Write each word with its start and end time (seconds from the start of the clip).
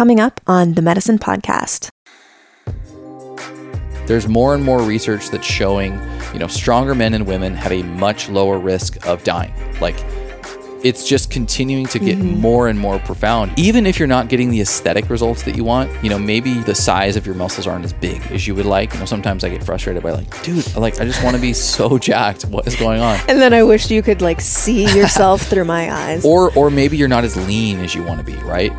coming 0.00 0.18
up 0.18 0.40
on 0.46 0.72
the 0.72 0.80
Medicin 0.80 1.18
Podcast. 1.18 1.90
There's 4.06 4.26
more 4.26 4.54
and 4.54 4.64
more 4.64 4.80
research 4.80 5.28
that's 5.28 5.46
showing, 5.46 5.92
you 6.32 6.38
know, 6.38 6.46
stronger 6.46 6.94
men 6.94 7.12
and 7.12 7.26
women 7.26 7.54
have 7.54 7.70
a 7.70 7.82
much 7.82 8.30
lower 8.30 8.58
risk 8.58 9.06
of 9.06 9.22
dying. 9.24 9.52
Like 9.78 9.96
it's 10.82 11.06
just 11.06 11.30
continuing 11.30 11.84
to 11.88 11.98
get 11.98 12.16
mm-hmm. 12.16 12.40
more 12.40 12.68
and 12.68 12.78
more 12.78 12.98
profound. 13.00 13.52
Even 13.58 13.84
if 13.84 13.98
you're 13.98 14.08
not 14.08 14.30
getting 14.30 14.48
the 14.48 14.62
aesthetic 14.62 15.10
results 15.10 15.42
that 15.42 15.54
you 15.54 15.64
want, 15.64 15.90
you 16.02 16.08
know, 16.08 16.18
maybe 16.18 16.54
the 16.54 16.74
size 16.74 17.14
of 17.16 17.26
your 17.26 17.34
muscles 17.34 17.66
aren't 17.66 17.84
as 17.84 17.92
big 17.92 18.22
as 18.30 18.46
you 18.46 18.54
would 18.54 18.64
like. 18.64 18.94
You 18.94 19.00
know, 19.00 19.04
sometimes 19.04 19.44
I 19.44 19.50
get 19.50 19.62
frustrated 19.62 20.02
by 20.02 20.12
like, 20.12 20.42
dude, 20.42 20.76
like 20.76 20.98
I 20.98 21.04
just 21.04 21.22
want 21.22 21.36
to 21.36 21.42
be 21.42 21.52
so 21.72 21.98
jacked. 21.98 22.46
What 22.46 22.66
is 22.66 22.74
going 22.74 23.02
on? 23.02 23.20
And 23.28 23.38
then 23.38 23.52
I 23.52 23.64
wish 23.64 23.90
you 23.90 24.00
could 24.00 24.22
like 24.22 24.40
see 24.40 24.84
yourself 24.96 25.42
through 25.42 25.66
my 25.66 25.92
eyes. 25.92 26.24
Or 26.24 26.56
or 26.56 26.70
maybe 26.70 26.96
you're 26.96 27.06
not 27.06 27.24
as 27.24 27.36
lean 27.36 27.80
as 27.80 27.94
you 27.94 28.02
want 28.02 28.18
to 28.18 28.24
be, 28.24 28.36
right? 28.44 28.72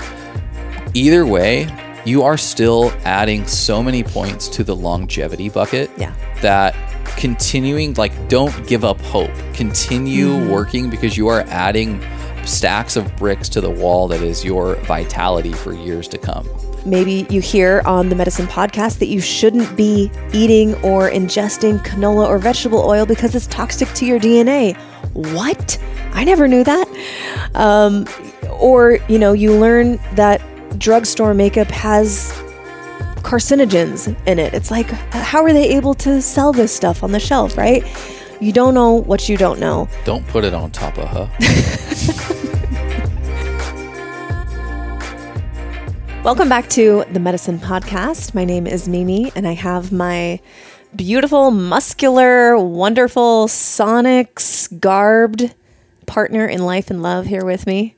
Either 0.94 1.26
way, 1.26 1.68
you 2.06 2.24
are 2.24 2.38
still 2.38 2.92
adding 3.06 3.46
so 3.48 3.82
many 3.84 4.04
points 4.04 4.48
to 4.50 4.64
the 4.64 4.76
longevity 4.76 5.50
bucket 5.50 5.90
Yeah. 5.98 6.14
that 6.42 6.76
continuing 7.18 7.94
like 7.96 8.14
don't 8.30 8.66
give 8.68 8.84
up 8.86 9.00
hope 9.02 9.30
continue 9.54 10.30
Mm-hmm. 10.30 10.50
working 10.50 10.90
because 10.90 11.18
you 11.18 11.28
are 11.28 11.42
adding 11.48 12.02
stacks 12.46 12.96
of 12.96 13.16
bricks 13.18 13.48
to 13.50 13.62
the 13.62 13.70
wall 13.70 14.08
that 14.08 14.22
is 14.22 14.44
your 14.44 14.76
vitality 14.86 15.52
for 15.54 15.74
years 15.74 16.08
to 16.10 16.18
come 16.18 16.48
Maybe 16.84 17.28
you 17.30 17.42
hear 17.42 17.84
on 17.86 18.10
the 18.10 18.16
Medicin 18.16 18.48
Podcast 18.48 18.98
that 19.00 19.06
you 19.06 19.22
shouldn't 19.22 19.78
be 19.78 20.10
eating 20.34 20.74
or 20.84 21.12
ingesting 21.12 21.78
canola 21.86 22.28
or 22.28 22.40
vegetable 22.40 22.80
oil 22.80 23.06
because 23.06 23.36
it's 23.36 23.46
toxic 23.46 23.88
to 23.90 24.04
your 24.08 24.20
DNA. 24.20 24.76
What? 25.14 25.78
I 26.14 26.24
never 26.24 26.48
knew 26.48 26.64
that. 26.64 26.88
Um, 27.54 28.08
or, 28.60 28.98
you 29.08 29.20
know, 29.20 29.32
you 29.34 29.52
learn 29.54 29.98
that 30.16 30.42
drugstore 30.78 31.34
makeup 31.34 31.70
has 31.70 32.32
carcinogens 33.24 34.16
in 34.26 34.40
it. 34.40 34.54
It's 34.54 34.72
like, 34.72 34.88
how 35.12 35.44
are 35.44 35.54
they 35.54 35.70
able 35.76 35.94
to 35.96 36.22
sell 36.22 36.52
this 36.52 36.76
stuff 36.76 37.04
on 37.04 37.12
the 37.12 37.20
shelf, 37.20 37.58
right? 37.58 37.86
You 38.40 38.52
don't 38.52 38.74
know 38.74 38.94
what 38.94 39.30
you 39.30 39.38
don't 39.38 39.60
know. 39.60 39.88
don't 40.06 40.28
put 40.28 40.44
it 40.44 40.54
on 40.54 40.72
top 40.72 40.98
of 40.98 41.08
her 41.10 41.30
Welcome 46.24 46.50
back 46.50 46.70
to 46.70 47.04
the 47.12 47.20
Medicin 47.20 47.58
Podcast. 47.58 48.36
My 48.36 48.46
name 48.46 48.68
is 48.68 48.88
Mimi, 48.88 49.32
and 49.36 49.48
I 49.48 49.54
have 49.54 49.92
my 49.92 50.40
beautiful, 50.96 51.50
muscular, 51.50 52.56
wonderful, 52.60 53.48
Sonics 53.48 54.80
garbed 54.80 55.56
partner 56.06 56.46
in 56.46 56.64
life 56.64 56.92
and 56.92 57.02
love 57.02 57.26
here 57.26 57.44
with 57.44 57.66
me. 57.66 57.96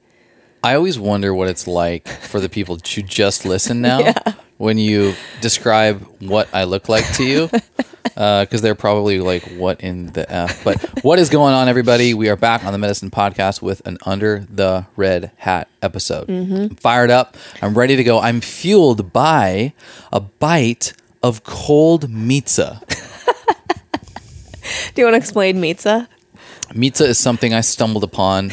I 0.64 0.76
always 0.76 0.98
wonder 0.98 1.34
what 1.34 1.50
it's 1.50 1.68
like 1.68 2.08
for 2.08 2.40
the 2.40 2.50
people 2.50 2.78
to 2.78 3.02
just 3.04 3.46
listen 3.46 3.82
now 3.90 4.14
when 4.58 4.78
you 4.78 5.14
describe 5.42 6.02
what 6.22 6.48
i 6.54 6.64
look 6.64 6.88
like 6.88 7.06
to 7.16 7.24
you 7.26 7.50
uh, 8.18 8.46
because 8.46 8.62
they're 8.62 8.76
probably 8.76 9.20
like, 9.20 9.44
"What 9.58 9.82
in 9.82 10.08
the 10.08 10.32
f?" 10.32 10.64
But 10.64 11.04
what 11.04 11.20
is 11.20 11.30
going 11.30 11.54
on, 11.54 11.68
everybody? 11.68 12.14
We 12.14 12.30
are 12.30 12.36
back 12.36 12.64
on 12.64 12.74
the 12.74 12.88
Medicin 12.88 13.10
Podcast 13.10 13.62
with 13.62 13.86
an 13.88 13.98
Under 14.06 14.46
the 14.50 14.86
Red 14.96 15.32
Hat 15.38 15.68
episode. 15.82 16.28
Mm-hmm. 16.28 16.56
I'm 16.56 16.76
fired 16.76 17.10
up. 17.10 17.38
I'm 17.62 17.78
ready 17.78 17.96
to 17.96 18.04
go. 18.04 18.20
I'm 18.20 18.42
fueled 18.42 19.14
by 19.14 19.74
a 20.12 20.20
bite 20.20 20.94
of 21.22 21.44
cold 21.44 22.10
pizza. 22.10 22.82
Do 24.96 25.02
you 25.02 25.06
want 25.06 25.14
to 25.14 25.18
explain 25.18 25.58
Meatza? 25.58 26.08
Meatza 26.70 27.08
is 27.08 27.18
something 27.18 27.54
I 27.54 27.62
stumbled 27.62 28.04
upon 28.04 28.52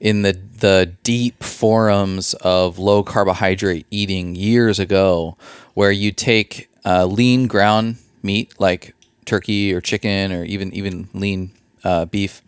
in 0.00 0.22
the 0.22 0.32
the 0.62 0.94
deep 1.02 1.42
forums 1.42 2.34
of 2.34 2.78
low 2.78 3.02
carbohydrate 3.02 3.84
eating 3.90 4.36
years 4.36 4.78
ago, 4.78 5.36
where 5.74 5.90
you 5.90 6.12
take 6.12 6.70
uh, 6.84 7.04
lean 7.04 7.48
ground 7.48 7.96
meat 8.22 8.54
like 8.60 8.94
turkey 9.24 9.74
or 9.74 9.80
chicken 9.80 10.30
or 10.30 10.44
even 10.44 10.72
even 10.72 11.08
lean 11.14 11.50
uh, 11.82 12.04
beef, 12.04 12.42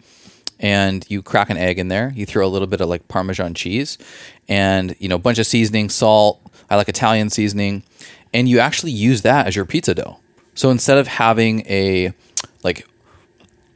and 0.60 1.04
you 1.10 1.22
crack 1.22 1.50
an 1.50 1.56
egg 1.56 1.80
in 1.80 1.88
there. 1.88 2.12
You 2.14 2.25
throw 2.25 2.47
a 2.47 2.48
little 2.48 2.69
bit 2.69 2.80
of 2.80 2.88
like 2.88 3.08
Parmesan 3.08 3.52
cheese, 3.52 3.98
and 4.48 4.94
you 5.00 5.08
know 5.08 5.16
a 5.16 5.19
bunch 5.19 5.41
of 5.41 5.46
seasoning, 5.46 5.91
salt. 5.91 6.41
I 6.70 6.76
like 6.76 6.88
Italian 6.88 7.31
seasoning, 7.31 7.82
and 8.32 8.48
you 8.48 8.60
actually 8.60 8.92
use 8.92 9.22
that 9.22 9.48
as 9.48 9.56
your 9.56 9.64
pizza 9.64 9.92
dough. 9.92 10.20
So 10.54 10.70
instead 10.70 10.98
of 10.98 11.08
having 11.08 11.66
a 11.66 12.12
like 12.62 12.86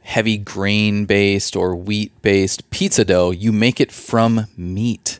heavy 0.09 0.39
grain 0.39 1.05
based 1.05 1.55
or 1.55 1.75
wheat 1.75 2.19
based 2.23 2.67
pizza 2.71 3.05
dough, 3.05 3.29
you 3.29 3.51
make 3.51 3.79
it 3.79 3.91
from 3.91 4.47
meat. 4.57 5.19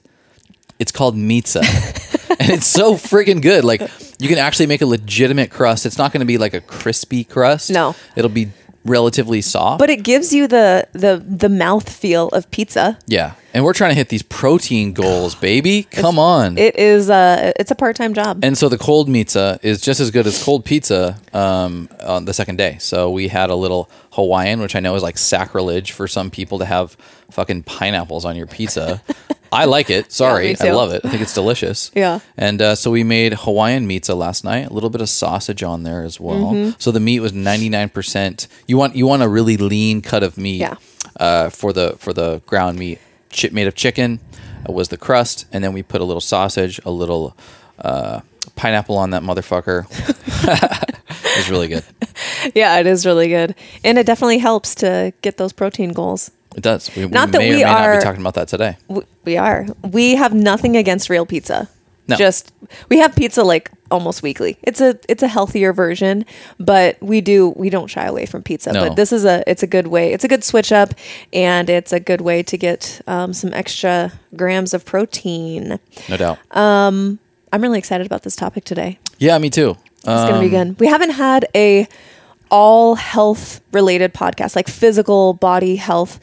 It's 0.79 0.91
called 0.91 1.16
meatza. 1.16 1.61
and 2.39 2.50
it's 2.50 2.66
so 2.66 2.95
friggin' 2.95 3.41
good. 3.41 3.63
Like 3.63 3.81
you 4.19 4.27
can 4.27 4.39
actually 4.39 4.66
make 4.66 4.81
a 4.81 4.88
legitimate 4.88 5.51
crust. 5.51 5.85
It's 5.85 6.00
not 6.00 6.11
going 6.11 6.22
to 6.22 6.25
be 6.25 6.39
like 6.39 6.55
a 6.55 6.61
crispy 6.61 7.23
crust. 7.23 7.69
No. 7.69 7.95
It'll 8.16 8.31
be 8.31 8.50
relatively 8.85 9.41
soft. 9.41 9.79
But 9.79 9.90
it 9.90 10.03
gives 10.03 10.34
you 10.34 10.47
the 10.47 10.88
the 10.94 11.23
the 11.25 11.50
mouth 11.50 11.90
feel 11.90 12.29
of 12.29 12.50
pizza. 12.51 12.97
yeah. 13.07 13.34
And 13.51 13.66
we're 13.66 13.73
trying 13.73 13.90
to 13.90 13.95
hit 13.95 14.09
these 14.09 14.22
protein 14.22 14.94
goals, 14.94 15.34
baby. 15.34 15.81
Come 15.90 16.19
on. 16.19 16.59
It 16.59 16.75
is 16.75 17.09
a 17.09 17.51
it's 17.59 17.72
a 17.72 17.75
part 17.75 17.95
time 17.95 18.13
job. 18.13 18.45
And 18.45 18.56
so 18.56 18.69
the 18.69 18.78
cold 18.78 19.07
pizza 19.07 19.59
is 19.63 19.81
just 19.81 20.00
as 20.00 20.12
good 20.12 20.28
as 20.28 20.44
cold 20.44 20.66
pizza 20.66 21.19
um, 21.34 21.89
on 22.03 22.25
the 22.25 22.34
second 22.34 22.57
day. 22.57 22.78
So 22.79 23.09
we 23.09 23.28
had 23.28 23.50
a 23.50 23.56
little 23.56 23.89
Hawaiian, 24.12 24.59
which 24.59 24.75
I 24.75 24.79
know 24.81 24.94
is 24.94 25.01
like 25.01 25.18
sacrilege 25.18 25.94
for 25.94 26.07
some 26.07 26.29
people 26.29 26.59
to 26.59 26.66
have 26.66 26.95
fucking 27.31 27.63
pineapples 27.63 28.23
on 28.23 28.35
your 28.35 28.45
pizza. 28.45 29.01
I 29.52 29.66
like 29.66 29.90
it. 29.90 30.12
Sorry, 30.12 30.50
me 30.50 30.56
I 30.60 30.72
love 30.72 30.94
it. 30.94 31.02
I 31.04 31.10
think 31.10 31.22
it's 31.22 31.34
delicious. 31.34 31.92
Yeah. 32.00 32.20
And 32.38 32.62
uh, 32.62 32.76
so 32.76 32.92
we 32.92 33.04
made 33.04 33.34
Hawaiian 33.34 33.86
pizza 33.86 34.16
last 34.16 34.46
night. 34.46 34.70
A 34.70 34.74
little 34.74 34.90
bit 34.90 35.02
of 35.02 35.10
sausage 35.10 35.64
on 35.64 35.84
there 35.84 36.04
as 36.04 36.18
well. 36.18 36.54
Mm-hmm. 36.54 36.80
So 36.80 36.92
the 36.92 37.00
meat 37.00 37.20
was 37.20 37.34
ninety 37.34 37.68
nine 37.68 37.90
percent. 37.90 38.48
You 38.68 38.78
want 38.78 38.96
you 38.96 39.06
want 39.06 39.22
a 39.22 39.28
really 39.28 39.58
lean 39.58 40.02
cut 40.02 40.24
of 40.24 40.38
meat. 40.38 40.58
Yeah. 40.58 40.76
Uh, 41.20 41.50
for 41.50 41.74
the 41.74 41.96
for 41.98 42.14
the 42.14 42.42
ground 42.46 42.80
meat, 42.80 43.00
chip 43.32 43.52
made 43.52 43.68
of 43.68 43.76
chicken 43.76 44.20
uh, 44.68 44.72
was 44.72 44.90
the 44.90 44.98
crust, 44.98 45.46
and 45.52 45.64
then 45.64 45.74
we 45.74 45.84
put 45.84 46.00
a 46.00 46.06
little 46.06 46.22
sausage, 46.22 46.80
a 46.86 46.92
little 46.92 47.36
uh, 47.80 48.22
pineapple 48.56 48.98
on 48.98 49.10
that 49.10 49.24
motherfucker. 49.24 49.86
it 50.44 51.38
was 51.38 51.50
really 51.50 51.68
good. 51.68 51.84
yeah, 52.56 52.78
it 52.80 52.88
is 52.88 53.06
really 53.06 53.28
good, 53.28 53.56
and 53.84 53.98
it 53.98 54.06
definitely 54.06 54.38
helps 54.38 54.76
to 54.76 55.14
get 55.22 55.38
those 55.38 55.52
protein 55.52 55.92
goals. 55.92 56.31
It 56.56 56.62
does. 56.64 56.90
We, 56.96 57.06
Not 57.08 57.28
we 57.28 57.32
that 57.34 57.38
may 57.40 57.50
we 57.50 57.56
or 57.64 57.68
may 57.68 57.72
not 57.72 57.82
are- 57.82 57.98
be 57.98 58.04
talking 58.04 58.22
about 58.22 58.34
that 58.36 58.48
today. 58.48 58.78
We 59.24 59.38
are. 59.38 59.66
We 59.84 60.16
have 60.16 60.34
nothing 60.34 60.76
against 60.78 61.10
real 61.10 61.26
pizza. 61.26 61.70
No. 62.08 62.16
Just 62.16 62.52
we 62.90 62.98
have 62.98 63.16
pizza 63.16 63.44
like 63.44 63.70
almost 63.92 64.24
weekly. 64.24 64.58
It's 64.64 64.82
a 64.82 64.98
it's 65.08 65.22
a 65.22 65.28
healthier 65.28 65.74
version, 65.74 66.26
but 66.60 66.98
we 67.04 67.22
do 67.22 67.50
we 67.50 67.70
don't 67.70 67.88
shy 67.88 68.06
away 68.06 68.26
from 68.26 68.42
pizza. 68.42 68.74
No. 68.74 68.88
But 68.88 68.96
this 68.96 69.12
is 69.14 69.26
a 69.26 69.44
it's 69.46 69.62
a 69.62 69.68
good 69.68 69.86
way. 69.88 70.12
It's 70.12 70.24
a 70.24 70.28
good 70.28 70.44
switch 70.44 70.72
up, 70.72 70.96
and 71.34 71.70
it's 71.70 71.94
a 71.94 72.00
good 72.00 72.22
way 72.22 72.42
to 72.42 72.58
get 72.58 73.00
um, 73.06 73.31
some 73.31 73.54
extra 73.54 74.12
grams 74.36 74.74
of 74.74 74.86
protein. 74.86 75.80
No 76.10 76.18
doubt. 76.18 76.40
Um, 76.58 77.20
I'm 77.54 77.62
really 77.62 77.78
excited 77.78 78.08
about 78.08 78.24
this 78.24 78.36
topic 78.36 78.64
today. 78.66 78.98
yeah, 79.20 79.38
me 79.38 79.52
too. 79.52 79.78
It's 79.98 80.06
gonna 80.06 80.34
Um, 80.38 80.42
be 80.42 80.50
good. 80.50 80.80
We 80.80 80.88
haven't 80.88 81.12
had 81.12 81.46
a 81.54 81.88
all 82.52 82.96
health 82.96 83.62
related 83.72 84.14
podcast, 84.14 84.56
like 84.56 84.68
physical 84.68 85.34
body 85.34 85.76
health 85.78 86.20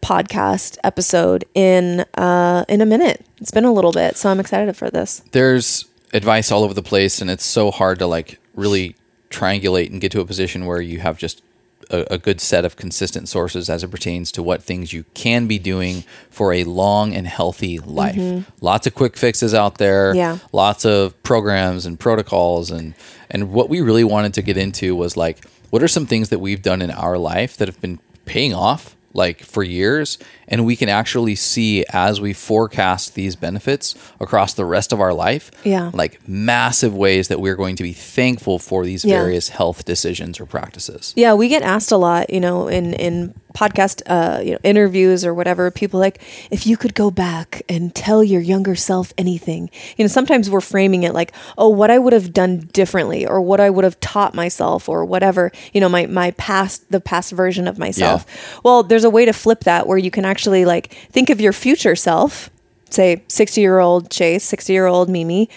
podcast 0.00 0.78
episode 0.82 1.44
in 1.54 2.00
uh 2.14 2.64
in 2.68 2.80
a 2.80 2.86
minute. 2.86 3.24
It's 3.40 3.52
been 3.52 3.64
a 3.64 3.72
little 3.72 3.92
bit, 3.92 4.16
so 4.16 4.30
I'm 4.30 4.40
excited 4.40 4.76
for 4.76 4.90
this. 4.90 5.22
there's 5.32 5.86
advice 6.12 6.50
all 6.52 6.62
over 6.64 6.74
the 6.74 6.82
place 6.82 7.22
and 7.22 7.30
it's 7.30 7.44
so 7.44 7.70
hard 7.70 7.98
to 7.98 8.06
like 8.06 8.38
really 8.54 8.94
triangulate 9.30 9.90
and 9.90 10.00
get 10.00 10.12
to 10.12 10.20
a 10.20 10.26
position 10.26 10.66
where 10.66 10.80
you 10.80 10.98
have 11.00 11.16
just 11.16 11.42
a, 11.90 12.14
a 12.14 12.18
good 12.18 12.38
set 12.40 12.64
of 12.66 12.76
consistent 12.76 13.28
sources 13.28 13.70
as 13.70 13.82
it 13.82 13.90
pertains 13.90 14.30
to 14.32 14.42
what 14.42 14.62
things 14.62 14.92
you 14.92 15.04
can 15.14 15.46
be 15.46 15.58
doing 15.58 16.04
for 16.28 16.52
a 16.52 16.64
long 16.64 17.14
and 17.14 17.26
healthy 17.26 17.78
life. 17.78 18.44
Lots 18.60 18.86
of 18.86 18.94
quick 18.94 19.16
fixes 19.16 19.54
out 19.54 19.78
there. 19.78 20.10
Mm-hmm. 20.10 20.18
Yeah. 20.18 20.38
Lots 20.52 20.84
of 20.84 21.20
programs 21.22 21.86
and 21.86 21.98
protocols 21.98 22.70
and 22.70 22.94
and 23.30 23.50
what 23.52 23.70
we 23.70 23.80
really 23.80 24.04
wanted 24.04 24.34
to 24.34 24.42
get 24.42 24.56
into 24.58 24.94
was 24.94 25.16
like 25.16 25.44
what 25.72 25.82
are 25.82 25.88
some 25.88 26.06
things 26.06 26.28
that 26.28 26.38
we've 26.38 26.62
done 26.62 26.82
in 26.82 26.90
our 26.90 27.16
life 27.16 27.56
that 27.56 27.66
have 27.66 27.80
been 27.80 27.98
paying 28.26 28.52
off 28.54 28.94
like 29.14 29.42
for 29.42 29.62
years 29.62 30.16
and 30.48 30.64
we 30.64 30.74
can 30.74 30.88
actually 30.88 31.34
see 31.34 31.84
as 31.92 32.18
we 32.18 32.32
forecast 32.32 33.14
these 33.14 33.36
benefits 33.36 33.94
across 34.20 34.54
the 34.54 34.64
rest 34.64 34.90
of 34.92 35.00
our 35.02 35.12
life 35.12 35.50
Yeah. 35.64 35.90
like 35.92 36.26
massive 36.26 36.94
ways 36.96 37.28
that 37.28 37.38
we're 37.38 37.56
going 37.56 37.76
to 37.76 37.82
be 37.82 37.92
thankful 37.92 38.58
for 38.58 38.86
these 38.86 39.04
Yeah. 39.04 39.20
various 39.20 39.50
health 39.50 39.84
decisions 39.84 40.40
or 40.40 40.46
practices 40.46 41.12
Yeah, 41.14 41.34
we 41.34 41.48
get 41.48 41.62
asked 41.62 41.92
a 41.92 41.98
lot, 41.98 42.30
you 42.30 42.40
know, 42.40 42.68
in 42.68 42.94
in 42.94 43.34
podcast 43.54 44.02
uh, 44.06 44.40
you 44.42 44.52
know, 44.52 44.58
interviews 44.62 45.24
or 45.24 45.32
whatever. 45.34 45.70
People 45.70 46.00
like, 46.00 46.20
if 46.50 46.66
you 46.66 46.76
could 46.76 46.94
go 46.94 47.10
back 47.10 47.62
and 47.68 47.94
tell 47.94 48.22
your 48.24 48.40
younger 48.40 48.74
self 48.74 49.12
anything, 49.18 49.70
you 49.96 50.04
know, 50.04 50.08
sometimes 50.08 50.48
we're 50.50 50.60
framing 50.60 51.02
it 51.02 51.14
like, 51.14 51.32
oh, 51.58 51.68
what 51.68 51.90
I 51.90 51.98
would 51.98 52.12
have 52.12 52.32
done 52.32 52.68
differently, 52.72 53.26
or 53.26 53.40
what 53.40 53.60
I 53.60 53.70
would 53.70 53.84
have 53.84 53.98
taught 54.00 54.34
myself, 54.34 54.88
or 54.88 55.04
whatever, 55.04 55.52
you 55.72 55.80
know, 55.80 55.88
my 55.88 56.06
my 56.06 56.30
past, 56.32 56.90
the 56.90 57.00
past 57.00 57.32
version 57.32 57.68
of 57.68 57.78
myself. 57.78 58.26
Well, 58.64 58.82
there's 58.82 59.04
a 59.04 59.10
way 59.10 59.24
to 59.24 59.32
flip 59.32 59.60
that 59.64 59.86
where 59.86 59.98
you 59.98 60.10
can 60.10 60.24
actually 60.24 60.64
like 60.64 60.92
think 61.10 61.30
of 61.30 61.40
your 61.40 61.52
future 61.52 61.94
self, 61.96 62.50
say 62.90 63.22
60 63.28 63.60
year 63.60 63.78
old 63.78 64.10
Chase, 64.10 64.44
60 64.44 64.72
year 64.72 64.86
old 64.86 65.08
Mimi. 65.08 65.48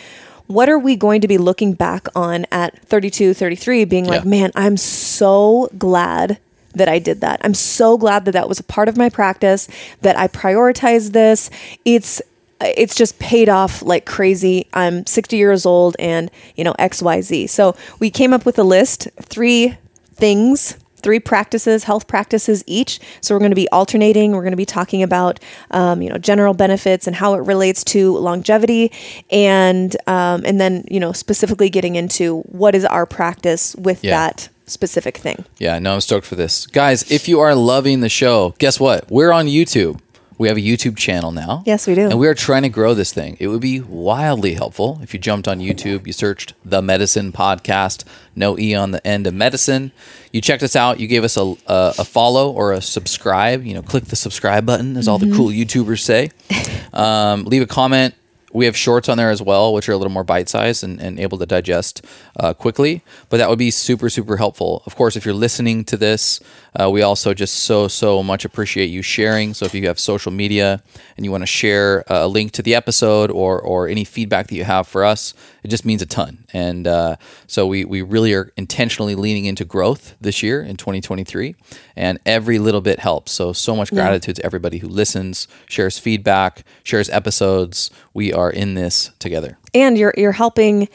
what 0.48 0.70
are 0.70 0.78
we 0.78 0.96
going 0.96 1.22
to 1.22 1.28
be 1.28 1.40
looking 1.40 1.74
back 1.74 2.08
on 2.16 2.46
at 2.52 2.78
32, 2.86 3.34
33, 3.34 3.84
being 3.86 4.06
like, 4.06 4.24
Yeah. 4.24 4.30
man, 4.30 4.52
I'm 4.56 4.78
so 4.78 5.70
glad 5.78 6.38
that 6.76 6.88
I 6.90 7.00
did 7.00 7.22
that. 7.22 7.42
I'm 7.44 7.54
so 7.54 7.98
glad 7.98 8.26
that 8.26 8.32
that 8.34 8.48
was 8.50 8.60
a 8.60 8.64
part 8.64 8.88
of 8.90 8.98
my 8.98 9.10
practice, 9.10 9.68
that 10.02 10.18
I 10.18 10.28
prioritized 10.28 11.12
this. 11.14 11.50
It's 11.86 12.22
it's 12.62 12.96
just 12.96 13.20
paid 13.20 13.50
off 13.50 13.82
like 13.82 14.06
crazy. 14.06 14.68
I'm 14.74 15.06
60 15.06 15.36
years 15.36 15.66
old 15.66 15.96
and, 16.00 16.32
you 16.56 16.64
know, 16.64 16.74
XYZ. 16.80 17.50
So, 17.50 17.76
we 18.00 18.10
came 18.10 18.32
up 18.34 18.46
with 18.46 18.58
a 18.58 18.64
list, 18.64 19.10
three 19.22 19.78
things 20.14 20.78
three 21.06 21.20
practices, 21.20 21.84
health 21.84 22.08
practices 22.08 22.64
each. 22.66 23.00
So 23.22 23.36
we're 23.36 23.40
going 23.40 23.52
to 23.52 23.56
be 23.56 23.70
alternating. 23.70 24.32
We're 24.32 24.42
going 24.42 24.54
to 24.54 24.58
be 24.58 24.66
talking 24.66 25.04
about, 25.04 25.40
um, 25.70 26.02
you 26.02 26.10
know, 26.10 26.18
general 26.18 26.56
benefits 26.56 27.06
and 27.06 27.16
how 27.16 27.36
it 27.36 27.42
relates 27.44 27.84
to 27.84 28.18
longevity, 28.18 28.92
and 29.30 29.96
um, 30.08 30.42
and 30.46 30.60
then 30.60 30.84
you 30.90 31.00
know 31.00 31.12
specifically 31.12 31.70
getting 31.70 31.96
into 31.96 32.40
what 32.48 32.74
is 32.74 32.86
our 32.86 33.06
practice 33.06 33.76
with 33.76 34.04
Yeah. 34.04 34.12
that 34.18 34.50
specific 34.68 35.18
thing. 35.18 35.46
Yeah, 35.58 35.80
no, 35.80 35.94
I'm 35.94 36.02
stoked 36.02 36.26
for 36.28 36.36
this. 36.36 36.68
Guys, 36.68 37.10
if 37.12 37.28
you 37.28 37.40
are 37.40 37.56
loving 37.56 38.02
the 38.02 38.10
show, 38.10 38.56
guess 38.60 38.80
what? 38.80 39.10
We're 39.10 39.32
on 39.32 39.46
YouTube. 39.48 40.00
We 40.38 40.50
have 40.50 40.58
a 40.58 40.62
YouTube 40.62 40.98
channel 40.98 41.32
now. 41.32 41.64
Yes, 41.66 41.88
we 41.88 41.96
do. 41.96 42.10
And 42.10 42.20
we 42.20 42.28
are 42.28 42.34
trying 42.34 42.64
to 42.64 42.70
grow 42.70 42.94
this 42.94 43.14
thing. 43.14 43.38
It 43.40 43.48
would 43.48 43.62
be 43.62 43.80
wildly 43.80 44.54
helpful 44.56 45.00
if 45.02 45.14
you 45.14 45.20
jumped 45.20 45.48
on 45.48 45.60
YouTube, 45.60 46.06
you 46.06 46.12
searched 46.12 46.54
the 46.66 46.82
Medicin 46.82 47.32
Podcast, 47.32 48.04
no 48.36 48.60
E 48.60 48.76
on 48.76 48.92
the 48.92 49.06
end 49.08 49.28
of 49.28 49.34
medicine. 49.34 49.94
You 50.34 50.42
checked 50.42 50.62
us 50.62 50.76
out, 50.76 51.00
you 51.00 51.08
gave 51.08 51.24
us 51.24 51.38
a, 51.38 51.56
a, 51.68 51.94
a 52.00 52.04
follow 52.04 52.52
or 52.52 52.74
a 52.74 52.82
subscribe. 52.82 53.64
You 53.66 53.76
know, 53.76 53.82
click 53.82 54.06
the 54.06 54.18
subscribe 54.18 54.66
button, 54.66 54.98
as 54.98 55.08
all 55.08 55.18
the 55.20 55.34
cool 55.34 55.50
YouTubers 55.50 56.02
say. 56.02 56.32
Um, 56.96 57.44
leave 57.44 57.62
a 57.62 57.66
comment. 57.68 58.16
We 58.56 58.66
have 58.66 58.78
shorts 58.78 59.10
on 59.10 59.18
there 59.18 59.32
as 59.32 59.42
well, 59.42 59.74
which 59.74 59.90
are 59.90 59.92
a 59.92 59.98
little 59.98 60.14
more 60.14 60.24
bite 60.24 60.48
sized 60.48 60.82
and, 60.82 61.02
and 61.02 61.20
able 61.20 61.38
to 61.40 61.46
digest 61.46 62.06
uh, 62.40 62.54
quickly. 62.54 63.02
But 63.30 63.38
that 63.38 63.50
would 63.50 63.60
be 63.60 63.70
super, 63.70 64.10
super 64.10 64.38
helpful. 64.38 64.82
Of 64.86 64.96
course, 64.96 65.18
if 65.18 65.26
you're 65.26 65.34
listening 65.34 65.84
to 65.86 65.98
this, 65.98 66.40
uh, 66.80 66.90
we 66.90 67.02
also 67.02 67.34
just 67.34 67.56
so, 67.56 67.90
so 67.90 68.24
much 68.24 68.46
appreciate 68.46 68.86
you 68.86 69.02
sharing. 69.02 69.54
So 69.54 69.66
if 69.66 69.74
you 69.76 69.86
have 69.88 70.00
social 70.00 70.32
media 70.32 70.82
and 71.18 71.26
you 71.26 71.32
want 71.32 71.42
to 71.42 71.48
share 71.48 72.10
uh, 72.10 72.26
a 72.26 72.28
link 72.30 72.54
to 72.54 72.62
the 72.62 72.76
episode 72.76 73.30
or, 73.30 73.60
or 73.60 73.90
any 73.90 74.06
feedback 74.06 74.48
that 74.48 74.56
you 74.56 74.64
have 74.64 74.88
for 74.88 75.04
us, 75.04 75.34
it 75.62 75.68
just 75.68 75.84
means 75.84 76.02
a 76.02 76.06
ton. 76.06 76.45
And 76.56 76.88
uh, 76.88 77.18
so 77.48 77.68
we, 77.68 77.84
we 77.84 78.02
really 78.02 78.34
are 78.34 78.54
intentionally 78.56 79.14
leaning 79.14 79.44
into 79.44 79.66
growth 79.66 80.16
this 80.22 80.42
year 80.42 80.64
in 80.64 80.78
2023. 80.78 81.54
And 81.98 82.18
every 82.26 82.60
little 82.60 82.80
bit 82.80 83.00
helps. 83.00 83.34
So, 83.34 83.52
so 83.52 83.76
much 83.76 83.92
gratitude 83.92 84.38
to 84.38 84.46
everybody 84.46 84.78
who 84.78 84.88
listens, 84.88 85.50
shares 85.68 86.00
feedback, 86.00 86.64
shares 86.84 87.10
episodes. 87.10 87.92
We 88.14 88.32
are 88.32 88.50
in 88.50 88.76
this 88.76 89.12
together. 89.20 89.58
and 89.74 89.98
you're 89.98 90.14
you're 90.18 90.32
helping 90.32 90.88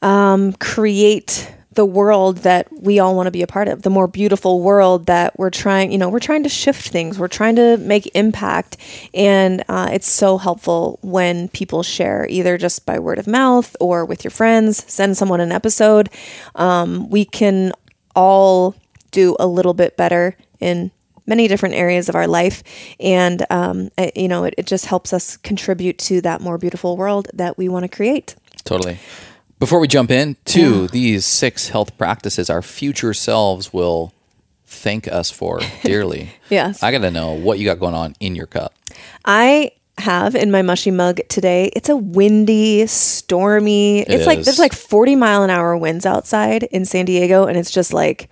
um, 0.00 0.54
create 0.54 1.52
the 1.78 1.86
world 2.00 2.38
that 2.38 2.66
we 2.82 2.98
all 2.98 3.14
want 3.14 3.28
to 3.28 3.30
be 3.30 3.42
a 3.42 3.46
part 3.46 3.68
of 3.68 3.82
the 3.82 3.90
more 3.98 4.08
beautiful 4.08 4.60
world 4.60 5.06
that 5.06 5.38
we're 5.38 5.48
trying 5.64 5.92
you 5.92 5.98
know 5.98 6.08
we're 6.08 6.18
trying 6.30 6.42
to 6.42 6.48
shift 6.48 6.88
things 6.88 7.18
we're 7.20 7.28
trying 7.40 7.54
to 7.56 7.76
make 7.78 8.04
impact. 8.14 8.76
And 9.14 9.62
uh, 9.68 9.88
it's 9.92 10.10
so 10.10 10.38
helpful 10.38 10.98
when 11.02 11.48
people 11.50 11.82
share 11.84 12.26
either 12.28 12.58
just 12.58 12.84
by 12.84 12.98
word 12.98 13.18
of 13.20 13.26
mouth 13.28 13.76
or 13.80 14.04
with 14.04 14.24
your 14.24 14.32
friends 14.32 14.84
send 14.92 15.16
someone 15.16 15.40
an 15.40 15.52
episode. 15.52 16.10
Um, 16.56 17.08
we 17.10 17.24
can 17.24 17.72
all 18.16 18.74
do 19.12 19.36
a 19.38 19.46
little 19.46 19.74
bit 19.74 19.96
better 19.96 20.36
in 20.58 20.90
many 21.26 21.46
different 21.46 21.74
areas 21.76 22.08
of 22.08 22.14
our 22.16 22.26
life. 22.26 22.62
And 22.98 23.46
um, 23.50 23.90
it- 23.96 24.16
you 24.16 24.28
know 24.28 24.42
it, 24.48 24.54
it 24.58 24.66
just 24.66 24.86
helps 24.86 25.12
us 25.12 25.36
contribute 25.36 25.98
to 26.10 26.20
that 26.22 26.40
more 26.40 26.58
beautiful 26.58 26.96
world 26.96 27.28
that 27.34 27.56
we 27.56 27.68
want 27.68 27.84
to 27.84 27.88
create. 27.98 28.34
Totally. 28.64 28.98
Before 29.58 29.80
we 29.80 29.88
jump 29.88 30.12
in 30.12 30.36
to 30.46 30.86
these 30.86 31.26
six 31.26 31.70
health 31.70 31.98
practices, 31.98 32.48
our 32.48 32.62
future 32.62 33.12
selves 33.12 33.72
will 33.72 34.12
thank 34.66 35.08
us 35.08 35.32
for 35.32 35.58
dearly. 35.82 36.30
Yes. 36.48 36.82
I 36.82 36.92
got 36.92 37.00
to 37.00 37.10
know 37.10 37.32
what 37.32 37.58
you 37.58 37.64
got 37.64 37.80
going 37.80 37.94
on 37.94 38.14
in 38.20 38.36
your 38.36 38.46
cup. 38.46 38.74
I 39.24 39.72
have 39.98 40.36
in 40.36 40.52
my 40.52 40.62
mushy 40.62 40.92
mug 40.92 41.18
today. 41.28 41.72
It's 41.74 41.88
a 41.88 41.96
windy, 41.96 42.86
stormy. 42.86 44.02
it's 44.02 44.26
like 44.26 44.42
there's 44.42 44.60
like 44.60 44.72
40 44.72 45.16
mile 45.16 45.42
an 45.42 45.50
hour 45.50 45.76
winds 45.76 46.06
outside 46.06 46.62
in 46.62 46.84
San 46.84 47.04
Diego, 47.04 47.46
and 47.46 47.58
it's 47.58 47.72
just 47.72 47.92
like 47.92 48.30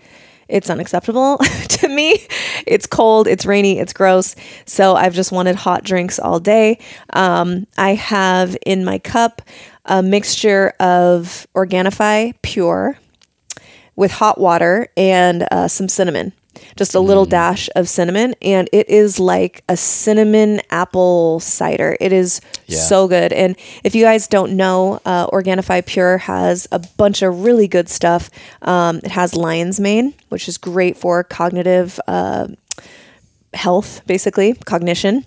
it's 0.48 0.70
unacceptable 0.70 1.38
to 1.68 1.88
me. 1.88 2.24
It's 2.66 2.86
cold, 2.86 3.26
it's 3.26 3.44
rainy, 3.44 3.80
it's 3.80 3.92
gross. 3.92 4.36
So 4.64 4.94
I've 4.94 5.14
just 5.14 5.32
wanted 5.32 5.56
hot 5.56 5.82
drinks 5.82 6.20
all 6.20 6.38
day. 6.38 6.78
Um, 7.12 7.66
I 7.76 7.94
have 7.94 8.56
in 8.64 8.84
my 8.84 8.98
cup 9.00 9.42
a 9.86 10.02
mixture 10.02 10.72
of 10.80 11.46
Organifi 11.54 12.34
Pure 12.42 12.98
with 13.94 14.10
hot 14.12 14.38
water 14.38 14.88
and 14.96 15.46
uh, 15.50 15.68
some 15.68 15.88
cinnamon. 15.88 16.32
Just 16.76 16.94
a 16.94 17.00
little 17.00 17.24
dash 17.26 17.68
of 17.76 17.88
cinnamon, 17.88 18.34
and 18.42 18.68
it 18.72 18.88
is 18.88 19.18
like 19.20 19.62
a 19.68 19.76
cinnamon 19.76 20.60
apple 20.70 21.38
cider. 21.40 21.96
It 22.00 22.12
is 22.12 22.40
Yeah. 22.66 22.78
so 22.80 23.08
good. 23.08 23.32
And 23.32 23.56
if 23.84 23.94
you 23.94 24.02
guys 24.02 24.26
don't 24.26 24.56
know, 24.56 25.00
uh, 25.04 25.26
Organifi 25.28 25.84
Pure 25.86 26.18
has 26.18 26.66
a 26.72 26.78
bunch 26.78 27.22
of 27.22 27.44
really 27.44 27.68
good 27.68 27.88
stuff. 27.88 28.30
Um, 28.62 28.98
it 29.04 29.10
has 29.12 29.34
lion's 29.34 29.78
mane, 29.80 30.14
which 30.30 30.48
is 30.48 30.56
great 30.58 30.96
for 30.96 31.22
cognitive 31.24 31.98
uh, 32.08 32.48
health, 33.54 34.02
basically, 34.06 34.54
cognition. 34.64 35.24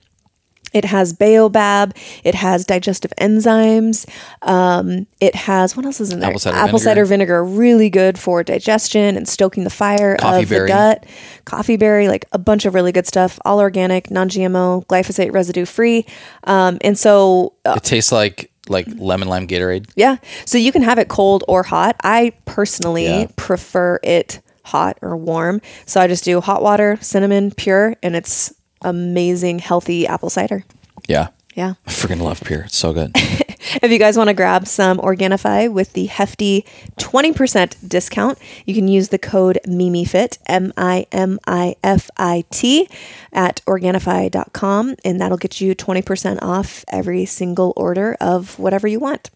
It 0.73 0.85
has 0.85 1.13
baobab. 1.13 1.95
It 2.23 2.35
has 2.35 2.65
digestive 2.65 3.11
enzymes. 3.19 4.07
Um, 4.41 5.07
it 5.19 5.35
has 5.35 5.75
what 5.75 5.85
else 5.85 5.99
is 5.99 6.11
in 6.13 6.19
there? 6.19 6.29
Apple 6.29 6.39
cider 6.39 6.55
Apple 6.57 6.67
vinegar. 6.79 6.83
cider 6.83 7.05
vinegar, 7.05 7.43
really 7.43 7.89
good 7.89 8.17
for 8.19 8.43
digestion 8.43 9.17
and 9.17 9.27
stoking 9.27 9.63
the 9.63 9.69
fire 9.69 10.15
Coffee 10.17 10.43
of 10.43 10.49
berry. 10.49 10.67
the 10.67 10.73
gut. 10.73 11.05
Coffee 11.45 11.77
berry, 11.77 12.07
like 12.07 12.25
a 12.31 12.37
bunch 12.37 12.65
of 12.65 12.73
really 12.73 12.91
good 12.91 13.07
stuff. 13.07 13.39
All 13.45 13.59
organic, 13.59 14.11
non-GMO, 14.11 14.85
glyphosate 14.87 15.33
residue 15.33 15.65
free. 15.65 16.05
Um, 16.43 16.77
and 16.81 16.97
so 16.97 17.53
uh, 17.65 17.73
It 17.77 17.83
tastes 17.83 18.11
like 18.11 18.51
like 18.67 18.85
lemon 18.97 19.27
lime 19.27 19.47
Gatorade. 19.47 19.89
yeah. 19.95 20.17
So 20.45 20.59
you 20.59 20.71
can 20.71 20.83
have 20.83 20.99
it 20.99 21.07
cold 21.07 21.43
or 21.47 21.63
hot. 21.63 21.95
I 22.03 22.33
personally 22.45 23.05
Yeah. 23.07 23.27
prefer 23.35 23.99
it 24.03 24.41
hot 24.63 24.99
or 25.01 25.17
warm. 25.17 25.59
So 25.87 25.99
I 25.99 26.05
just 26.05 26.23
do 26.23 26.39
hot 26.39 26.61
water, 26.61 26.99
cinnamon, 27.01 27.49
pure, 27.49 27.95
and 28.03 28.15
it's 28.15 28.53
amazing, 28.81 29.59
healthy 29.59 30.07
apple 30.07 30.29
cider. 30.29 30.63
Yeah. 31.07 31.29
Yeah. 31.55 31.73
I 31.85 31.89
freaking 31.89 32.21
love 32.21 32.41
beer. 32.41 32.63
It's 32.65 32.77
so 32.77 32.93
good. 32.93 33.15
If 33.81 33.91
you 33.91 33.99
guys 33.99 34.17
want 34.17 34.29
to 34.29 34.33
grab 34.33 34.67
some 34.67 34.97
Organifi 34.97 35.71
with 35.71 35.93
the 35.93 36.07
hefty 36.07 36.65
20% 36.97 37.87
discount, 37.87 38.39
you 38.65 38.73
can 38.73 38.87
use 38.87 39.09
the 39.09 39.19
code 39.19 39.59
MIMIFIT, 39.67 40.39
M 40.47 40.73
I 40.75 41.05
M 41.11 41.39
I 41.45 41.75
F 41.83 42.09
I 42.17 42.45
T, 42.49 42.89
at 43.31 43.61
Organifi.com, 43.67 44.95
and 45.05 45.21
that'll 45.21 45.37
get 45.37 45.61
you 45.61 45.75
20% 45.75 46.41
off 46.41 46.83
every 46.87 47.25
single 47.25 47.73
order 47.75 48.17
of 48.19 48.57
whatever 48.57 48.87
you 48.87 48.99
want. 48.99 49.29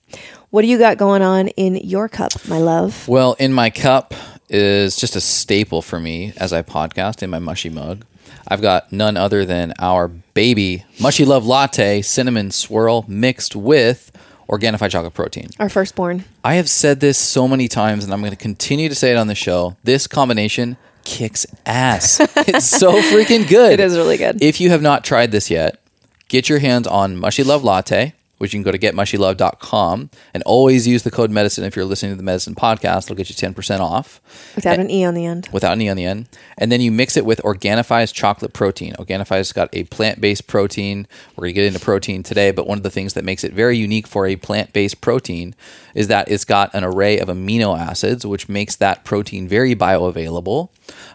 What 0.49 0.61
do 0.63 0.67
you 0.67 0.77
got 0.79 0.97
going 0.97 1.21
on 1.21 1.49
in 1.49 1.75
your 1.75 2.09
cup, 2.09 2.31
my 2.47 2.57
love? 2.57 3.07
well, 3.07 3.33
in 3.33 3.53
my 3.53 3.69
cup 3.69 4.13
is 4.49 4.97
just 4.97 5.15
a 5.15 5.21
staple 5.21 5.81
for 5.81 5.99
me 5.99 6.33
as 6.37 6.53
I 6.53 6.63
podcast 6.63 7.21
in 7.21 7.29
my 7.29 7.39
mushy 7.39 7.69
mug. 7.69 8.05
I've 8.47 8.61
got 8.61 8.91
none 8.91 9.17
other 9.17 9.45
than 9.45 9.73
our 9.79 10.07
baby 10.07 10.85
mushy 10.99 11.25
love 11.25 11.45
latte 11.45 12.01
cinnamon 12.01 12.51
swirl 12.51 13.05
mixed 13.07 13.55
with 13.55 14.11
Organifi 14.49 14.89
chocolate 14.89 15.13
protein. 15.13 15.49
Our 15.59 15.69
firstborn. 15.69 16.25
I 16.43 16.55
have 16.55 16.69
said 16.69 16.99
this 16.99 17.17
so 17.17 17.47
many 17.47 17.67
times, 17.67 18.03
and 18.03 18.13
I'm 18.13 18.19
going 18.19 18.31
to 18.31 18.37
continue 18.37 18.89
to 18.89 18.95
say 18.95 19.11
it 19.11 19.17
on 19.17 19.27
the 19.27 19.35
show. 19.35 19.77
This 19.83 20.05
combination 20.05 20.77
kicks 21.05 21.45
ass. 21.65 22.19
it's 22.35 22.67
so 22.67 22.93
freaking 22.93 23.47
good. 23.47 23.73
It 23.73 23.79
is 23.79 23.97
really 23.97 24.17
good. 24.17 24.43
If 24.43 24.59
you 24.59 24.69
have 24.69 24.81
not 24.81 25.03
tried 25.03 25.31
this 25.31 25.49
yet, 25.49 25.79
get 26.27 26.49
your 26.49 26.59
hands 26.59 26.87
on 26.87 27.17
Mushy 27.17 27.43
Love 27.43 27.63
Latte, 27.63 28.13
which 28.43 28.53
you 28.53 28.57
can 28.61 28.63
go 28.63 28.71
to 28.71 28.77
getmushylove.com 28.77 30.09
and 30.33 30.43
always 30.43 30.85
use 30.85 31.03
the 31.03 31.09
code 31.11 31.31
medicine 31.31 31.63
if 31.63 31.77
you're 31.77 31.85
listening 31.85 32.11
to 32.11 32.17
the 32.17 32.23
medicine 32.23 32.53
podcast. 32.55 33.05
It'll 33.05 33.15
get 33.15 33.29
you 33.29 33.35
10% 33.35 33.79
off 33.79 34.19
Without 34.55 34.79
an 34.79 34.91
E 34.91 35.05
on 35.05 35.13
the 35.13 35.25
end. 35.25 35.47
without 35.53 35.71
an 35.73 35.81
E 35.81 35.87
on 35.89 35.95
the 35.95 36.03
end. 36.03 36.27
And 36.57 36.69
then 36.69 36.81
you 36.81 36.91
mix 36.91 37.15
it 37.15 37.25
with 37.25 37.41
Organifi's 37.43 38.11
chocolate 38.11 38.51
protein. 38.51 38.93
Organifi's 38.99 39.53
got 39.53 39.69
a 39.71 39.85
plant 39.85 40.19
based 40.19 40.45
protein. 40.47 41.07
We're 41.37 41.43
going 41.43 41.53
to 41.55 41.61
get 41.61 41.65
into 41.65 41.79
protein 41.79 42.21
today, 42.21 42.51
but 42.51 42.67
one 42.67 42.77
of 42.77 42.83
the 42.83 42.89
things 42.89 43.13
that 43.13 43.23
makes 43.23 43.45
it 43.45 43.53
very 43.53 43.77
unique 43.77 44.07
for 44.07 44.27
a 44.27 44.35
plant 44.35 44.73
based 44.73 44.99
protein 44.99 45.55
is 45.95 46.09
that 46.09 46.29
it's 46.29 46.43
got 46.43 46.73
an 46.73 46.83
array 46.83 47.19
of 47.19 47.29
amino 47.29 47.79
acids, 47.79 48.25
which 48.25 48.49
makes 48.49 48.75
that 48.75 49.05
protein 49.05 49.47
very 49.47 49.73
bioavailable, 49.75 50.69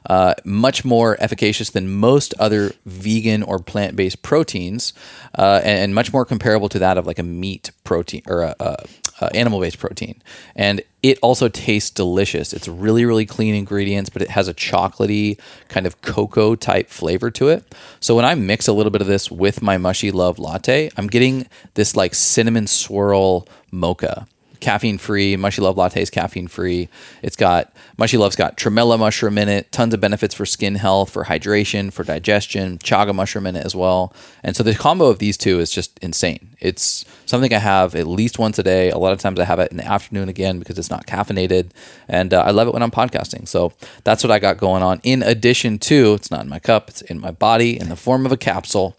uh, 0.07 0.35
much 0.45 0.85
more 0.85 1.17
efficacious 1.21 1.71
than 1.71 1.91
most 1.91 2.35
other 2.39 2.73
vegan 2.87 3.43
or 3.43 3.59
plant 3.59 3.97
based 3.97 4.23
proteins, 4.23 4.93
uh, 5.37 5.61
and, 5.65 5.79
and 5.79 5.95
much 5.95 6.13
more 6.13 6.25
comparable 6.25 6.69
to 6.69 6.79
that 6.79 6.99
of 6.99 7.07
like 7.07 7.19
a 7.19 7.23
meat 7.23 7.71
protein 7.85 8.23
or 8.27 8.43
a, 8.43 8.55
a, 8.61 8.77
a 9.21 9.37
animal 9.37 9.61
based 9.61 9.79
protein. 9.79 10.21
And 10.55 10.83
it 11.03 11.19
also 11.23 11.49
tastes 11.49 11.91
delicious. 11.91 12.53
It's 12.53 12.67
really, 12.67 13.05
really 13.05 13.27
clean 13.27 13.55
ingredients, 13.55 14.11
but 14.11 14.23
it 14.23 14.31
has 14.31 14.49
a 14.49 14.55
chocolatey 14.55 15.39
kind 15.69 15.87
of 15.87 16.01
cocoa 16.03 16.57
type 16.57 16.89
flavor 16.89 17.31
to 17.33 17.49
it. 17.49 17.75
So 18.01 18.17
when 18.17 18.25
I 18.25 18.35
mix 18.35 18.67
a 18.67 18.73
little 18.73 18.91
bit 18.91 19.01
of 19.01 19.07
this 19.07 19.31
with 19.31 19.63
my 19.63 19.79
mushy 19.79 20.11
love 20.11 20.39
latte, 20.39 20.91
I'm 20.97 21.07
getting 21.07 21.47
this 21.75 21.95
like 21.95 22.15
cinnamon 22.15 22.67
swirl 22.67 23.47
mocha 23.71 24.27
caffeine 24.61 24.99
free. 24.99 25.37
Mushy 25.37 25.63
Love 25.63 25.77
latte 25.77 26.03
is 26.03 26.11
caffeine 26.11 26.49
free. 26.49 26.89
It's 27.23 27.37
got 27.37 27.73
Mushy 27.97 28.17
Love's 28.17 28.37
got 28.37 28.57
tremella 28.57 28.99
mushroom 28.99 29.39
in 29.39 29.49
it. 29.49 29.71
Tons 29.73 29.95
of 29.95 30.01
benefits 30.01 30.35
for 30.35 30.47
skin 30.47 30.77
health, 30.77 31.11
for 31.11 31.25
hydration, 31.25 31.93
for 31.93 32.05
digestion. 32.05 32.79
Chaga 32.79 33.15
mushroom 33.15 33.47
in 33.47 33.57
it 33.57 33.65
as 33.65 33.75
well. 33.75 34.13
And 34.43 34.57
so 34.57 34.63
the 34.63 34.75
combo 34.75 35.07
of 35.07 35.19
these 35.19 35.37
two 35.37 35.61
is 35.61 35.71
just 35.71 35.99
insane. 36.01 36.51
It's 36.61 37.05
something 37.27 37.53
I 37.53 37.59
have 37.59 37.95
at 37.95 38.07
least 38.07 38.39
once 38.39 38.59
a 38.59 38.63
day. 38.63 38.91
A 38.91 38.99
lot 38.99 39.13
of 39.13 39.21
times 39.21 39.39
I 39.39 39.45
have 39.45 39.61
it 39.61 39.71
in 39.71 39.77
the 39.77 39.87
afternoon 39.87 40.29
again 40.29 40.59
because 40.59 40.79
it's 40.79 40.91
not 40.91 41.07
caffeinated, 41.07 41.71
and 42.09 42.35
uh, 42.35 42.41
I 42.41 42.51
love 42.51 42.69
it 42.69 42.75
when 42.75 42.83
I'm 42.83 42.91
podcasting. 42.91 43.47
So 43.47 43.73
that's 44.05 44.25
what 44.25 44.31
I 44.31 44.39
got 44.39 44.59
going 44.59 44.83
on. 44.83 45.01
In 45.03 45.23
addition 45.23 45.79
to, 45.81 46.15
it's 46.15 46.31
not 46.31 46.43
in 46.43 46.49
my 46.49 46.59
cup; 46.59 46.89
it's 46.89 47.03
in 47.03 47.21
my 47.21 47.31
body 47.31 47.79
in 47.79 47.89
the 47.89 47.97
form 47.97 48.27
of 48.27 48.33
a 48.33 48.37
capsule, 48.37 48.97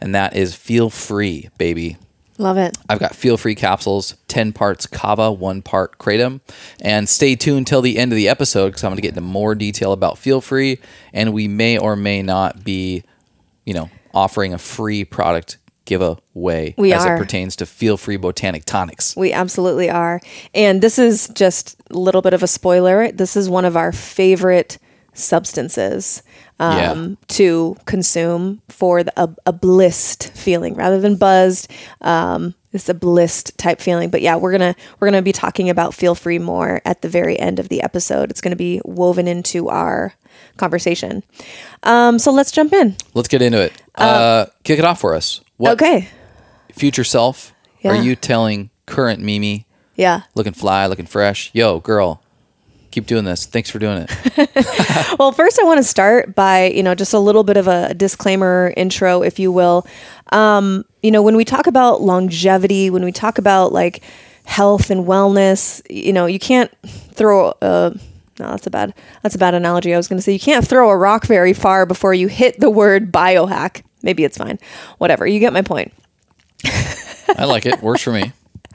and 0.00 0.14
that 0.14 0.36
is 0.36 0.54
Feel 0.54 0.90
Free, 0.90 1.48
baby. 1.58 1.96
Love 2.38 2.58
it. 2.58 2.76
I've 2.88 2.98
got 2.98 3.14
feel 3.14 3.36
free 3.36 3.54
capsules, 3.54 4.16
10 4.28 4.52
parts 4.52 4.86
kava, 4.86 5.30
one 5.30 5.62
part 5.62 5.98
kratom. 5.98 6.40
And 6.80 7.08
stay 7.08 7.36
tuned 7.36 7.66
till 7.66 7.80
the 7.80 7.98
end 7.98 8.12
of 8.12 8.16
the 8.16 8.28
episode 8.28 8.70
because 8.70 8.84
I'm 8.84 8.90
going 8.90 8.96
to 8.96 9.02
get 9.02 9.10
into 9.10 9.20
more 9.20 9.54
detail 9.54 9.92
about 9.92 10.18
feel 10.18 10.40
free. 10.40 10.78
And 11.12 11.32
we 11.32 11.46
may 11.48 11.78
or 11.78 11.94
may 11.94 12.22
not 12.22 12.64
be, 12.64 13.04
you 13.64 13.74
know, 13.74 13.88
offering 14.12 14.52
a 14.52 14.58
free 14.58 15.04
product 15.04 15.58
giveaway 15.84 16.74
We 16.78 16.92
as 16.92 17.04
are. 17.04 17.14
it 17.14 17.18
pertains 17.18 17.56
to 17.56 17.66
feel 17.66 17.96
free 17.96 18.16
botanic 18.16 18.64
tonics. 18.64 19.14
We 19.16 19.32
absolutely 19.32 19.90
are. 19.90 20.20
And 20.54 20.80
this 20.80 20.98
is 20.98 21.28
just 21.34 21.76
a 21.90 21.98
little 21.98 22.22
bit 22.22 22.32
of 22.32 22.42
a 22.42 22.46
spoiler. 22.46 23.12
This 23.12 23.36
is 23.36 23.48
one 23.48 23.64
of 23.64 23.76
our 23.76 23.92
favorite 23.92 24.78
substances 25.14 26.22
um, 26.60 26.76
Yeah. 26.78 27.14
to 27.28 27.76
consume 27.86 28.60
for 28.68 29.02
the, 29.02 29.12
a, 29.16 29.28
a 29.46 29.52
blissed 29.52 30.30
feeling 30.32 30.74
rather 30.74 31.00
than 31.00 31.16
buzzed. 31.16 31.70
Um, 32.00 32.54
it's 32.72 32.88
a 32.88 32.94
blissed 32.94 33.56
type 33.56 33.80
feeling. 33.80 34.10
But 34.10 34.20
yeah, 34.20 34.34
we're 34.36 34.50
gonna 34.52 34.74
we're 34.98 35.06
gonna 35.08 35.22
be 35.22 35.32
talking 35.32 35.70
about 35.70 35.94
feel 35.94 36.14
free 36.16 36.38
more 36.40 36.80
at 36.84 37.02
the 37.02 37.08
very 37.08 37.38
end 37.38 37.58
of 37.60 37.68
the 37.68 37.80
episode. 37.82 38.30
It's 38.30 38.40
gonna 38.40 38.56
be 38.56 38.80
woven 38.84 39.28
into 39.28 39.68
our 39.68 40.14
conversation. 40.56 41.22
Um, 41.84 42.18
so 42.18 42.32
let's 42.32 42.50
jump 42.50 42.72
in. 42.72 42.96
Let's 43.14 43.28
get 43.28 43.42
into 43.42 43.60
it. 43.62 43.72
Uh, 43.94 44.46
kick 44.64 44.78
it 44.80 44.84
off 44.84 45.00
for 45.00 45.14
us. 45.14 45.40
What 45.56 45.74
Okay. 45.74 46.08
future 46.72 47.04
self 47.04 47.52
are 47.84 47.94
you 47.94 48.16
telling 48.16 48.70
current 48.86 49.20
Mimi, 49.20 49.66
Yeah. 49.94 50.22
looking 50.34 50.52
fly, 50.52 50.86
looking 50.86 51.06
fresh? 51.06 51.50
Yo, 51.52 51.78
girl, 51.78 52.22
keep 52.94 53.06
doing 53.06 53.24
this. 53.24 53.44
Thanks 53.44 53.70
for 53.70 53.78
doing 53.78 54.06
it. 54.08 54.50
Well, 55.18 55.30
first, 55.32 55.60
I 55.60 55.64
want 55.64 55.78
to 55.78 55.84
start 55.84 56.34
by, 56.34 56.66
you 56.66 56.82
know, 56.82 56.94
just 56.94 57.12
a 57.12 57.18
little 57.18 57.44
bit 57.44 57.56
of 57.56 57.68
a 57.68 57.94
disclaimer 57.94 58.72
intro, 58.76 59.22
if 59.22 59.38
you 59.38 59.52
will. 59.52 59.86
Um, 60.32 60.84
you 61.02 61.10
know, 61.10 61.22
when 61.22 61.36
we 61.36 61.44
talk 61.44 61.66
about 61.66 62.00
longevity, 62.00 62.90
when 62.90 63.04
we 63.04 63.12
talk 63.12 63.38
about 63.38 63.72
like 63.72 64.02
health 64.44 64.90
and 64.90 65.06
wellness, 65.06 65.82
you 65.88 66.12
know, 66.12 66.26
you 66.26 66.38
can't 66.38 66.70
throw 66.84 67.54
a 67.62 67.96
no, 68.40 68.50
that's 68.50 68.66
a 68.66 68.70
bad 68.70 68.94
that's 69.22 69.34
a 69.34 69.38
bad 69.38 69.54
analogy. 69.54 69.94
I 69.94 69.96
was 69.96 70.08
going 70.08 70.18
to 70.18 70.22
say 70.22 70.32
you 70.32 70.40
can't 70.40 70.66
throw 70.66 70.90
a 70.90 70.96
rock 70.96 71.26
very 71.26 71.52
far 71.52 71.86
before 71.86 72.12
you 72.12 72.26
hit 72.26 72.58
the 72.58 72.70
word 72.70 73.12
biohack. 73.12 73.82
Maybe 74.02 74.24
it's 74.24 74.36
fine. 74.36 74.58
Whatever. 74.98 75.26
You 75.26 75.38
get 75.38 75.52
my 75.52 75.62
point. 75.62 75.92
I 76.64 77.44
like 77.44 77.66
it. 77.66 77.82
Works 77.82 78.02
for 78.02 78.12
me. 78.12 78.32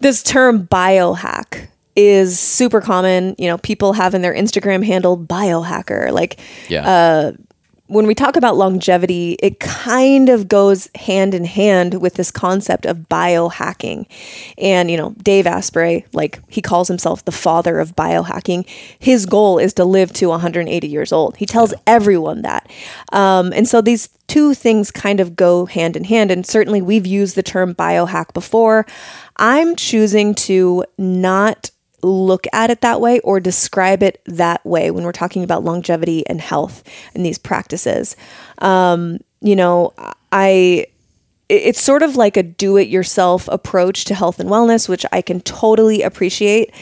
this 0.00 0.22
term 0.22 0.66
biohack 0.66 1.68
is 1.98 2.38
super 2.38 2.80
common. 2.80 3.34
You 3.38 3.48
know, 3.48 3.58
people 3.58 3.92
have 3.94 4.14
in 4.14 4.22
their 4.22 4.32
Instagram 4.34 4.86
handle 4.86 5.18
biohacker. 5.18 6.12
Like 6.12 6.38
Yeah. 6.68 7.32
when 7.88 8.06
we 8.06 8.14
talk 8.14 8.36
about 8.36 8.54
longevity, 8.56 9.36
it 9.42 9.58
kind 9.60 10.28
of 10.28 10.46
goes 10.46 10.90
hand 10.94 11.32
in 11.34 11.44
hand 11.44 11.94
with 12.02 12.14
this 12.14 12.30
concept 12.30 12.84
of 12.84 13.08
biohacking. 13.08 14.04
And, 14.58 14.90
you 14.90 14.96
know, 14.98 15.14
Dave 15.22 15.46
Asprey, 15.46 16.04
like 16.12 16.38
he 16.48 16.60
calls 16.60 16.86
himself 16.86 17.24
the 17.24 17.32
father 17.32 17.78
of 17.80 17.96
biohacking. 17.96 18.68
His 18.98 19.24
goal 19.24 19.58
is 19.58 19.72
to 19.74 19.86
live 19.86 20.12
to 20.14 20.28
180 20.28 20.86
years 20.86 21.12
old. 21.12 21.38
He 21.38 21.46
tells 21.46 21.72
everyone 21.86 22.42
that. 22.42 22.70
Um, 23.12 23.52
and 23.54 23.66
so 23.66 23.80
these 23.80 24.10
two 24.26 24.52
things 24.52 24.90
kind 24.90 25.18
of 25.18 25.34
go 25.34 25.64
hand 25.64 25.96
in 25.96 26.04
hand. 26.04 26.30
And 26.30 26.44
certainly 26.46 26.82
we've 26.82 27.06
used 27.06 27.36
the 27.36 27.42
term 27.42 27.74
biohack 27.74 28.34
before. 28.34 28.84
I'm 29.38 29.74
choosing 29.76 30.34
to 30.34 30.84
not 30.98 31.70
look 32.02 32.46
at 32.52 32.70
it 32.70 32.80
that 32.80 33.00
way 33.00 33.20
or 33.20 33.40
describe 33.40 34.02
it 34.02 34.20
that 34.26 34.64
way 34.64 34.90
when 34.90 35.04
we're 35.04 35.12
talking 35.12 35.42
about 35.42 35.64
longevity 35.64 36.26
and 36.26 36.40
health 36.40 36.82
and 37.14 37.24
these 37.24 37.38
practices. 37.38 38.16
Um, 38.58 39.18
you 39.40 39.56
know, 39.56 39.92
I 40.32 40.86
it's 41.48 41.80
sort 41.80 42.02
of 42.02 42.14
like 42.14 42.36
a 42.36 42.42
do-it-yourself 42.42 43.48
approach 43.48 44.04
to 44.04 44.14
health 44.14 44.38
and 44.38 44.50
wellness, 44.50 44.88
which 44.88 45.06
I 45.12 45.22
can 45.22 45.40
totally 45.40 46.02
appreciate. 46.02 46.72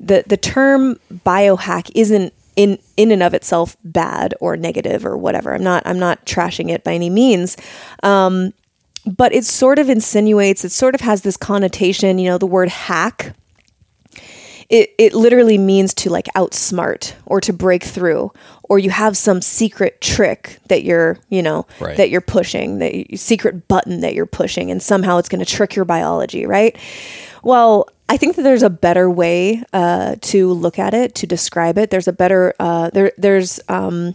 the 0.00 0.24
The 0.26 0.36
term 0.36 0.98
biohack 1.12 1.90
isn't 1.94 2.32
in 2.56 2.78
in 2.96 3.12
and 3.12 3.22
of 3.22 3.34
itself 3.34 3.76
bad 3.84 4.34
or 4.40 4.56
negative 4.56 5.06
or 5.06 5.16
whatever. 5.16 5.54
I'm 5.54 5.62
not 5.62 5.82
I'm 5.86 5.98
not 5.98 6.24
trashing 6.26 6.70
it 6.70 6.82
by 6.84 6.94
any 6.94 7.10
means 7.10 7.56
Um, 8.02 8.52
but 9.06 9.32
it 9.32 9.44
sort 9.44 9.78
of 9.78 9.88
insinuates, 9.88 10.64
it 10.64 10.72
sort 10.72 10.94
of 10.94 11.00
has 11.00 11.22
this 11.22 11.36
connotation, 11.36 12.18
you 12.18 12.28
know, 12.28 12.38
the 12.38 12.46
word 12.46 12.68
hack. 12.68 13.34
It, 14.68 14.94
it 14.98 15.14
literally 15.14 15.58
means 15.58 15.94
to 15.94 16.10
like 16.10 16.26
outsmart 16.34 17.14
or 17.24 17.40
to 17.40 17.52
break 17.52 17.84
through, 17.84 18.32
or 18.64 18.78
you 18.78 18.90
have 18.90 19.16
some 19.16 19.40
secret 19.40 20.00
trick 20.00 20.58
that 20.68 20.82
you're, 20.82 21.18
you 21.28 21.42
know, 21.42 21.66
Right. 21.80 21.96
that 21.96 22.10
you're 22.10 22.20
pushing, 22.20 22.78
that 22.80 23.10
you, 23.10 23.16
secret 23.16 23.68
button 23.68 24.00
that 24.00 24.14
you're 24.14 24.26
pushing, 24.26 24.70
and 24.70 24.82
somehow 24.82 25.18
it's 25.18 25.28
going 25.28 25.44
to 25.44 25.50
trick 25.50 25.76
your 25.76 25.84
biology, 25.84 26.46
right? 26.46 26.76
Well, 27.44 27.88
I 28.08 28.16
think 28.16 28.34
that 28.36 28.42
there's 28.42 28.62
a 28.64 28.70
better 28.70 29.08
way 29.08 29.62
uh, 29.72 30.16
to 30.20 30.52
look 30.52 30.78
at 30.78 30.94
it, 30.94 31.14
to 31.16 31.26
describe 31.26 31.78
it. 31.78 31.90
There's 31.90 32.08
a 32.08 32.12
better, 32.12 32.54
uh, 32.58 32.90
there, 32.90 33.12
there's 33.18 33.60
um, 33.68 34.14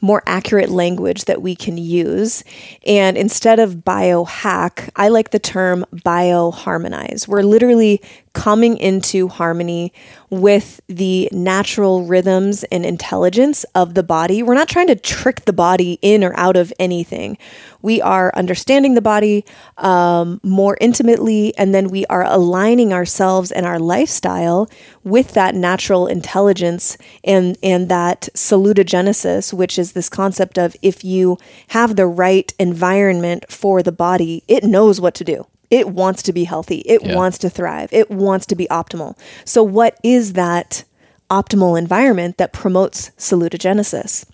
more 0.00 0.22
accurate 0.26 0.70
language 0.70 1.24
that 1.24 1.42
we 1.42 1.54
can 1.54 1.78
use. 1.78 2.44
And 2.86 3.16
instead 3.16 3.58
of 3.58 3.76
biohack, 3.76 4.90
I 4.96 5.08
like 5.08 5.30
the 5.30 5.38
term 5.38 5.84
bioharmonize. 5.94 7.28
We're 7.28 7.42
literally 7.42 8.02
coming 8.32 8.76
into 8.76 9.28
harmony 9.28 9.92
with 10.40 10.80
the 10.88 11.28
natural 11.32 12.04
rhythms 12.04 12.64
and 12.64 12.84
intelligence 12.84 13.64
of 13.74 13.94
the 13.94 14.02
body. 14.02 14.42
We're 14.42 14.54
not 14.54 14.68
trying 14.68 14.88
to 14.88 14.96
trick 14.96 15.44
the 15.44 15.52
body 15.52 15.98
in 16.02 16.24
or 16.24 16.38
out 16.38 16.56
of 16.56 16.72
anything. 16.78 17.38
We 17.82 18.00
are 18.00 18.32
understanding 18.34 18.94
the 18.94 19.02
body 19.02 19.44
um, 19.76 20.40
more 20.42 20.78
intimately, 20.80 21.56
and 21.58 21.74
then 21.74 21.88
we 21.88 22.06
are 22.06 22.24
aligning 22.24 22.92
ourselves 22.92 23.52
and 23.52 23.66
our 23.66 23.78
lifestyle 23.78 24.70
with 25.02 25.34
that 25.34 25.54
natural 25.54 26.06
intelligence 26.06 26.96
and 27.22 27.58
and 27.62 27.88
that 27.88 28.28
salutogenesis, 28.34 29.52
which 29.52 29.78
is 29.78 29.92
this 29.92 30.08
concept 30.08 30.58
of 30.58 30.76
if 30.82 31.04
you 31.04 31.36
have 31.68 31.96
the 31.96 32.06
right 32.06 32.52
environment 32.58 33.44
for 33.50 33.82
the 33.82 33.92
body, 33.92 34.42
it 34.48 34.64
knows 34.64 35.00
what 35.00 35.14
to 35.14 35.24
do. 35.24 35.46
It 35.70 35.88
wants 35.88 36.22
to 36.24 36.32
be 36.32 36.44
healthy. 36.44 36.78
It 36.86 37.02
Yeah. 37.04 37.14
wants 37.16 37.38
to 37.38 37.50
thrive. 37.50 37.88
It 37.92 38.10
wants 38.10 38.46
to 38.46 38.54
be 38.54 38.66
optimal. 38.70 39.16
So, 39.44 39.62
what 39.62 39.96
is 40.02 40.34
that 40.34 40.84
optimal 41.30 41.78
environment 41.78 42.36
that 42.38 42.52
promotes 42.52 43.10
salutogenesis? 43.18 44.24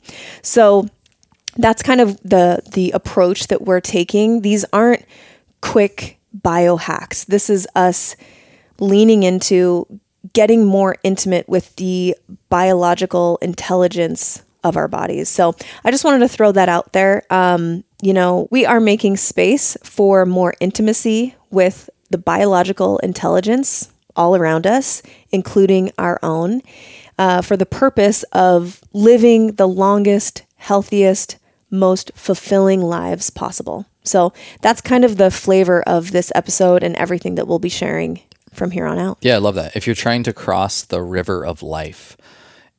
So, 0.42 0.88
that's 1.56 1.82
kind 1.82 2.00
of 2.00 2.18
the 2.22 2.60
the 2.72 2.90
approach 2.92 3.49
that 3.49 3.62
we're 3.62 3.80
taking. 3.80 4.42
These 4.42 4.64
aren't 4.72 5.04
quick 5.60 6.18
biohacks. 6.37 7.26
This 7.26 7.50
is 7.50 7.66
us 7.75 8.16
leaning 8.78 9.22
into 9.25 9.87
getting 10.32 10.64
more 10.64 10.96
intimate 11.02 11.49
with 11.49 11.75
the 11.76 12.16
biological 12.49 13.38
intelligence 13.42 14.42
of 14.62 14.76
our 14.76 14.87
bodies. 14.88 15.28
So 15.28 15.54
I 15.84 15.90
just 15.90 16.04
wanted 16.04 16.20
to 16.20 16.28
throw 16.28 16.52
that 16.52 16.68
out 16.68 16.92
there. 16.92 17.25
Um, 17.30 17.82
you 18.02 18.12
know, 18.12 18.49
we 18.50 18.64
are 18.66 18.80
making 18.80 19.16
space 19.16 19.76
for 19.83 20.25
more 20.26 20.54
intimacy 20.61 21.35
with 21.50 21.90
the 22.11 22.19
biological 22.19 22.99
intelligence 22.99 23.90
all 24.16 24.37
around 24.37 24.66
us, 24.66 25.02
including 25.30 25.92
our 25.99 26.19
own, 26.23 26.62
uh, 27.19 27.42
for 27.42 27.57
the 27.57 27.66
purpose 27.66 28.23
of 28.33 28.80
living 28.92 29.52
the 29.52 29.69
longest, 29.69 30.42
healthiest, 30.57 31.38
most 31.71 32.11
fulfilling 32.14 32.80
lives 32.80 33.30
possible. 33.30 33.87
So 34.02 34.33
that's 34.61 34.80
kind 34.80 35.04
of 35.04 35.16
the 35.16 35.30
flavor 35.30 35.83
of 35.83 36.11
this 36.11 36.33
episode 36.35 36.83
and 36.83 36.97
everything 36.97 37.37
that 37.37 37.47
we'll 37.47 37.59
be 37.59 37.69
sharing 37.69 38.21
from 38.52 38.73
here 38.73 38.87
on 38.87 38.99
out. 38.99 39.19
Yeah, 39.21 39.37
I 39.37 39.38
love 39.38 39.54
that. 39.54 39.76
If 39.76 39.87
you're 39.87 39.95
trying 39.95 40.25
to 40.25 40.33
cross 40.33 40.83
the 40.83 41.02
river 41.02 41.45
of 41.45 41.62
life 41.62 42.16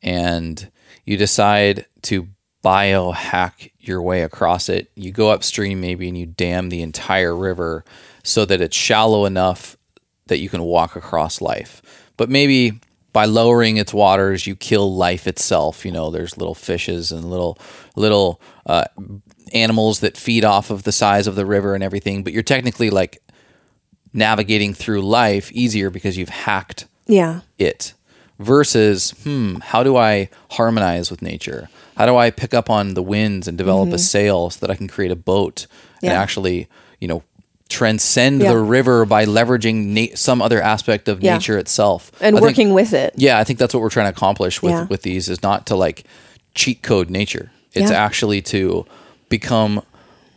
and 0.02 0.70
you 1.06 1.18
decide 1.18 1.86
to 2.04 2.28
biohack 2.64 3.72
your 3.80 4.02
way 4.02 4.22
across 4.22 4.70
it, 4.70 4.92
you 4.96 5.12
go 5.12 5.30
upstream 5.32 5.82
maybe 5.82 6.08
and 6.08 6.18
you 6.18 6.26
dam 6.26 6.70
the 6.70 6.82
entire 6.82 7.36
river 7.36 7.84
so 8.24 8.46
that 8.46 8.62
it's 8.62 8.76
shallow 8.78 9.26
enough 9.26 9.76
that 10.28 10.38
you 10.40 10.50
can 10.50 10.62
walk 10.64 10.96
across 10.96 11.42
life. 11.42 11.82
But 12.18 12.30
maybe 12.30 12.80
by 13.14 13.26
lowering 13.26 13.78
its 13.78 13.94
waters, 13.94 14.46
you 14.48 14.56
kill 14.56 14.96
life 14.96 15.28
itself. 15.28 15.84
You 15.86 15.92
know, 15.92 16.12
there's 16.12 16.38
little 16.38 16.56
fishes 16.56 17.12
and 17.12 17.30
little 17.30 17.58
little 17.96 18.40
uh, 18.66 18.86
animals 19.54 20.00
that 20.00 20.16
feed 20.16 20.46
off 20.46 20.70
of 20.70 20.84
the 20.84 20.92
size 20.94 21.28
of 21.28 21.36
the 21.36 21.46
river 21.46 21.74
and 21.76 21.84
everything. 21.84 22.24
But 22.24 22.32
you're 22.32 22.44
technically 22.44 22.90
like 22.90 23.22
navigating 24.14 24.74
through 24.74 25.02
life 25.02 25.52
easier 25.52 25.90
because 25.90 26.18
you've 26.18 26.30
hacked 26.30 26.86
Yeah. 27.08 27.42
it 27.58 27.94
versus 28.40 29.12
hmm 29.24 29.56
how 29.62 29.84
do 29.84 29.96
i 29.96 30.28
harmonize 30.50 31.10
with 31.12 31.22
nature 31.22 31.70
how 32.02 32.08
do 32.08 32.18
i 32.18 32.32
pick 32.32 32.52
up 32.54 32.68
on 32.68 32.96
the 32.96 33.04
winds 33.04 33.48
and 33.48 33.58
develop 33.60 33.94
a 33.94 34.00
sail 34.00 34.50
so 34.50 34.58
that 34.66 34.72
i 34.72 34.76
can 34.76 34.88
create 34.88 35.12
a 35.12 35.16
boat 35.16 35.68
and 36.02 36.10
Mm-hmm. 36.12 36.22
Actually 36.24 36.68
you 37.00 37.08
know 37.08 37.22
transcend 37.70 38.42
Yeah. 38.42 38.54
the 38.54 38.58
river 38.58 39.06
by 39.06 39.24
leveraging 39.26 39.76
na- 39.96 40.16
some 40.16 40.42
other 40.42 40.60
aspect 40.62 41.08
of 41.08 41.22
Yeah. 41.22 41.36
nature 41.36 41.58
itself 41.60 42.12
And 42.20 42.36
I 42.36 42.40
think- 42.40 42.50
working 42.50 42.74
with 42.74 42.92
it. 42.94 43.14
yeah 43.16 43.38
i 43.38 43.44
think 43.44 43.60
that's 43.60 43.74
what 43.76 43.82
we're 43.84 43.90
trying 43.98 44.12
to 44.12 44.18
accomplish 44.18 44.62
with 44.64 44.72
Yeah. 44.74 44.86
with 44.90 45.04
these 45.04 45.30
is 45.30 45.44
not 45.44 45.68
to 45.68 45.76
like 45.76 46.04
cheat 46.56 46.82
code 46.82 47.10
nature 47.12 47.52
it's 47.74 47.92
Yeah. 47.92 48.04
actually 48.08 48.42
to 48.56 48.86
become 49.30 49.84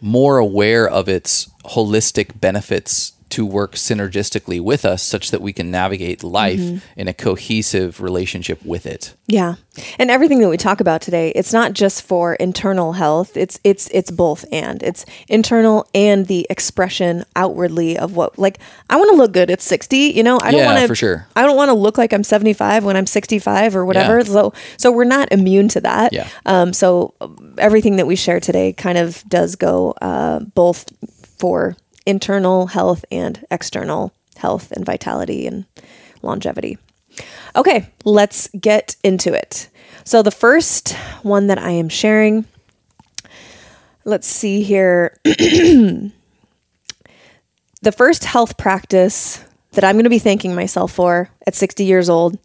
more 0.03 0.37
aware 0.37 0.87
of 0.87 1.09
its 1.09 1.49
holistic 1.65 2.39
benefits 2.41 3.14
to 3.35 3.45
work 3.47 3.75
synergistically 3.75 4.61
with 4.61 4.85
us 4.85 5.03
such 5.03 5.31
that 5.31 5.41
we 5.41 5.53
can 5.53 5.71
navigate 5.71 6.23
life 6.23 6.61
Mm-hmm. 6.61 7.01
in 7.01 7.09
a 7.09 7.13
cohesive 7.15 8.01
relationship 8.01 8.65
with 8.65 8.87
it. 8.87 9.15
Yeah. 9.27 9.55
And 9.99 10.11
everything 10.11 10.39
that 10.41 10.49
we 10.49 10.57
talk 10.57 10.81
about 10.81 11.01
today, 11.03 11.31
it's 11.35 11.53
not 11.53 11.73
just 11.73 12.03
for 12.03 12.35
internal 12.35 12.93
health. 12.93 13.37
It's 13.37 13.59
it's 13.65 13.89
it's 13.93 14.11
both 14.11 14.45
and. 14.53 14.83
It's 14.83 15.05
internal 15.29 15.89
and 15.95 16.27
the 16.27 16.47
expression 16.49 17.25
outwardly 17.35 17.99
of 17.99 18.15
what 18.15 18.39
like 18.39 18.59
I 18.89 18.97
want 18.97 19.11
to 19.11 19.17
look 19.17 19.33
good 19.33 19.51
at 19.51 19.61
60, 19.61 19.97
you 19.97 20.23
know? 20.23 20.39
I 20.41 20.51
don't 20.53 20.61
Yeah, 20.61 20.75
want 20.75 20.89
to 20.89 20.95
sure. 20.95 21.27
I 21.35 21.43
don't 21.43 21.57
want 21.57 21.71
to 21.71 21.75
look 21.75 21.99
like 21.99 22.13
I'm 22.13 22.23
75 22.25 22.85
when 22.85 22.97
I'm 22.97 23.07
65 23.07 23.75
or 23.77 23.85
whatever. 23.85 24.19
Yeah. 24.19 24.25
So 24.25 24.53
so 24.77 24.93
we're 24.93 25.05
not 25.05 25.33
immune 25.33 25.69
to 25.69 25.81
that. 25.81 26.13
Yeah. 26.13 26.29
Um 26.47 26.73
so 26.73 27.15
everything 27.59 27.97
that 27.97 28.07
we 28.07 28.15
share 28.17 28.39
today 28.41 28.73
kind 28.73 28.99
of 28.99 29.25
does 29.29 29.57
go 29.57 29.93
uh 30.01 30.39
both 30.55 30.85
for 31.39 31.77
internal 32.07 32.69
health 32.69 33.05
and 33.11 33.45
external 33.51 34.13
health 34.37 34.73
and 34.73 34.85
vitality 34.85 35.47
and 35.47 35.65
longevity. 36.23 36.79
Okay, 37.57 37.89
let's 38.05 38.49
get 38.61 38.97
into 39.05 39.33
it. 39.33 39.69
So, 40.05 40.23
the 40.23 40.31
first 40.31 40.93
one 41.23 41.47
that 41.47 41.59
I 41.59 41.71
am 41.71 41.89
sharing, 41.89 42.47
let's 44.05 44.27
see 44.27 44.63
here. 44.63 45.17
the 45.25 46.13
first 47.97 48.25
health 48.25 48.57
practice 48.57 49.45
that 49.73 49.85
I'm 49.85 49.95
going 49.95 50.05
to 50.05 50.11
be 50.11 50.19
thanking 50.19 50.55
myself 50.55 50.93
for 50.93 51.31
at 51.47 51.55
60 51.55 51.85
years 51.85 52.09
old 52.09 52.39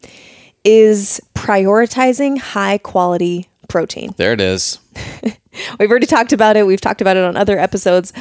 is 0.63 1.21
prioritizing 1.33 2.37
high 2.37 2.77
quality 2.77 3.49
protein. 3.67 4.13
There 4.17 4.33
it 4.33 4.41
is. 4.41 4.79
We've 5.79 5.89
already 5.89 6.05
talked 6.05 6.33
about 6.33 6.57
it. 6.57 6.65
We've 6.65 6.81
talked 6.81 7.01
about 7.01 7.17
it 7.17 7.23
on 7.23 7.35
other 7.35 7.57
episodes 7.57 8.13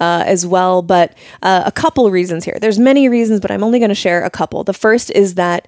uh, 0.00 0.24
as 0.26 0.46
well. 0.46 0.82
But 0.82 1.16
uh, 1.42 1.62
a 1.66 1.72
couple 1.72 2.10
reasons 2.10 2.44
here. 2.44 2.58
There's 2.60 2.78
many 2.78 3.08
reasons, 3.08 3.40
but 3.40 3.50
I'm 3.50 3.64
only 3.64 3.78
going 3.78 3.88
to 3.88 3.94
share 3.94 4.24
a 4.24 4.30
couple. 4.30 4.64
The 4.64 4.72
first 4.72 5.10
is 5.10 5.34
that 5.34 5.66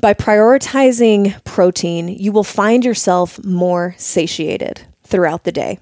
by 0.00 0.14
prioritizing 0.14 1.42
protein, 1.44 2.08
you 2.08 2.30
will 2.30 2.44
find 2.44 2.84
yourself 2.84 3.42
more 3.44 3.94
satiated 3.98 4.86
throughout 5.02 5.44
the 5.44 5.52
day. 5.52 5.80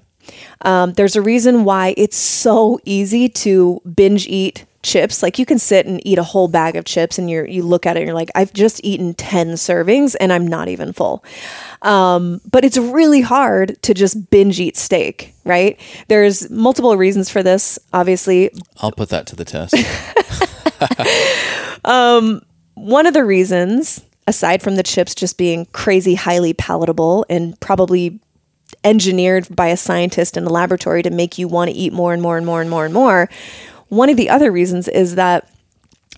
Um, 0.61 0.93
there's 0.93 1.15
a 1.15 1.21
reason 1.21 1.63
why 1.63 1.93
it's 1.97 2.17
so 2.17 2.79
easy 2.83 3.29
to 3.29 3.81
binge 3.95 4.27
eat 4.27 4.65
chips. 4.87 5.21
Like 5.21 5.37
you 5.37 5.45
can 5.45 5.59
sit 5.59 5.85
and 5.85 6.05
eat 6.05 6.17
a 6.17 6.23
whole 6.23 6.47
bag 6.47 6.75
of 6.75 6.85
chips, 6.85 7.19
and 7.19 7.29
you're 7.29 7.45
you 7.45 7.61
look 7.61 7.85
at 7.85 7.97
it 7.97 7.99
and 7.99 8.07
you're 8.07 8.15
like, 8.15 8.31
I've 8.33 8.53
just 8.53 8.83
eaten 8.83 9.13
ten 9.13 9.49
servings, 9.49 10.15
and 10.19 10.33
I'm 10.33 10.47
not 10.47 10.69
even 10.69 10.93
full. 10.93 11.23
Um, 11.81 12.41
but 12.49 12.65
it's 12.65 12.77
really 12.77 13.21
hard 13.21 13.81
to 13.83 13.93
just 13.93 14.29
binge 14.31 14.59
eat 14.59 14.77
steak, 14.77 15.33
right? 15.43 15.79
There's 16.07 16.49
multiple 16.49 16.95
reasons 16.97 17.29
for 17.29 17.43
this. 17.43 17.77
Obviously, 17.93 18.51
I'll 18.77 18.91
put 18.91 19.09
that 19.09 19.27
to 19.27 19.35
the 19.35 19.45
test. 19.45 19.75
one 22.73 23.05
of 23.05 23.13
the 23.13 23.25
reasons, 23.25 24.03
aside 24.27 24.61
from 24.61 24.75
the 24.75 24.83
chips 24.83 25.13
just 25.13 25.37
being 25.37 25.65
crazy 25.73 26.15
highly 26.15 26.53
palatable 26.53 27.25
and 27.29 27.59
probably 27.59 28.19
engineered 28.83 29.47
by 29.53 29.67
a 29.67 29.77
scientist 29.77 30.37
in 30.37 30.43
the 30.43 30.51
laboratory 30.51 31.01
to 31.03 31.09
make 31.09 31.37
you 31.37 31.47
want 31.47 31.69
to 31.69 31.75
eat 31.75 31.93
more 31.93 32.13
and 32.13 32.21
more 32.21 32.37
and 32.37 32.45
more 32.45 32.61
and 32.61 32.69
more 32.69 32.85
and 32.85 32.93
more, 32.93 33.29
one 33.89 34.09
of 34.09 34.17
the 34.17 34.29
other 34.29 34.51
reasons 34.51 34.87
is 34.87 35.15
that 35.15 35.49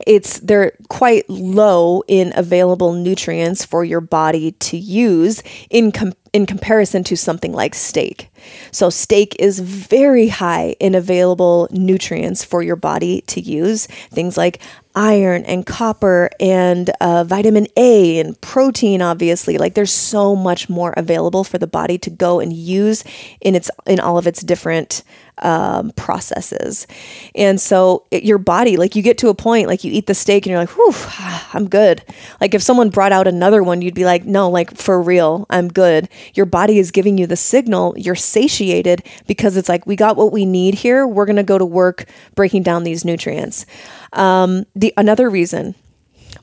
it's 0.07 0.39
they're 0.39 0.71
quite 0.87 1.29
low 1.29 2.03
in 2.07 2.31
available 2.35 2.93
nutrients 2.93 3.65
for 3.65 3.83
your 3.83 4.01
body 4.01 4.53
to 4.53 4.77
use 4.77 5.43
in 5.69 5.91
com- 5.91 6.13
in 6.31 6.45
comparison 6.45 7.03
to 7.03 7.17
something 7.17 7.51
like 7.51 7.73
steak. 7.73 8.29
So 8.71 8.89
steak 8.89 9.35
is 9.39 9.59
very 9.59 10.27
high 10.27 10.75
in 10.79 10.95
available 10.95 11.67
nutrients 11.71 12.43
for 12.43 12.61
your 12.61 12.75
body 12.75 13.21
to 13.27 13.41
use. 13.41 13.87
Things 13.87 14.37
like 14.37 14.59
iron 14.95 15.43
and 15.45 15.65
copper 15.65 16.29
and 16.39 16.89
uh, 17.01 17.23
vitamin 17.23 17.67
A 17.77 18.19
and 18.19 18.39
protein. 18.41 19.01
Obviously, 19.01 19.57
like 19.57 19.73
there's 19.73 19.93
so 19.93 20.35
much 20.35 20.69
more 20.69 20.93
available 20.97 21.43
for 21.43 21.57
the 21.57 21.67
body 21.67 21.97
to 21.99 22.09
go 22.09 22.39
and 22.39 22.53
use 22.53 23.03
in 23.41 23.55
its 23.55 23.69
in 23.85 23.99
all 23.99 24.17
of 24.17 24.27
its 24.27 24.41
different 24.41 25.03
um, 25.39 25.91
processes. 25.91 26.87
And 27.35 27.59
so 27.59 28.05
it, 28.11 28.23
your 28.23 28.37
body, 28.37 28.77
like 28.77 28.95
you 28.95 29.01
get 29.01 29.17
to 29.19 29.29
a 29.29 29.35
point, 29.35 29.67
like 29.67 29.83
you 29.83 29.91
eat 29.91 30.07
the 30.07 30.13
steak 30.13 30.45
and 30.45 30.51
you're 30.51 30.59
like, 30.59 30.75
whew, 30.75 30.93
I'm 31.53 31.67
good. 31.67 32.03
Like 32.41 32.53
if 32.53 32.61
someone 32.61 32.89
brought 32.89 33.11
out 33.11 33.27
another 33.27 33.63
one, 33.63 33.81
you'd 33.81 33.93
be 33.95 34.05
like, 34.05 34.25
no, 34.25 34.49
like 34.49 34.75
for 34.75 35.01
real, 35.01 35.45
I'm 35.49 35.67
good. 35.67 36.09
Your 36.33 36.45
body 36.45 36.79
is 36.79 36.91
giving 36.91 37.17
you 37.17 37.27
the 37.27 37.35
signal 37.35 37.93
you're 37.97 38.15
satiated 38.15 39.05
because 39.27 39.57
it's 39.57 39.69
like, 39.69 39.85
we 39.85 39.95
got 39.95 40.15
what 40.15 40.31
we 40.31 40.45
need 40.45 40.75
here. 40.75 41.05
We're 41.05 41.25
going 41.25 41.35
to 41.35 41.43
go 41.43 41.57
to 41.57 41.65
work 41.65 42.05
breaking 42.35 42.63
down 42.63 42.83
these 42.83 43.05
nutrients. 43.05 43.65
Um, 44.13 44.65
the 44.75 44.93
another 44.97 45.29
reason, 45.29 45.75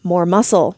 more 0.02 0.26
muscle. 0.26 0.76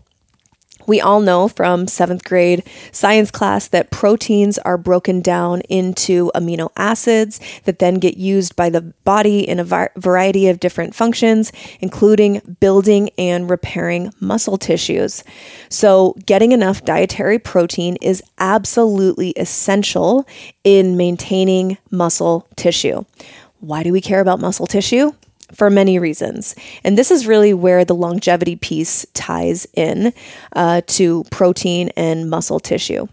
We 0.88 1.02
all 1.02 1.20
know 1.20 1.48
from 1.48 1.86
seventh 1.86 2.24
grade 2.24 2.64
science 2.92 3.30
class 3.30 3.68
that 3.68 3.90
proteins 3.90 4.56
are 4.60 4.78
broken 4.78 5.20
down 5.20 5.60
into 5.68 6.32
amino 6.34 6.70
acids 6.76 7.40
that 7.64 7.78
then 7.78 7.96
get 7.96 8.16
used 8.16 8.56
by 8.56 8.70
the 8.70 8.80
body 9.04 9.46
in 9.46 9.60
a 9.60 9.90
variety 9.96 10.48
of 10.48 10.60
different 10.60 10.94
functions, 10.94 11.52
including 11.80 12.56
building 12.58 13.10
and 13.18 13.50
repairing 13.50 14.14
muscle 14.18 14.56
tissues. 14.56 15.22
So, 15.68 16.16
getting 16.24 16.52
enough 16.52 16.82
dietary 16.86 17.38
protein 17.38 17.96
is 18.00 18.22
absolutely 18.38 19.32
essential 19.32 20.26
in 20.64 20.96
maintaining 20.96 21.76
muscle 21.90 22.48
tissue. 22.56 23.04
Why 23.60 23.82
do 23.82 23.92
we 23.92 24.00
care 24.00 24.20
about 24.20 24.40
muscle 24.40 24.66
tissue? 24.66 25.12
For 25.52 25.70
many 25.70 25.98
reasons. 25.98 26.54
And 26.84 26.96
this 26.96 27.10
is 27.10 27.26
really 27.26 27.54
where 27.54 27.84
the 27.84 27.94
longevity 27.94 28.56
piece 28.56 29.06
ties 29.14 29.66
in 29.74 30.12
uh, 30.54 30.82
to 30.86 31.24
protein 31.30 31.90
and 31.96 32.28
muscle 32.28 32.60
tissue. 32.60 33.06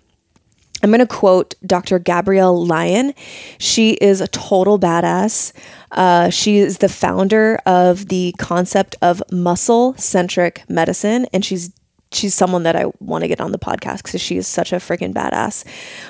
I'm 0.84 0.91
going 0.91 1.00
to 1.00 1.08
quote 1.08 1.56
Dr. 1.65 1.98
Gabrielle 1.98 2.63
Lyon. 2.63 3.13
She 3.58 3.93
is 3.93 4.21
a 4.21 4.28
total 4.28 4.78
badass. 4.78 5.52
Uh, 5.91 6.30
she 6.30 6.58
is 6.58 6.78
the 6.78 6.89
founder 6.89 7.60
of 7.65 8.10
the 8.10 8.36
concept 8.38 8.95
of 9.02 9.24
muscle 9.32 9.95
centric 9.98 10.63
medicine, 10.69 11.26
and 11.34 11.43
she's 11.43 11.71
she's 12.15 12.34
someone 12.34 12.63
that 12.63 12.75
I 12.75 12.86
want 12.99 13.23
to 13.23 13.28
get 13.28 13.41
on 13.41 13.51
the 13.51 13.60
podcast 13.60 14.04
because 14.04 14.21
she 14.21 14.38
is 14.38 14.47
such 14.47 14.73
a 14.73 14.78
freaking 14.78 15.13
badass. 15.13 15.65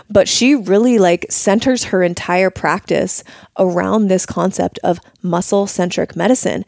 But 0.10 0.28
she 0.28 0.56
really 0.56 1.00
like 1.00 1.26
centers 1.30 1.86
her 1.86 2.04
entire 2.04 2.50
practice 2.50 3.24
around 3.58 4.08
this 4.08 4.26
concept 4.26 4.80
of 4.84 5.00
muscle 5.22 5.68
centric 5.68 6.16
medicine. 6.16 6.66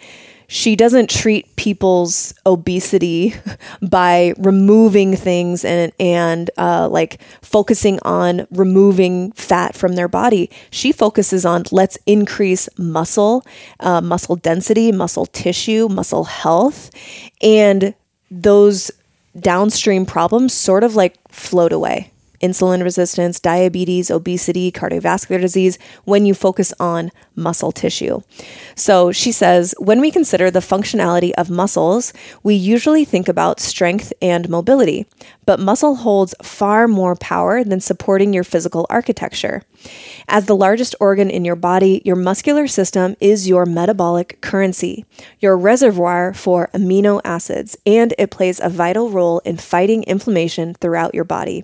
She 0.49 0.77
doesn't 0.77 1.09
treat 1.09 1.53
people's 1.57 2.33
obesity 2.45 3.35
by 3.81 4.33
removing 4.37 5.15
things 5.15 5.65
and 5.65 5.91
and 5.99 6.49
uh, 6.57 6.87
like 6.89 7.21
focusing 7.41 7.99
on 8.03 8.47
removing 8.51 9.33
fat 9.33 9.75
from 9.75 9.93
their 9.93 10.07
body. 10.07 10.49
She 10.71 10.93
focuses 10.93 11.45
on 11.45 11.63
let's 11.71 11.97
increase 12.05 12.69
muscle, 12.77 13.45
uh, 13.81 13.99
muscle 13.99 14.37
density, 14.37 14.93
muscle 14.93 15.25
tissue, 15.25 15.89
muscle 15.89 16.23
health, 16.23 16.91
and 17.41 17.93
those 18.31 18.89
downstream 19.39 20.05
problems 20.05 20.53
sort 20.53 20.83
of 20.83 20.95
like 20.95 21.15
float 21.29 21.71
away. 21.71 22.11
Insulin 22.41 22.83
resistance, 22.83 23.39
diabetes, 23.39 24.11
obesity, 24.11 24.71
cardiovascular 24.71 25.41
disease, 25.41 25.77
when 26.05 26.25
you 26.25 26.33
focus 26.33 26.73
on 26.79 27.11
muscle 27.35 27.71
tissue. 27.71 28.21
So 28.75 29.11
she 29.11 29.31
says, 29.31 29.75
when 29.77 30.01
we 30.01 30.11
consider 30.11 30.49
the 30.49 30.59
functionality 30.59 31.31
of 31.37 31.49
muscles, 31.49 32.13
we 32.43 32.55
usually 32.55 33.05
think 33.05 33.27
about 33.27 33.59
strength 33.59 34.11
and 34.21 34.49
mobility, 34.49 35.05
but 35.45 35.59
muscle 35.59 35.95
holds 35.95 36.35
far 36.41 36.87
more 36.87 37.15
power 37.15 37.63
than 37.63 37.79
supporting 37.79 38.33
your 38.33 38.43
physical 38.43 38.85
architecture. 38.89 39.63
As 40.27 40.45
the 40.45 40.55
largest 40.55 40.95
organ 40.99 41.29
in 41.29 41.45
your 41.45 41.55
body, 41.55 42.01
your 42.03 42.15
muscular 42.15 42.67
system 42.67 43.15
is 43.19 43.47
your 43.47 43.65
metabolic 43.65 44.41
currency, 44.41 45.05
your 45.39 45.57
reservoir 45.57 46.33
for 46.33 46.69
amino 46.73 47.21
acids, 47.23 47.77
and 47.85 48.13
it 48.17 48.31
plays 48.31 48.59
a 48.59 48.69
vital 48.69 49.09
role 49.09 49.39
in 49.39 49.57
fighting 49.57 50.03
inflammation 50.03 50.73
throughout 50.73 51.13
your 51.13 51.23
body. 51.23 51.63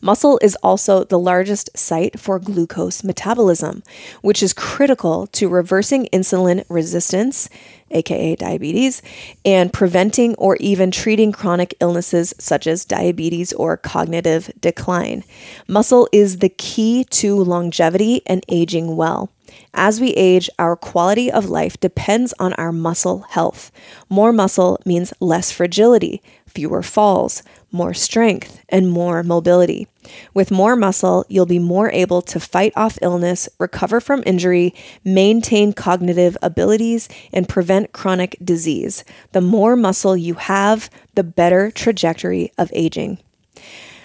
Muscle 0.00 0.38
is 0.42 0.56
also 0.62 1.04
the 1.04 1.18
largest 1.18 1.76
site 1.76 2.18
for 2.18 2.38
glucose 2.38 3.02
metabolism, 3.04 3.82
which 4.22 4.42
is 4.42 4.52
critical 4.52 5.26
to 5.28 5.48
reversing 5.48 6.06
insulin 6.12 6.64
resistance, 6.68 7.48
aka 7.90 8.36
diabetes, 8.36 9.02
and 9.44 9.72
preventing 9.72 10.34
or 10.36 10.56
even 10.56 10.90
treating 10.90 11.32
chronic 11.32 11.74
illnesses 11.80 12.34
such 12.38 12.66
as 12.66 12.84
diabetes 12.84 13.52
or 13.52 13.76
cognitive 13.76 14.50
decline. 14.60 15.24
Muscle 15.68 16.08
is 16.12 16.38
the 16.38 16.48
key 16.48 17.04
to 17.04 17.36
longevity 17.36 18.22
and 18.26 18.44
aging 18.48 18.96
well. 18.96 19.30
As 19.74 20.00
we 20.00 20.10
age, 20.10 20.48
our 20.58 20.76
quality 20.76 21.30
of 21.30 21.50
life 21.50 21.78
depends 21.78 22.32
on 22.38 22.52
our 22.54 22.72
muscle 22.72 23.20
health. 23.30 23.70
More 24.08 24.32
muscle 24.32 24.80
means 24.84 25.12
less 25.20 25.50
fragility, 25.50 26.22
fewer 26.46 26.82
falls, 26.82 27.42
more 27.70 27.92
strength, 27.92 28.60
and 28.68 28.90
more 28.90 29.22
mobility. 29.22 29.86
With 30.32 30.50
more 30.50 30.76
muscle, 30.76 31.24
you'll 31.28 31.46
be 31.46 31.58
more 31.58 31.90
able 31.90 32.22
to 32.22 32.40
fight 32.40 32.72
off 32.74 32.98
illness, 33.02 33.48
recover 33.58 34.00
from 34.00 34.22
injury, 34.24 34.74
maintain 35.04 35.72
cognitive 35.72 36.36
abilities, 36.40 37.08
and 37.32 37.48
prevent 37.48 37.92
chronic 37.92 38.36
disease. 38.42 39.04
The 39.32 39.40
more 39.40 39.76
muscle 39.76 40.16
you 40.16 40.34
have, 40.34 40.88
the 41.14 41.24
better 41.24 41.70
trajectory 41.70 42.52
of 42.56 42.70
aging. 42.72 43.18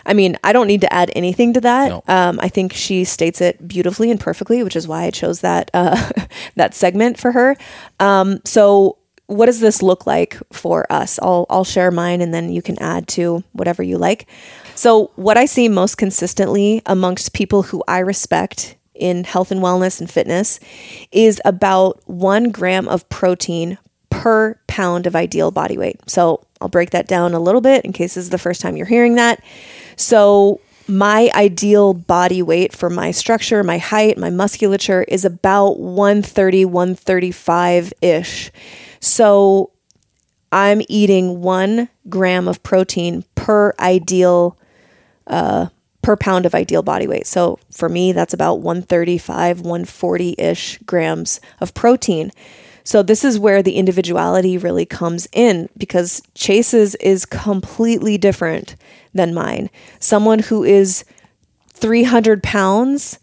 I 0.06 0.14
mean, 0.14 0.38
I 0.44 0.54
don't 0.54 0.68
need 0.68 0.82
to 0.82 0.94
add 0.94 1.12
anything 1.16 1.54
to 1.54 1.62
that. 1.62 1.90
No. 1.90 2.04
Um, 2.08 2.40
I 2.42 2.50
think 2.50 2.74
she 2.74 3.04
states 3.04 3.42
it 3.42 3.68
beautifully 3.68 4.12
and 4.12 4.20
perfectly, 4.20 4.64
which 4.64 4.76
is 4.76 4.88
why 4.88 5.04
I 5.04 5.12
chose 5.12 5.42
that 5.42 5.70
uh, 5.74 6.12
that 6.56 6.74
segment 6.74 7.20
for 7.20 7.32
her. 7.32 7.56
Um, 8.00 8.42
so, 8.46 8.98
what 9.28 9.46
does 9.46 9.60
this 9.60 9.82
look 9.82 10.06
like 10.06 10.38
for 10.52 10.92
us? 10.92 11.20
I'll 11.22 11.46
I'll 11.50 11.64
share 11.64 11.92
mine, 11.92 12.22
and 12.22 12.34
then 12.34 12.52
you 12.52 12.62
can 12.62 12.82
add 12.82 13.08
to 13.10 13.44
whatever 13.54 13.84
you 13.84 13.98
like. 13.98 14.28
So, 14.76 15.12
what 15.16 15.38
I 15.38 15.46
see 15.46 15.70
most 15.70 15.96
consistently 15.98 16.82
amongst 16.86 17.34
people 17.34 17.64
who 17.64 17.84
I 17.88 18.00
respect 18.00 18.78
in 18.96 19.24
health 19.24 19.52
and 19.52 19.62
wellness 19.62 20.00
and 20.00 20.10
fitness 20.10 20.60
is 21.12 21.42
about 21.46 22.02
one 22.08 22.52
gram 22.52 22.88
of 22.88 23.08
protein 23.10 23.78
per 24.10 24.60
pound 24.68 25.08
of 25.08 25.16
ideal 25.16 25.52
body 25.52 25.78
weight. 25.78 26.00
So, 26.08 26.46
I'll 26.60 26.70
break 26.70 26.92
that 26.92 27.08
down 27.08 27.34
a 27.34 27.40
little 27.40 27.62
bit 27.62 27.86
in 27.86 27.94
case 27.94 28.16
this 28.16 28.26
is 28.26 28.30
the 28.30 28.38
first 28.38 28.62
time 28.62 28.78
you're 28.78 28.86
hearing 28.86 29.16
that. 29.16 29.44
So, 30.02 30.60
my 30.88 31.30
ideal 31.36 31.94
body 31.94 32.42
weight 32.42 32.74
for 32.74 32.90
my 32.90 33.12
structure, 33.12 33.64
my 33.64 33.78
height, 33.78 34.18
my 34.18 34.32
musculature 34.32 35.04
is 35.04 35.24
about 35.24 35.80
130, 35.80 36.66
135 36.66 37.94
ish. 38.02 38.52
So, 39.00 39.72
I'm 40.52 40.82
eating 40.90 41.42
one 41.42 41.88
gram 42.10 42.48
of 42.48 42.64
protein 42.64 43.24
per 43.36 43.74
ideal 43.80 44.58
uh, 45.28 45.68
per 46.02 46.18
pound 46.18 46.48
of 46.48 46.56
ideal 46.56 46.82
body 46.82 47.08
weight. 47.08 47.28
So 47.28 47.60
for 47.70 47.88
me, 47.88 48.12
that's 48.12 48.34
about 48.34 48.56
135, 48.56 49.62
140 49.62 50.36
ish 50.38 50.80
grams 50.80 51.40
of 51.62 51.76
protein. 51.76 52.32
So 52.84 53.04
this 53.04 53.24
is 53.24 53.38
where 53.38 53.62
the 53.62 53.76
individuality 53.76 54.58
really 54.58 54.86
comes 54.86 55.28
in 55.32 55.70
because 55.78 56.24
Chase's 56.34 56.96
is 56.96 57.26
completely 57.26 58.18
different 58.18 58.76
than 59.14 59.34
mine. 59.34 59.70
Someone 60.00 60.40
who 60.40 60.64
is 60.64 61.04
300 61.74 62.44
pounds 62.44 63.18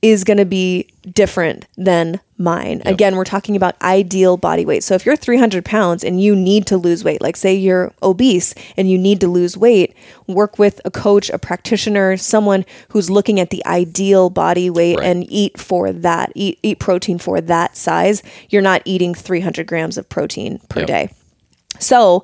is 0.00 0.22
going 0.22 0.36
to 0.38 0.44
be 0.44 0.88
different 1.12 1.66
than 1.76 2.20
mine. 2.36 2.80
Again, 2.84 3.16
we're 3.16 3.24
talking 3.24 3.56
about 3.56 3.74
ideal 3.82 4.36
body 4.36 4.64
weight. 4.64 4.84
So 4.84 4.94
if 4.94 5.04
you're 5.04 5.16
300 5.16 5.64
pounds 5.64 6.04
and 6.04 6.22
you 6.22 6.36
need 6.36 6.68
to 6.68 6.76
lose 6.76 7.02
weight, 7.02 7.20
like 7.20 7.34
say 7.36 7.52
you're 7.56 7.92
obese 8.00 8.54
and 8.76 8.88
you 8.88 8.96
need 8.96 9.20
to 9.22 9.26
lose 9.26 9.56
weight, 9.56 9.96
work 10.28 10.56
with 10.56 10.80
a 10.84 10.90
coach, 10.92 11.30
a 11.30 11.38
practitioner, 11.38 12.16
someone 12.16 12.64
who's 12.90 13.10
looking 13.10 13.40
at 13.40 13.50
the 13.50 13.66
ideal 13.66 14.30
body 14.30 14.70
weight 14.70 14.98
Right. 14.98 15.06
and 15.08 15.26
eat 15.28 15.58
for 15.58 15.90
that, 15.90 16.30
eat, 16.36 16.60
eat 16.62 16.78
protein 16.78 17.18
for 17.18 17.40
that 17.40 17.76
size. 17.76 18.22
You're 18.50 18.62
not 18.62 18.82
eating 18.84 19.14
300 19.16 19.66
grams 19.66 19.98
of 19.98 20.08
protein 20.08 20.60
per 20.68 20.80
Yep. 20.80 20.86
day. 20.86 21.10
So, 21.80 22.22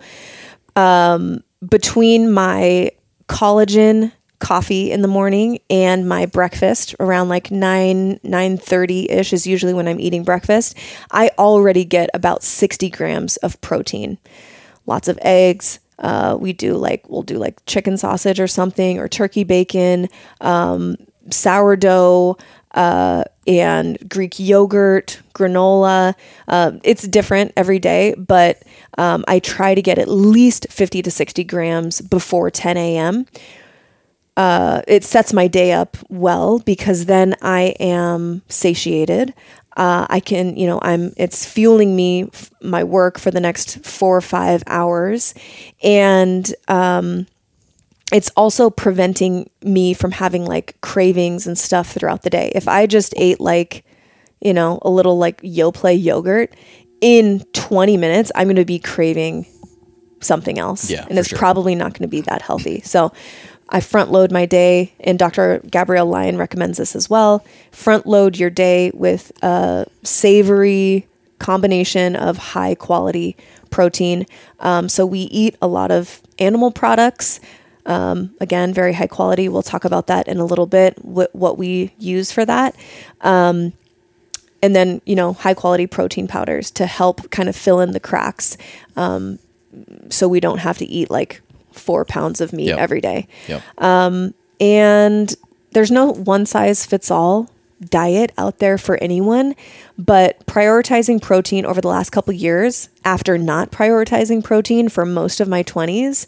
um, 0.77 1.43
between 1.69 2.31
my 2.31 2.91
collagen 3.29 4.13
coffee 4.41 4.91
in 4.91 5.01
the 5.01 5.09
morning 5.09 5.59
and 5.71 6.07
my 6.07 6.27
breakfast 6.27 6.95
around 7.01 7.29
like 7.29 7.51
9 7.51 8.21
9:30 8.23 9.11
ish 9.11 9.33
is 9.33 9.47
usually 9.47 9.73
when 9.73 9.89
I'm 9.89 10.01
eating 10.01 10.23
breakfast 10.23 10.77
I 11.11 11.31
already 11.39 11.85
get 11.85 12.11
about 12.13 12.43
60 12.43 12.91
grams 12.91 13.37
of 13.39 13.59
protein. 13.61 14.19
Lots 14.87 15.09
of 15.09 15.19
eggs 15.23 15.81
uh, 15.99 16.37
we 16.39 16.53
do 16.53 16.75
like 16.75 17.09
we'll 17.09 17.23
do 17.23 17.39
like 17.39 17.65
chicken 17.67 17.97
sausage 17.97 18.41
or 18.41 18.49
something 18.49 18.99
or 18.99 19.09
turkey 19.09 19.45
bacon 19.45 20.09
um, 20.41 20.97
sourdough 21.31 22.37
uh, 22.75 23.25
and 23.47 23.99
Greek 24.09 24.39
yogurt, 24.39 25.21
granola. 25.35 26.15
Uh, 26.49 26.73
it's 26.83 27.07
different 27.07 27.53
every 27.57 27.79
day, 27.79 28.15
but 28.17 28.63
um, 28.99 29.25
I 29.29 29.39
try 29.39 29.75
to 29.75 29.83
get 29.83 29.99
at 29.99 30.09
least 30.09 30.67
50 30.71 31.03
to 31.03 31.11
60 31.11 31.45
grams 31.45 32.01
before 32.01 32.51
10 32.51 32.77
a.m. 32.77 33.27
Uh, 34.37 34.83
it 34.89 35.05
sets 35.05 35.33
my 35.33 35.47
day 35.47 35.73
up 35.73 35.97
well 36.09 36.59
because 36.59 37.07
then 37.07 37.37
I 37.41 37.75
am 37.79 38.43
satiated. 38.49 39.33
Uh, 39.77 40.07
I 40.09 40.21
can, 40.21 40.57
you 40.57 40.67
know, 40.67 40.79
I'm. 40.83 41.13
It's 41.17 41.45
fueling 41.45 41.97
me, 41.97 42.25
f- 42.33 42.51
my 42.63 42.85
work 42.85 43.19
for 43.19 43.31
the 43.33 43.41
next 43.41 43.85
four 43.85 44.17
or 44.17 44.21
five 44.21 44.63
hours, 44.69 45.35
and 45.83 46.53
um, 46.69 47.27
it's 48.15 48.31
also 48.37 48.71
preventing 48.71 49.51
me 49.61 49.93
from 49.93 50.13
having 50.13 50.47
like 50.47 50.81
cravings 50.81 51.49
and 51.49 51.59
stuff 51.59 51.91
throughout 51.91 52.23
the 52.23 52.31
day. 52.31 52.53
If 52.55 52.69
I 52.69 52.87
just 52.87 53.13
ate 53.17 53.41
like, 53.41 53.85
you 54.41 54.55
know, 54.55 54.79
a 54.83 54.89
little 54.89 55.19
like 55.19 55.43
Yoplait 55.43 56.01
yogurt 56.01 56.55
in 57.01 57.41
20 57.55 57.97
minutes, 57.97 58.31
I'm 58.37 58.47
going 58.47 58.55
to 58.55 58.65
be 58.65 58.79
craving 58.79 59.47
something 60.21 60.61
else. 60.61 60.89
Yeah, 60.89 61.05
and 61.11 61.19
it's 61.19 61.31
sure. 61.31 61.39
probably 61.39 61.75
not 61.75 61.93
going 61.93 62.03
to 62.03 62.09
be 62.09 62.21
that 62.21 62.41
healthy. 62.41 62.83
So 62.83 63.13
I 63.69 63.81
front 63.81 64.13
load 64.13 64.31
my 64.31 64.47
day, 64.47 64.95
and 65.01 65.19
Dr. 65.19 65.61
Gabrielle 65.69 66.07
Lyon 66.07 66.37
recommends 66.37 66.79
this 66.79 66.95
as 66.95 67.11
well. 67.11 67.45
Front 67.73 68.07
load 68.07 68.39
your 68.39 68.51
day 68.51 68.93
with 68.95 69.33
a 69.43 69.87
savory 70.05 71.09
combination 71.41 72.15
of 72.15 72.39
high 72.39 72.77
quality 72.77 73.37
protein. 73.71 74.25
Um, 74.61 74.89
so 74.89 75.05
we 75.05 75.21
eat 75.21 75.57
a 75.61 75.67
lot 75.67 75.91
of 75.91 76.21
animal 76.39 76.71
products. 76.71 77.41
Um, 77.87 78.35
again, 78.41 78.73
very 78.73 78.95
high 78.95 79.07
quality. 79.07 79.49
We'll 79.49 79.63
talk 79.63 79.85
about 79.85 80.07
that 80.07 80.27
in 80.29 80.39
a 80.39 80.45
little 80.45 80.67
bit, 80.67 80.99
wh- 81.01 81.35
what 81.35 81.59
we 81.59 81.93
use 81.99 82.33
for 82.33 82.45
that. 82.47 82.75
Um, 83.21 83.73
and 84.63 84.75
then, 84.75 85.03
you 85.05 85.15
know, 85.15 85.35
high 85.35 85.53
quality 85.55 85.87
protein 85.87 86.27
powders 86.27 86.71
to 86.73 86.87
help 86.87 87.31
kind 87.31 87.49
of 87.49 87.55
fill 87.57 87.81
in 87.81 87.91
the 87.93 88.01
cracks 88.01 88.57
um, 88.97 89.39
so 90.09 90.27
we 90.29 90.41
don't 90.41 90.59
have 90.59 90.79
to 90.79 90.87
eat 90.87 91.11
like 91.11 91.43
four 91.73 92.05
pounds 92.07 92.41
of 92.41 92.53
meat 92.55 92.69
Yep. 92.69 92.79
every 92.79 93.01
day. 93.03 93.27
Yep. 93.49 93.63
And 94.61 95.35
there's 95.73 95.91
no 95.91 96.07
one 96.13 96.47
size 96.47 96.87
fits 96.87 97.11
all 97.11 97.51
diet 97.91 98.33
out 98.39 98.61
there 98.61 98.79
for 98.79 98.97
anyone, 99.03 99.55
but 99.99 100.47
prioritizing 100.47 101.21
protein 101.21 101.67
over 101.67 101.81
the 101.81 101.89
last 101.89 102.11
couple 102.11 102.33
years, 102.33 102.89
after 103.05 103.37
not 103.37 103.71
prioritizing 103.71 104.43
protein 104.43 104.89
for 104.89 105.05
most 105.05 105.41
of 105.41 105.49
my 105.49 105.63
20s, 105.63 106.27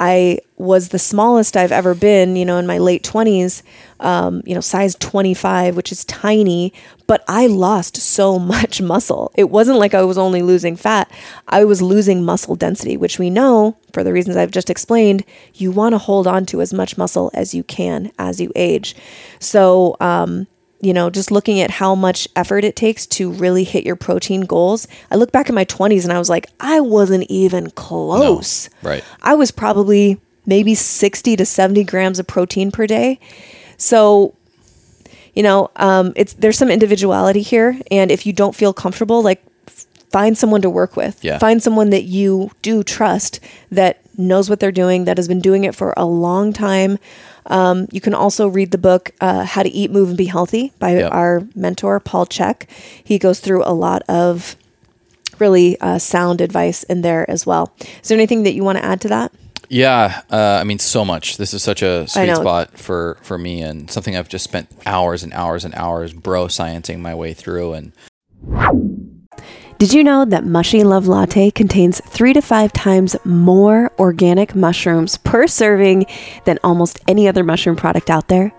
I 0.00 0.38
was 0.56 0.88
the 0.88 0.98
smallest 0.98 1.58
I've 1.58 1.70
ever 1.70 1.94
been, 1.94 2.34
you 2.34 2.46
know, 2.46 2.56
in 2.56 2.66
my 2.66 2.78
late 2.78 3.04
20s, 3.04 3.62
um, 4.00 4.42
you 4.46 4.54
know, 4.54 4.62
size 4.62 4.94
25, 4.94 5.76
which 5.76 5.92
is 5.92 6.06
tiny, 6.06 6.72
but 7.06 7.22
I 7.28 7.46
lost 7.46 7.98
so 7.98 8.38
much 8.38 8.80
muscle. 8.80 9.30
It 9.36 9.50
wasn't 9.50 9.78
like 9.78 9.92
I 9.92 10.02
was 10.02 10.16
only 10.16 10.40
losing 10.40 10.74
fat, 10.74 11.12
I 11.48 11.64
was 11.64 11.82
losing 11.82 12.24
muscle 12.24 12.56
density, 12.56 12.96
which 12.96 13.18
we 13.18 13.28
know 13.28 13.76
for 13.92 14.02
the 14.02 14.12
reasons 14.12 14.36
I've 14.36 14.50
just 14.50 14.70
explained, 14.70 15.22
you 15.54 15.70
want 15.70 15.92
to 15.92 15.98
hold 15.98 16.26
on 16.26 16.46
to 16.46 16.62
as 16.62 16.72
much 16.72 16.96
muscle 16.96 17.30
as 17.34 17.54
you 17.54 17.62
can 17.62 18.10
as 18.18 18.40
you 18.40 18.50
age. 18.56 18.96
So, 19.38 19.96
um, 20.00 20.46
you 20.80 20.92
know, 20.92 21.10
just 21.10 21.30
looking 21.30 21.60
at 21.60 21.70
how 21.70 21.94
much 21.94 22.26
effort 22.34 22.64
it 22.64 22.76
takes 22.76 23.06
to 23.06 23.30
really 23.30 23.64
hit 23.64 23.84
your 23.84 23.96
protein 23.96 24.42
goals. 24.42 24.88
I 25.10 25.16
look 25.16 25.32
back 25.32 25.48
at 25.48 25.54
my 25.54 25.64
20s 25.64 26.04
and 26.04 26.12
I 26.12 26.18
was 26.18 26.28
like, 26.30 26.46
I 26.58 26.80
wasn't 26.80 27.24
even 27.28 27.70
close. 27.70 28.68
right. 28.82 29.04
I 29.22 29.34
was 29.34 29.50
probably 29.50 30.20
maybe 30.46 30.74
60 30.74 31.36
to 31.36 31.44
70 31.44 31.84
grams 31.84 32.18
of 32.18 32.26
protein 32.26 32.70
per 32.70 32.86
day. 32.86 33.20
So, 33.76 34.34
you 35.34 35.42
know, 35.42 35.70
um, 35.76 36.12
it's 36.16 36.32
there's 36.34 36.58
some 36.58 36.70
individuality 36.70 37.42
here, 37.42 37.78
and 37.90 38.10
if 38.10 38.26
you 38.26 38.32
don't 38.32 38.54
feel 38.54 38.72
comfortable, 38.72 39.22
like 39.22 39.42
find 40.10 40.36
someone 40.36 40.60
to 40.62 40.70
work 40.70 40.96
with. 40.96 41.22
Yeah. 41.24 41.38
Find 41.38 41.62
someone 41.62 41.90
that 41.90 42.02
you 42.02 42.50
do 42.62 42.82
trust 42.82 43.40
that 43.70 43.99
knows 44.16 44.48
what 44.50 44.60
they're 44.60 44.72
doing, 44.72 45.04
that 45.04 45.16
has 45.18 45.28
been 45.28 45.40
doing 45.40 45.64
it 45.64 45.74
for 45.74 45.94
a 45.96 46.04
long 46.04 46.52
time. 46.52 46.98
Um, 47.46 47.88
you 47.90 48.00
can 48.00 48.14
also 48.14 48.46
read 48.48 48.70
the 48.70 48.78
book 48.78 49.12
uh, 49.20 49.44
"How 49.44 49.62
to 49.62 49.70
Eat, 49.70 49.90
Move, 49.90 50.08
and 50.10 50.18
Be 50.18 50.26
Healthy" 50.26 50.72
by 50.78 50.96
Yep. 50.98 51.12
our 51.12 51.42
mentor 51.54 51.98
Paul 52.00 52.26
Chek. 52.26 52.68
He 53.02 53.18
goes 53.18 53.40
through 53.40 53.62
a 53.64 53.72
lot 53.72 54.02
of 54.08 54.56
really 55.38 55.80
uh, 55.80 55.98
sound 55.98 56.40
advice 56.40 56.82
in 56.84 57.00
there 57.02 57.28
as 57.30 57.46
well. 57.46 57.72
Is 58.02 58.08
there 58.08 58.18
anything 58.18 58.42
that 58.42 58.52
you 58.52 58.62
want 58.62 58.78
to 58.78 58.84
add 58.84 59.00
to 59.02 59.08
that? 59.08 59.32
Yeah, 59.72 60.22
uh, 60.30 60.58
I 60.60 60.64
mean, 60.64 60.80
so 60.80 61.04
much. 61.04 61.36
This 61.36 61.54
is 61.54 61.62
such 61.62 61.80
a 61.80 62.06
sweet 62.08 62.34
spot 62.34 62.76
for 62.78 63.16
for 63.22 63.38
me, 63.38 63.62
and 63.62 63.90
something 63.90 64.16
I've 64.16 64.28
just 64.28 64.44
spent 64.44 64.68
hours 64.84 65.22
and 65.22 65.32
hours 65.32 65.64
and 65.64 65.74
hours 65.76 66.12
bro 66.12 66.46
sciencing 66.46 66.98
my 66.98 67.14
way 67.14 67.32
through. 67.34 67.74
And 67.74 67.92
Did 69.80 69.94
you 69.94 70.04
know 70.04 70.26
that 70.26 70.44
Mushy 70.44 70.84
Love 70.84 71.08
Latte 71.08 71.50
contains 71.50 72.02
three 72.04 72.34
to 72.34 72.42
five 72.42 72.70
times 72.70 73.16
more 73.24 73.90
organic 73.98 74.54
mushrooms 74.54 75.16
per 75.16 75.46
serving 75.46 76.04
than 76.44 76.58
almost 76.62 77.00
any 77.08 77.26
other 77.26 77.42
mushroom 77.42 77.76
product 77.76 78.10
out 78.10 78.28
there? 78.28 78.52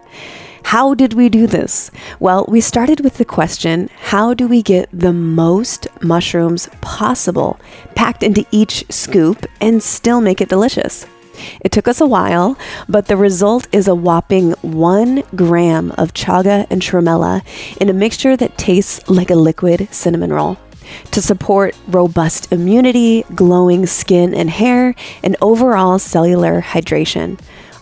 How 0.63 0.95
did 0.95 1.13
we 1.13 1.29
do 1.29 1.45
this? 1.45 1.91
Well, 2.19 2.47
we 2.47 2.59
started 2.59 3.01
with 3.01 3.19
the 3.19 3.25
question 3.25 3.87
how 3.99 4.33
do 4.33 4.47
we 4.47 4.63
get 4.63 4.89
the 4.91 5.13
most 5.13 5.85
mushrooms 6.01 6.67
possible 6.81 7.59
packed 7.93 8.23
into 8.23 8.43
each 8.49 8.83
scoop 8.89 9.45
and 9.61 9.83
still 9.83 10.21
make 10.21 10.41
it 10.41 10.49
delicious? 10.49 11.05
It 11.59 11.71
took 11.71 11.87
us 11.87 12.01
a 12.01 12.07
while, 12.07 12.57
but 12.89 13.05
the 13.05 13.15
result 13.15 13.67
is 13.71 13.87
a 13.87 13.93
whopping 13.93 14.53
one 14.63 15.21
gram 15.35 15.91
of 15.99 16.15
chaga 16.15 16.65
and 16.71 16.81
tremella 16.81 17.45
in 17.79 17.89
a 17.89 17.93
mixture 17.93 18.35
that 18.37 18.57
tastes 18.57 19.07
like 19.07 19.29
a 19.29 19.35
liquid 19.35 19.87
cinnamon 19.91 20.33
roll. 20.33 20.57
To 21.11 21.21
support 21.21 21.75
robust 21.87 22.51
immunity, 22.51 23.23
glowing 23.35 23.85
skin 23.85 24.33
and 24.33 24.49
hair, 24.49 24.95
and 25.23 25.35
overall 25.41 25.99
cellular 25.99 26.61
hydration. 26.61 27.39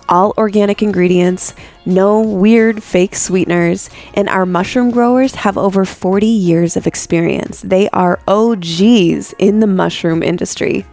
All 0.07 0.33
organic 0.39 0.81
ingredients, 0.81 1.53
no 1.85 2.21
weird 2.21 2.81
fake 2.81 3.15
sweeteners, 3.15 3.91
and 4.15 4.27
our 4.27 4.45
mushroom 4.45 4.89
growers 4.89 5.35
have 5.35 5.55
over 5.55 5.85
40 5.85 6.25
years 6.25 6.75
of 6.75 6.87
experience. 6.87 7.61
They 7.61 7.89
are 7.89 8.19
OGs 8.27 9.33
in 9.37 9.59
the 9.59 9.67
mushroom 9.67 10.23
industry. 10.23 10.85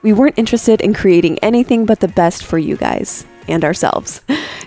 We 0.00 0.14
weren't 0.14 0.38
interested 0.38 0.80
in 0.80 0.94
creating 0.94 1.38
anything 1.40 1.84
but 1.84 2.00
the 2.00 2.08
best 2.08 2.44
for 2.44 2.58
you 2.58 2.76
guys 2.76 3.26
and 3.48 3.64
ourselves. 3.64 4.20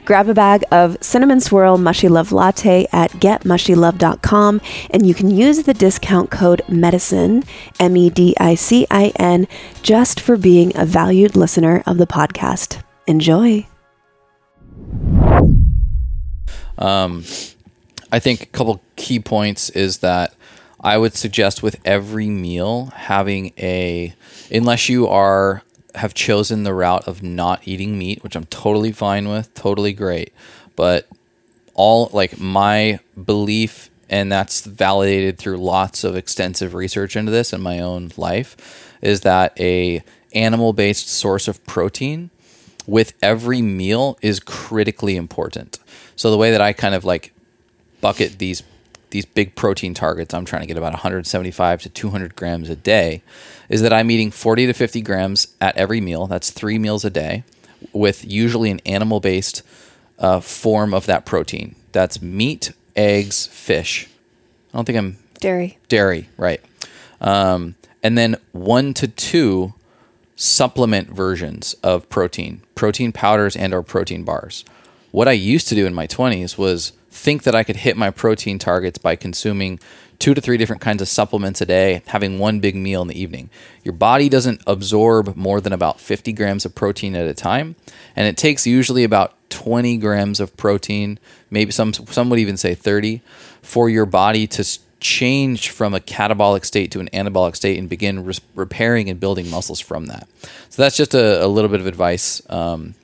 Grab 0.05 0.29
a 0.29 0.33
bag 0.33 0.63
of 0.71 0.97
cinnamon 1.01 1.41
swirl 1.41 1.77
mushy 1.77 2.07
love 2.07 2.31
latte 2.31 2.87
at 2.91 3.11
getmushylove.com 3.11 4.61
and 4.91 5.05
you 5.05 5.13
can 5.13 5.31
use 5.31 5.63
the 5.63 5.73
discount 5.73 6.29
code 6.31 6.61
medicine 6.67 7.43
M 7.79 7.97
E 7.97 8.09
D 8.09 8.35
I 8.39 8.55
C 8.55 8.85
I 8.91 9.11
N 9.15 9.47
just 9.81 10.19
for 10.19 10.37
being 10.37 10.71
a 10.75 10.85
valued 10.85 11.35
listener 11.35 11.83
of 11.85 11.97
the 11.97 12.07
podcast. 12.07 12.81
Enjoy. 13.07 13.65
Um, 16.77 17.23
I 18.11 18.19
think 18.19 18.43
a 18.43 18.47
couple 18.47 18.81
key 18.95 19.19
points 19.19 19.69
is 19.69 19.99
that 19.99 20.35
I 20.81 20.97
would 20.97 21.15
suggest 21.15 21.63
with 21.63 21.79
every 21.83 22.29
meal 22.29 22.87
having 22.93 23.53
a, 23.57 24.13
unless 24.51 24.87
you 24.87 25.07
are 25.07 25.63
have 25.95 26.13
chosen 26.13 26.63
the 26.63 26.73
route 26.73 27.07
of 27.07 27.23
not 27.23 27.67
eating 27.67 27.97
meat, 27.97 28.23
which 28.23 28.35
I'm 28.35 28.45
totally 28.45 28.91
fine 28.91 29.29
with, 29.29 29.53
totally 29.53 29.93
great, 29.93 30.33
but 30.75 31.07
all 31.73 32.09
like 32.13 32.39
my 32.39 32.99
belief 33.21 33.89
and 34.09 34.31
that's 34.31 34.61
validated 34.65 35.37
through 35.37 35.57
lots 35.57 36.03
of 36.03 36.15
extensive 36.15 36.73
research 36.73 37.15
into 37.15 37.31
this 37.31 37.53
in 37.53 37.61
my 37.61 37.79
own 37.79 38.11
life 38.17 38.95
is 39.01 39.21
that 39.21 39.59
a 39.59 40.03
animal 40.33 40.73
based 40.73 41.07
source 41.07 41.47
of 41.47 41.63
protein 41.65 42.29
with 42.87 43.13
every 43.21 43.61
meal 43.61 44.17
is 44.21 44.39
critically 44.39 45.15
important. 45.15 45.79
So 46.15 46.29
the 46.29 46.37
way 46.37 46.51
that 46.51 46.61
I 46.61 46.73
kind 46.73 46.93
of 46.93 47.03
like 47.03 47.33
bucket 47.99 48.37
these 48.37 48.63
these 49.15 49.25
big 49.25 49.55
protein 49.55 49.93
targets, 49.93 50.33
I'm 50.33 50.43
trying 50.43 50.63
to 50.63 50.67
get 50.67 50.75
about 50.75 50.91
175 50.91 51.81
to 51.83 51.89
200 51.89 52.35
grams 52.35 52.69
a 52.69 52.75
day, 52.75 53.23
is 53.69 53.81
that 53.81 53.93
I'm 53.93 54.11
eating 54.11 54.29
40 54.29 54.65
to 54.67 54.73
50 54.73 55.01
grams 55.01 55.47
at 55.61 55.77
every 55.77 56.01
meal. 56.01 56.27
That's 56.27 56.51
three 56.51 56.77
meals 56.77 57.05
a 57.05 57.09
day, 57.09 57.45
with 57.93 58.25
usually 58.25 58.69
an 58.69 58.81
animal 58.85 59.21
based 59.21 59.61
uh, 60.19 60.41
form 60.41 60.93
of 60.93 61.05
that 61.05 61.25
protein. 61.25 61.77
That's 61.93 62.21
meat, 62.21 62.73
eggs, 62.93 63.47
fish. 63.47 64.09
I 64.73 64.77
don't 64.77 64.83
think 64.85 64.97
I'm 64.97 65.17
Dairy. 65.39 65.77
dairy, 65.87 66.27
right? 66.35 66.61
Um, 67.21 67.75
and 68.03 68.17
then 68.17 68.35
one 68.51 68.93
to 68.95 69.07
two 69.07 69.75
supplement 70.35 71.09
versions 71.09 71.73
of 71.75 72.09
protein, 72.09 72.63
protein 72.75 73.13
powders 73.13 73.55
and 73.55 73.73
or 73.73 73.81
protein 73.81 74.23
bars. 74.23 74.65
What 75.11 75.29
I 75.29 75.31
used 75.31 75.69
to 75.69 75.75
do 75.75 75.85
in 75.85 75.93
my 75.93 76.05
20s 76.05 76.57
was 76.57 76.91
think 77.15 77.43
that 77.43 77.55
I 77.55 77.63
could 77.63 77.77
hit 77.77 77.97
my 77.97 78.11
protein 78.11 78.59
targets 78.59 78.97
by 78.97 79.15
consuming 79.15 79.79
two 80.19 80.33
to 80.33 80.41
three 80.41 80.57
different 80.57 80.81
kinds 80.81 81.01
of 81.01 81.07
supplements 81.07 81.61
a 81.61 81.65
day, 81.65 82.01
having 82.07 82.39
one 82.39 82.59
big 82.59 82.75
meal 82.75 83.01
in 83.01 83.07
the 83.07 83.19
evening. 83.19 83.49
Your 83.83 83.93
body 83.93 84.29
doesn't 84.29 84.61
absorb 84.67 85.35
more 85.35 85.59
than 85.59 85.73
about 85.73 85.99
50 85.99 86.33
grams 86.33 86.65
of 86.65 86.75
protein 86.75 87.15
at 87.15 87.25
a 87.25 87.33
time, 87.33 87.75
and 88.15 88.27
it 88.27 88.37
takes 88.37 88.67
usually 88.67 89.03
about 89.03 89.33
20 89.49 89.97
grams 89.97 90.39
of 90.39 90.55
protein, 90.57 91.19
maybe 91.49 91.71
some 91.71 91.93
some 91.93 92.29
would 92.29 92.39
even 92.39 92.57
say 92.57 92.75
30, 92.75 93.21
for 93.61 93.89
your 93.89 94.05
body 94.05 94.47
to 94.47 94.63
change 94.99 95.69
from 95.69 95.93
a 95.93 95.99
catabolic 95.99 96.65
state 96.65 96.91
to 96.91 96.99
an 96.99 97.09
anabolic 97.13 97.55
state 97.55 97.77
and 97.77 97.87
begin 97.89 98.25
res- 98.25 98.41
repairing 98.55 99.09
and 99.09 99.19
building 99.19 99.49
muscles 99.49 99.79
from 99.79 100.07
that. 100.07 100.27
So 100.69 100.81
that's 100.81 100.97
just 100.97 101.13
a, 101.13 101.45
a 101.45 101.47
little 101.47 101.69
bit 101.69 101.79
of 101.79 101.87
advice 101.87 102.41
um, 102.49 102.95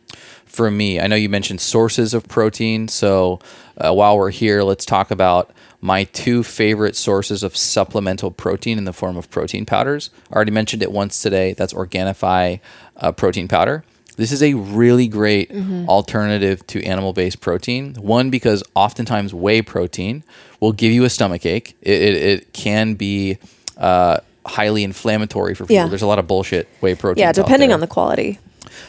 for 0.52 0.70
me. 0.70 1.00
I 1.00 1.08
know 1.08 1.16
you 1.16 1.30
mentioned 1.30 1.62
sources 1.62 2.14
of 2.14 2.28
protein. 2.28 2.88
So 2.88 3.40
uh, 3.78 3.94
while 3.94 4.18
we're 4.18 4.32
here, 4.32 4.64
let's 4.64 4.86
talk 4.86 5.10
about 5.10 5.52
my 5.80 6.04
two 6.04 6.44
favorite 6.44 6.96
sources 6.96 7.42
of 7.42 7.56
supplemental 7.56 8.32
protein 8.32 8.78
in 8.78 8.84
the 8.84 8.94
form 8.94 9.18
of 9.18 9.30
protein 9.30 9.66
powders. 9.66 10.12
I 10.30 10.36
already 10.36 10.52
mentioned 10.52 10.84
it 10.84 10.92
once 10.92 11.22
today. 11.22 11.54
That's 11.54 11.74
Organifi 11.74 12.60
uh, 12.98 13.12
protein 13.14 13.48
powder. 13.48 13.84
This 14.18 14.34
is 14.34 14.44
a 14.44 14.54
really 14.54 15.08
great 15.08 15.52
alternative 15.88 16.68
to 16.68 16.84
animal 16.84 17.14
based 17.14 17.40
protein. 17.40 17.96
One, 17.96 18.30
because 18.30 18.62
oftentimes 18.76 19.34
whey 19.34 19.62
protein 19.62 20.24
will 20.60 20.74
give 20.74 20.92
you 20.92 21.06
a 21.06 21.10
stomach 21.10 21.46
ache. 21.46 21.76
It, 21.82 22.02
it, 22.02 22.16
it 22.16 22.54
can 22.54 22.96
be 22.96 23.38
uh, 23.78 24.20
highly 24.46 24.84
inflammatory 24.84 25.56
for 25.56 25.64
people. 25.64 25.76
Yeah. 25.76 25.88
There's 25.88 26.02
a 26.02 26.08
lot 26.08 26.20
of 26.20 26.28
bullshit 26.28 26.68
whey 26.82 26.94
protein. 26.94 27.22
Yeah, 27.22 27.32
depending 27.32 27.72
on 27.72 27.80
the 27.80 27.88
quality. 27.88 28.38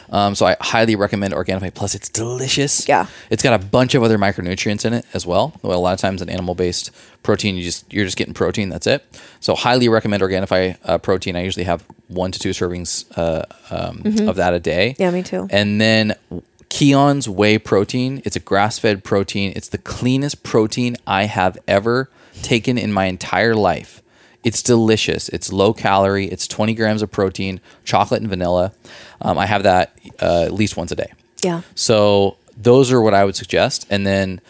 Um, 0.09 0.35
so 0.35 0.45
I 0.45 0.55
highly 0.59 0.95
recommend 0.95 1.33
Organifi. 1.33 1.73
Plus, 1.73 1.95
it's 1.95 2.09
delicious. 2.09 2.87
Yeah. 2.87 3.07
it's 3.29 3.43
got 3.43 3.53
a 3.53 3.63
bunch 3.63 3.95
of 3.95 4.03
other 4.03 4.17
micronutrients 4.17 4.85
in 4.85 4.93
it 4.93 5.05
as 5.13 5.25
well. 5.25 5.53
Well, 5.61 5.77
a 5.77 5.81
lot 5.81 5.93
of 5.93 5.99
times 5.99 6.21
an 6.21 6.29
animal-based 6.29 6.91
protein, 7.23 7.55
you 7.55 7.63
just 7.63 7.91
you're 7.91 8.05
just 8.05 8.17
getting 8.17 8.33
protein. 8.33 8.69
That's 8.69 8.87
it. 8.87 9.05
So 9.39 9.55
highly 9.55 9.89
recommend 9.89 10.21
Organifi 10.23 10.77
uh, 10.83 10.97
protein. 10.97 11.35
I 11.35 11.43
usually 11.43 11.65
have 11.65 11.83
one 12.07 12.31
to 12.31 12.39
two 12.39 12.49
servings 12.51 13.05
uh, 13.17 13.43
um, 13.71 14.27
of 14.27 14.35
that 14.35 14.53
a 14.53 14.59
day. 14.59 14.91
Mm-hmm. 14.91 15.01
Yeah, 15.01 15.11
me 15.11 15.23
too. 15.23 15.47
And 15.49 15.79
then 15.79 16.15
Kion's 16.69 17.29
whey 17.29 17.57
protein. 17.57 18.21
It's 18.25 18.35
a 18.35 18.39
grass-fed 18.39 19.03
protein. 19.03 19.53
It's 19.55 19.69
the 19.69 19.77
cleanest 19.77 20.43
protein 20.43 20.97
I 21.05 21.25
have 21.25 21.57
ever 21.67 22.09
taken 22.41 22.77
in 22.77 22.91
my 22.91 23.05
entire 23.05 23.55
life. 23.55 24.01
It's 24.43 24.61
delicious. 24.61 25.29
It's 25.29 25.53
low 25.53 25.73
calorie. 25.73 26.25
It's 26.25 26.47
20 26.47 26.73
grams 26.73 27.01
of 27.01 27.11
protein, 27.11 27.61
chocolate 27.85 28.21
and 28.21 28.29
vanilla. 28.29 28.73
Um, 29.23 29.37
I 29.37 29.45
have 29.45 29.63
that 29.63 29.97
uh, 30.21 30.43
at 30.43 30.53
least 30.53 30.77
once 30.77 30.91
a 30.91 30.95
day. 30.95 31.11
Yeah. 31.43 31.61
So 31.75 32.37
those 32.57 32.91
are 32.91 33.01
what 33.01 33.13
I 33.13 33.25
would 33.25 33.35
suggest. 33.35 33.85
And 33.89 34.05
then 34.05 34.41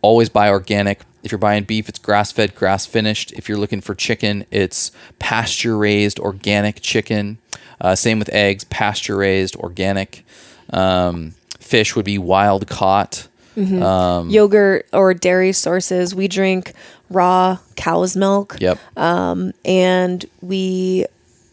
always 0.00 0.28
buy 0.28 0.48
organic. 0.48 1.00
If 1.22 1.30
you're 1.30 1.38
buying 1.38 1.64
beef, 1.64 1.88
it's 1.88 1.98
grass 1.98 2.32
fed, 2.32 2.54
grass 2.54 2.86
finished. 2.86 3.32
If 3.32 3.48
you're 3.48 3.58
looking 3.58 3.80
for 3.80 3.94
chicken, 3.94 4.44
it's 4.50 4.90
pasture 5.18 5.76
raised, 5.76 6.18
organic 6.18 6.80
chicken. 6.80 7.38
Uh, 7.80 7.94
same 7.94 8.18
with 8.18 8.28
eggs, 8.30 8.64
pasture 8.64 9.16
raised, 9.16 9.56
organic. 9.56 10.24
Um, 10.70 11.34
fish 11.60 11.94
would 11.94 12.04
be 12.04 12.18
wild 12.18 12.66
caught. 12.68 13.28
Um, 13.56 14.30
Yogurt 14.30 14.88
or 14.92 15.12
dairy 15.14 15.52
sources. 15.52 16.14
We 16.14 16.26
drink 16.26 16.72
raw 17.10 17.58
cow's 17.76 18.16
milk. 18.16 18.56
Yep. 18.60 18.78
and 18.96 20.24
we 20.40 21.06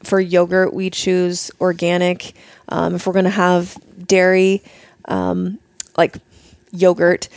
for 0.04 0.20
yogurt 0.20 0.74
we 0.74 0.90
choose 0.90 1.52
organic 1.60 2.34
um, 2.70 2.96
if 2.96 3.06
we're 3.08 3.14
going 3.14 3.26
to 3.26 3.30
have 3.32 3.78
dairy 4.06 4.62
um, 5.06 5.60
like 5.98 6.18
yogurt 6.72 7.28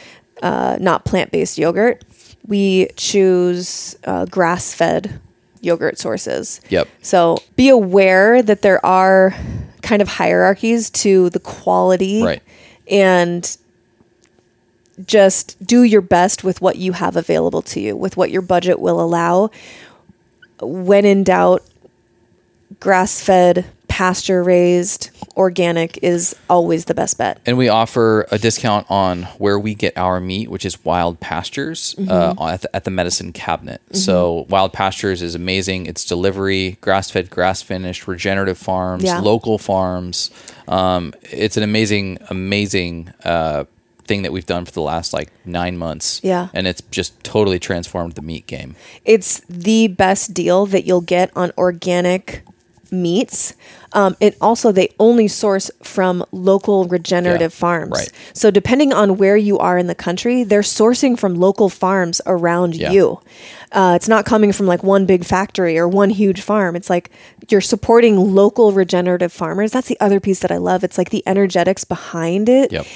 uh, 0.43 0.77
not 0.81 1.05
plant-based 1.05 1.59
yogurt 1.59 2.05
we 2.47 2.89
choose 2.97 3.97
uh, 4.05 4.25
grass-fed 4.27 5.21
yogurt 5.61 5.99
sources 5.99 6.61
Yep. 6.71 6.89
so 7.03 7.39
be 7.57 7.69
aware 7.69 8.43
that 8.43 8.63
there 8.63 8.85
are 8.85 9.35
kind 9.83 10.03
of 10.03 10.09
hierarchies 10.09 10.91
to 10.91 11.31
the 11.31 11.41
quality 11.41 12.23
Right. 12.23 12.43
and 12.91 13.57
just 15.07 15.65
do 15.65 15.83
your 15.83 16.01
best 16.03 16.45
with 16.45 16.61
what 16.61 16.77
you 16.77 16.93
have 16.93 17.17
available 17.17 17.63
to 17.63 17.81
you, 17.81 17.97
with 17.97 18.17
what 18.17 18.31
your 18.31 18.43
budget 18.43 18.79
will 18.79 19.01
allow. 19.01 19.51
When 20.61 21.05
in 21.05 21.25
doubt, 21.25 21.63
grass 22.81 23.23
fed 23.23 23.67
pasture 23.89 24.43
raised, 24.43 25.11
organic 25.37 25.99
is 26.03 26.35
always 26.49 26.87
the 26.87 26.95
best 26.95 27.19
bet. 27.19 27.39
And 27.45 27.59
we 27.59 27.69
offer 27.69 28.27
a 28.31 28.39
discount 28.39 28.87
on 28.91 29.25
where 29.37 29.59
we 29.59 29.75
get 29.75 29.99
our 29.99 30.19
meat, 30.19 30.49
which 30.51 30.65
is 30.65 30.83
Wild 30.83 31.21
Pastures 31.21 31.95
uh, 32.09 32.35
at, 32.41 32.63
the, 32.63 32.75
at 32.77 32.85
the 32.85 32.91
Medicin 32.91 33.35
Cabinet. 33.35 33.83
So 33.93 34.47
Wild 34.49 34.73
Pastures 34.73 35.21
is 35.21 35.35
amazing. 35.35 35.85
It's 35.87 36.07
delivery, 36.07 36.79
grass 36.81 37.11
fed, 37.11 37.29
grass 37.29 37.61
finished, 37.61 38.09
regenerative 38.09 38.57
farms, 38.57 39.05
Yeah. 39.05 39.21
local 39.21 39.59
farms. 39.59 40.31
Um, 40.67 41.13
it's 41.23 41.59
an 41.59 41.63
amazing, 41.63 42.17
amazing 42.31 43.13
uh, 43.25 43.65
thing 44.05 44.23
that 44.23 44.33
we've 44.33 44.47
done 44.47 44.65
for 44.65 44.73
the 44.73 44.81
last 44.81 45.13
like 45.13 45.31
nine 45.45 45.77
months. 45.77 46.19
Yeah. 46.25 46.49
And 46.55 46.67
it's 46.67 46.81
just 46.91 47.23
totally 47.23 47.59
transformed 47.59 48.15
the 48.15 48.23
meat 48.23 48.47
game. 48.47 48.75
It's 49.05 49.41
the 49.51 49.89
best 49.89 50.33
deal 50.33 50.65
that 50.67 50.85
you'll 50.87 51.03
get 51.03 51.31
on 51.37 51.53
organic 51.59 52.43
meats. 52.93 53.55
Um, 53.95 54.17
it 54.21 54.37
also 54.41 54.73
they 54.73 54.89
only 54.99 55.29
source 55.29 55.71
from 55.83 56.25
local 56.33 56.87
regenerative 56.87 57.53
Yeah, 57.53 57.59
farms. 57.59 57.91
right. 57.93 58.11
So 58.33 58.51
depending 58.51 58.93
on 58.93 59.17
where 59.19 59.37
you 59.37 59.59
are 59.59 59.77
in 59.79 59.87
the 59.87 59.95
country, 59.95 60.45
they're 60.45 60.63
sourcing 60.63 61.19
from 61.19 61.35
local 61.35 61.69
farms 61.69 62.21
around 62.27 62.75
Yeah. 62.77 62.91
you. 62.93 63.21
Uh, 63.71 63.93
it's 63.97 64.09
not 64.09 64.25
coming 64.25 64.53
from 64.53 64.67
like 64.67 64.83
one 64.83 65.05
big 65.07 65.25
factory 65.25 65.79
or 65.79 65.89
one 65.89 66.11
huge 66.11 66.41
farm. 66.43 66.77
It's 66.77 66.89
like 66.91 67.11
you're 67.49 67.61
supporting 67.61 68.17
local 68.35 68.73
regenerative 68.73 69.33
farmers. 69.33 69.73
That's 69.73 69.89
the 69.89 69.99
other 70.01 70.21
piece 70.21 70.41
that 70.41 70.51
I 70.53 70.59
love. 70.59 70.85
It's 70.85 70.97
like 70.99 71.11
the 71.11 71.23
energetics 71.27 71.85
behind 71.85 72.49
it. 72.49 72.73
Yep. 72.73 72.87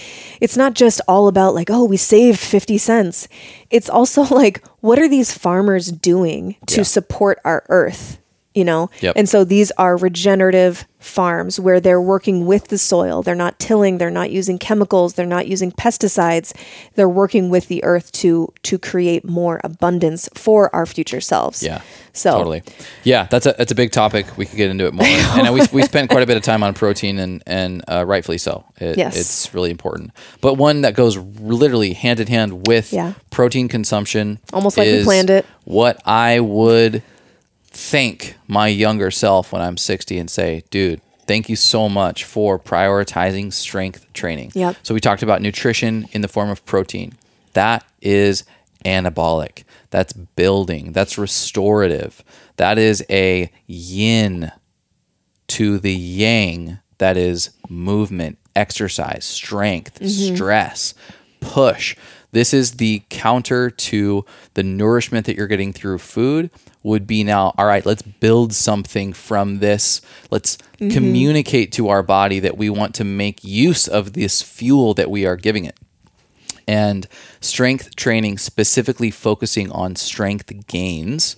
It's 0.40 0.56
not 0.56 0.74
just 0.74 1.00
all 1.08 1.28
about 1.28 1.54
like, 1.54 1.70
oh, 1.70 1.84
we 1.84 1.96
saved 1.96 2.38
50 2.38 2.78
cents. 2.78 3.28
It's 3.70 3.88
also 3.90 4.22
like, 4.34 4.62
what 4.80 4.98
are 4.98 5.08
these 5.08 5.32
farmers 5.32 5.90
doing 5.90 6.56
to 6.66 6.78
Yeah. 6.78 6.82
support 6.84 7.38
our 7.44 7.64
earth? 7.68 8.18
You 8.56 8.64
know? 8.64 8.90
Yep. 9.02 9.14
And 9.16 9.28
so 9.28 9.44
these 9.44 9.70
are 9.72 9.96
regenerative 9.96 10.86
farms 10.98 11.60
where 11.60 11.78
they're 11.78 12.00
working 12.00 12.46
with 12.46 12.68
the 12.68 12.78
soil. 12.78 13.22
They're 13.22 13.34
not 13.36 13.58
tilling, 13.60 13.98
they're 13.98 14.10
not 14.10 14.30
using 14.30 14.58
chemicals, 14.58 15.14
they're 15.14 15.26
not 15.26 15.46
using 15.46 15.70
pesticides. 15.70 16.52
They're 16.94 17.08
working 17.08 17.48
with 17.50 17.68
the 17.68 17.84
earth 17.84 18.10
to 18.12 18.52
to 18.64 18.78
create 18.78 19.24
more 19.24 19.60
abundance 19.62 20.28
for 20.34 20.74
our 20.74 20.86
future 20.86 21.20
selves. 21.20 21.62
Yeah. 21.62 21.82
So 22.12 22.30
totally. 22.32 22.62
Yeah, 23.04 23.28
that's 23.30 23.44
a 23.46 23.54
that's 23.58 23.70
a 23.70 23.74
big 23.74 23.92
topic. 23.92 24.36
We 24.38 24.46
could 24.46 24.56
get 24.56 24.70
into 24.70 24.86
it 24.86 24.94
more. 24.94 25.06
and 25.06 25.52
we 25.54 25.60
we 25.72 25.82
spent 25.82 26.10
quite 26.10 26.22
a 26.22 26.26
bit 26.26 26.36
of 26.38 26.42
time 26.42 26.62
on 26.62 26.72
protein 26.74 27.18
and 27.18 27.42
and 27.46 27.84
uh, 27.88 28.04
rightfully 28.06 28.38
so. 28.38 28.64
It, 28.80 28.96
Yes. 28.96 29.16
it's 29.20 29.52
really 29.54 29.70
important. 29.70 30.10
But 30.40 30.54
one 30.54 30.80
that 30.80 30.94
goes 30.94 31.18
literally 31.18 31.92
hand 31.92 32.20
in 32.20 32.26
hand 32.26 32.66
with 32.66 32.92
Yeah. 32.92 33.12
protein 33.30 33.68
consumption, 33.68 34.38
Almost 34.52 34.78
like 34.78 34.88
we 34.88 35.04
planned 35.04 35.28
it. 35.30 35.44
What 35.64 36.00
I 36.06 36.40
would 36.40 37.02
thank 37.76 38.36
my 38.48 38.68
younger 38.68 39.10
self 39.10 39.52
when 39.52 39.60
I'm 39.60 39.76
60 39.76 40.18
and 40.18 40.30
say, 40.30 40.64
dude. 40.70 41.00
Thank 41.26 41.48
you 41.48 41.56
so 41.56 41.88
much 41.88 42.22
for 42.22 42.56
prioritizing 42.56 43.52
strength 43.52 44.12
training. 44.12 44.52
Yep. 44.54 44.76
So 44.84 44.94
we 44.94 45.00
talked 45.00 45.24
about 45.24 45.42
nutrition 45.42 46.06
in 46.12 46.20
the 46.20 46.28
form 46.28 46.50
of 46.50 46.64
protein. 46.64 47.14
That 47.54 47.84
is 48.00 48.44
anabolic. 48.84 49.64
That's 49.90 50.12
building. 50.12 50.92
That's 50.92 51.18
restorative. 51.18 52.22
That 52.56 52.78
is 52.78 53.04
a 53.10 53.50
yin 53.66 54.52
to 55.48 55.78
the 55.80 55.92
yang 55.94 56.78
that 56.98 57.16
is 57.16 57.50
movement, 57.68 58.38
exercise, 58.54 59.24
strength, 59.24 59.98
mm-hmm. 59.98 60.36
stress, 60.36 60.94
push. 61.40 61.96
This 62.30 62.54
is 62.54 62.72
the 62.72 63.02
counter 63.08 63.68
to 63.70 64.24
the 64.54 64.62
nourishment 64.62 65.26
that 65.26 65.36
you're 65.36 65.46
getting 65.46 65.72
through 65.72 65.98
food 65.98 66.50
would 66.86 67.06
be 67.06 67.24
now, 67.24 67.52
all 67.58 67.66
right, 67.66 67.84
let's 67.84 68.02
build 68.02 68.54
something 68.54 69.12
from 69.12 69.58
this. 69.58 70.00
Let's 70.30 70.56
mm-hmm. 70.56 70.90
communicate 70.90 71.72
to 71.72 71.88
our 71.88 72.02
body 72.02 72.38
that 72.40 72.56
we 72.56 72.70
want 72.70 72.94
to 72.94 73.04
make 73.04 73.42
use 73.42 73.88
of 73.88 74.12
this 74.12 74.40
fuel 74.40 74.94
that 74.94 75.10
we 75.10 75.26
are 75.26 75.36
giving 75.36 75.64
it 75.64 75.76
and 76.68 77.06
strength 77.40 77.94
training 77.96 78.38
specifically 78.38 79.10
focusing 79.10 79.70
on 79.70 79.94
strength 79.94 80.52
gains 80.66 81.36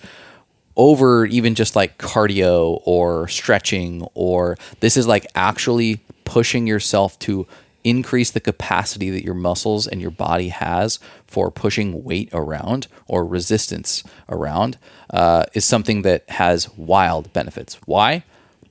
over 0.76 1.26
even 1.26 1.54
just 1.54 1.76
like 1.76 1.98
cardio 1.98 2.80
or 2.84 3.28
stretching 3.28 4.06
or 4.14 4.56
this 4.80 4.96
is 4.96 5.06
like 5.06 5.26
actually 5.34 5.96
pushing 6.24 6.66
yourself 6.66 7.18
to 7.18 7.46
increase 7.88 8.30
the 8.30 8.40
capacity 8.40 9.10
that 9.10 9.24
your 9.24 9.34
muscles 9.34 9.86
and 9.86 10.00
your 10.00 10.10
body 10.10 10.48
has 10.48 10.98
for 11.26 11.50
pushing 11.50 12.04
weight 12.04 12.28
around 12.32 12.86
or 13.06 13.24
resistance 13.24 14.02
around 14.28 14.78
uh, 15.10 15.44
is 15.54 15.64
something 15.64 16.02
that 16.02 16.28
has 16.30 16.68
wild 16.76 17.32
benefits 17.32 17.78
why 17.86 18.22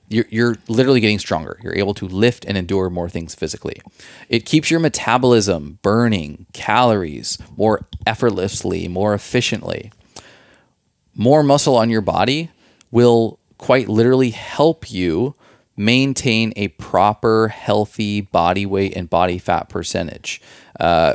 you're, 0.08 0.26
you're 0.30 0.56
literally 0.68 1.00
getting 1.00 1.18
stronger. 1.18 1.58
You're 1.62 1.76
able 1.76 1.94
to 1.94 2.06
lift 2.08 2.44
and 2.44 2.56
endure 2.56 2.90
more 2.90 3.08
things 3.08 3.34
physically. 3.34 3.80
It 4.28 4.46
keeps 4.46 4.70
your 4.70 4.80
metabolism 4.80 5.78
burning 5.82 6.46
calories 6.52 7.38
more 7.56 7.86
effortlessly, 8.06 8.88
more 8.88 9.14
efficiently. 9.14 9.92
More 11.14 11.42
muscle 11.42 11.76
on 11.76 11.90
your 11.90 12.00
body 12.00 12.50
will 12.90 13.38
quite 13.58 13.88
literally 13.88 14.30
help 14.30 14.90
you 14.90 15.34
maintain 15.78 16.52
a 16.56 16.68
proper, 16.68 17.48
healthy 17.48 18.20
body 18.20 18.66
weight 18.66 18.96
and 18.96 19.08
body 19.08 19.38
fat 19.38 19.68
percentage. 19.68 20.40
Uh, 20.78 21.14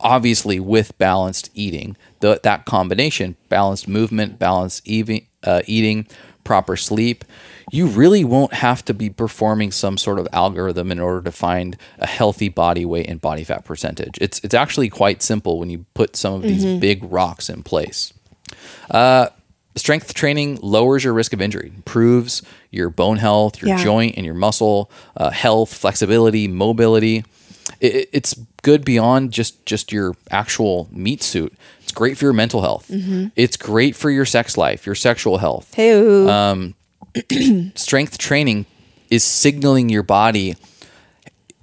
obviously, 0.00 0.58
with 0.60 0.96
balanced 0.98 1.50
eating, 1.54 1.96
the, 2.20 2.40
that 2.42 2.64
combination 2.64 3.36
balanced 3.48 3.88
movement, 3.88 4.38
balanced 4.38 4.82
eating, 4.86 5.26
uh, 5.42 5.62
eating, 5.66 6.06
proper 6.44 6.76
sleep 6.76 7.24
you 7.72 7.86
really 7.86 8.22
won't 8.22 8.52
have 8.52 8.84
to 8.84 8.94
be 8.94 9.08
performing 9.08 9.72
some 9.72 9.96
sort 9.96 10.18
of 10.18 10.28
algorithm 10.32 10.92
in 10.92 11.00
order 11.00 11.22
to 11.22 11.32
find 11.32 11.76
a 11.98 12.06
healthy 12.06 12.50
body 12.50 12.84
weight 12.84 13.08
and 13.08 13.20
body 13.20 13.44
fat 13.44 13.64
percentage. 13.64 14.18
It's 14.20 14.40
it's 14.44 14.54
actually 14.54 14.90
quite 14.90 15.22
simple 15.22 15.58
when 15.58 15.70
you 15.70 15.86
put 15.94 16.14
some 16.14 16.34
of 16.34 16.42
these 16.42 16.64
big 16.80 17.02
rocks 17.04 17.48
in 17.48 17.62
place. 17.62 18.12
Uh, 18.90 19.28
strength 19.76 20.14
training 20.14 20.58
lowers 20.62 21.04
your 21.04 21.12
risk 21.12 21.32
of 21.32 21.40
injury, 21.40 21.72
improves 21.74 22.42
your 22.70 22.90
bone 22.90 23.16
health, 23.18 23.60
your 23.62 23.70
Yeah. 23.70 23.82
joint 23.84 24.16
and 24.16 24.24
your 24.26 24.34
muscle 24.34 24.90
uh, 25.16 25.30
health, 25.30 25.72
flexibility, 25.74 26.48
mobility. 26.48 27.24
It, 27.80 27.94
it- 27.94 28.08
it's 28.12 28.34
good 28.62 28.84
beyond 28.84 29.32
just 29.32 29.64
just 29.66 29.90
your 29.92 30.14
actual 30.30 30.88
meat 30.92 31.22
suit. 31.22 31.52
It's 31.82 31.92
great 31.92 32.16
for 32.16 32.24
your 32.26 32.32
mental 32.32 32.60
health. 32.62 32.90
It's 33.36 33.56
great 33.56 33.96
for 33.96 34.10
your 34.10 34.24
sex 34.24 34.56
life, 34.56 34.86
your 34.86 34.94
sexual 34.94 35.38
health 35.38 35.74
Hey, 35.74 35.92
strength 37.74 38.18
training 38.18 38.66
is 39.10 39.22
signaling 39.24 39.88
your 39.90 40.02
body 40.02 40.56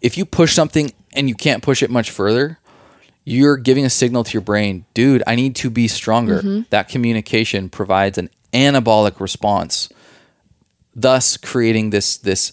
if 0.02 0.18
you 0.18 0.26
push 0.26 0.54
something 0.54 0.92
and 1.14 1.28
you 1.28 1.36
can't 1.36 1.64
push 1.64 1.82
it 1.82 1.90
much 1.90 2.12
further 2.12 2.59
you're 3.30 3.58
giving 3.58 3.86
a 3.86 3.90
signal 3.90 4.24
to 4.24 4.34
your 4.34 4.42
brain 4.42 4.86
dude 4.94 5.24
i 5.28 5.36
need 5.36 5.56
to 5.56 5.70
be 5.70 5.88
stronger 5.88 6.40
mm-hmm. 6.40 6.62
that 6.70 6.90
communication 6.90 7.70
provides 7.70 8.18
an 8.18 8.30
anabolic 8.54 9.20
response 9.20 9.90
thus 10.96 11.38
creating 11.38 11.92
this 11.92 12.18
this 12.18 12.52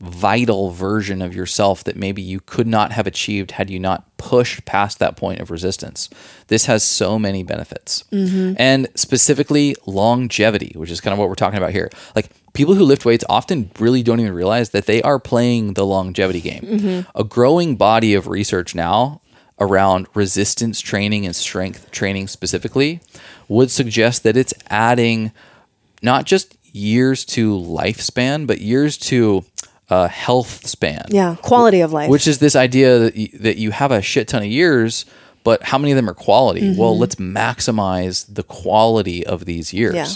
vital 0.00 0.70
version 0.70 1.20
of 1.20 1.34
yourself 1.34 1.82
that 1.82 1.96
maybe 1.96 2.22
you 2.22 2.38
could 2.38 2.66
not 2.68 2.92
have 2.92 3.06
achieved 3.06 3.52
had 3.52 3.68
you 3.68 3.80
not 3.80 4.16
pushed 4.16 4.64
past 4.64 5.00
that 5.00 5.16
point 5.16 5.40
of 5.40 5.50
resistance. 5.50 6.08
This 6.46 6.66
has 6.66 6.84
so 6.84 7.18
many 7.18 7.42
benefits. 7.42 8.04
Mm-hmm. 8.12 8.54
And 8.58 8.88
specifically 8.94 9.74
longevity, 9.86 10.72
which 10.76 10.90
is 10.90 11.00
kind 11.00 11.12
of 11.12 11.18
what 11.18 11.28
we're 11.28 11.34
talking 11.34 11.58
about 11.58 11.72
here. 11.72 11.90
Like 12.14 12.28
people 12.52 12.74
who 12.74 12.84
lift 12.84 13.04
weights 13.04 13.24
often 13.28 13.72
really 13.80 14.04
don't 14.04 14.20
even 14.20 14.32
realize 14.32 14.70
that 14.70 14.86
they 14.86 15.02
are 15.02 15.18
playing 15.18 15.74
the 15.74 15.84
longevity 15.84 16.40
game. 16.40 16.62
Mm-hmm. 16.62 17.18
A 17.18 17.24
growing 17.24 17.74
body 17.74 18.14
of 18.14 18.28
research 18.28 18.76
now 18.76 19.20
around 19.60 20.06
resistance 20.14 20.80
training 20.80 21.26
and 21.26 21.34
strength 21.34 21.90
training 21.90 22.28
specifically 22.28 23.00
would 23.48 23.70
suggest 23.70 24.22
that 24.22 24.36
it's 24.36 24.54
adding 24.68 25.32
not 26.02 26.24
just 26.24 26.56
years 26.74 27.24
to 27.24 27.58
lifespan, 27.58 28.46
but 28.46 28.60
years 28.60 28.96
to 28.96 29.44
uh, 29.90 30.08
health 30.08 30.66
span. 30.66 31.06
yeah, 31.08 31.36
quality 31.42 31.80
of 31.80 31.92
life. 31.92 32.10
Which 32.10 32.26
is 32.26 32.38
this 32.38 32.54
idea 32.54 32.98
that 32.98 33.16
you, 33.16 33.28
that 33.38 33.56
you 33.56 33.70
have 33.70 33.90
a 33.90 34.02
shit 34.02 34.28
ton 34.28 34.42
of 34.42 34.48
years, 34.48 35.06
but 35.44 35.62
how 35.62 35.78
many 35.78 35.92
of 35.92 35.96
them 35.96 36.08
are 36.08 36.14
quality? 36.14 36.60
Mm-hmm. 36.60 36.78
Well, 36.78 36.98
let's 36.98 37.16
maximize 37.16 38.26
the 38.32 38.42
quality 38.42 39.26
of 39.26 39.44
these 39.46 39.72
years. 39.72 39.94
Yeah. 39.94 40.06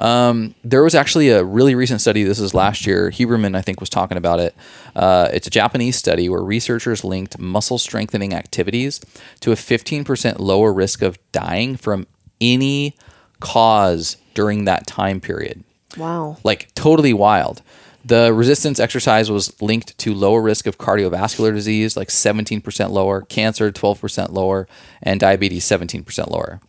Um, 0.00 0.54
there 0.64 0.82
was 0.82 0.94
actually 0.94 1.28
a 1.28 1.44
really 1.44 1.74
recent 1.74 2.00
study. 2.00 2.24
This 2.24 2.40
is 2.40 2.54
last 2.54 2.86
year. 2.86 3.10
Huberman, 3.10 3.54
I 3.56 3.60
think, 3.60 3.80
was 3.80 3.90
talking 3.90 4.16
about 4.16 4.40
it. 4.40 4.54
Uh, 4.96 5.28
it's 5.32 5.46
a 5.46 5.50
Japanese 5.50 5.96
study 5.96 6.28
where 6.28 6.42
researchers 6.42 7.04
linked 7.04 7.38
muscle 7.38 7.78
strengthening 7.78 8.34
activities 8.34 9.00
to 9.40 9.52
a 9.52 9.56
15% 9.56 10.38
lower 10.38 10.72
risk 10.72 11.02
of 11.02 11.18
dying 11.32 11.76
from 11.76 12.06
any 12.40 12.96
cause 13.40 14.16
during 14.34 14.64
that 14.64 14.86
time 14.86 15.20
period 15.20 15.62
wow. 15.96 16.36
like 16.44 16.72
totally 16.74 17.12
wild. 17.12 17.62
The 18.04 18.32
resistance 18.32 18.80
exercise 18.80 19.30
was 19.30 19.60
linked 19.60 19.96
to 19.98 20.14
lower 20.14 20.40
risk 20.40 20.66
of 20.66 20.78
cardiovascular 20.78 21.52
disease, 21.52 21.96
like 21.96 22.08
17% 22.08 22.90
lower, 22.90 23.22
cancer 23.22 23.70
12% 23.70 24.32
lower, 24.32 24.66
and 25.02 25.20
diabetes 25.20 25.64
17% 25.64 26.30
lower. 26.30 26.60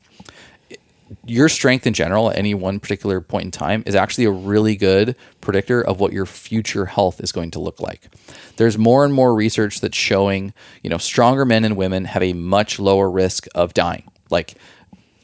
Your 1.25 1.49
strength 1.49 1.85
in 1.85 1.93
general 1.93 2.29
at 2.29 2.37
any 2.37 2.53
one 2.53 2.79
particular 2.79 3.21
point 3.21 3.45
in 3.45 3.51
time 3.51 3.83
is 3.85 3.95
actually 3.95 4.25
a 4.25 4.31
really 4.31 4.75
good 4.75 5.15
predictor 5.41 5.81
of 5.81 5.99
what 5.99 6.13
your 6.13 6.25
future 6.25 6.85
health 6.85 7.19
is 7.21 7.31
going 7.31 7.51
to 7.51 7.59
look 7.59 7.79
like. 7.79 8.09
There's 8.57 8.77
more 8.77 9.03
and 9.03 9.13
more 9.13 9.33
research 9.33 9.81
that's 9.81 9.97
showing, 9.97 10.53
you 10.83 10.89
know, 10.89 10.97
stronger 10.97 11.45
men 11.45 11.65
and 11.65 11.75
women 11.75 12.05
have 12.05 12.23
a 12.23 12.33
much 12.33 12.79
lower 12.79 13.09
risk 13.09 13.47
of 13.55 13.73
dying. 13.73 14.09
Like 14.29 14.55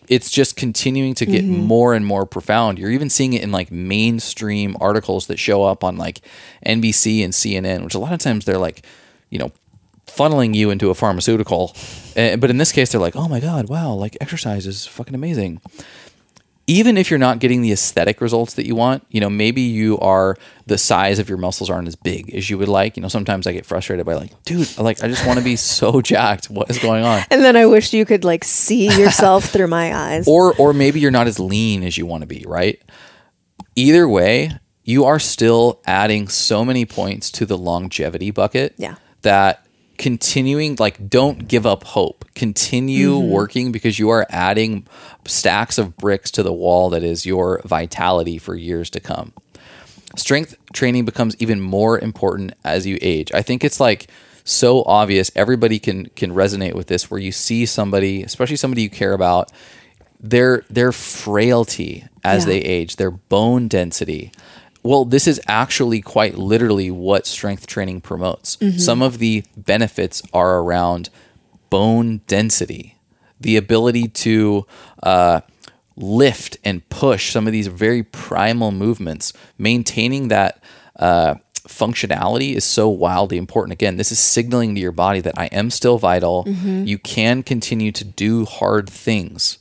it's 0.08 0.30
just 0.30 0.56
continuing 0.56 1.14
to 1.16 1.26
get 1.26 1.44
mm-hmm. 1.44 1.64
more 1.64 1.94
and 1.94 2.06
more 2.06 2.26
profound. 2.26 2.80
You're 2.80 2.92
even 2.92 3.10
seeing 3.10 3.34
it 3.34 3.44
in 3.44 3.52
like 3.52 3.72
mainstream 3.72 4.78
articles 4.80 5.28
that 5.28 5.38
show 5.38 5.64
up 5.64 5.84
on 5.84 5.98
like 5.98 6.22
NBC 6.66 7.24
and 7.24 7.34
CNN, 7.34 7.84
which 7.84 7.96
a 7.96 8.00
lot 8.00 8.14
of 8.14 8.20
times 8.20 8.46
they're 8.46 8.58
like, 8.58 8.86
you 9.30 9.38
know, 9.38 9.52
funneling 10.08 10.56
you 10.56 10.70
into 10.72 10.90
a 10.90 10.96
pharmaceutical. 10.96 11.76
Uh, 12.16 12.36
but 12.38 12.50
in 12.50 12.58
this 12.58 12.72
case, 12.72 12.92
they're 12.92 13.02
like, 13.02 13.16
oh 13.16 13.28
my 13.28 13.40
God, 13.40 13.70
wow, 13.70 13.94
like 13.94 14.18
exercise 14.22 14.66
is 14.66 14.86
fucking 14.88 15.16
amazing. 15.16 15.62
Even 16.70 16.98
if 16.98 17.10
you're 17.10 17.18
not 17.18 17.40
getting 17.40 17.62
the 17.62 17.72
aesthetic 17.72 18.20
results 18.20 18.56
that 18.56 18.66
you 18.66 18.76
want, 18.76 19.06
you 19.10 19.22
know, 19.22 19.30
maybe 19.30 19.62
you 19.62 19.98
are 20.00 20.36
the 20.66 20.78
size 20.78 21.18
of 21.18 21.30
your 21.30 21.38
muscles 21.38 21.70
aren't 21.70 21.88
as 21.88 21.96
big 21.96 22.34
as 22.36 22.50
you 22.50 22.58
would 22.58 22.68
like. 22.68 22.98
You 22.98 23.02
know, 23.02 23.08
sometimes 23.08 23.48
I 23.48 23.54
get 23.54 23.66
frustrated 23.66 24.06
by 24.06 24.16
like, 24.16 24.32
dude, 24.44 24.78
like 24.78 25.02
I 25.02 25.08
just 25.08 25.26
want 25.26 25.40
to 25.40 25.46
be 25.46 25.56
so 25.56 26.02
jacked. 26.14 26.50
What 26.50 26.70
is 26.70 26.78
going 26.80 27.06
on? 27.06 27.22
And 27.32 27.42
then 27.42 27.56
I 27.56 27.66
wish 27.68 27.94
you 27.94 28.04
could 28.06 28.26
like 28.26 28.44
see 28.44 28.88
yourself 29.00 29.46
through 29.46 29.68
my 29.68 29.96
eyes. 29.96 30.28
or 30.28 30.54
or 30.58 30.74
maybe 30.74 31.00
you're 31.00 31.10
not 31.12 31.28
as 31.28 31.40
lean 31.40 31.84
as 31.84 31.98
you 31.98 32.06
want 32.06 32.24
to 32.24 32.28
be, 32.28 32.44
right? 32.46 32.82
Either 33.76 34.10
way, 34.10 34.52
you 34.84 35.06
are 35.06 35.20
still 35.20 35.82
adding 35.86 36.28
so 36.28 36.66
many 36.66 36.86
points 36.86 37.32
to 37.32 37.46
the 37.46 37.58
longevity 37.58 38.32
bucket 38.32 38.74
Yeah. 38.78 38.96
that 39.22 39.66
continuing 39.98 40.76
like 40.80 41.10
don't 41.10 41.48
give 41.48 41.66
up 41.66 41.84
hope. 41.84 42.26
Continue 42.36 43.12
Mm-hmm. 43.16 43.32
working 43.32 43.72
because 43.72 43.98
you 44.00 44.10
are 44.10 44.26
adding 44.30 44.86
stacks 45.26 45.78
of 45.78 45.98
bricks 45.98 46.32
to 46.32 46.44
the 46.44 46.54
wall 46.54 46.90
that 46.92 47.04
is 47.04 47.26
your 47.26 47.62
vitality 47.66 48.38
for 48.38 48.56
years 48.56 48.90
to 48.92 49.00
come. 49.00 49.34
Strength 50.16 50.56
training 50.74 51.06
becomes 51.06 51.36
even 51.40 51.60
more 51.60 52.00
important 52.00 52.54
as 52.64 52.86
you 52.88 52.98
age. 53.02 53.32
I 53.34 53.42
think 53.42 53.64
it's 53.64 53.80
like 53.80 54.08
so 54.44 54.84
obvious 54.84 55.30
everybody 55.36 55.78
can 55.80 56.06
can 56.16 56.32
resonate 56.32 56.74
with 56.74 56.88
this 56.88 57.12
where 57.12 57.20
you 57.20 57.32
see 57.32 57.66
somebody, 57.66 58.24
especially 58.24 58.56
somebody 58.56 58.82
you 58.84 58.90
care 58.90 59.14
about, 59.14 59.52
their 60.20 60.64
their 60.70 60.92
frailty 60.92 62.06
as 62.24 62.44
Yeah. 62.46 62.54
they 62.54 62.60
age, 62.60 62.96
their 62.96 63.12
bone 63.12 63.68
density. 63.68 64.32
Well, 64.88 65.04
this 65.04 65.28
is 65.28 65.42
actually 65.48 66.02
quite 66.02 66.38
literally 66.38 66.90
what 66.90 67.28
strength 67.28 67.68
training 67.68 68.02
promotes. 68.02 68.58
Some 68.78 69.02
of 69.02 69.18
the 69.18 69.44
benefits 69.58 70.22
are 70.32 70.60
around 70.60 71.10
bone 71.70 72.22
density, 72.28 72.96
the 73.40 73.58
ability 73.58 74.08
to 74.08 74.66
uh, 75.04 75.42
lift 75.98 76.58
and 76.64 76.88
push 76.88 77.32
some 77.32 77.48
of 77.48 77.52
these 77.54 77.68
very 77.68 78.02
primal 78.02 78.72
movements, 78.72 79.34
maintaining 79.58 80.30
that 80.30 80.64
uh, 80.98 81.36
functionality 81.68 82.54
is 82.56 82.64
so 82.64 82.88
wildly 82.88 83.38
important. 83.38 83.74
Again, 83.74 83.98
this 83.98 84.12
is 84.12 84.20
signaling 84.20 84.74
to 84.76 84.82
your 84.82 84.94
body 84.94 85.20
that 85.20 85.38
I 85.38 85.48
am 85.48 85.70
still 85.70 85.98
vital. 85.98 86.46
You 86.88 86.98
can 86.98 87.44
continue 87.44 87.92
to 87.92 88.06
do 88.06 88.46
hard 88.46 88.90
things. 88.90 89.58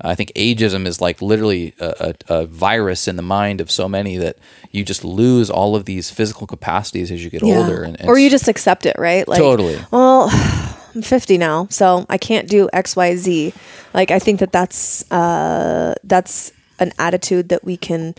I 0.00 0.14
think 0.14 0.32
ageism 0.36 0.86
is 0.86 1.00
like 1.00 1.20
literally 1.20 1.74
a, 1.80 2.14
a, 2.28 2.34
a 2.40 2.46
virus 2.46 3.08
in 3.08 3.16
the 3.16 3.22
mind 3.22 3.60
of 3.60 3.70
so 3.70 3.88
many 3.88 4.16
that 4.18 4.36
you 4.70 4.84
just 4.84 5.04
lose 5.04 5.50
all 5.50 5.74
of 5.74 5.86
these 5.86 6.10
physical 6.10 6.46
capacities 6.46 7.10
as 7.10 7.24
you 7.24 7.30
get 7.30 7.42
Yeah. 7.42 7.58
older. 7.58 7.82
And, 7.82 7.98
and 8.00 8.08
or 8.08 8.18
you 8.18 8.30
just 8.30 8.46
accept 8.48 8.86
it, 8.86 8.96
right? 8.98 9.26
Like, 9.26 9.38
Totally. 9.40 9.78
Well, 9.90 10.28
I'm 10.94 11.02
50 11.02 11.36
now, 11.38 11.66
so 11.70 12.06
I 12.08 12.16
can't 12.18 12.48
do 12.48 12.68
X, 12.72 12.94
Y, 12.96 13.16
Z. 13.16 13.52
Like, 13.92 14.10
I 14.10 14.18
think 14.18 14.40
that 14.40 14.52
that's 14.52 15.10
uh, 15.10 15.94
that's 16.04 16.52
an 16.78 16.92
attitude 16.98 17.48
that 17.50 17.64
we 17.64 17.76
can 17.76 18.14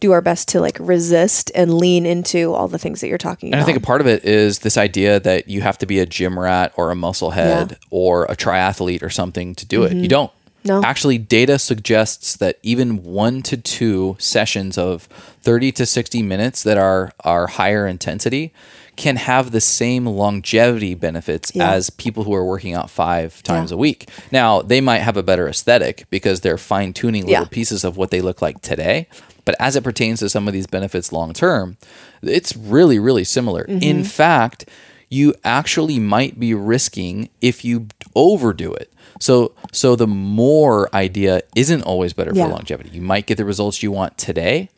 do 0.00 0.10
our 0.12 0.20
best 0.20 0.48
to 0.48 0.60
like 0.60 0.76
resist 0.80 1.52
and 1.54 1.74
lean 1.74 2.04
into 2.06 2.52
all 2.52 2.66
the 2.66 2.78
things 2.78 3.00
that 3.00 3.06
you're 3.08 3.18
talking 3.18 3.48
And 3.48 3.54
about. 3.54 3.62
I 3.62 3.66
think 3.66 3.78
a 3.78 3.86
part 3.86 4.00
of 4.00 4.06
it 4.08 4.24
is 4.24 4.58
this 4.60 4.76
idea 4.76 5.20
that 5.20 5.46
you 5.48 5.60
have 5.60 5.78
to 5.78 5.86
be 5.86 6.00
a 6.00 6.06
gym 6.06 6.36
rat 6.38 6.72
or 6.76 6.90
a 6.90 6.96
muscle 6.96 7.30
head 7.30 7.70
Yeah. 7.70 7.76
Mm-hmm. 7.76 7.86
or 7.90 8.24
a 8.24 8.34
triathlete 8.34 9.02
or 9.04 9.10
something 9.10 9.54
to 9.54 9.64
do 9.66 9.84
it. 9.84 9.92
You 9.92 10.08
don't. 10.08 10.32
No. 10.64 10.82
Actually, 10.82 11.18
data 11.18 11.58
suggests 11.58 12.36
that 12.36 12.58
even 12.62 13.02
one 13.02 13.42
to 13.42 13.56
two 13.56 14.16
sessions 14.18 14.78
of 14.78 15.04
30 15.42 15.72
to 15.72 15.86
60 15.86 16.22
minutes 16.22 16.62
that 16.62 16.78
are, 16.78 17.10
are 17.24 17.46
higher 17.48 17.86
intensity 17.86 18.52
can 18.94 19.16
have 19.16 19.50
the 19.52 19.60
same 19.60 20.04
longevity 20.06 20.94
benefits 20.94 21.50
Yeah. 21.54 21.72
as 21.72 21.88
people 21.90 22.24
who 22.24 22.34
are 22.34 22.44
working 22.44 22.74
out 22.74 22.90
five 22.90 23.42
times 23.42 23.70
Yeah. 23.70 23.76
a 23.76 23.78
week. 23.78 24.08
Now, 24.30 24.60
they 24.62 24.80
might 24.82 24.98
have 25.00 25.16
a 25.16 25.22
better 25.22 25.48
aesthetic 25.48 26.04
because 26.10 26.42
they're 26.42 26.58
fine 26.58 26.92
tuning 26.92 27.22
little 27.24 27.42
Yeah. 27.44 27.48
pieces 27.50 27.84
of 27.84 27.96
what 27.96 28.10
they 28.10 28.20
look 28.20 28.42
like 28.42 28.60
today. 28.60 29.08
But 29.44 29.56
as 29.58 29.74
it 29.76 29.82
pertains 29.82 30.20
to 30.20 30.28
some 30.28 30.46
of 30.46 30.52
these 30.54 30.66
benefits 30.66 31.10
long 31.10 31.32
term, 31.32 31.78
it's 32.22 32.54
really, 32.54 32.98
really 32.98 33.24
similar. 33.24 33.64
Mm-hmm. 33.64 33.82
In 33.82 34.04
fact, 34.04 34.66
you 35.08 35.34
actually 35.42 35.98
might 35.98 36.38
be 36.38 36.54
risking 36.54 37.28
if 37.40 37.64
you 37.64 37.86
overdo 38.14 38.72
it. 38.74 38.91
So, 39.22 39.52
so 39.72 39.94
the 39.96 40.06
more 40.08 40.88
idea 40.94 41.42
isn't 41.54 41.82
always 41.82 42.12
better 42.12 42.32
Yeah. 42.34 42.46
for 42.46 42.52
longevity. 42.54 42.90
You 42.92 43.02
might 43.02 43.26
get 43.26 43.36
the 43.36 43.44
results 43.44 43.82
you 43.82 43.92
want 43.92 44.18
today, 44.18 44.68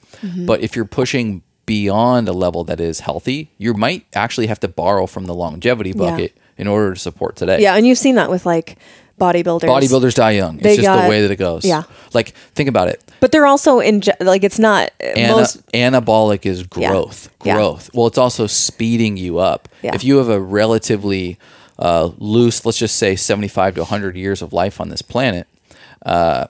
but 0.47 0.61
if 0.61 0.77
you're 0.77 0.85
pushing 0.85 1.43
beyond 1.67 2.29
a 2.29 2.33
level 2.35 2.63
that 2.65 2.79
is 2.79 3.01
healthy, 3.01 3.51
you 3.57 3.73
might 3.73 4.05
actually 4.15 4.47
have 4.49 4.61
to 4.61 4.69
borrow 4.69 5.07
from 5.07 5.25
the 5.25 5.35
longevity 5.35 5.93
bucket 5.95 6.37
in 6.59 6.67
order 6.69 6.93
to 6.95 7.01
support 7.01 7.37
today. 7.37 7.59
yeah, 7.61 7.75
and 7.77 7.87
you've 7.87 7.97
seen 7.99 8.17
that 8.17 8.29
with 8.31 8.45
like 8.45 8.77
bodybuilders. 9.19 9.69
Bodybuilders 9.69 10.15
die 10.15 10.33
young. 10.33 10.57
It's 10.61 10.77
just 10.77 10.83
got- 10.83 11.03
the 11.05 11.09
way 11.09 11.23
that 11.23 11.31
it 11.31 11.37
goes. 11.37 11.65
yeah. 11.65 11.85
Like 12.13 12.35
think 12.55 12.69
about 12.69 12.89
it. 12.89 13.03
but 13.21 13.33
they're 13.33 13.47
also 13.47 13.81
in 13.81 14.03
like 14.21 14.45
it's 14.45 14.59
not 14.59 14.91
Ana- 15.01 15.33
most. 15.37 15.67
anabolic 15.73 16.45
is 16.45 16.65
growth. 16.65 17.31
Yeah. 17.45 17.57
Growth. 17.57 17.89
Well, 17.95 18.07
it's 18.09 18.19
also 18.19 18.47
speeding 18.47 19.17
you 19.17 19.39
up. 19.39 19.69
Yeah. 19.83 19.95
If 19.95 20.05
you 20.05 20.19
have 20.19 20.29
a 20.29 20.39
relatively 20.41 21.39
uh, 21.79 22.11
loose, 22.19 22.65
let's 22.65 22.79
just 22.79 22.97
say 22.97 23.17
75 23.17 23.75
to 23.77 23.81
100 23.83 24.17
years 24.17 24.43
of 24.43 24.53
life 24.53 24.81
on 24.81 24.89
this 24.89 25.03
planet, 25.03 25.47
uh, 26.07 26.47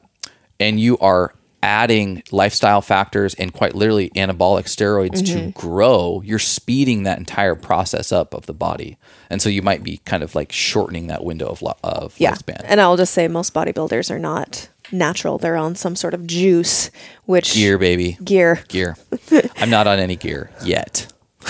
and 0.61 0.79
you 0.81 0.97
are 0.99 1.35
adding 1.63 2.23
lifestyle 2.31 2.83
factors 2.83 3.33
and 3.37 3.51
quite 3.55 3.75
literally 3.75 4.11
anabolic 4.11 4.65
steroids 4.65 5.23
Mm-hmm. 5.23 5.47
to 5.47 5.51
grow, 5.53 6.21
you're 6.23 6.39
speeding 6.39 7.05
that 7.05 7.17
entire 7.19 7.55
process 7.55 8.13
up 8.13 8.35
of 8.35 8.45
the 8.45 8.53
body. 8.53 8.99
And 9.31 9.41
so 9.41 9.49
you 9.49 9.63
might 9.63 9.83
be 9.83 9.97
kind 10.05 10.23
of 10.23 10.35
like 10.35 10.53
shortening 10.53 11.07
that 11.07 11.25
window 11.25 11.47
of, 11.49 11.63
lo- 11.63 11.77
of 11.83 12.15
Yeah, 12.21 12.35
lifespan. 12.35 12.61
and 12.67 12.83
I'll 12.83 12.99
just 12.99 13.15
say 13.15 13.29
most 13.29 13.55
bodybuilders 13.55 14.11
are 14.11 14.19
not 14.19 14.69
natural. 14.93 15.39
They're 15.39 15.57
on 15.57 15.75
some 15.75 15.97
sort 15.97 16.13
of 16.13 16.27
juice, 16.27 16.91
which 17.25 17.55
Gear, 17.55 17.79
baby. 17.79 18.19
gear. 18.23 18.63
gear. 18.69 18.99
I'm 19.57 19.71
not 19.71 19.87
on 19.87 19.99
any 19.99 20.17
gear 20.17 20.51
yet. 20.63 21.11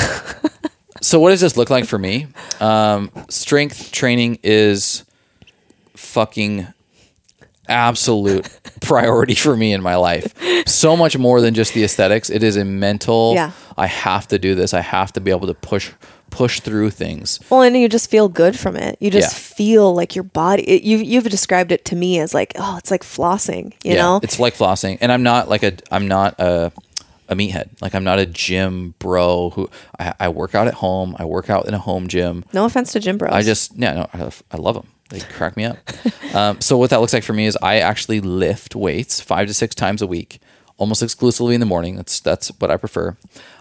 so 1.04 1.20
what 1.20 1.30
does 1.30 1.40
this 1.42 1.56
look 1.56 1.68
like 1.68 1.84
for 1.84 1.98
me? 1.98 2.26
Um, 2.60 3.10
strength 3.28 3.92
training 3.92 4.38
is 4.42 5.04
fucking 5.94 6.66
absolute 7.68 8.48
priority 8.80 9.34
for 9.34 9.54
me 9.54 9.74
in 9.74 9.82
my 9.82 9.96
life. 9.96 10.34
So 10.66 10.96
much 10.96 11.18
more 11.18 11.42
than 11.42 11.52
just 11.52 11.74
the 11.74 11.84
aesthetics. 11.84 12.30
It 12.30 12.42
is 12.42 12.56
a 12.56 12.64
mental. 12.64 13.34
Yeah. 13.34 13.52
I 13.76 13.86
have 13.86 14.28
to 14.28 14.38
do 14.38 14.54
this. 14.54 14.72
I 14.72 14.80
have 14.80 15.12
to 15.12 15.20
be 15.20 15.30
able 15.30 15.46
to 15.46 15.54
push 15.54 15.92
push 16.30 16.60
through 16.60 16.90
things. 16.90 17.38
Well, 17.48 17.62
and 17.62 17.76
you 17.76 17.88
just 17.88 18.10
feel 18.10 18.28
good 18.28 18.58
from 18.58 18.74
it. 18.76 18.96
You 18.98 19.10
just 19.10 19.34
Yeah. 19.34 19.56
feel 19.56 19.94
like 19.94 20.16
your 20.16 20.24
body. 20.24 20.62
It, 20.62 20.82
you've 20.82 21.02
you've 21.02 21.24
described 21.24 21.70
it 21.70 21.84
to 21.86 21.96
me 21.96 22.18
as 22.18 22.32
like, 22.32 22.54
oh, 22.56 22.76
it's 22.78 22.90
like 22.90 23.02
flossing. 23.02 23.74
You 23.84 23.96
know? 23.96 24.20
it's 24.22 24.40
like 24.40 24.54
flossing, 24.56 24.96
and 25.02 25.12
I'm 25.12 25.22
not 25.22 25.48
like 25.50 25.62
a 25.62 25.74
I'm 25.92 26.08
not 26.08 26.34
a 26.40 26.72
a 27.28 27.34
meathead. 27.34 27.70
Like 27.80 27.94
I'm 27.94 28.04
not 28.04 28.18
a 28.18 28.26
gym 28.26 28.94
bro 28.98 29.50
who 29.50 29.68
I, 29.98 30.14
I 30.20 30.28
work 30.28 30.54
out 30.54 30.66
at 30.66 30.74
home. 30.74 31.16
I 31.18 31.24
work 31.24 31.50
out 31.50 31.66
in 31.66 31.74
a 31.74 31.78
home 31.78 32.08
gym. 32.08 32.44
no 32.52 32.64
offense 32.64 32.92
to 32.92 33.00
gym 33.00 33.18
bros. 33.18 33.32
I 33.32 33.42
just 33.42 33.76
yeah 33.76 33.92
no 33.94 34.08
I, 34.12 34.30
I 34.50 34.56
love 34.56 34.74
them. 34.74 34.88
They 35.10 35.20
crack 35.20 35.56
me 35.56 35.64
up. 35.64 35.78
um, 36.34 36.60
so 36.60 36.76
what 36.76 36.90
that 36.90 37.00
looks 37.00 37.12
like 37.12 37.24
for 37.24 37.34
me 37.34 37.46
is 37.46 37.58
I 37.62 37.78
actually 37.78 38.20
lift 38.20 38.74
weights 38.74 39.20
five 39.20 39.46
to 39.48 39.54
six 39.54 39.74
times 39.74 40.00
a 40.00 40.06
week, 40.06 40.40
almost 40.76 41.02
exclusively 41.02 41.54
in 41.54 41.60
the 41.60 41.66
morning. 41.66 41.96
That's 41.96 42.20
that's 42.20 42.48
what 42.58 42.70
I 42.70 42.76
prefer. 42.76 43.16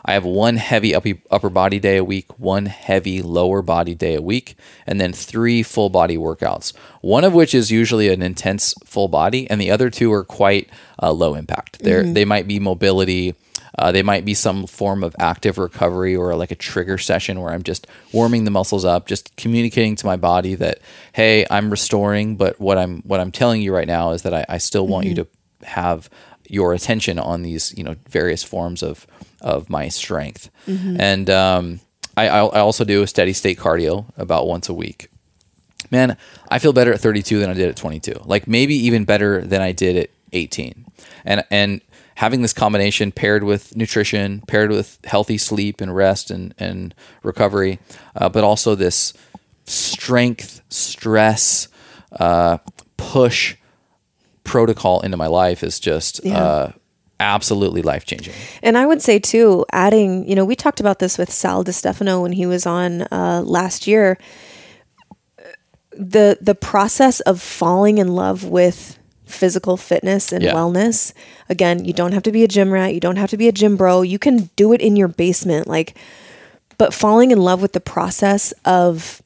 I 0.05 0.13
have 0.13 0.25
one 0.25 0.57
heavy 0.57 0.95
upper 0.95 1.13
upper 1.29 1.49
body 1.49 1.79
day 1.79 1.97
a 1.97 2.03
week, 2.03 2.39
one 2.39 2.67
heavy 2.67 3.21
lower 3.21 3.61
body 3.61 3.93
day 3.93 4.15
a 4.15 4.21
week, 4.21 4.55
and 4.87 4.99
then 5.01 5.11
three 5.13 5.63
full 5.63 5.89
body 5.89 6.17
workouts. 6.17 6.73
One 7.01 7.23
of 7.23 7.33
which 7.33 7.53
is 7.53 7.71
usually 7.71 8.09
an 8.09 8.21
intense 8.21 8.73
full 8.85 9.09
body, 9.09 9.49
and 9.49 9.59
the 9.59 9.69
other 9.69 9.89
two 9.89 10.11
are 10.13 10.23
quite 10.23 10.69
uh, 11.01 11.11
low 11.11 11.35
impact. 11.35 11.83
They 11.83 12.03
they 12.03 12.25
might 12.25 12.47
be 12.47 12.59
mobility. 12.59 13.35
Uh, 13.77 13.91
they 13.91 14.03
might 14.03 14.23
be 14.23 14.33
some 14.33 14.67
form 14.67 15.03
of 15.03 15.15
active 15.19 15.57
recovery 15.57 16.15
or 16.15 16.35
like 16.35 16.51
a 16.51 16.55
trigger 16.55 16.97
session 16.97 17.41
where 17.41 17.51
I'm 17.51 17.63
just 17.63 17.87
warming 18.11 18.43
the 18.43 18.51
muscles 18.51 18.85
up, 18.85 19.07
just 19.07 19.35
communicating 19.35 19.95
to 19.97 20.05
my 20.05 20.15
body 20.15 20.55
that, 20.55 20.79
hey, 21.13 21.45
I'm 21.49 21.69
restoring, 21.69 22.35
but 22.35 22.59
what 22.59 22.77
I'm 22.77 23.01
what 23.01 23.19
I'm 23.19 23.31
telling 23.31 23.61
you 23.61 23.73
right 23.73 23.87
now 23.87 24.11
is 24.11 24.21
that 24.23 24.33
I, 24.33 24.45
I 24.47 24.57
still 24.59 24.87
want 24.87 25.05
you 25.07 25.15
to 25.15 25.27
have 25.63 26.09
your 26.47 26.73
attention 26.73 27.17
on 27.17 27.41
these, 27.41 27.73
you 27.77 27.83
know, 27.83 27.95
various 28.09 28.43
forms 28.43 28.83
of 28.83 29.07
of 29.41 29.69
my 29.69 29.89
strength. 29.89 30.49
And 30.99 31.29
um, 31.29 31.79
I, 32.15 32.29
I 32.29 32.39
I 32.45 32.59
also 32.59 32.85
do 32.85 33.01
a 33.01 33.07
steady 33.07 33.33
state 33.33 33.57
cardio 33.57 34.05
about 34.17 34.47
once 34.47 34.69
a 34.69 34.73
week 34.73 35.09
man, 35.93 36.17
I 36.49 36.59
feel 36.59 36.73
better 36.73 36.91
at 36.91 36.99
32 36.99 37.39
than 37.39 37.49
I 37.49 37.53
did 37.53 37.69
at 37.69 37.77
22. 37.77 38.23
Like 38.25 38.47
maybe 38.47 38.75
even 38.75 39.05
better 39.05 39.41
than 39.41 39.61
I 39.61 39.71
did 39.71 39.95
at 39.95 40.09
18. 40.33 40.85
And 41.23 41.43
and 41.49 41.81
having 42.15 42.41
this 42.41 42.53
combination 42.53 43.11
paired 43.11 43.43
with 43.43 43.75
nutrition, 43.75 44.41
paired 44.47 44.71
with 44.71 44.99
healthy 45.03 45.37
sleep 45.37 45.81
and 45.81 45.95
rest 45.95 46.31
and 46.31 46.53
and 46.57 46.93
recovery, 47.23 47.79
uh, 48.15 48.29
but 48.29 48.43
also 48.43 48.75
this 48.75 49.13
strength, 49.65 50.61
stress, 50.69 51.67
uh, 52.19 52.57
push 52.97 53.55
protocol 54.43 54.99
into 55.01 55.17
my 55.17 55.27
life 55.27 55.63
is 55.63 55.79
just 55.79 56.21
Yeah. 56.23 56.37
uh, 56.43 56.71
absolutely 57.19 57.81
life 57.81 58.05
changing. 58.05 58.33
And 58.61 58.77
I 58.77 58.85
would 58.85 59.01
say 59.01 59.19
too, 59.19 59.65
adding, 59.71 60.27
you 60.27 60.35
know, 60.35 60.43
we 60.43 60.55
talked 60.55 60.79
about 60.81 60.99
this 60.99 61.17
with 61.17 61.31
Sal 61.31 61.63
DiStefano 61.63 62.21
when 62.21 62.33
he 62.33 62.45
was 62.45 62.65
on 62.65 63.03
uh, 63.03 63.41
last 63.45 63.87
year. 63.87 64.17
The 65.95 66.37
the 66.41 66.55
process 66.55 67.19
of 67.21 67.39
falling 67.41 67.99
in 67.99 68.07
love 68.15 68.43
with 68.43 68.97
physical 69.25 69.77
fitness 69.77 70.31
and 70.31 70.43
Yeah. 70.43 70.53
wellness. 70.53 71.13
Again, 71.49 71.85
you 71.85 71.93
don't 71.93 72.11
have 72.13 72.23
to 72.23 72.31
be 72.31 72.43
a 72.43 72.47
gym 72.47 72.71
rat. 72.71 72.93
You 72.93 72.99
don't 72.99 73.15
have 73.17 73.29
to 73.31 73.37
be 73.37 73.47
a 73.47 73.51
gym 73.51 73.75
bro. 73.77 74.01
You 74.01 74.19
can 74.19 74.49
do 74.55 74.73
it 74.73 74.81
in 74.81 74.95
your 74.95 75.07
basement. 75.07 75.67
Like, 75.67 75.95
but 76.77 76.93
falling 76.93 77.31
in 77.31 77.39
love 77.39 77.61
with 77.61 77.73
the 77.73 77.79
process 77.79 78.53
of 78.65 79.21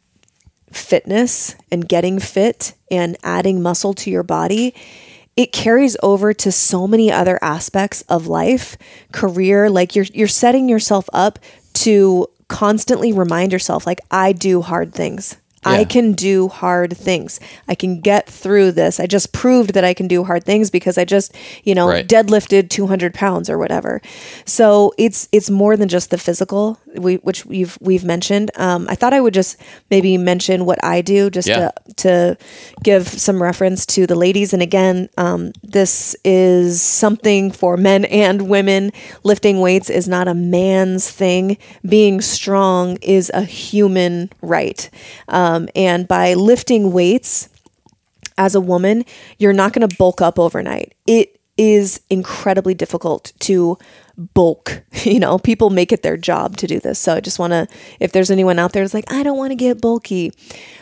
fitness 0.72 1.56
and 1.72 1.88
getting 1.88 2.20
fit 2.20 2.74
and 2.91 3.18
adding 3.24 3.62
muscle 3.62 3.93
to 3.95 4.10
your 4.12 4.24
body, 4.24 4.74
it 5.36 5.52
carries 5.52 5.95
over 6.04 6.34
to 6.34 6.52
so 6.52 6.88
many 6.88 7.12
other 7.12 7.39
aspects 7.41 8.02
of 8.04 8.28
life, 8.28 8.78
career, 9.12 9.70
like 9.70 9.95
you're 9.95 10.06
you're 10.14 10.28
setting 10.28 10.68
yourself 10.68 11.10
up 11.14 11.39
to 11.74 12.28
constantly 12.48 13.12
remind 13.14 13.52
yourself 13.52 13.86
like 13.86 14.00
I 14.10 14.32
do 14.32 14.62
hard 14.62 14.93
things. 14.93 15.36
I 15.68 15.84
can 15.86 16.13
do 16.13 16.47
hard 16.47 16.95
things. 16.97 17.39
I 17.68 17.76
can 17.76 18.01
get 18.01 18.28
through 18.30 18.72
this. 18.74 18.99
I 18.99 19.05
just 19.07 19.32
proved 19.34 19.74
that 19.74 19.84
I 19.84 19.93
can 19.93 20.07
do 20.07 20.24
hard 20.24 20.43
things 20.43 20.70
because 20.70 20.97
I 20.97 21.05
just, 21.05 21.34
you 21.63 21.76
know, 21.76 21.88
Right. 21.88 22.07
deadlifted 22.07 22.70
200 22.70 23.13
pounds 23.13 23.49
or 23.49 23.57
whatever. 23.57 24.01
So 24.45 24.93
it's 24.97 25.28
it's 25.32 25.49
more 25.49 25.76
than 25.78 25.88
just 25.89 26.09
the 26.09 26.18
physical, 26.18 26.80
we, 26.95 27.15
which 27.18 27.45
we've 27.45 27.78
we've 27.82 28.03
mentioned. 28.05 28.51
Um, 28.55 28.88
I 28.89 28.95
thought 28.95 29.13
I 29.13 29.22
would 29.22 29.34
just 29.34 29.57
maybe 29.89 30.18
mention 30.18 30.65
what 30.65 30.84
I 30.84 31.01
do 31.01 31.30
just 31.30 31.47
Yeah. 31.47 31.57
to 31.57 31.74
to 31.97 32.38
give 32.84 33.07
some 33.07 33.41
reference 33.41 33.86
to 33.88 34.05
the 34.07 34.15
ladies. 34.15 34.53
And 34.53 34.61
again, 34.61 35.09
um, 35.18 35.51
this 35.63 36.15
is 36.24 36.82
something 36.82 37.51
for 37.51 37.76
men 37.78 38.05
and 38.05 38.43
women. 38.49 38.91
Lifting 39.24 39.59
weights 39.61 39.89
is 39.89 40.07
not 40.07 40.28
a 40.28 40.34
man's 40.34 41.09
thing. 41.09 41.57
Being 41.88 42.22
strong 42.22 42.97
is 43.01 43.32
a 43.34 43.41
human 43.41 44.30
right. 44.41 44.89
Um, 45.28 45.57
and 45.76 46.08
by 46.08 46.34
lifting 46.34 46.91
weights, 46.91 47.49
as 48.38 48.55
a 48.55 48.62
woman, 48.62 49.03
you're 49.38 49.53
not 49.53 49.74
going 49.74 49.88
to 49.88 49.95
bulk 49.97 50.22
up 50.22 50.38
overnight. 50.38 50.93
It 51.08 51.39
is 51.58 52.01
incredibly 52.10 52.74
difficult 52.74 53.34
to 53.39 53.78
bulk. 54.18 54.84
You 55.08 55.20
know, 55.22 55.38
people 55.39 55.70
make 55.70 55.93
it 55.93 56.03
their 56.03 56.18
job 56.18 56.58
to 56.58 56.68
do 56.68 56.80
this. 56.82 56.99
So 56.99 57.16
I 57.16 57.20
just 57.22 57.39
want 57.39 57.51
to, 57.51 57.68
if 57.99 58.12
there's 58.12 58.30
anyone 58.30 58.60
out 58.60 58.74
there 58.74 58.84
that's 58.84 58.93
like, 58.93 59.12
I 59.12 59.24
don't 59.24 59.38
want 59.38 59.51
to 59.51 59.55
get 59.55 59.80
bulky, 59.80 60.34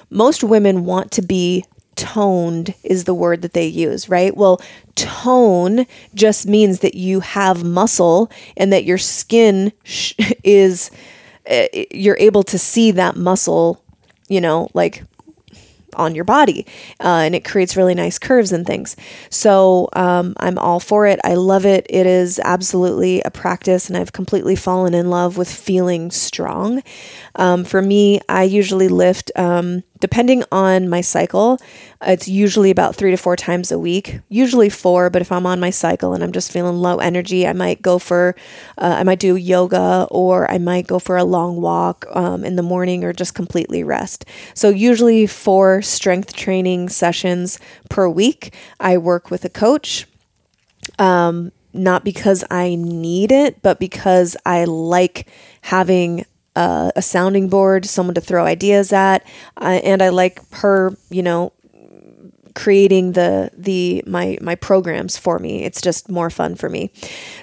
most 0.10 0.44
women 0.44 0.84
want 0.84 1.12
to 1.12 1.22
be 1.22 1.64
toned, 1.96 2.74
is 2.84 3.04
the 3.04 3.14
word 3.14 3.44
that 3.44 3.54
they 3.54 3.68
use, 3.68 4.10
right? 4.10 4.36
Well, 4.36 4.60
tone 4.96 5.86
just 6.16 6.48
means 6.48 6.80
that 6.80 6.96
you 6.96 7.20
have 7.20 7.64
muscle 7.64 8.32
and 8.58 8.74
that 8.74 8.84
your 8.84 8.98
skin 8.98 9.72
is, 10.44 10.90
uh, 11.50 11.68
you're 11.92 12.18
able 12.20 12.44
to 12.44 12.58
see 12.58 12.90
that 12.92 13.16
muscle, 13.16 13.85
you 14.28 14.42
know, 14.42 14.70
like 14.74 15.04
on 15.96 16.14
your 16.14 16.26
body 16.26 16.66
uh, 17.00 17.24
and 17.24 17.36
it 17.36 17.46
creates 17.46 17.78
really 17.78 17.96
nice 17.96 18.20
curves 18.20 18.52
and 18.52 18.66
things. 18.68 18.96
So 19.30 19.90
um, 19.94 20.34
i'm 20.38 20.58
all 20.58 20.80
for 20.80 21.08
it. 21.08 21.20
I 21.24 21.36
love 21.36 21.66
it. 21.66 21.86
It 21.90 22.06
is 22.06 22.40
absolutely 22.44 23.22
a 23.22 23.32
practice 23.32 23.88
and 23.88 23.98
i've 23.98 24.12
completely 24.12 24.56
fallen 24.56 24.94
in 24.94 25.10
love 25.10 25.38
with 25.38 25.50
feeling 25.50 26.12
strong 26.12 26.84
um, 27.36 27.64
for 27.64 27.82
me 27.82 28.20
i 28.30 28.44
usually 28.44 28.88
lift 28.88 29.32
um, 29.36 29.84
depending 30.00 30.44
on 30.52 30.90
my 30.90 31.02
cycle 31.02 31.60
it's 32.02 32.28
usually 32.28 32.70
about 32.70 32.96
three 32.96 33.12
to 33.12 33.18
four 33.18 33.36
times 33.36 33.72
a 33.72 33.80
week 33.80 34.20
usually 34.30 34.70
four 34.70 35.10
but 35.10 35.22
if 35.22 35.32
i'm 35.32 35.46
on 35.46 35.60
my 35.60 35.70
cycle 35.70 36.14
and 36.14 36.24
i'm 36.24 36.32
just 36.32 36.52
feeling 36.52 36.78
low 36.78 36.98
energy 36.98 37.48
i 37.48 37.54
might 37.54 37.82
go 37.82 37.98
for 37.98 38.36
uh, 38.78 38.96
i 39.00 39.04
might 39.04 39.20
do 39.20 39.36
yoga 39.36 40.08
or 40.12 40.50
i 40.52 40.58
might 40.58 40.88
go 40.88 41.00
for 41.00 41.18
a 41.18 41.24
long 41.24 41.62
walk 41.62 42.06
um, 42.14 42.44
in 42.44 42.56
the 42.56 42.64
morning 42.64 43.04
or 43.04 43.14
just 43.14 43.34
completely 43.36 43.84
rest. 43.84 44.26
So 44.54 44.70
usually 44.70 45.28
four 45.28 45.82
strength 45.82 46.34
training 46.36 46.90
sessions 46.90 47.60
per 47.90 48.08
week 48.10 48.54
i 48.80 48.98
work 48.98 49.32
with 49.32 49.46
a 49.46 49.50
coach 49.50 50.08
um, 51.00 51.52
not 51.74 52.04
because 52.04 52.44
i 52.50 52.76
need 52.76 53.32
it 53.32 53.62
but 53.62 53.80
because 53.80 54.36
i 54.46 54.64
like 54.66 55.28
having 55.62 56.26
uh, 56.56 56.92
a 56.96 57.02
sounding 57.02 57.50
board 57.50 57.86
someone 57.86 58.16
to 58.16 58.22
throw 58.22 58.46
ideas 58.46 58.94
at. 58.94 59.26
Uh, 59.58 59.80
and 59.84 60.02
i 60.02 60.10
like 60.10 60.42
her 60.56 60.96
you 61.10 61.24
know 61.24 61.52
creating 62.54 63.12
the 63.12 63.52
the 63.58 64.04
my 64.08 64.38
my 64.42 64.56
programs 64.56 65.18
for 65.18 65.40
me. 65.40 65.64
It's 65.64 65.82
just 65.82 66.10
more 66.10 66.30
fun 66.30 66.56
for 66.56 66.70
me. 66.70 66.92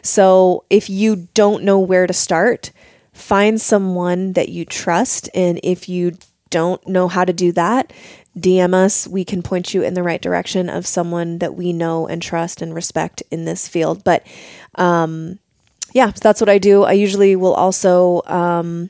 So 0.03 0.65
if 0.71 0.89
you 0.89 1.29
don't 1.35 1.65
know 1.65 1.79
where 1.79 2.07
to 2.07 2.15
start 2.15 2.73
find 3.13 3.61
someone 3.61 4.33
that 4.33 4.49
you 4.49 4.65
trust. 4.65 5.29
And 5.35 5.61
if 5.63 5.89
you 5.89 6.13
don't 6.51 6.87
know 6.87 7.09
how 7.09 7.25
to 7.25 7.33
do 7.33 7.53
that 7.53 7.93
dm 8.39 8.73
us. 8.73 9.07
We 9.07 9.25
can 9.27 9.43
point 9.43 9.75
you 9.75 9.83
in 9.83 9.93
the 9.93 10.03
right 10.03 10.21
direction 10.21 10.71
of 10.71 10.87
someone 10.87 11.39
that 11.39 11.55
we 11.55 11.73
know 11.73 12.07
and 12.07 12.23
trust 12.23 12.63
and 12.63 12.75
respect 12.75 13.23
in 13.31 13.45
this 13.45 13.69
field. 13.69 14.05
But 14.05 14.27
um 14.77 15.39
yeah 15.93 16.13
that's 16.19 16.41
what 16.41 16.49
i 16.49 16.57
do. 16.57 16.85
I 16.85 16.93
usually 16.93 17.37
will 17.37 17.53
also 17.53 18.23
um 18.27 18.89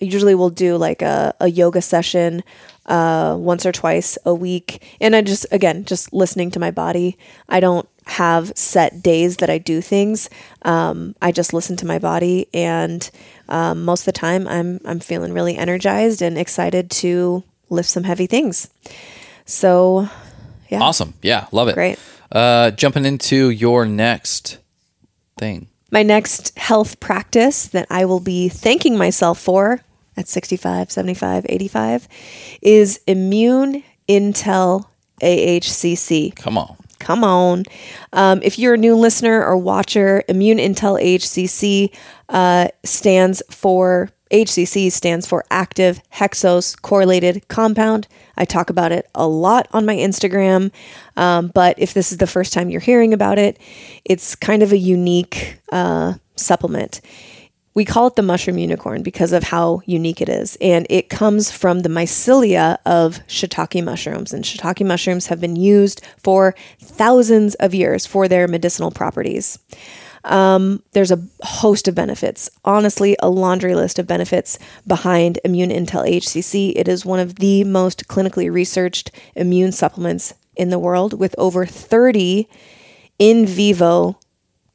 usually 0.00 0.34
we'll 0.34 0.50
do 0.50 0.76
like 0.76 1.02
a, 1.02 1.34
a 1.40 1.48
yoga 1.48 1.82
session 1.82 2.42
uh, 2.86 3.36
once 3.38 3.66
or 3.66 3.72
twice 3.72 4.18
a 4.24 4.34
week. 4.34 4.82
And 5.00 5.16
I 5.16 5.22
just, 5.22 5.46
again, 5.50 5.84
just 5.84 6.12
listening 6.12 6.50
to 6.52 6.60
my 6.60 6.70
body. 6.70 7.18
I 7.48 7.60
don't 7.60 7.88
have 8.06 8.52
set 8.56 9.02
days 9.02 9.38
that 9.38 9.50
I 9.50 9.58
do 9.58 9.80
things. 9.80 10.30
Um, 10.62 11.16
I 11.20 11.32
just 11.32 11.52
listen 11.52 11.76
to 11.78 11.86
my 11.86 11.98
body. 11.98 12.46
And 12.54 13.10
um, 13.48 13.84
most 13.84 14.02
of 14.02 14.06
the 14.06 14.12
time, 14.12 14.46
I'm, 14.46 14.80
I'm 14.84 15.00
feeling 15.00 15.32
really 15.32 15.56
energized 15.56 16.22
and 16.22 16.38
excited 16.38 16.90
to 16.90 17.42
lift 17.68 17.88
some 17.88 18.04
heavy 18.04 18.26
things. 18.26 18.68
So, 19.44 20.08
yeah. 20.68 20.80
Awesome. 20.80 21.14
Yeah, 21.22 21.46
love 21.52 21.68
it. 21.68 21.74
Great. 21.74 21.98
Uh, 22.30 22.70
jumping 22.72 23.04
into 23.04 23.50
your 23.50 23.86
next 23.86 24.58
thing. 25.38 25.68
My 25.90 26.02
next 26.02 26.56
health 26.58 26.98
practice 27.00 27.66
that 27.68 27.86
I 27.90 28.04
will 28.04 28.20
be 28.20 28.48
thanking 28.48 28.98
myself 28.98 29.38
for 29.38 29.80
at 30.16 30.28
65, 30.28 30.90
75, 30.90 31.46
85 31.48 32.08
is 32.62 33.00
Immune 33.06 33.84
Intel 34.08 34.86
AHCC. 35.22 36.34
Come 36.34 36.58
on. 36.58 36.76
Come 36.98 37.22
on. 37.22 37.64
Um, 38.12 38.40
if 38.42 38.58
you're 38.58 38.74
a 38.74 38.78
new 38.78 38.96
listener 38.96 39.44
or 39.44 39.56
watcher, 39.56 40.24
Immune 40.28 40.58
Intel 40.58 41.00
HCC 41.00 41.94
uh, 42.30 42.68
stands 42.84 43.42
for 43.50 44.10
HCC 44.30 44.90
stands 44.90 45.26
for 45.26 45.44
active 45.50 46.00
hexose 46.12 46.80
correlated 46.80 47.46
compound. 47.48 48.08
I 48.36 48.44
talk 48.44 48.70
about 48.70 48.92
it 48.92 49.08
a 49.14 49.26
lot 49.26 49.68
on 49.72 49.86
my 49.86 49.96
Instagram, 49.96 50.72
um, 51.16 51.48
but 51.48 51.78
if 51.78 51.94
this 51.94 52.12
is 52.12 52.18
the 52.18 52.26
first 52.26 52.52
time 52.52 52.70
you're 52.70 52.80
hearing 52.80 53.14
about 53.14 53.38
it, 53.38 53.58
it's 54.04 54.34
kind 54.34 54.62
of 54.62 54.72
a 54.72 54.78
unique 54.78 55.58
uh, 55.70 56.14
supplement. 56.34 57.00
We 57.74 57.84
call 57.84 58.06
it 58.06 58.16
the 58.16 58.22
mushroom 58.22 58.56
unicorn 58.56 59.02
because 59.02 59.32
of 59.32 59.42
how 59.42 59.82
unique 59.84 60.22
it 60.22 60.30
is. 60.30 60.56
And 60.62 60.86
it 60.88 61.10
comes 61.10 61.50
from 61.50 61.80
the 61.80 61.90
mycelia 61.90 62.78
of 62.86 63.20
shiitake 63.26 63.84
mushrooms. 63.84 64.32
And 64.32 64.44
shiitake 64.44 64.86
mushrooms 64.86 65.26
have 65.26 65.42
been 65.42 65.56
used 65.56 66.00
for 66.16 66.54
thousands 66.80 67.54
of 67.56 67.74
years 67.74 68.06
for 68.06 68.28
their 68.28 68.48
medicinal 68.48 68.90
properties. 68.90 69.58
Um, 70.26 70.82
there's 70.92 71.12
a 71.12 71.24
host 71.42 71.88
of 71.88 71.94
benefits. 71.94 72.50
Honestly, 72.64 73.16
a 73.20 73.30
laundry 73.30 73.74
list 73.74 73.98
of 73.98 74.06
benefits 74.06 74.58
behind 74.86 75.38
Immune 75.44 75.70
Intel 75.70 76.06
HCC. 76.06 76.72
It 76.76 76.88
is 76.88 77.06
one 77.06 77.20
of 77.20 77.36
the 77.36 77.64
most 77.64 78.08
clinically 78.08 78.52
researched 78.52 79.10
immune 79.34 79.72
supplements 79.72 80.34
in 80.56 80.70
the 80.70 80.78
world 80.78 81.18
with 81.18 81.34
over 81.38 81.64
30 81.64 82.48
in 83.18 83.46
vivo 83.46 84.18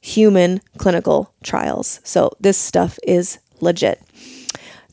human 0.02 0.62
clinical 0.78 1.34
trials. 1.44 2.00
So 2.04 2.32
this 2.40 2.58
stuff 2.58 2.98
is 3.04 3.40
legit. 3.60 4.02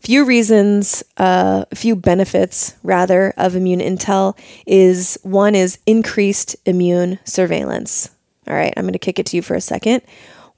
Few 0.00 0.24
reasons, 0.24 1.02
uh, 1.16 1.64
a 1.70 1.74
few 1.74 1.96
benefits 1.96 2.76
rather 2.82 3.32
of 3.36 3.56
immune 3.56 3.80
intel 3.80 4.38
is 4.66 5.18
one 5.22 5.54
is 5.54 5.78
increased 5.86 6.56
immune 6.64 7.18
surveillance. 7.24 8.10
All 8.46 8.54
right, 8.54 8.72
I'm 8.76 8.84
going 8.84 8.92
to 8.92 8.98
kick 8.98 9.18
it 9.18 9.26
to 9.26 9.36
you 9.36 9.42
for 9.42 9.54
a 9.54 9.60
second. 9.60 10.02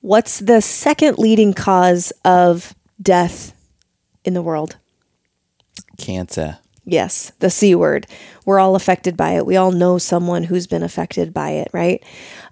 What's 0.01 0.39
the 0.39 0.63
second 0.63 1.19
leading 1.19 1.53
cause 1.53 2.11
of 2.25 2.75
death 3.01 3.55
in 4.25 4.35
the 4.35 4.43
world? 4.43 4.77
Cancer. 5.99 6.59
Yes, 6.87 7.33
the 7.41 7.51
C 7.51 7.75
word. 7.75 8.07
We're 8.47 8.59
all 8.59 8.75
affected 8.75 9.17
by 9.17 9.33
it. 9.33 9.45
We 9.45 9.57
all 9.57 9.71
know 9.71 9.99
someone 9.99 10.45
who's 10.45 10.67
been 10.67 10.83
affected 10.83 11.35
by 11.35 11.51
it, 11.51 11.69
right? 11.73 12.03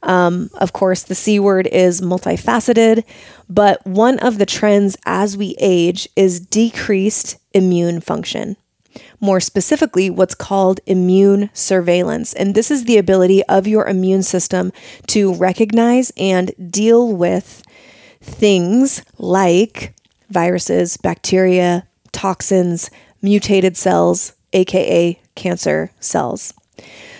Um, 0.02 0.50
of 0.54 0.74
course, 0.74 1.02
the 1.02 1.14
C 1.14 1.40
word 1.40 1.66
is 1.66 2.02
multifaceted, 2.02 3.04
but 3.48 3.84
one 3.86 4.18
of 4.18 4.38
the 4.38 4.46
trends 4.46 4.96
as 5.06 5.36
we 5.36 5.56
age 5.58 6.06
is 6.14 6.40
decreased 6.40 7.38
immune 7.54 8.00
function. 8.00 8.56
More 9.20 9.40
specifically, 9.40 10.10
what's 10.10 10.34
called 10.34 10.80
immune 10.86 11.50
surveillance. 11.52 12.32
And 12.34 12.54
this 12.54 12.70
is 12.70 12.84
the 12.84 12.98
ability 12.98 13.42
of 13.44 13.66
your 13.66 13.86
immune 13.86 14.22
system 14.22 14.72
to 15.08 15.34
recognize 15.34 16.12
and 16.16 16.52
deal 16.70 17.12
with 17.12 17.62
things 18.20 19.02
like 19.18 19.94
viruses, 20.30 20.96
bacteria, 20.96 21.86
toxins, 22.12 22.90
mutated 23.22 23.76
cells, 23.76 24.34
aka 24.52 25.18
cancer 25.34 25.90
cells. 26.00 26.54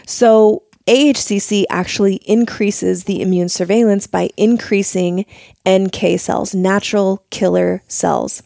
So, 0.07 0.63
AHCC 0.87 1.65
actually 1.69 2.17
increases 2.25 3.05
the 3.05 3.21
immune 3.21 3.51
surveillance 3.51 4.07
by 4.07 4.31
increasing 4.39 5.27
NK 5.69 6.19
cells, 6.19 6.55
natural 6.55 7.23
killer 7.29 7.83
cells. 7.89 8.43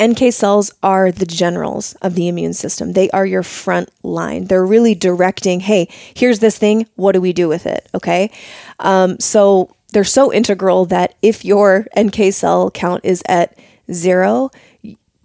NK 0.00 0.32
cells 0.32 0.72
are 0.82 1.10
the 1.10 1.26
generals 1.26 1.94
of 2.02 2.14
the 2.14 2.28
immune 2.28 2.54
system. 2.54 2.92
They 2.92 3.10
are 3.10 3.26
your 3.26 3.42
front 3.42 3.90
line. 4.02 4.44
They're 4.44 4.66
really 4.66 4.94
directing, 4.94 5.60
hey, 5.60 5.88
here's 6.14 6.40
this 6.40 6.58
thing. 6.58 6.86
What 6.96 7.12
do 7.12 7.20
we 7.20 7.32
do 7.32 7.48
with 7.48 7.66
it? 7.66 7.88
Okay. 7.94 8.30
Um, 8.78 9.18
so 9.18 9.74
they're 9.92 10.04
so 10.04 10.32
integral 10.32 10.84
that 10.86 11.14
if 11.22 11.44
your 11.44 11.86
NK 11.98 12.32
cell 12.32 12.70
count 12.70 13.04
is 13.04 13.22
at 13.28 13.56
zero, 13.92 14.50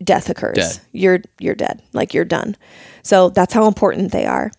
death 0.03 0.29
occurs. 0.29 0.55
Dead. 0.55 0.79
You're 0.91 1.21
you're 1.39 1.55
dead. 1.55 1.81
Like 1.93 2.13
you're 2.13 2.25
done. 2.25 2.55
So 3.01 3.29
that's 3.29 3.53
how 3.53 3.67
important 3.67 4.11
they 4.11 4.25
are. 4.25 4.51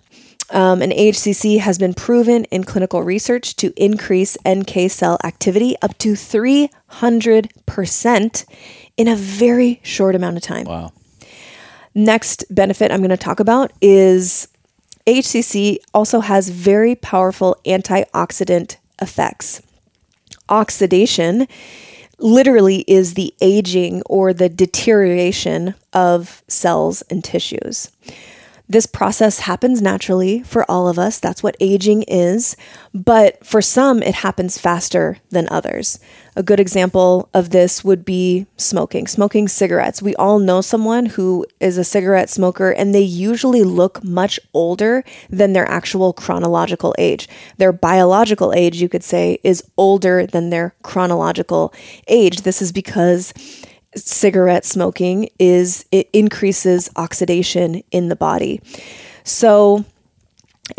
Um, 0.51 0.83
and 0.83 0.93
AHCC 0.93 1.59
has 1.59 1.79
been 1.79 1.95
proven 1.95 2.45
in 2.45 2.65
clinical 2.65 3.03
research 3.03 3.57
to 3.57 3.73
increase 3.77 4.37
NK 4.47 4.91
cell 4.91 5.19
activity 5.25 5.75
up 5.81 5.97
to 5.99 6.13
300% 6.13 8.45
in 8.97 9.09
a 9.09 9.17
very 9.17 9.81
short 9.83 10.15
amount 10.15 10.37
of 10.37 10.43
time. 10.43 10.67
Wow. 10.67 10.93
Next 11.95 12.45
benefit 12.51 12.93
I'm 12.93 13.01
going 13.01 13.11
to 13.11 13.17
talk 13.17 13.41
about 13.41 13.73
is 13.81 14.49
HCC 15.07 15.79
also 15.93 16.21
has 16.21 16.49
very 16.49 16.95
powerful 16.95 17.57
antioxidant 17.65 18.77
effects. 19.01 19.63
Oxidation 20.49 21.47
literally 22.19 22.85
is 22.87 23.15
the 23.15 23.35
aging 23.41 24.03
or 24.07 24.33
the 24.33 24.49
deterioration 24.49 25.75
of 25.93 26.43
cells 26.49 27.03
and 27.03 27.23
tissues. 27.23 27.91
This 28.67 28.87
process 28.87 29.41
happens 29.41 29.83
naturally 29.83 30.43
for 30.43 30.69
all 30.71 30.89
of 30.89 30.99
us. 30.99 31.19
That's 31.19 31.43
what 31.43 31.57
aging 31.61 32.05
is. 32.05 32.57
But 32.95 33.45
for 33.45 33.61
some, 33.61 34.03
it 34.03 34.15
happens 34.15 34.57
faster 34.57 35.19
than 35.29 35.49
others. 35.51 35.99
A 36.35 36.43
good 36.43 36.59
example 36.59 37.29
of 37.35 37.51
this 37.51 37.85
would 37.85 38.07
be 38.07 38.47
smoking, 38.57 39.07
smoking 39.07 39.49
cigarettes. 39.49 40.01
We 40.01 40.17
all 40.17 40.39
know 40.39 40.63
someone 40.63 41.07
who 41.07 41.45
is 41.61 41.77
a 41.77 41.85
cigarette 41.85 42.31
smoker, 42.31 42.71
and 42.71 42.95
they 42.95 43.03
usually 43.03 43.63
look 43.63 44.03
much 44.03 44.41
older 44.55 45.05
than 45.29 45.53
their 45.53 45.69
actual 45.71 46.15
chronological 46.15 46.95
age. 46.99 47.29
Their 47.59 47.73
biological 47.73 48.55
age, 48.55 48.81
you 48.81 48.89
could 48.89 49.05
say, 49.05 49.41
is 49.45 49.63
older 49.77 50.27
than 50.27 50.49
their 50.49 50.75
chronological 50.83 51.75
age. 52.09 52.43
This 52.43 52.63
is 52.63 52.73
because 52.73 53.35
cigarette 53.97 54.65
smoking 54.65 55.29
is 55.39 55.85
it 55.93 56.09
increases 56.13 56.91
oxidation 56.97 57.83
in 57.91 58.09
the 58.09 58.17
body. 58.17 58.61
So 59.25 59.85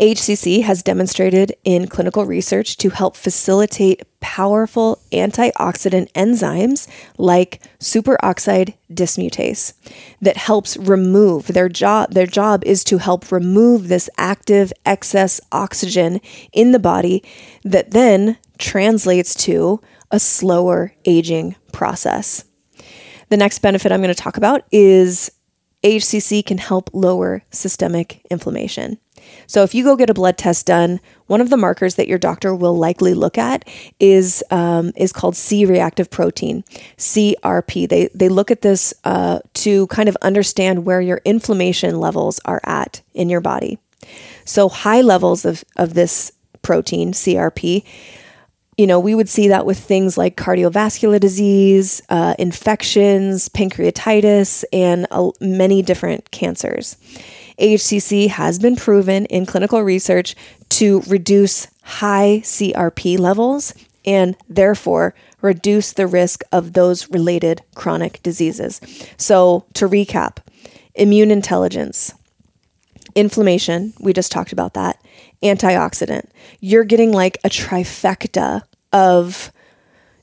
HCC 0.00 0.62
has 0.64 0.82
demonstrated 0.82 1.54
in 1.62 1.86
clinical 1.86 2.26
research 2.26 2.76
to 2.78 2.90
help 2.90 3.16
facilitate 3.16 4.02
powerful 4.18 5.00
antioxidant 5.12 6.10
enzymes 6.12 6.88
like 7.18 7.62
superoxide 7.78 8.74
dismutase 8.92 9.74
that 10.20 10.36
helps 10.36 10.76
remove 10.76 11.46
their 11.46 11.68
job 11.68 12.10
their 12.12 12.26
job 12.26 12.64
is 12.64 12.82
to 12.82 12.98
help 12.98 13.30
remove 13.30 13.86
this 13.86 14.10
active 14.18 14.72
excess 14.84 15.40
oxygen 15.52 16.20
in 16.52 16.72
the 16.72 16.80
body 16.80 17.22
that 17.62 17.92
then 17.92 18.36
translates 18.58 19.36
to 19.36 19.80
a 20.10 20.18
slower 20.18 20.94
aging 21.04 21.54
process. 21.72 22.45
The 23.28 23.36
next 23.36 23.58
benefit 23.60 23.92
I'm 23.92 24.02
going 24.02 24.14
to 24.14 24.20
talk 24.20 24.36
about 24.36 24.62
is 24.70 25.30
HCC 25.82 26.44
can 26.44 26.58
help 26.58 26.90
lower 26.92 27.42
systemic 27.50 28.24
inflammation. 28.30 28.98
So, 29.46 29.62
if 29.62 29.74
you 29.74 29.82
go 29.82 29.96
get 29.96 30.10
a 30.10 30.14
blood 30.14 30.38
test 30.38 30.66
done, 30.66 31.00
one 31.26 31.40
of 31.40 31.50
the 31.50 31.56
markers 31.56 31.96
that 31.96 32.06
your 32.06 32.18
doctor 32.18 32.54
will 32.54 32.76
likely 32.76 33.14
look 33.14 33.36
at 33.36 33.68
is 33.98 34.42
um, 34.50 34.92
is 34.96 35.12
called 35.12 35.36
C-reactive 35.36 36.10
protein, 36.10 36.62
CRP. 36.96 37.88
They 37.88 38.08
they 38.14 38.28
look 38.28 38.50
at 38.50 38.62
this 38.62 38.94
uh, 39.04 39.40
to 39.54 39.86
kind 39.88 40.08
of 40.08 40.16
understand 40.22 40.84
where 40.84 41.00
your 41.00 41.20
inflammation 41.24 41.98
levels 41.98 42.40
are 42.44 42.60
at 42.64 43.02
in 43.14 43.28
your 43.28 43.40
body. 43.40 43.78
So, 44.44 44.68
high 44.68 45.00
levels 45.00 45.44
of 45.44 45.64
of 45.76 45.94
this 45.94 46.32
protein, 46.62 47.12
CRP, 47.12 47.84
you 48.76 48.86
know, 48.86 49.00
we 49.00 49.14
would 49.14 49.28
see 49.28 49.48
that 49.48 49.64
with 49.64 49.78
things 49.78 50.18
like 50.18 50.36
cardiovascular 50.36 51.18
disease, 51.18 52.02
uh, 52.10 52.34
infections, 52.38 53.48
pancreatitis, 53.48 54.64
and 54.72 55.06
uh, 55.10 55.30
many 55.40 55.80
different 55.82 56.30
cancers. 56.30 56.96
HCC 57.58 58.28
has 58.28 58.58
been 58.58 58.76
proven 58.76 59.24
in 59.26 59.46
clinical 59.46 59.80
research 59.80 60.36
to 60.68 61.00
reduce 61.08 61.68
high 61.82 62.40
CRP 62.44 63.18
levels 63.18 63.72
and 64.04 64.36
therefore 64.48 65.14
reduce 65.40 65.92
the 65.92 66.06
risk 66.06 66.42
of 66.52 66.74
those 66.74 67.10
related 67.10 67.62
chronic 67.74 68.22
diseases. 68.22 68.80
So, 69.16 69.64
to 69.74 69.88
recap, 69.88 70.38
immune 70.94 71.30
intelligence, 71.30 72.12
inflammation, 73.14 73.94
we 74.00 74.12
just 74.12 74.30
talked 74.30 74.52
about 74.52 74.74
that, 74.74 75.00
antioxidant. 75.42 76.28
You're 76.60 76.84
getting 76.84 77.12
like 77.12 77.38
a 77.44 77.48
trifecta 77.48 78.62
of 78.92 79.52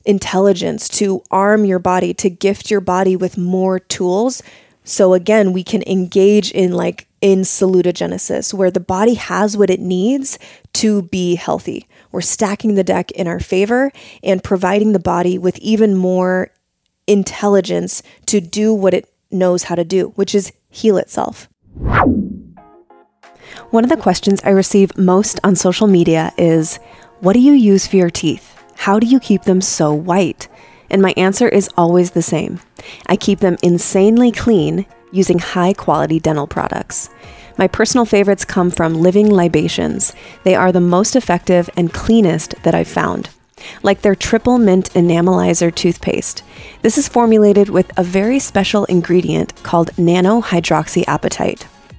intelligence 0.04 0.88
to 0.88 1.22
arm 1.30 1.64
your 1.64 1.78
body, 1.78 2.12
to 2.14 2.30
gift 2.30 2.70
your 2.70 2.80
body 2.80 3.16
with 3.16 3.38
more 3.38 3.78
tools. 3.78 4.42
So 4.84 5.14
again, 5.14 5.52
we 5.52 5.64
can 5.64 5.82
engage 5.86 6.50
in 6.50 6.72
like 6.72 7.08
in 7.20 7.40
salutogenesis, 7.40 8.52
where 8.52 8.70
the 8.70 8.80
body 8.80 9.14
has 9.14 9.56
what 9.56 9.70
it 9.70 9.80
needs 9.80 10.38
to 10.74 11.02
be 11.02 11.36
healthy. 11.36 11.88
We're 12.12 12.20
stacking 12.20 12.74
the 12.74 12.84
deck 12.84 13.10
in 13.12 13.26
our 13.26 13.40
favor 13.40 13.90
and 14.22 14.44
providing 14.44 14.92
the 14.92 14.98
body 14.98 15.38
with 15.38 15.58
even 15.58 15.96
more 15.96 16.50
intelligence 17.06 18.02
to 18.26 18.40
do 18.40 18.74
what 18.74 18.92
it 18.92 19.10
knows 19.30 19.64
how 19.64 19.74
to 19.74 19.84
do, 19.84 20.08
which 20.16 20.34
is 20.34 20.52
heal 20.68 20.98
itself. 20.98 21.48
One 23.70 23.84
of 23.84 23.90
the 23.90 23.96
questions 23.96 24.40
I 24.44 24.50
receive 24.50 24.96
most 24.96 25.40
on 25.44 25.56
social 25.56 25.86
media 25.86 26.32
is 26.36 26.78
What 27.20 27.32
do 27.32 27.40
you 27.40 27.52
use 27.52 27.86
for 27.86 27.96
your 27.96 28.10
teeth? 28.10 28.60
How 28.76 28.98
do 28.98 29.06
you 29.06 29.20
keep 29.20 29.42
them 29.42 29.60
so 29.60 29.92
white? 29.92 30.48
And 30.90 31.00
my 31.00 31.14
answer 31.16 31.48
is 31.48 31.70
always 31.76 32.12
the 32.12 32.22
same 32.22 32.60
I 33.06 33.16
keep 33.16 33.40
them 33.40 33.56
insanely 33.62 34.30
clean 34.30 34.86
using 35.12 35.38
high 35.38 35.72
quality 35.72 36.20
dental 36.20 36.46
products. 36.46 37.08
My 37.56 37.68
personal 37.68 38.04
favorites 38.04 38.44
come 38.44 38.70
from 38.70 38.94
Living 38.94 39.30
Libations. 39.30 40.12
They 40.42 40.56
are 40.56 40.72
the 40.72 40.80
most 40.80 41.14
effective 41.14 41.70
and 41.76 41.92
cleanest 41.92 42.54
that 42.64 42.74
I've 42.74 42.88
found. 42.88 43.30
Like 43.82 44.02
their 44.02 44.16
triple 44.16 44.58
mint 44.58 44.90
enamelizer 44.94 45.72
toothpaste. 45.72 46.42
This 46.82 46.98
is 46.98 47.08
formulated 47.08 47.68
with 47.68 47.96
a 47.96 48.02
very 48.02 48.40
special 48.40 48.84
ingredient 48.86 49.54
called 49.62 49.96
nano 49.96 50.42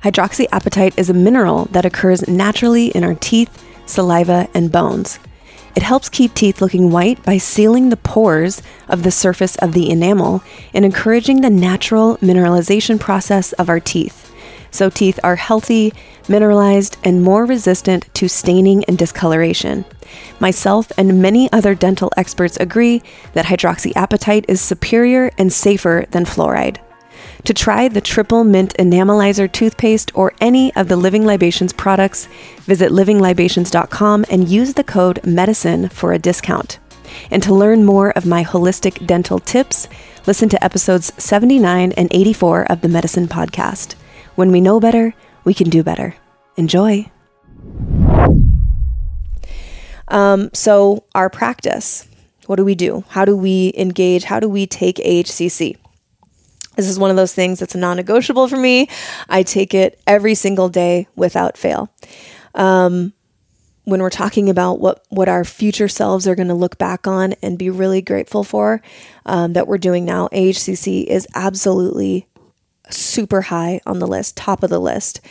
hydroxyapatite. 0.06 0.98
Is 0.98 1.10
a 1.10 1.14
mineral 1.14 1.66
that 1.72 1.86
occurs 1.86 2.28
naturally 2.28 2.88
in 2.88 3.04
our 3.04 3.16
teeth, 3.16 3.64
saliva, 3.86 4.48
and 4.54 4.72
bones. 4.72 5.20
It 5.76 5.84
helps 5.84 6.08
keep 6.08 6.34
teeth 6.34 6.62
looking 6.62 6.90
white 6.92 7.22
by 7.24 7.38
sealing 7.38 7.90
the 7.90 7.98
pores 7.98 8.62
of 8.88 9.04
the 9.04 9.12
surface 9.12 9.58
of 9.58 9.74
the 9.74 9.90
enamel 9.90 10.42
and 10.74 10.86
encouraging 10.86 11.42
the 11.42 11.50
natural 11.50 12.18
mineralization 12.18 13.00
process 13.00 13.52
of 13.54 13.68
our 13.68 13.82
teeth. 13.82 14.32
So, 14.72 14.90
teeth 14.90 15.20
are 15.24 15.36
healthy, 15.38 15.94
mineralized, 16.30 16.98
and 17.04 17.24
more 17.24 17.46
resistant 17.46 18.14
to 18.14 18.28
staining 18.28 18.84
and 18.86 18.98
discoloration. 18.98 19.86
Myself 20.40 20.92
and 20.98 21.22
many 21.22 21.52
other 21.52 21.76
dental 21.76 22.12
experts 22.16 22.58
agree 22.58 23.02
that 23.34 23.46
hydroxyapatite 23.46 24.46
is 24.48 24.62
superior 24.62 25.32
and 25.38 25.52
safer 25.52 26.06
than 26.12 26.26
fluoride. 26.26 26.78
To 27.46 27.54
try 27.54 27.88
the 27.88 28.02
Triple 28.02 28.44
Mint 28.44 28.74
Enamelizer 28.80 29.52
toothpaste 29.52 30.12
or 30.16 30.34
any 30.42 30.76
of 30.76 30.88
the 30.88 30.96
Living 30.96 31.28
Libations 31.28 31.74
products, 31.74 32.28
visit 32.62 32.92
livinglibations.com 32.92 34.26
and 34.32 34.50
use 34.50 34.74
the 34.74 34.84
code 34.84 35.20
MEDICIN 35.24 35.90
for 35.90 36.12
a 36.12 36.18
discount. 36.18 36.80
And 37.30 37.44
to 37.44 37.54
learn 37.54 37.86
more 37.86 38.10
of 38.18 38.26
my 38.26 38.44
holistic 38.44 39.06
dental 39.06 39.38
tips, 39.38 39.88
listen 40.26 40.50
to 40.50 40.64
episodes 40.64 41.14
79 41.24 41.92
and 41.92 42.08
84 42.10 42.64
of 42.64 42.82
the 42.82 42.88
Medicin 42.88 43.28
Podcast. 43.28 43.94
When 44.34 44.52
we 44.52 44.60
know 44.60 44.80
better, 44.80 45.14
we 45.44 45.54
can 45.54 45.70
do 45.70 45.84
better. 45.84 46.16
Enjoy. 46.58 47.12
Um, 50.08 50.50
so, 50.52 51.04
our 51.14 51.30
practice 51.30 52.08
what 52.48 52.58
do 52.58 52.66
we 52.66 52.76
do? 52.76 53.04
How 53.10 53.26
do 53.26 53.36
we 53.36 53.72
engage? 53.76 54.26
How 54.26 54.40
do 54.40 54.48
we 54.48 54.68
take 54.68 54.98
AHCC? 54.98 55.78
This 56.76 56.88
is 56.88 57.00
one 57.00 57.10
of 57.10 57.16
those 57.16 57.34
things 57.34 57.60
that's 57.60 57.76
non 57.76 57.98
negotiable 57.98 58.48
for 58.48 58.58
me. 58.58 58.90
I 59.30 59.44
take 59.44 59.74
it 59.74 60.00
every 60.06 60.36
single 60.36 60.70
day 60.70 61.08
without 61.16 61.58
fail. 61.58 61.90
Um, 62.54 63.14
when 63.86 64.02
we're 64.02 64.10
talking 64.10 64.50
about 64.50 64.80
what, 64.80 65.06
what 65.10 65.30
our 65.30 65.46
future 65.46 65.88
selves 65.88 66.28
are 66.28 66.36
going 66.36 66.48
to 66.48 66.56
look 66.56 66.78
back 66.78 67.08
on 67.08 67.34
and 67.42 67.58
be 67.58 67.70
really 67.70 68.02
grateful 68.02 68.44
for 68.44 68.82
um, 69.26 69.54
that 69.54 69.68
we're 69.68 69.78
doing 69.78 70.06
now, 70.06 70.28
AHCC 70.30 71.06
is 71.06 71.28
absolutely 71.36 72.28
super 72.90 73.44
high 73.44 73.80
on 73.86 74.00
the 74.00 74.08
list, 74.08 74.36
top 74.36 74.64
of 74.64 74.70
the 74.70 74.80
list. 74.80 75.22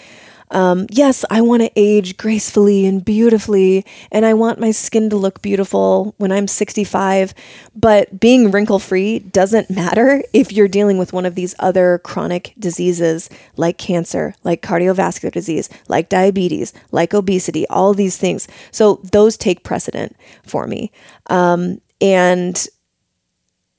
Um, 0.55 0.87
yes, 0.89 1.25
I 1.31 1.41
want 1.41 1.63
to 1.63 1.71
age 1.75 2.17
gracefully 2.17 2.87
and 2.87 3.05
beautifully, 3.05 3.85
and 4.13 4.25
I 4.25 4.35
want 4.35 4.61
my 4.61 4.71
skin 4.71 5.11
to 5.11 5.17
look 5.17 5.43
beautiful 5.43 6.15
when 6.17 6.31
I'm 6.31 6.47
65. 6.47 7.35
But 7.75 8.21
being 8.21 8.53
wrinkle 8.53 8.79
free 8.79 9.19
doesn't 9.19 9.69
matter 9.69 10.23
if 10.33 10.53
you're 10.53 10.69
dealing 10.69 10.97
with 10.97 11.13
one 11.13 11.27
of 11.27 11.35
these 11.35 11.57
other 11.59 11.99
chronic 11.99 12.55
diseases 12.57 13.29
like 13.57 13.79
cancer, 13.79 14.35
like 14.45 14.63
cardiovascular 14.63 15.33
disease, 15.33 15.69
like 15.89 16.09
diabetes, 16.09 16.73
like 16.93 17.13
obesity, 17.13 17.67
all 17.67 17.93
these 17.93 18.17
things. 18.17 18.47
So 18.71 19.01
those 19.11 19.37
take 19.37 19.65
precedent 19.65 20.17
for 20.45 20.69
me. 20.69 20.93
Um, 21.31 21.81
and 22.01 22.65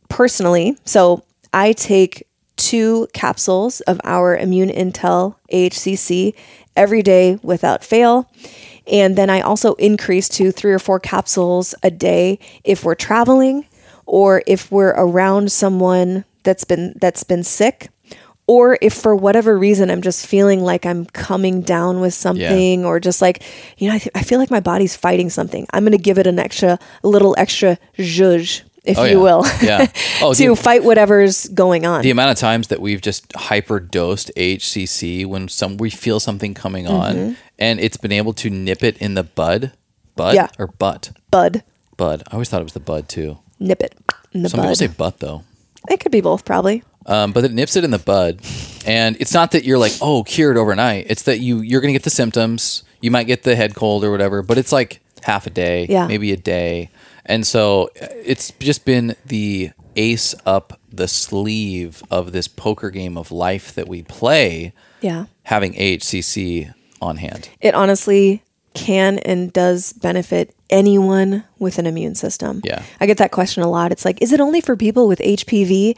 personally, 0.10 0.78
so 0.84 1.24
I 1.54 1.72
take 1.72 2.28
two 2.58 3.08
capsules 3.14 3.82
of 3.82 4.00
our 4.04 4.36
Immune 4.36 4.70
Intel 4.70 5.36
AHCC 5.52 6.34
every 6.76 7.02
day 7.02 7.40
without 7.42 7.84
fail. 7.84 8.30
And 8.88 9.16
then 9.16 9.30
I 9.30 9.42
also 9.42 9.74
increase 9.76 10.30
to 10.30 10.52
three 10.52 10.72
or 10.72 10.80
four 10.80 11.00
capsules 11.00 11.74
a 11.82 11.90
day 11.90 12.40
if 12.64 12.84
we're 12.84 12.96
traveling 12.96 13.66
or 14.06 14.44
if 14.46 14.72
we're 14.72 14.94
around 14.96 15.52
someone 15.52 16.26
that's 16.44 16.64
been 16.64 16.94
that's 17.02 17.24
been 17.24 17.44
sick 17.44 17.90
or 18.48 18.78
if 18.82 18.94
for 18.94 19.16
whatever 19.16 19.58
reason 19.58 19.90
I'm 19.90 20.02
just 20.02 20.28
feeling 20.28 20.62
like 20.62 20.86
I'm 20.86 21.06
coming 21.06 21.62
down 21.62 22.00
with 22.00 22.14
something 22.14 22.82
yeah. 22.82 22.86
or 22.86 23.00
just 23.00 23.22
like 23.22 23.44
you 23.78 23.90
know 23.90 23.96
I, 23.96 24.00
th- 24.00 24.12
I 24.16 24.22
feel 24.22 24.40
like 24.40 24.52
my 24.52 24.60
body's 24.60 24.96
fighting 24.96 25.30
something 25.32 25.66
I'm 25.74 25.84
going 25.84 25.98
to 25.98 25.98
give 25.98 26.20
it 26.20 26.28
an 26.28 26.38
extra 26.38 26.78
a 27.04 27.08
little 27.08 27.34
extra 27.38 27.80
zhuzh 27.98 28.62
if 28.86 28.98
oh, 28.98 29.04
you 29.04 29.18
yeah. 29.18 29.24
will, 29.24 29.46
yeah. 29.62 29.92
oh, 30.22 30.34
to 30.34 30.50
the, 30.50 30.56
fight 30.56 30.84
whatever's 30.84 31.48
going 31.50 31.86
on. 31.86 32.04
The 32.04 32.12
amount 32.12 32.32
of 32.32 32.38
times 32.38 32.68
that 32.68 32.80
we've 32.80 33.02
just 33.02 33.32
hyper 33.36 33.80
dosed 33.80 34.32
HCC 34.36 35.26
when 35.26 35.48
some 35.48 35.78
we 35.78 35.90
feel 35.90 36.20
something 36.20 36.54
coming 36.54 36.88
on, 36.88 37.16
mm-hmm. 37.16 37.34
and 37.58 37.80
it's 37.80 37.98
been 37.98 38.12
able 38.12 38.34
to 38.34 38.50
nip 38.50 38.84
it 38.84 38.98
in 39.00 39.16
the 39.16 39.24
bud, 39.24 39.74
bud, 40.16 40.36
yeah. 40.36 40.50
or 40.60 40.68
butt, 40.68 41.12
bud, 41.32 41.64
bud. 41.98 42.24
I 42.28 42.34
always 42.34 42.50
thought 42.50 42.62
it 42.62 42.66
was 42.66 42.74
the 42.74 42.80
bud 42.80 43.10
too. 43.10 43.40
Nip 43.60 43.82
it 43.82 43.96
in 44.34 44.44
the 44.44 44.50
some 44.50 44.60
bud. 44.60 44.64
people 44.64 44.76
say 44.76 44.88
butt 44.88 45.20
though. 45.20 45.44
It 45.90 46.00
could 46.00 46.12
be 46.12 46.22
both, 46.22 46.46
probably. 46.46 46.84
Um, 47.08 47.32
but 47.32 47.44
it 47.44 47.52
nips 47.52 47.76
it 47.76 47.84
in 47.84 47.92
the 47.92 48.00
bud, 48.00 48.40
and 48.86 49.18
it's 49.20 49.34
not 49.34 49.52
that 49.52 49.64
you're 49.64 49.78
like, 49.78 49.94
oh, 50.02 50.24
cured 50.24 50.58
overnight. 50.58 51.08
It's 51.10 51.24
that 51.24 51.40
you 51.40 51.60
you're 51.62 51.82
gonna 51.82 51.94
get 51.94 52.04
the 52.04 52.10
symptoms. 52.10 52.84
You 53.02 53.12
might 53.12 53.26
get 53.26 53.44
the 53.44 53.56
head 53.56 53.76
cold 53.76 54.04
or 54.04 54.12
whatever, 54.12 54.42
but 54.42 54.58
it's 54.58 54.72
like 54.72 55.02
half 55.24 55.48
a 55.48 55.50
day, 55.50 55.88
yeah. 55.90 56.08
maybe 56.08 56.32
a 56.32 56.38
day 56.38 56.90
and 57.26 57.46
so 57.46 57.90
uh, 58.02 58.08
it's 58.24 58.52
just 58.60 58.86
been 58.86 59.16
the 59.26 59.72
ace 59.96 60.36
up 60.46 60.80
the 60.92 61.08
sleeve 61.08 62.04
of 62.10 62.32
this 62.32 62.48
poker 62.48 62.90
game 62.90 63.18
of 63.18 63.32
life 63.32 63.74
that 63.76 63.88
we 63.88 64.04
play. 64.04 64.74
Yeah. 65.02 65.26
Having 65.44 65.74
AHCC 65.74 66.74
on 67.02 67.18
hand. 67.18 67.50
It 67.62 67.76
honestly 67.76 68.44
can 68.74 69.20
and 69.20 69.54
does 69.54 69.94
benefit 69.94 70.54
anyone 70.70 71.44
with 71.60 71.78
an 71.78 71.86
immune 71.86 72.16
system. 72.16 72.62
Yeah. 72.64 72.84
I 73.00 73.06
get 73.06 73.18
that 73.18 73.32
question 73.32 73.64
a 73.64 73.70
lot. 73.70 73.92
It's 73.92 74.04
like, 74.04 74.22
is 74.22 74.32
it 74.32 74.42
only 74.42 74.62
for 74.62 74.76
people 74.76 75.08
with 75.08 75.20
HPV? 75.20 75.98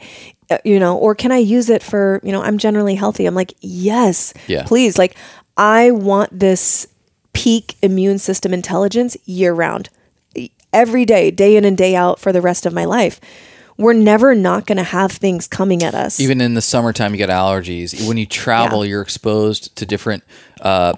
Uh, 0.50 0.58
you 0.64 0.78
know, 0.78 0.96
or 0.96 1.14
can 1.14 1.32
I 1.32 1.38
use 1.38 1.68
it 1.68 1.82
for, 1.82 2.20
you 2.22 2.32
know, 2.32 2.42
I'm 2.42 2.58
generally 2.58 2.94
healthy. 2.94 3.26
I'm 3.26 3.34
like, 3.34 3.54
yes, 3.60 4.32
yeah. 4.46 4.62
please. 4.64 4.96
Like, 4.96 5.16
I 5.56 5.90
want 5.90 6.38
this 6.38 6.86
peak 7.32 7.76
immune 7.82 8.18
system 8.18 8.54
intelligence 8.54 9.16
year 9.26 9.52
round 9.52 9.90
every 10.72 11.04
day, 11.04 11.30
day 11.30 11.56
in 11.56 11.64
and 11.64 11.76
day 11.76 11.96
out 11.96 12.18
for 12.18 12.32
the 12.32 12.40
rest 12.40 12.66
of 12.66 12.72
my 12.72 12.84
life. 12.84 13.20
We're 13.76 13.92
never 13.92 14.34
not 14.34 14.66
going 14.66 14.78
to 14.78 14.82
have 14.82 15.12
things 15.12 15.46
coming 15.46 15.84
at 15.84 15.94
us. 15.94 16.18
Even 16.18 16.40
in 16.40 16.54
the 16.54 16.60
summertime, 16.60 17.12
you 17.12 17.18
get 17.18 17.30
allergies. 17.30 18.08
When 18.08 18.16
you 18.16 18.26
travel, 18.26 18.84
yeah. 18.84 18.90
you're 18.90 19.02
exposed 19.02 19.76
to 19.76 19.86
different 19.86 20.24
uh, 20.60 20.94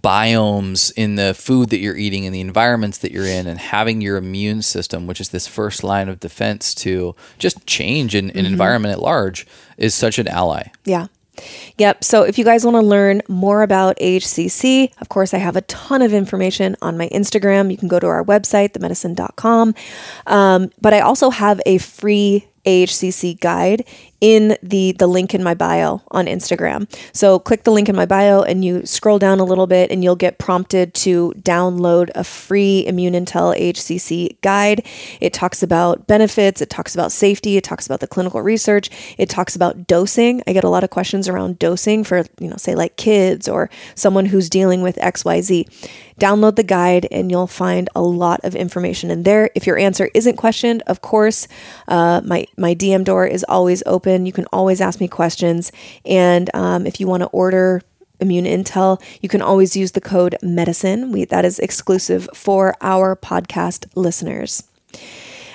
biomes 0.00 0.90
in 0.96 1.16
the 1.16 1.34
food 1.34 1.68
that 1.68 1.80
you're 1.80 1.96
eating 1.96 2.24
and 2.24 2.34
the 2.34 2.40
environments 2.40 2.96
that 2.98 3.12
you're 3.12 3.26
in, 3.26 3.46
and 3.46 3.58
having 3.58 4.00
your 4.00 4.16
immune 4.16 4.62
system, 4.62 5.06
which 5.06 5.20
is 5.20 5.28
this 5.28 5.46
first 5.46 5.84
line 5.84 6.08
of 6.08 6.18
defense 6.18 6.74
to 6.76 7.14
just 7.38 7.66
change 7.66 8.14
in, 8.14 8.30
in 8.30 8.44
mm-hmm. 8.44 8.52
environment 8.52 8.92
at 8.92 9.02
large, 9.02 9.46
is 9.76 9.94
such 9.94 10.18
an 10.18 10.28
ally. 10.28 10.68
Yeah. 10.86 11.08
Yep. 11.78 12.04
So 12.04 12.22
if 12.22 12.38
you 12.38 12.44
guys 12.44 12.64
want 12.64 12.76
to 12.76 12.82
learn 12.82 13.22
more 13.28 13.62
about 13.62 13.96
HCC, 13.98 14.92
of 15.00 15.08
course, 15.08 15.32
I 15.32 15.38
have 15.38 15.56
a 15.56 15.62
ton 15.62 16.02
of 16.02 16.12
information 16.12 16.76
on 16.82 16.98
my 16.98 17.08
Instagram. 17.08 17.70
You 17.70 17.76
can 17.76 17.88
go 17.88 17.98
to 17.98 18.06
our 18.06 18.24
website, 18.24 18.72
themedicin.com. 18.72 19.74
Um, 20.26 20.70
but 20.80 20.92
I 20.92 21.00
also 21.00 21.30
have 21.30 21.60
a 21.64 21.78
free 21.78 22.46
AHCC 22.66 23.40
guide 23.40 23.84
in 24.22 24.56
the 24.62 24.92
the 24.92 25.08
link 25.08 25.34
in 25.34 25.42
my 25.42 25.52
bio 25.52 26.00
on 26.12 26.26
Instagram. 26.26 26.88
So 27.12 27.40
click 27.40 27.64
the 27.64 27.72
link 27.72 27.88
in 27.88 27.96
my 27.96 28.06
bio 28.06 28.42
and 28.42 28.64
you 28.64 28.86
scroll 28.86 29.18
down 29.18 29.40
a 29.40 29.44
little 29.44 29.66
bit 29.66 29.90
and 29.90 30.04
you'll 30.04 30.16
get 30.16 30.38
prompted 30.38 30.94
to 30.94 31.32
download 31.40 32.10
a 32.14 32.22
free 32.22 32.86
Immune 32.86 33.14
Intel 33.14 33.54
HCC 33.58 34.40
guide. 34.40 34.86
It 35.20 35.32
talks 35.32 35.60
about 35.62 36.06
benefits, 36.06 36.62
it 36.62 36.70
talks 36.70 36.94
about 36.94 37.10
safety, 37.10 37.56
it 37.56 37.64
talks 37.64 37.84
about 37.84 37.98
the 37.98 38.06
clinical 38.06 38.40
research, 38.42 38.90
it 39.18 39.28
talks 39.28 39.56
about 39.56 39.88
dosing. 39.88 40.40
I 40.46 40.52
get 40.52 40.62
a 40.62 40.68
lot 40.68 40.84
of 40.84 40.90
questions 40.90 41.28
around 41.28 41.58
dosing 41.58 42.04
for, 42.04 42.24
you 42.38 42.48
know, 42.48 42.56
say 42.56 42.76
like 42.76 42.96
kids 42.96 43.48
or 43.48 43.70
someone 43.96 44.26
who's 44.26 44.48
dealing 44.48 44.82
with 44.82 44.96
XYZ. 44.96 45.66
Download 46.20 46.54
the 46.54 46.62
guide 46.62 47.08
and 47.10 47.30
you'll 47.30 47.48
find 47.48 47.88
a 47.96 48.02
lot 48.02 48.38
of 48.44 48.54
information 48.54 49.10
in 49.10 49.24
there. 49.24 49.50
If 49.56 49.66
your 49.66 49.76
answer 49.78 50.08
isn't 50.14 50.36
questioned, 50.36 50.82
of 50.86 51.00
course, 51.00 51.48
uh, 51.88 52.20
my, 52.24 52.46
my 52.56 52.76
DM 52.76 53.02
door 53.02 53.26
is 53.26 53.44
always 53.48 53.82
open. 53.86 54.11
You 54.26 54.32
can 54.32 54.46
always 54.52 54.80
ask 54.80 55.00
me 55.00 55.08
questions. 55.08 55.72
And 56.04 56.50
um, 56.54 56.86
if 56.86 57.00
you 57.00 57.06
want 57.06 57.22
to 57.22 57.28
order 57.28 57.82
Immune 58.20 58.44
Intel, 58.44 59.02
you 59.20 59.28
can 59.28 59.42
always 59.42 59.76
use 59.76 59.92
the 59.92 60.00
code 60.00 60.36
MEDICIN. 60.42 61.10
We, 61.10 61.24
that 61.26 61.44
is 61.44 61.58
exclusive 61.58 62.28
for 62.34 62.74
our 62.80 63.16
podcast 63.16 63.86
listeners. 63.94 64.62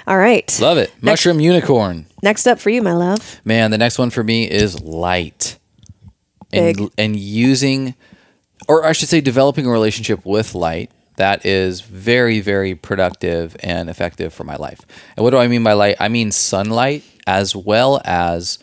All 0.05 0.17
right. 0.17 0.57
Love 0.61 0.77
it. 0.77 0.89
Next, 0.95 1.03
Mushroom 1.03 1.39
unicorn. 1.39 2.05
Next 2.23 2.47
up 2.47 2.59
for 2.59 2.69
you, 2.69 2.81
my 2.81 2.93
love. 2.93 3.41
Man, 3.43 3.71
the 3.71 3.77
next 3.77 3.99
one 3.99 4.09
for 4.09 4.23
me 4.23 4.49
is 4.49 4.81
light. 4.81 5.57
Big. 6.51 6.79
And, 6.79 6.91
and 6.97 7.15
using 7.17 7.93
or 8.67 8.85
I 8.85 8.91
should 8.91 9.09
say, 9.09 9.21
developing 9.21 9.65
a 9.65 9.69
relationship 9.69 10.25
with 10.25 10.55
light 10.55 10.91
that 11.17 11.45
is 11.45 11.81
very, 11.81 12.39
very 12.39 12.73
productive 12.73 13.55
and 13.59 13.89
effective 13.89 14.33
for 14.33 14.43
my 14.43 14.55
life. 14.55 14.81
And 15.15 15.23
what 15.23 15.31
do 15.31 15.37
I 15.37 15.47
mean 15.47 15.63
by 15.63 15.73
light? 15.73 15.97
I 15.99 16.07
mean 16.07 16.31
sunlight 16.31 17.03
as 17.27 17.55
well 17.55 18.01
as 18.05 18.59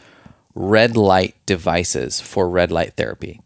red 0.55 0.97
light 0.97 1.35
devices 1.47 2.21
for 2.21 2.49
red 2.49 2.73
light 2.73 2.95
therapy. 2.95 3.41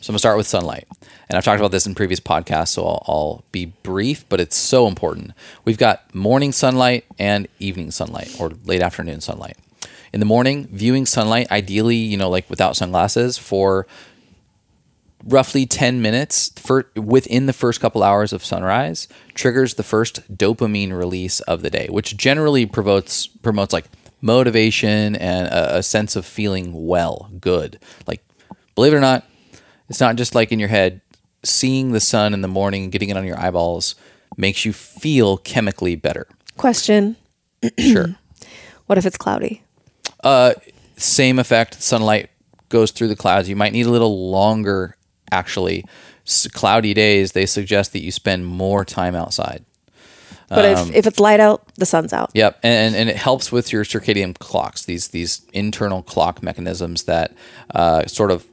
So 0.00 0.10
I'm 0.10 0.14
gonna 0.14 0.18
start 0.18 0.36
with 0.36 0.46
sunlight. 0.46 0.86
And 1.28 1.38
I've 1.38 1.44
talked 1.44 1.60
about 1.60 1.70
this 1.70 1.86
in 1.86 1.94
previous 1.94 2.20
podcasts, 2.20 2.68
so 2.68 2.84
I'll, 2.84 3.04
I'll, 3.08 3.44
be 3.52 3.66
brief, 3.66 4.28
but 4.28 4.40
it's 4.40 4.56
so 4.56 4.86
important. 4.86 5.32
We've 5.64 5.78
got 5.78 6.14
morning 6.14 6.52
sunlight 6.52 7.04
and 7.18 7.48
evening 7.58 7.90
sunlight 7.90 8.34
or 8.38 8.52
late 8.64 8.82
afternoon 8.82 9.20
sunlight. 9.20 9.56
In 10.12 10.20
the 10.20 10.26
morning, 10.26 10.68
viewing 10.70 11.06
sunlight, 11.06 11.50
ideally, 11.50 11.96
you 11.96 12.16
know, 12.16 12.28
like 12.28 12.48
without 12.50 12.76
sunglasses 12.76 13.38
for 13.38 13.86
roughly 15.26 15.64
10 15.64 16.02
minutes 16.02 16.50
for 16.56 16.90
within 16.94 17.46
the 17.46 17.52
first 17.52 17.80
couple 17.80 18.02
hours 18.02 18.32
of 18.32 18.44
sunrise 18.44 19.08
triggers 19.34 19.74
the 19.74 19.82
first 19.82 20.20
dopamine 20.36 20.96
release 20.96 21.40
of 21.40 21.62
the 21.62 21.70
day 21.70 21.86
which 21.90 22.16
generally 22.16 22.66
promotes 22.66 23.26
promotes 23.26 23.72
like 23.72 23.86
motivation 24.20 25.14
and 25.16 25.48
a, 25.48 25.76
a, 25.76 25.82
sense 25.82 26.16
of 26.16 26.24
feeling 26.24 26.86
well 26.86 27.30
good. 27.40 27.78
Like 28.06 28.24
believe 28.74 28.94
it 28.94 28.96
or 28.96 29.00
not 29.00 29.24
it's 29.90 30.00
not 30.00 30.16
just 30.16 30.34
like 30.34 30.50
in 30.50 30.58
your 30.58 30.70
head. 30.70 31.02
Seeing 31.42 31.92
the 31.92 32.00
sun 32.00 32.32
in 32.32 32.40
the 32.40 32.48
morning 32.48 32.88
getting 32.88 33.10
it 33.10 33.18
on 33.18 33.26
your 33.26 33.38
eyeballs 33.38 33.94
makes 34.38 34.64
you 34.64 34.72
feel 34.72 35.36
chemically 35.36 35.94
better. 35.94 36.26
Question. 36.56 37.16
Sure. 37.78 38.16
What 38.86 38.98
if 38.98 39.06
it's 39.06 39.16
cloudy? 39.16 39.62
Uh 40.22 40.54
same 40.96 41.38
effect. 41.38 41.82
Sunlight 41.82 42.30
goes 42.68 42.90
through 42.90 43.08
the 43.08 43.16
clouds. 43.16 43.48
You 43.48 43.56
might 43.56 43.72
need 43.72 43.86
a 43.86 43.90
little 43.90 44.30
longer 44.30 44.96
actually 45.30 45.84
cloudy 46.52 46.94
days, 46.94 47.32
they 47.32 47.46
suggest 47.46 47.92
that 47.92 48.02
you 48.02 48.10
spend 48.10 48.46
more 48.46 48.84
time 48.84 49.14
outside. 49.14 49.64
But 50.48 50.64
um, 50.76 50.88
if, 50.88 50.94
if 50.96 51.06
it's 51.06 51.20
light 51.20 51.40
out, 51.40 51.66
the 51.76 51.86
sun's 51.86 52.12
out. 52.12 52.30
Yep, 52.34 52.60
and, 52.62 52.94
and 52.94 53.08
it 53.08 53.16
helps 53.16 53.50
with 53.50 53.72
your 53.72 53.84
circadian 53.84 54.38
clocks. 54.38 54.84
These 54.84 55.08
these 55.08 55.42
internal 55.52 56.02
clock 56.02 56.42
mechanisms 56.42 57.04
that 57.04 57.34
uh, 57.74 58.06
sort 58.06 58.30
of 58.30 58.46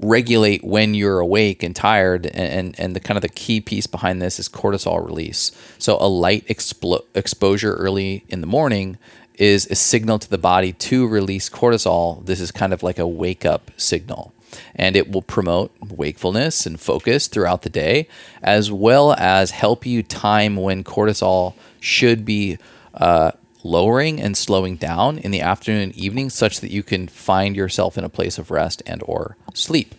regulate 0.00 0.62
when 0.64 0.94
you're 0.94 1.20
awake 1.20 1.62
and 1.62 1.74
tired 1.74 2.26
and, 2.26 2.36
and, 2.36 2.80
and 2.80 2.96
the 2.96 3.00
kind 3.00 3.16
of 3.16 3.22
the 3.22 3.28
key 3.28 3.60
piece 3.60 3.86
behind 3.86 4.20
this 4.20 4.38
is 4.38 4.46
cortisol 4.46 5.04
release 5.04 5.52
so 5.78 5.96
a 6.00 6.06
light 6.06 6.46
explo- 6.48 7.02
exposure 7.14 7.74
early 7.76 8.22
in 8.28 8.42
the 8.42 8.46
morning 8.46 8.98
is 9.36 9.66
a 9.70 9.74
signal 9.74 10.18
to 10.18 10.28
the 10.28 10.36
body 10.36 10.72
to 10.72 11.08
release 11.08 11.48
cortisol 11.48 12.22
this 12.26 12.40
is 12.40 12.52
kind 12.52 12.74
of 12.74 12.82
like 12.82 12.98
a 12.98 13.06
wake 13.06 13.46
up 13.46 13.70
signal 13.78 14.34
and 14.74 14.96
it 14.96 15.10
will 15.10 15.22
promote 15.22 15.72
wakefulness 15.80 16.66
and 16.66 16.80
focus 16.80 17.26
throughout 17.26 17.62
the 17.62 17.70
day 17.70 18.08
as 18.42 18.70
well 18.70 19.14
as 19.14 19.50
help 19.50 19.86
you 19.86 20.02
time 20.02 20.56
when 20.56 20.84
cortisol 20.84 21.54
should 21.80 22.24
be 22.24 22.58
uh, 22.94 23.30
lowering 23.62 24.20
and 24.20 24.36
slowing 24.36 24.76
down 24.76 25.18
in 25.18 25.30
the 25.30 25.40
afternoon 25.40 25.82
and 25.82 25.96
evening 25.96 26.30
such 26.30 26.60
that 26.60 26.70
you 26.70 26.82
can 26.82 27.08
find 27.08 27.56
yourself 27.56 27.98
in 27.98 28.04
a 28.04 28.08
place 28.08 28.38
of 28.38 28.50
rest 28.50 28.82
and 28.86 29.02
or 29.06 29.36
sleep. 29.54 29.94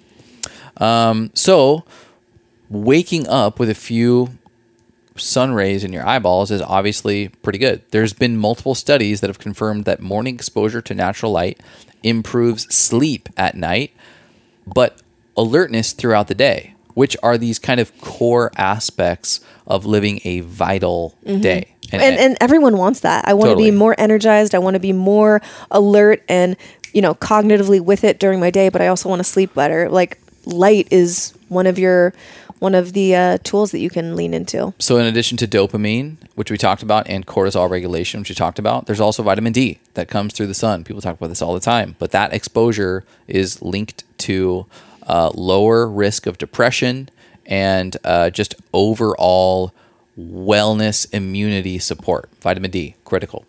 Um, 0.78 1.32
so 1.34 1.84
waking 2.70 3.28
up 3.28 3.60
with 3.60 3.70
a 3.70 3.76
few 3.76 4.30
sun 5.16 5.53
rays 5.53 5.84
in 5.84 5.91
your 5.91 6.08
eyeballs 6.08 6.51
is 6.51 6.62
obviously 6.62 7.30
pretty 7.30 7.60
good. 7.60 7.82
There's 7.91 8.14
been 8.14 8.38
multiple 8.38 8.76
studies 8.76 9.22
that 9.22 9.30
have 9.30 9.39
confirmed 9.39 9.86
that 9.86 9.99
morning 9.99 10.36
exposure 10.36 10.82
to 10.82 10.93
natural 10.93 11.32
light 11.32 11.60
improves 12.03 12.74
sleep 12.74 13.30
at 13.36 13.55
night 13.55 13.91
but 14.74 15.01
alertness 15.36 15.93
throughout 15.93 16.28
the 16.28 16.36
day 16.36 16.74
which 16.93 17.15
are 17.22 17.38
these 17.38 17.59
kind 17.59 17.80
of 17.80 17.95
core 18.01 18.51
aspects 18.57 19.39
of 19.68 19.86
living 19.86 20.20
a 20.24 20.39
vital 20.39 21.15
mm-hmm. 21.24 21.41
day 21.41 21.76
and, 21.91 22.18
and 22.18 22.38
everyone 22.41 22.78
wants 22.78 23.01
that. 23.01 23.28
I 23.28 23.34
want 23.34 23.51
to 23.51 23.55
be 23.55 23.72
more 23.72 23.95
energized. 23.97 24.53
I 24.53 24.59
want 24.59 24.76
to 24.76 24.80
be 24.80 24.93
more 24.93 25.41
alert 25.72 26.24
and 26.28 26.57
you 26.93 27.01
know 27.01 27.15
cognitively 27.15 27.80
with 27.80 28.03
it 28.03 28.20
during 28.20 28.39
my 28.39 28.49
day. 28.49 28.70
But 28.70 28.82
I 28.82 28.88
also 28.88 29.09
want 29.09 29.20
to 29.20 29.24
sleep 29.24 29.53
better. 29.53 29.89
Like 29.89 30.20
light 30.45 30.88
is 30.91 31.34
one 31.49 31.68
of 31.68 31.80
your 31.80 32.13
one 32.60 32.76
of 32.76 32.93
the 32.93 33.16
uh, 33.16 33.38
tools 33.43 33.72
that 33.72 33.80
you 33.80 33.89
can 33.89 34.16
lean 34.16 34.34
into. 34.34 34.74
So, 34.80 34.97
in 34.97 35.05
addition 35.05 35.38
to 35.38 35.47
dopamine, 35.47 36.18
which 36.36 36.51
we 36.51 36.58
talked 36.58 36.84
about, 36.84 37.08
and 37.08 37.26
cortisol 37.26 37.70
regulation, 37.70 38.22
which 38.22 38.30
we 38.30 38.36
talked 38.36 38.60
about, 38.60 38.86
there's 38.86 38.99
also 38.99 39.24
vitamin 39.24 39.53
D 39.53 39.80
that 39.93 40.08
comes 40.08 40.34
through 40.34 40.47
the 40.47 40.53
sun. 40.53 40.84
People 40.84 41.01
talk 41.01 41.18
about 41.18 41.28
this 41.28 41.41
all 41.41 41.53
the 41.53 41.60
time, 41.60 41.95
but 41.99 42.12
that 42.12 42.34
exposure 42.34 43.03
is 43.28 43.62
linked 43.62 44.03
to 44.20 44.66
uh, 45.08 45.32
lower 45.34 45.88
risk 45.88 46.26
of 46.26 46.38
depression 46.38 47.10
and 47.45 47.95
uh, 48.03 48.30
just 48.30 48.55
overall 48.74 49.74
wellness 50.20 51.12
immunity 51.14 51.80
support. 51.80 52.30
Vitamin 52.41 52.72
D, 52.72 52.95
critical. 53.05 53.45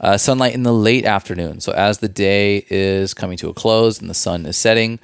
Uh, 0.00 0.16
sunlight 0.16 0.54
in 0.54 0.62
the 0.62 0.72
late 0.72 1.04
afternoon. 1.04 1.60
So, 1.60 1.72
as 1.72 1.98
the 1.98 2.08
day 2.08 2.64
is 2.70 3.14
coming 3.14 3.36
to 3.38 3.48
a 3.48 3.54
close 3.54 4.00
and 4.00 4.08
the 4.08 4.14
sun 4.14 4.46
is 4.46 4.56
setting, 4.56 4.98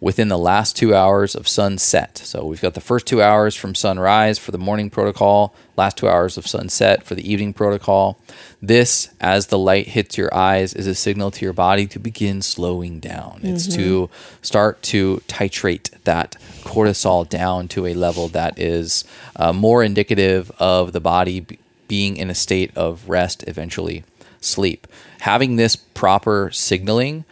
within 0.00 0.28
the 0.28 0.38
last 0.38 0.76
two 0.76 0.94
hours 0.94 1.34
of 1.34 1.48
sunset. 1.48 2.18
So 2.18 2.44
we've 2.44 2.60
got 2.60 2.74
the 2.74 2.80
first 2.80 3.06
two 3.06 3.20
hours 3.20 3.56
from 3.56 3.74
sunrise 3.74 4.38
for 4.38 4.52
the 4.52 4.58
morning 4.58 4.90
protocol, 4.90 5.54
last 5.76 5.96
two 5.96 6.08
hours 6.08 6.38
of 6.38 6.46
sunset 6.46 7.02
for 7.02 7.14
the 7.14 7.30
evening 7.30 7.52
protocol. 7.52 8.18
This, 8.62 9.10
as 9.20 9.48
the 9.48 9.58
light 9.58 9.88
hits 9.88 10.16
your 10.16 10.32
eyes, 10.32 10.72
is 10.72 10.86
a 10.86 10.94
signal 10.94 11.30
to 11.32 11.44
your 11.44 11.52
body 11.52 11.86
to 11.88 11.98
begin 11.98 12.42
slowing 12.42 13.00
down. 13.00 13.40
It's 13.42 13.66
to 13.74 14.08
start 14.40 14.82
to 14.84 15.22
titrate 15.26 15.90
that 16.04 16.36
cortisol 16.62 17.28
down 17.28 17.66
to 17.68 17.86
a 17.86 17.94
level 17.94 18.28
that 18.28 18.58
is 18.58 19.04
uh, 19.36 19.52
more 19.52 19.82
indicative 19.82 20.52
of 20.58 20.92
the 20.92 21.00
body 21.00 21.40
b- 21.40 21.58
being 21.88 22.16
in 22.16 22.30
a 22.30 22.34
state 22.34 22.70
of 22.76 23.08
rest, 23.08 23.42
eventually 23.48 24.04
sleep. 24.40 24.86
Having 25.20 25.56
this 25.56 25.74
proper 25.74 26.50
signaling 26.52 27.24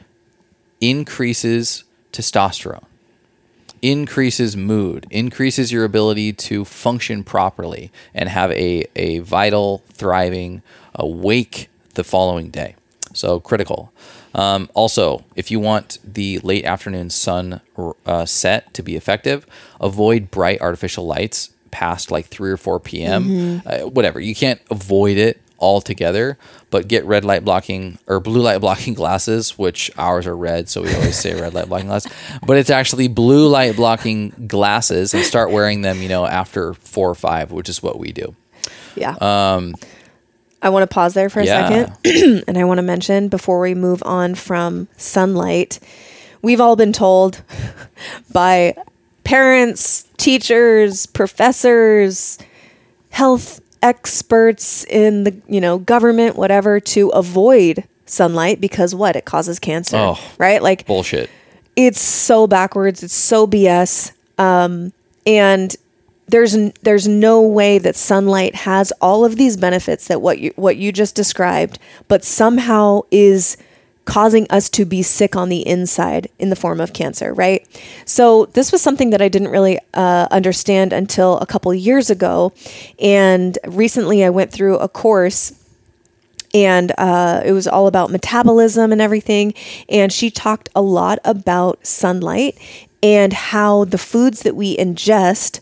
increases 0.81 1.85
testosterone, 2.17 2.85
increases 3.83 4.57
mood, 4.57 5.07
increases 5.11 5.71
your 5.71 5.85
ability 5.85 6.33
to 6.33 6.65
function 6.65 7.23
properly 7.23 7.93
and 8.15 8.29
have 8.29 8.51
a, 8.53 8.87
a 8.97 9.19
vital, 9.19 9.83
thriving, 9.93 10.63
awake 10.95 11.69
the 11.95 12.03
following 12.05 12.49
day. 12.51 12.75
So 13.13 13.39
critical. 13.39 13.93
Um, 14.35 14.69
also, 14.75 15.25
if 15.35 15.51
you 15.51 15.61
want 15.61 15.99
the 16.05 16.39
late 16.41 16.65
afternoon 16.65 17.11
sun 17.11 17.61
uh, 18.05 18.25
set 18.27 18.73
to 18.75 18.83
be 18.83 18.97
effective, 18.97 19.47
avoid 19.81 20.31
bright 20.31 20.61
artificial 20.61 21.07
lights 21.07 21.51
past 21.71 22.11
like 22.11 22.27
3 22.27 22.51
or 22.51 22.57
4 22.57 22.81
p.m. 22.81 23.63
Uh, 23.67 23.79
whatever. 23.89 24.21
You 24.21 24.35
can't 24.35 24.61
avoid 24.71 25.17
it 25.19 25.41
altogether, 25.59 26.37
but 26.71 26.89
get 26.89 27.05
red 27.05 27.25
light 27.25 27.45
blocking 27.45 27.99
or 28.07 28.21
blue 28.21 28.41
light 28.43 28.59
blocking 28.61 28.95
glasses, 29.03 29.59
which 29.59 29.91
ours 29.97 30.27
are 30.27 30.37
red, 30.37 30.69
so 30.69 30.83
we 30.83 30.95
always 30.95 31.17
say 31.17 31.35
red 31.41 31.55
light 31.55 31.69
blocking 31.69 31.89
glasses. 31.89 32.13
But 32.47 32.57
it's 32.59 32.71
actually 32.71 33.09
blue 33.09 33.49
light 33.49 33.77
blocking 33.77 34.31
glasses 34.47 35.15
and 35.15 35.25
start 35.25 35.51
wearing 35.51 35.83
them, 35.83 36.03
you 36.03 36.09
know, 36.09 36.27
after 36.27 36.75
four 36.75 37.09
or 37.11 37.15
five, 37.15 37.53
which 37.53 37.69
is 37.69 37.83
what 37.83 37.99
we 37.99 38.13
do. 38.13 38.35
Yeah. 38.95 39.15
Um, 39.21 39.75
I 40.63 40.71
want 40.71 40.89
to 40.89 40.93
pause 40.93 41.15
there 41.15 41.29
for 41.29 41.41
a 41.41 41.45
Yeah. 41.45 41.69
second, 42.03 42.45
and 42.49 42.59
I 42.59 42.65
want 42.65 42.79
to 42.79 42.83
mention 42.83 43.29
before 43.29 43.61
we 43.61 43.75
move 43.75 44.03
on 44.05 44.35
from 44.35 44.89
sunlight, 44.97 45.79
we've 46.43 46.61
all 46.61 46.77
been 46.77 46.93
told 46.93 47.43
by 48.33 48.75
parents, 49.25 50.07
teachers, 50.17 51.07
professors, 51.07 52.39
health 53.11 53.61
experts 53.87 54.85
in 54.85 55.25
the 55.25 55.35
you 55.49 55.61
know 55.61 55.79
government, 55.79 56.37
whatever, 56.37 56.81
to 56.81 57.09
avoid 57.11 57.85
sunlight 58.07 58.61
because 58.61 58.95
what 58.95 59.17
it 59.17 59.25
causes 59.25 59.59
cancer, 59.59 59.97
Oh. 59.97 60.19
right? 60.39 60.63
Like 60.63 60.87
Bullshit. 60.87 61.31
it's 61.77 62.01
so 62.01 62.47
backwards. 62.47 63.03
It's 63.03 63.15
so 63.15 63.47
BS. 63.47 64.13
Um, 64.39 64.93
and 65.27 65.75
there's 66.29 66.57
there's 66.83 67.07
no 67.09 67.41
way 67.43 67.79
that 67.79 67.95
sunlight 67.97 68.55
has 68.55 68.93
all 69.01 69.25
of 69.25 69.37
these 69.37 69.57
benefits 69.57 70.09
that 70.09 70.21
what 70.21 70.39
you 70.41 70.53
what 70.57 70.77
you 70.77 70.91
just 70.93 71.15
described, 71.15 71.79
but 72.09 72.25
somehow 72.25 73.03
is 73.11 73.57
causing 74.07 74.47
us 74.49 74.71
to 74.71 74.87
be 74.87 75.03
sick 75.03 75.37
on 75.37 75.51
the 75.51 75.67
inside 75.67 76.29
in 76.39 76.49
the 76.49 76.57
form 76.57 76.81
of 76.81 76.95
cancer, 76.95 77.35
right? 77.35 77.67
So 78.07 78.47
this 78.47 78.73
was 78.73 78.81
something 78.81 79.11
that 79.11 79.21
I 79.21 79.29
didn't 79.29 79.49
really 79.49 79.79
uh, 79.93 80.29
understand 80.31 80.95
until 80.95 81.39
a 81.39 81.47
couple 81.47 81.75
years 81.75 82.09
ago, 82.09 82.55
and 82.99 83.59
recently 83.67 84.25
I 84.25 84.31
went 84.31 84.51
through 84.51 84.79
a 84.79 84.89
course 84.89 85.63
and 86.55 86.93
uh, 86.97 87.43
it 87.45 87.53
was 87.53 87.67
all 87.67 87.87
about 87.87 88.11
metabolism 88.11 88.91
and 88.91 89.01
everything. 89.01 89.53
And 89.91 90.11
she 90.11 90.31
talked 90.31 90.71
a 90.75 90.81
lot 90.81 91.19
about 91.23 91.87
sunlight 91.87 92.57
and 93.03 93.33
how 93.33 93.85
the 93.85 93.99
foods 93.99 94.43
that 94.43 94.57
we 94.57 94.75
ingest 94.77 95.61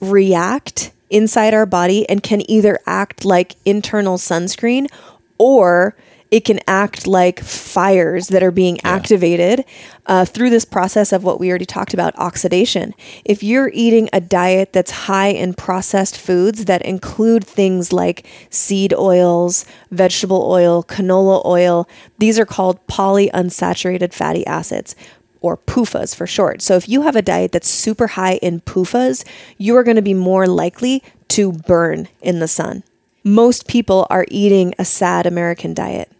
react 0.00 0.90
inside 1.10 1.52
our 1.52 1.66
body 1.66 2.08
and 2.08 2.22
can 2.22 2.48
either 2.50 2.78
act 2.86 3.26
like 3.26 3.56
internal 3.66 4.16
sunscreen 4.16 4.88
or 5.36 5.94
it 6.32 6.46
can 6.46 6.58
act 6.66 7.06
like 7.06 7.40
fires 7.40 8.28
that 8.28 8.42
are 8.42 8.50
being 8.50 8.80
activated 8.84 9.66
uh, 10.06 10.24
through 10.24 10.48
this 10.48 10.64
process 10.64 11.12
of 11.12 11.22
what 11.22 11.38
we 11.38 11.50
already 11.50 11.66
talked 11.66 11.92
about 11.92 12.18
oxidation. 12.18 12.94
If 13.22 13.42
you're 13.42 13.70
eating 13.74 14.08
a 14.14 14.20
diet 14.20 14.72
that's 14.72 14.90
high 14.90 15.28
in 15.28 15.52
processed 15.52 16.18
foods 16.18 16.64
that 16.64 16.80
include 16.82 17.44
things 17.44 17.92
like 17.92 18.26
seed 18.48 18.94
oils, 18.94 19.66
vegetable 19.90 20.50
oil, 20.50 20.82
canola 20.82 21.44
oil, 21.44 21.86
these 22.16 22.38
are 22.38 22.46
called 22.46 22.84
polyunsaturated 22.86 24.14
fatty 24.14 24.46
acids 24.46 24.96
or 25.42 25.58
PUFAs 25.58 26.16
for 26.16 26.26
short. 26.26 26.62
So 26.62 26.76
if 26.76 26.88
you 26.88 27.02
have 27.02 27.14
a 27.14 27.20
diet 27.20 27.52
that's 27.52 27.68
super 27.68 28.06
high 28.06 28.36
in 28.36 28.60
PUFAs, 28.60 29.28
you 29.58 29.76
are 29.76 29.84
going 29.84 29.96
to 29.96 30.02
be 30.02 30.14
more 30.14 30.46
likely 30.46 31.02
to 31.28 31.52
burn 31.52 32.08
in 32.22 32.38
the 32.38 32.48
sun. 32.48 32.84
Most 33.22 33.68
people 33.68 34.06
are 34.08 34.24
eating 34.30 34.72
a 34.78 34.86
sad 34.86 35.26
American 35.26 35.74
diet. 35.74 36.10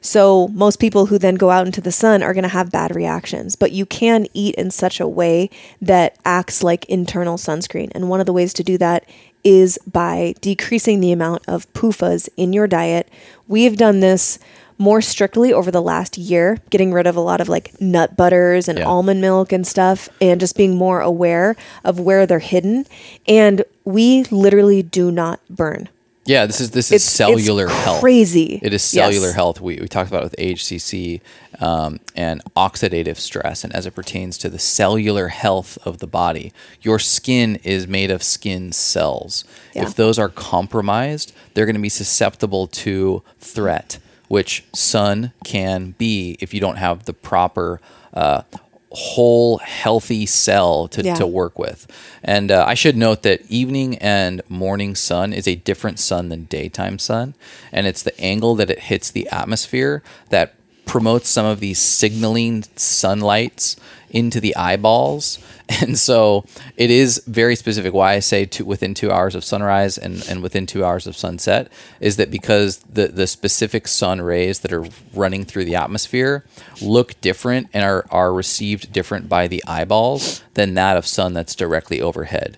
So 0.00 0.48
most 0.48 0.78
people 0.78 1.06
who 1.06 1.18
then 1.18 1.34
go 1.34 1.50
out 1.50 1.66
into 1.66 1.80
the 1.80 1.92
sun 1.92 2.22
are 2.22 2.34
going 2.34 2.42
to 2.42 2.48
have 2.48 2.70
bad 2.70 2.94
reactions, 2.94 3.56
but 3.56 3.72
you 3.72 3.86
can 3.86 4.26
eat 4.32 4.54
in 4.56 4.70
such 4.70 5.00
a 5.00 5.08
way 5.08 5.50
that 5.80 6.16
acts 6.24 6.62
like 6.62 6.84
internal 6.86 7.36
sunscreen. 7.36 7.90
And 7.94 8.08
one 8.08 8.20
of 8.20 8.26
the 8.26 8.32
ways 8.32 8.52
to 8.54 8.62
do 8.62 8.78
that 8.78 9.04
is 9.44 9.78
by 9.90 10.34
decreasing 10.40 11.00
the 11.00 11.12
amount 11.12 11.42
of 11.46 11.72
PUFAs 11.72 12.28
in 12.36 12.52
your 12.52 12.66
diet. 12.66 13.08
We've 13.46 13.76
done 13.76 14.00
this 14.00 14.38
more 14.80 15.00
strictly 15.00 15.52
over 15.52 15.70
the 15.72 15.82
last 15.82 16.16
year, 16.16 16.58
getting 16.70 16.92
rid 16.92 17.06
of 17.06 17.16
a 17.16 17.20
lot 17.20 17.40
of 17.40 17.48
like 17.48 17.80
nut 17.80 18.16
butters 18.16 18.68
and 18.68 18.78
Yeah. 18.78 18.84
almond 18.84 19.20
milk 19.20 19.52
and 19.52 19.66
stuff, 19.66 20.08
and 20.20 20.38
just 20.40 20.56
being 20.56 20.76
more 20.76 21.00
aware 21.00 21.56
of 21.84 21.98
where 21.98 22.26
they're 22.26 22.38
hidden. 22.38 22.86
And 23.26 23.64
we 23.84 24.24
literally 24.30 24.82
do 24.82 25.10
not 25.10 25.40
burn. 25.50 25.88
Yeah, 26.28 26.44
this 26.44 26.60
is 26.60 26.72
this 26.72 26.86
is 26.88 26.92
It's- 26.92 27.04
cellular 27.10 27.64
it's 27.64 27.74
health. 27.74 28.00
crazy. 28.00 28.58
It 28.62 28.74
is 28.74 28.82
cellular 28.82 29.28
Yes. 29.28 29.34
health. 29.34 29.62
We, 29.62 29.78
we 29.80 29.88
talked 29.88 30.10
about 30.10 30.24
it 30.24 30.24
with 30.24 30.36
HCC 30.38 31.22
um, 31.58 32.00
and 32.14 32.42
oxidative 32.54 33.16
stress, 33.16 33.64
and 33.64 33.74
as 33.74 33.86
it 33.86 33.94
pertains 33.94 34.36
to 34.38 34.50
the 34.50 34.58
cellular 34.58 35.28
health 35.28 35.78
of 35.86 35.98
the 35.98 36.06
body, 36.06 36.52
your 36.82 36.98
skin 36.98 37.56
is 37.64 37.88
made 37.88 38.10
of 38.10 38.22
skin 38.22 38.72
cells. 38.72 39.44
Yeah. 39.74 39.84
If 39.84 39.94
those 39.94 40.18
are 40.18 40.28
compromised, 40.28 41.32
they're 41.54 41.64
going 41.66 41.76
to 41.76 41.80
be 41.80 41.88
susceptible 41.88 42.66
to 42.66 43.22
threat, 43.40 43.98
which 44.28 44.64
sun 44.74 45.32
can 45.44 45.94
be 45.96 46.36
if 46.40 46.52
you 46.52 46.60
don't 46.60 46.76
have 46.76 47.06
the 47.06 47.14
proper. 47.14 47.80
Uh, 48.12 48.42
whole 48.90 49.58
healthy 49.58 50.24
cell 50.26 50.88
to, 50.88 51.02
Yeah. 51.02 51.14
to 51.14 51.26
work 51.26 51.58
with. 51.58 51.86
And 52.22 52.50
uh, 52.50 52.64
I 52.66 52.74
should 52.74 52.96
note 52.96 53.22
that 53.22 53.42
evening 53.50 53.98
and 53.98 54.40
morning 54.48 54.94
sun 54.94 55.32
is 55.32 55.46
a 55.46 55.56
different 55.56 55.98
sun 55.98 56.30
than 56.30 56.44
daytime 56.44 56.98
sun. 56.98 57.34
And 57.72 57.86
it's 57.86 58.02
the 58.02 58.18
angle 58.20 58.54
that 58.56 58.70
it 58.70 58.80
hits 58.80 59.10
the 59.10 59.28
atmosphere 59.30 60.02
that 60.30 60.54
promotes 60.86 61.28
some 61.28 61.44
of 61.44 61.60
these 61.60 61.78
signaling 61.78 62.64
sunlights 62.76 63.76
into 64.10 64.40
the 64.40 64.54
eyeballs. 64.56 65.38
And 65.82 65.98
so 65.98 66.46
it 66.78 66.90
is 66.90 67.22
very 67.26 67.54
specific. 67.54 67.92
Why 67.92 68.14
I 68.14 68.20
say 68.20 68.48
within 68.64 68.94
two 68.94 69.12
hours 69.12 69.34
of 69.34 69.44
sunrise 69.44 69.98
and, 69.98 70.26
and 70.26 70.42
within 70.42 70.64
two 70.64 70.82
hours 70.82 71.06
of 71.06 71.14
sunset 71.14 71.70
is 72.00 72.16
that 72.16 72.30
because 72.30 72.78
the, 72.90 73.08
the 73.08 73.26
specific 73.26 73.86
sun 73.86 74.22
rays 74.22 74.60
that 74.60 74.72
are 74.72 74.86
running 75.12 75.44
through 75.44 75.66
the 75.66 75.76
atmosphere 75.76 76.46
look 76.80 77.20
different 77.20 77.68
and 77.74 77.84
are, 77.84 78.06
are 78.10 78.32
received 78.32 78.94
different 78.94 79.28
by 79.28 79.46
the 79.46 79.62
eyeballs 79.66 80.42
than 80.54 80.72
that 80.72 80.96
of 80.96 81.06
sun 81.06 81.34
that's 81.34 81.54
directly 81.54 82.00
overhead 82.00 82.56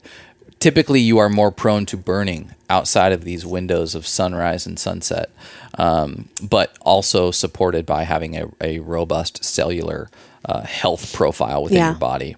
typically 0.61 1.01
you 1.01 1.18
are 1.18 1.28
more 1.28 1.51
prone 1.51 1.86
to 1.86 1.96
burning 1.96 2.55
outside 2.68 3.12
of 3.12 3.24
these 3.24 3.44
windows 3.44 3.94
of 3.94 4.07
sunrise 4.07 4.66
and 4.66 4.78
sunset, 4.78 5.30
um, 5.76 6.28
but 6.40 6.76
also 6.82 7.30
supported 7.30 7.84
by 7.84 8.05
having 8.05 8.36
a, 8.36 8.48
a 8.61 8.78
robust 8.78 9.42
cellular 9.42 10.09
uh, 10.45 10.62
health 10.62 11.12
profile 11.12 11.62
within 11.62 11.78
Yeah. 11.78 11.91
your 11.91 11.99
body. 11.99 12.36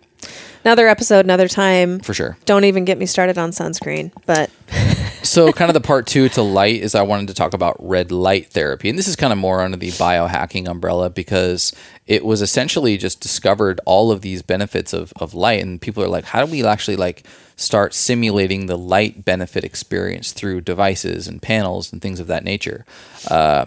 Another 0.65 0.87
episode, 0.87 1.25
another 1.27 1.49
time. 1.49 1.99
For 2.01 2.15
sure. 2.15 2.37
Don't 2.45 2.65
even 2.65 2.85
get 2.85 2.97
me 2.97 3.07
started 3.07 3.37
on 3.37 3.51
sunscreen. 3.51 4.13
But 4.27 4.49
so 5.25 5.53
kind 5.53 5.69
of 5.69 5.75
the 5.75 5.81
part 5.81 6.07
two 6.07 6.29
to 6.31 6.43
light 6.43 6.81
is 6.81 6.95
I 6.95 7.03
wanted 7.03 7.27
to 7.29 7.35
talk 7.35 7.53
about 7.53 7.77
red 7.81 8.13
light 8.13 8.47
therapy. 8.51 8.89
And 8.89 8.97
this 8.97 9.09
is 9.09 9.17
kind 9.17 9.33
of 9.33 9.39
more 9.41 9.61
under 9.61 9.77
the 9.77 9.89
biohacking 9.91 10.69
umbrella 10.69 11.11
because 11.11 11.73
it 12.07 12.25
was 12.25 12.43
essentially 12.43 12.97
just 12.97 13.21
discovered 13.21 13.81
all 13.87 14.13
of 14.13 14.21
these 14.21 14.43
benefits 14.43 14.93
of, 14.93 15.13
of 15.17 15.35
light. 15.35 15.61
And 15.61 15.81
people 15.81 16.01
are 16.05 16.09
like, 16.09 16.27
how 16.27 16.45
do 16.47 16.53
we 16.53 16.65
actually 16.65 16.97
like 16.97 17.25
start 17.57 17.93
simulating 17.93 18.67
the 18.67 18.79
light 18.79 19.25
benefit 19.25 19.65
experience 19.65 20.31
through 20.31 20.61
devices 20.61 21.27
and 21.27 21.43
panels 21.43 21.93
and 21.93 22.01
things 22.01 22.21
of 22.21 22.29
that 22.29 22.45
nature? 22.45 22.85
Uh, 23.29 23.67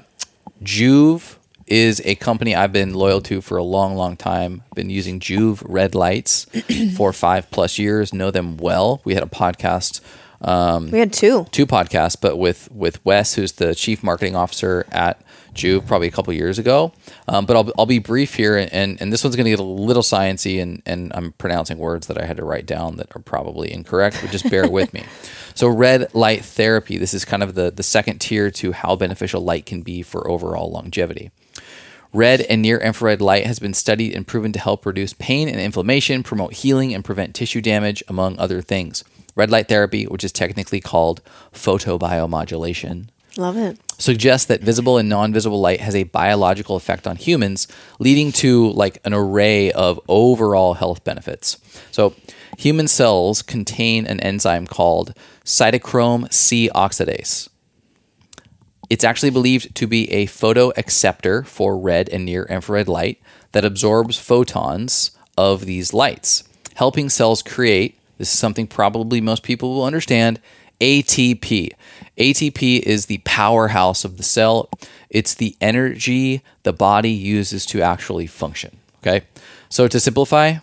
Joovv 0.63 1.34
is 1.67 2.01
a 2.05 2.15
company 2.15 2.55
I've 2.55 2.71
been 2.71 2.93
loyal 2.93 3.21
to 3.21 3.41
for 3.41 3.57
a 3.57 3.63
long, 3.63 3.95
long 3.95 4.17
time. 4.17 4.63
Been 4.75 4.89
using 4.89 5.19
Joovv 5.19 5.63
red 5.67 5.95
lights 5.95 6.45
for 6.95 7.11
five 7.11 7.49
plus 7.51 7.79
years. 7.79 8.13
Know 8.13 8.31
them 8.31 8.57
well. 8.57 9.01
We 9.03 9.13
had 9.13 9.23
a 9.23 9.27
podcast 9.27 10.01
we 10.91 10.99
had 10.99 11.13
two. 11.13 11.45
two 11.51 11.65
podcasts, 11.65 12.17
but 12.19 12.37
with 12.37 12.71
with 12.71 13.03
Wes, 13.05 13.33
who's 13.35 13.53
the 13.53 13.73
chief 13.73 14.03
marketing 14.03 14.35
officer 14.35 14.85
at 14.91 15.21
Joovv, 15.53 15.87
probably 15.87 16.07
a 16.07 16.11
couple 16.11 16.33
years 16.33 16.59
ago. 16.59 16.93
Um, 17.27 17.45
but 17.45 17.55
I'll, 17.55 17.71
I'll 17.77 17.85
be 17.85 17.99
brief 17.99 18.35
here, 18.35 18.57
and 18.57 19.01
and 19.01 19.11
this 19.11 19.23
one's 19.23 19.35
going 19.35 19.45
to 19.45 19.49
get 19.51 19.59
a 19.59 19.63
little 19.63 20.03
sciency, 20.03 20.61
and 20.61 20.81
and 20.85 21.11
I'm 21.15 21.31
pronouncing 21.33 21.77
words 21.77 22.07
that 22.07 22.21
I 22.21 22.25
had 22.25 22.37
to 22.37 22.45
write 22.45 22.65
down 22.65 22.97
that 22.97 23.15
are 23.15 23.21
probably 23.21 23.71
incorrect, 23.71 24.19
but 24.21 24.31
just 24.31 24.49
bear 24.49 24.69
with 24.69 24.93
me. 24.93 25.03
So 25.55 25.69
red 25.69 26.13
light 26.13 26.43
therapy. 26.43 26.97
This 26.97 27.13
is 27.13 27.23
kind 27.23 27.41
of 27.41 27.55
the 27.55 27.71
the 27.71 27.81
second 27.81 28.19
tier 28.19 28.51
to 28.51 28.73
how 28.73 28.97
beneficial 28.97 29.39
light 29.39 29.65
can 29.65 29.83
be 29.83 30.01
for 30.01 30.29
overall 30.29 30.69
longevity. 30.69 31.31
Red 32.15 32.43
and 32.43 32.61
near 32.61 32.77
infrared 32.77 33.19
light 33.19 33.45
has 33.45 33.59
been 33.59 33.73
studied 33.73 34.15
and 34.15 34.25
proven 34.25 34.53
to 34.53 34.59
help 34.59 34.85
reduce 34.85 35.11
pain 35.11 35.49
and 35.49 35.59
inflammation, 35.59 36.23
promote 36.23 36.53
healing, 36.53 36.93
and 36.93 37.03
prevent 37.03 37.35
tissue 37.35 37.59
damage, 37.59 38.01
among 38.07 38.39
other 38.39 38.61
things. 38.61 39.03
Red 39.35 39.51
light 39.51 39.67
therapy, 39.67 40.05
which 40.05 40.23
is 40.23 40.31
technically 40.31 40.79
called 40.79 41.21
photobiomodulation, 41.51 43.09
Love 43.35 43.57
it. 43.57 43.77
suggests 43.99 44.47
that 44.47 44.61
visible 44.61 44.97
and 44.97 45.09
non-visible 45.09 45.59
light 45.59 45.81
has 45.81 45.93
a 45.93 46.03
biological 46.03 46.77
effect 46.77 47.05
on 47.05 47.17
humans, 47.17 47.67
leading 47.99 48.31
to 48.31 48.69
like 48.71 48.97
an 49.03 49.13
array 49.13 49.73
of 49.73 49.99
overall 50.07 50.75
health 50.75 51.03
benefits. 51.03 51.57
So, 51.91 52.15
human 52.57 52.87
cells 52.87 53.41
contain 53.41 54.07
an 54.07 54.21
enzyme 54.21 54.67
called 54.67 55.13
cytochrome 55.43 56.31
C 56.31 56.69
oxidase. 56.73 57.49
It's 58.89 59.03
actually 59.03 59.31
believed 59.31 59.75
to 59.75 59.87
be 59.87 60.11
a 60.11 60.27
photoacceptor 60.27 61.45
for 61.45 61.77
red 61.77 62.09
and 62.09 62.25
near 62.25 62.43
infrared 62.45 62.87
light 62.87 63.21
that 63.51 63.65
absorbs 63.65 64.17
photons 64.17 65.11
of 65.37 65.65
these 65.65 65.93
lights, 65.93 66.43
helping 66.75 67.09
cells 67.09 67.41
create 67.41 67.99
this 68.17 68.33
is 68.33 68.39
something 68.39 68.67
probably 68.67 69.21
most 69.21 69.43
people 69.43 69.73
will 69.73 69.83
understand 69.83 70.39
ATP. 70.79 71.71
ATP 72.17 72.79
is 72.79 73.05
the 73.05 73.19
powerhouse 73.19 74.05
of 74.05 74.17
the 74.17 74.23
cell. 74.23 74.69
It's 75.09 75.33
the 75.33 75.55
energy 75.59 76.41
the 76.63 76.73
body 76.73 77.11
uses 77.11 77.65
to 77.67 77.81
actually 77.81 78.27
function. 78.27 78.77
Okay. 79.01 79.25
So 79.69 79.87
to 79.87 79.99
simplify, 79.99 80.55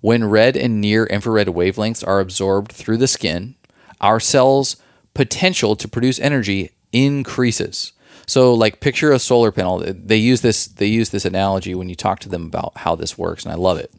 when 0.00 0.28
red 0.28 0.56
and 0.56 0.80
near 0.80 1.06
infrared 1.06 1.48
wavelengths 1.48 2.06
are 2.06 2.20
absorbed 2.20 2.72
through 2.72 2.98
the 2.98 3.08
skin, 3.08 3.54
our 4.00 4.20
cells' 4.20 4.76
potential 5.14 5.76
to 5.76 5.88
produce 5.88 6.18
energy 6.20 6.70
increases. 6.92 7.92
So 8.26 8.54
like 8.54 8.80
picture 8.80 9.12
a 9.12 9.18
solar 9.18 9.50
panel. 9.50 9.78
They 9.78 10.16
use 10.16 10.40
this 10.40 10.66
they 10.66 10.86
use 10.86 11.10
this 11.10 11.24
analogy 11.24 11.74
when 11.74 11.88
you 11.88 11.94
talk 11.94 12.20
to 12.20 12.28
them 12.28 12.46
about 12.46 12.72
how 12.76 12.94
this 12.94 13.18
works 13.18 13.44
and 13.44 13.52
I 13.52 13.56
love 13.56 13.78
it. 13.78 13.92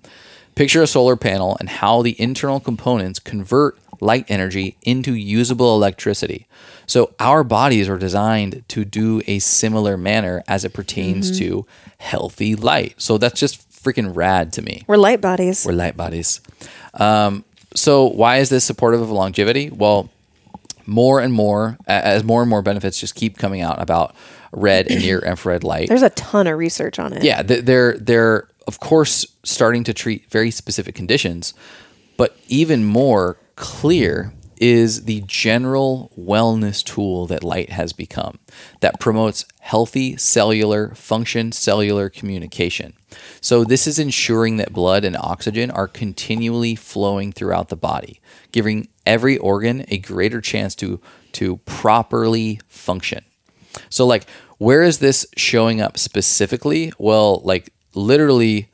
Picture 0.56 0.82
a 0.82 0.88
solar 0.88 1.16
panel 1.16 1.58
and 1.60 1.70
how 1.70 2.02
the 2.02 2.20
internal 2.22 2.60
components 2.60 3.20
convert 3.20 3.78
light 4.02 4.26
energy 4.30 4.78
into 4.82 5.14
usable 5.14 5.76
electricity. 5.76 6.48
So 6.88 7.14
our 7.20 7.44
bodies 7.44 7.88
are 7.88 7.98
designed 7.98 8.64
to 8.70 8.84
do 8.84 9.22
a 9.28 9.40
similar 9.40 9.96
manner 9.96 10.44
as 10.48 10.66
it 10.66 10.74
pertains 10.74 11.38
to 11.40 11.66
healthy 12.00 12.56
light. 12.56 12.96
So 12.98 13.18
that's 13.18 13.40
just 13.40 13.70
freaking 13.72 14.16
rad 14.16 14.52
to 14.54 14.62
me. 14.62 14.84
We're 14.88 14.98
light 14.98 15.22
bodies. 15.22 15.66
We're 15.66 15.74
light 15.74 15.96
bodies. 15.96 16.42
Um, 16.94 17.46
so 17.76 18.06
why 18.06 18.38
is 18.38 18.50
this 18.50 18.66
supportive 18.66 19.02
of 19.02 19.10
longevity? 19.10 19.70
Well, 19.70 20.10
more 20.88 21.20
and 21.20 21.34
more 21.34 21.78
as 21.88 22.24
more 22.24 22.42
and 22.42 22.50
more 22.50 22.62
benefits 22.62 23.00
just 23.00 23.16
keep 23.16 23.38
coming 23.38 23.62
out 23.62 23.82
about 23.82 24.16
red 24.52 24.90
and 24.90 25.02
near 25.02 25.20
infrared 25.20 25.64
light. 25.64 25.88
There's 25.90 26.02
a 26.02 26.10
ton 26.12 26.48
of 26.48 26.58
research 26.58 27.00
on 27.00 27.14
it. 27.14 27.24
Yeah, 27.24 27.42
they're 27.44 27.98
they're 27.98 28.48
of 28.68 28.80
course 28.80 29.26
starting 29.44 29.84
to 29.86 29.94
treat 29.94 30.30
very 30.30 30.52
specific 30.52 30.96
conditions, 30.96 31.54
but 32.18 32.38
even 32.48 32.86
more 32.86 33.38
clear 33.56 34.34
is 34.62 35.06
the 35.06 35.24
general 35.26 36.12
wellness 36.18 36.84
tool 36.84 37.26
that 37.26 37.44
light 37.44 37.72
has 37.72 37.92
become 37.92 38.38
that 38.80 39.00
promotes 39.00 39.44
healthy 39.60 40.16
cellular 40.18 40.94
function, 40.94 41.52
cellular 41.52 42.10
communication. 42.10 42.94
So 43.42 43.64
this 43.64 43.88
is 43.88 43.98
ensuring 43.98 44.58
that 44.58 44.72
blood 44.72 45.04
and 45.04 45.18
oxygen 45.18 45.72
are 45.72 45.88
continually 45.88 46.76
flowing 46.76 47.32
throughout 47.32 47.70
the 47.70 47.76
body, 47.76 48.22
giving 48.52 48.88
every 49.06 49.36
organ 49.40 49.84
a 49.90 49.98
greater 49.98 50.40
chance 50.40 50.76
to 50.76 51.02
to 51.34 51.58
properly 51.58 52.60
function. 52.68 53.26
So 53.90 54.06
like 54.06 54.28
where 54.60 54.84
is 54.84 55.00
this 55.00 55.26
showing 55.36 55.82
up 55.82 55.98
specifically? 55.98 56.94
Well, 57.00 57.42
like 57.44 57.74
literally 57.96 58.70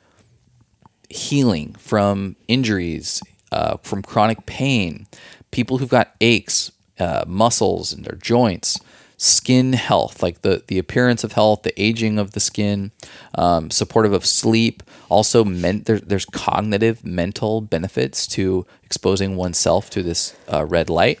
healing 1.08 1.72
from 1.78 2.36
injuries, 2.46 3.22
uh, 3.50 3.78
from 3.78 4.02
chronic 4.02 4.44
pain, 4.44 5.06
people 5.50 5.78
who've 5.78 5.88
got 5.88 6.14
aches, 6.20 6.70
uh, 6.98 7.24
muscles 7.26 7.92
in 7.92 8.02
their 8.02 8.16
joints, 8.16 8.80
skin 9.16 9.72
health, 9.72 10.22
like 10.22 10.42
the, 10.42 10.62
the 10.68 10.78
appearance 10.78 11.24
of 11.24 11.32
health, 11.32 11.62
the 11.62 11.82
aging 11.82 12.18
of 12.18 12.32
the 12.32 12.40
skin, 12.40 12.92
um, 13.34 13.70
supportive 13.70 14.12
of 14.12 14.24
sleep. 14.24 14.82
Also, 15.08 15.44
men- 15.44 15.82
there, 15.82 15.98
there's 15.98 16.24
cognitive, 16.24 17.04
mental 17.04 17.60
benefits 17.60 18.26
to 18.28 18.64
exposing 18.84 19.36
oneself 19.36 19.90
to 19.90 20.02
this 20.02 20.36
uh, 20.52 20.64
red 20.64 20.88
light. 20.88 21.18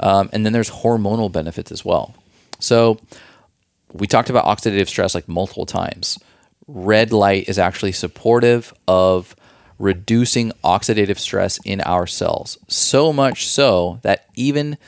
Um, 0.00 0.30
and 0.32 0.44
then 0.44 0.52
there's 0.52 0.70
hormonal 0.70 1.30
benefits 1.30 1.70
as 1.70 1.84
well. 1.84 2.14
So, 2.58 2.98
we 3.92 4.08
talked 4.08 4.28
about 4.28 4.44
oxidative 4.44 4.88
stress 4.88 5.14
like 5.14 5.28
multiple 5.28 5.66
times. 5.66 6.18
Red 6.66 7.12
light 7.12 7.48
is 7.48 7.58
actually 7.58 7.92
supportive 7.92 8.74
of 8.88 9.36
reducing 9.78 10.52
oxidative 10.62 11.18
stress 11.18 11.58
in 11.64 11.80
our 11.82 12.06
cells. 12.06 12.58
So 12.68 13.12
much 13.12 13.46
so 13.46 14.00
that 14.02 14.26
even 14.34 14.78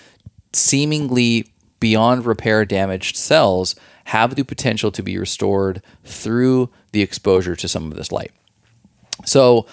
seemingly 0.53 1.53
beyond 1.81 2.25
repair 2.25 2.65
damaged 2.65 3.17
cells 3.17 3.75
have 4.05 4.35
the 4.35 4.45
potential 4.45 4.91
to 4.93 5.03
be 5.03 5.19
restored 5.19 5.83
through 6.05 6.71
the 6.93 7.03
exposure 7.03 7.57
to 7.57 7.69
some 7.69 7.91
of 7.91 7.97
this 7.97 8.13
light. 8.13 8.33
So 9.25 9.67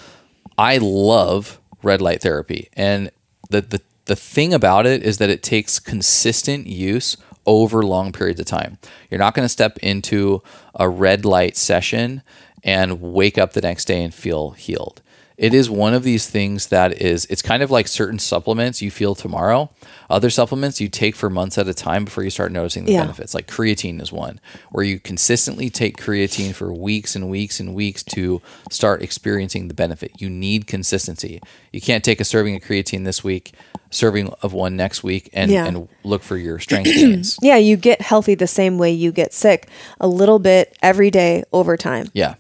I 0.58 0.78
love 0.78 1.60
red 1.84 2.02
light 2.02 2.22
therapy. 2.22 2.70
And 2.74 3.12
the, 3.50 3.62
the, 3.62 3.82
the 4.06 4.16
thing 4.16 4.54
about 4.54 4.86
it 4.86 5.04
is 5.04 5.20
that 5.20 5.30
it 5.30 5.44
takes 5.44 5.80
consistent 5.80 6.68
use 6.68 7.16
over 7.46 7.84
long 7.84 8.12
periods 8.12 8.40
of 8.40 8.46
time. 8.46 8.78
You're 9.10 9.20
not 9.20 9.34
going 9.34 9.46
to 9.46 9.50
step 9.50 9.78
into 9.80 10.42
a 10.76 10.90
red 10.90 11.26
light 11.26 11.58
session 11.58 12.24
and 12.64 13.02
wake 13.02 13.38
up 13.38 13.54
the 13.54 13.62
next 13.62 13.86
day 13.86 14.04
and 14.04 14.14
feel 14.14 14.52
healed. 14.52 15.02
It 15.44 15.54
is 15.54 15.70
one 15.70 15.94
of 15.94 16.04
these 16.04 16.26
things 16.30 16.68
that 16.68 17.02
is 17.02 17.26
it's 17.30 17.42
kind 17.42 17.62
of 17.62 17.70
like 17.70 17.88
certain 17.88 18.18
supplements 18.18 18.82
you 18.82 18.90
feel 18.90 19.14
tomorrow 19.14 19.70
other 20.10 20.30
supplements 20.30 20.80
you 20.80 20.88
take 20.88 21.16
for 21.16 21.30
months 21.30 21.58
at 21.58 21.68
a 21.68 21.74
time 21.74 22.06
before 22.06 22.24
you 22.24 22.30
start 22.30 22.52
noticing 22.52 22.86
the 22.86 22.94
Yeah. 22.94 23.02
benefits 23.02 23.34
like 23.34 23.48
creatine 23.48 24.02
is 24.02 24.12
one 24.12 24.40
where 24.72 24.86
you 24.86 25.00
consistently 25.00 25.70
take 25.70 25.98
creatine 25.98 26.54
for 26.54 26.72
weeks 26.72 27.16
and 27.16 27.30
weeks 27.30 27.60
and 27.60 27.74
weeks 27.76 28.04
to 28.16 28.42
start 28.72 29.02
experiencing 29.02 29.68
the 29.68 29.74
benefit 29.74 30.12
you 30.22 30.30
need 30.30 30.66
consistency 30.66 31.42
you 31.74 31.82
can't 31.82 32.04
take 32.04 32.22
a 32.22 32.26
serving 32.26 32.56
of 32.56 32.62
creatine 32.62 33.04
this 33.04 33.24
week 33.24 33.52
serving 33.90 34.32
of 34.42 34.54
one 34.54 34.76
next 34.76 35.04
week 35.04 35.30
and, 35.34 35.52
Yeah. 35.52 35.66
and 35.66 35.88
look 36.04 36.24
for 36.24 36.38
your 36.38 36.58
strength 36.60 36.86
gains 36.96 37.38
Yeah, 37.42 37.58
you 37.58 37.76
get 37.78 38.02
healthy 38.02 38.34
the 38.36 38.48
same 38.48 38.78
way 38.78 38.92
you 38.92 39.12
get 39.12 39.34
sick, 39.34 39.68
a 40.00 40.08
little 40.08 40.40
bit 40.40 40.76
every 40.82 41.12
day 41.12 41.44
over 41.52 41.76
time. 41.78 42.08
yeah 42.14 42.36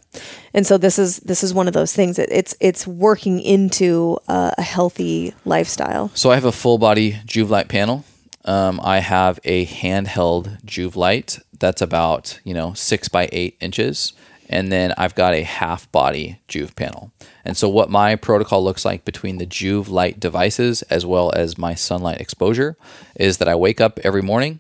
And 0.54 0.68
so 0.68 0.78
this 0.78 1.00
is 1.00 1.18
this 1.18 1.44
is 1.44 1.54
one 1.54 1.68
of 1.68 1.74
those 1.74 1.94
things. 1.94 2.20
It, 2.20 2.30
it's 2.32 2.56
it's 2.60 2.86
working 2.86 3.40
into 3.40 4.18
a, 4.28 4.54
a 4.58 4.62
healthy 4.62 5.34
lifestyle. 5.46 6.10
So 6.14 6.32
I 6.32 6.36
have 6.36 6.46
a 6.46 6.52
full 6.52 6.78
body 6.78 7.14
Joovv 7.26 7.50
light 7.50 7.68
panel. 7.68 8.06
Um, 8.46 8.80
I 8.84 9.00
have 9.00 9.40
a 9.46 9.66
handheld 9.66 10.62
Joovv 10.64 10.96
light 10.96 11.40
that's 11.60 11.82
about 11.82 12.40
you 12.44 12.54
know 12.54 12.74
six 12.74 13.08
by 13.08 13.30
eight 13.32 13.58
inches, 13.60 14.14
and 14.48 14.72
then 14.72 14.94
I've 14.98 15.16
got 15.16 15.34
a 15.34 15.44
half 15.44 15.92
body 15.92 16.40
Joovv 16.48 16.76
panel. 16.76 17.12
And 17.46 17.58
so 17.58 17.68
what 17.68 17.90
my 17.90 18.16
protocol 18.16 18.64
looks 18.64 18.86
like 18.86 19.06
between 19.06 19.38
the 19.38 19.48
Joovv 19.48 19.90
light 19.90 20.20
devices 20.20 20.82
as 20.84 21.06
well 21.06 21.32
as 21.36 21.58
my 21.58 21.74
sunlight 21.74 22.22
exposure 22.22 22.78
is 23.16 23.40
that 23.40 23.48
I 23.48 23.56
wake 23.56 23.82
up 23.82 24.00
every 24.04 24.22
morning. 24.22 24.60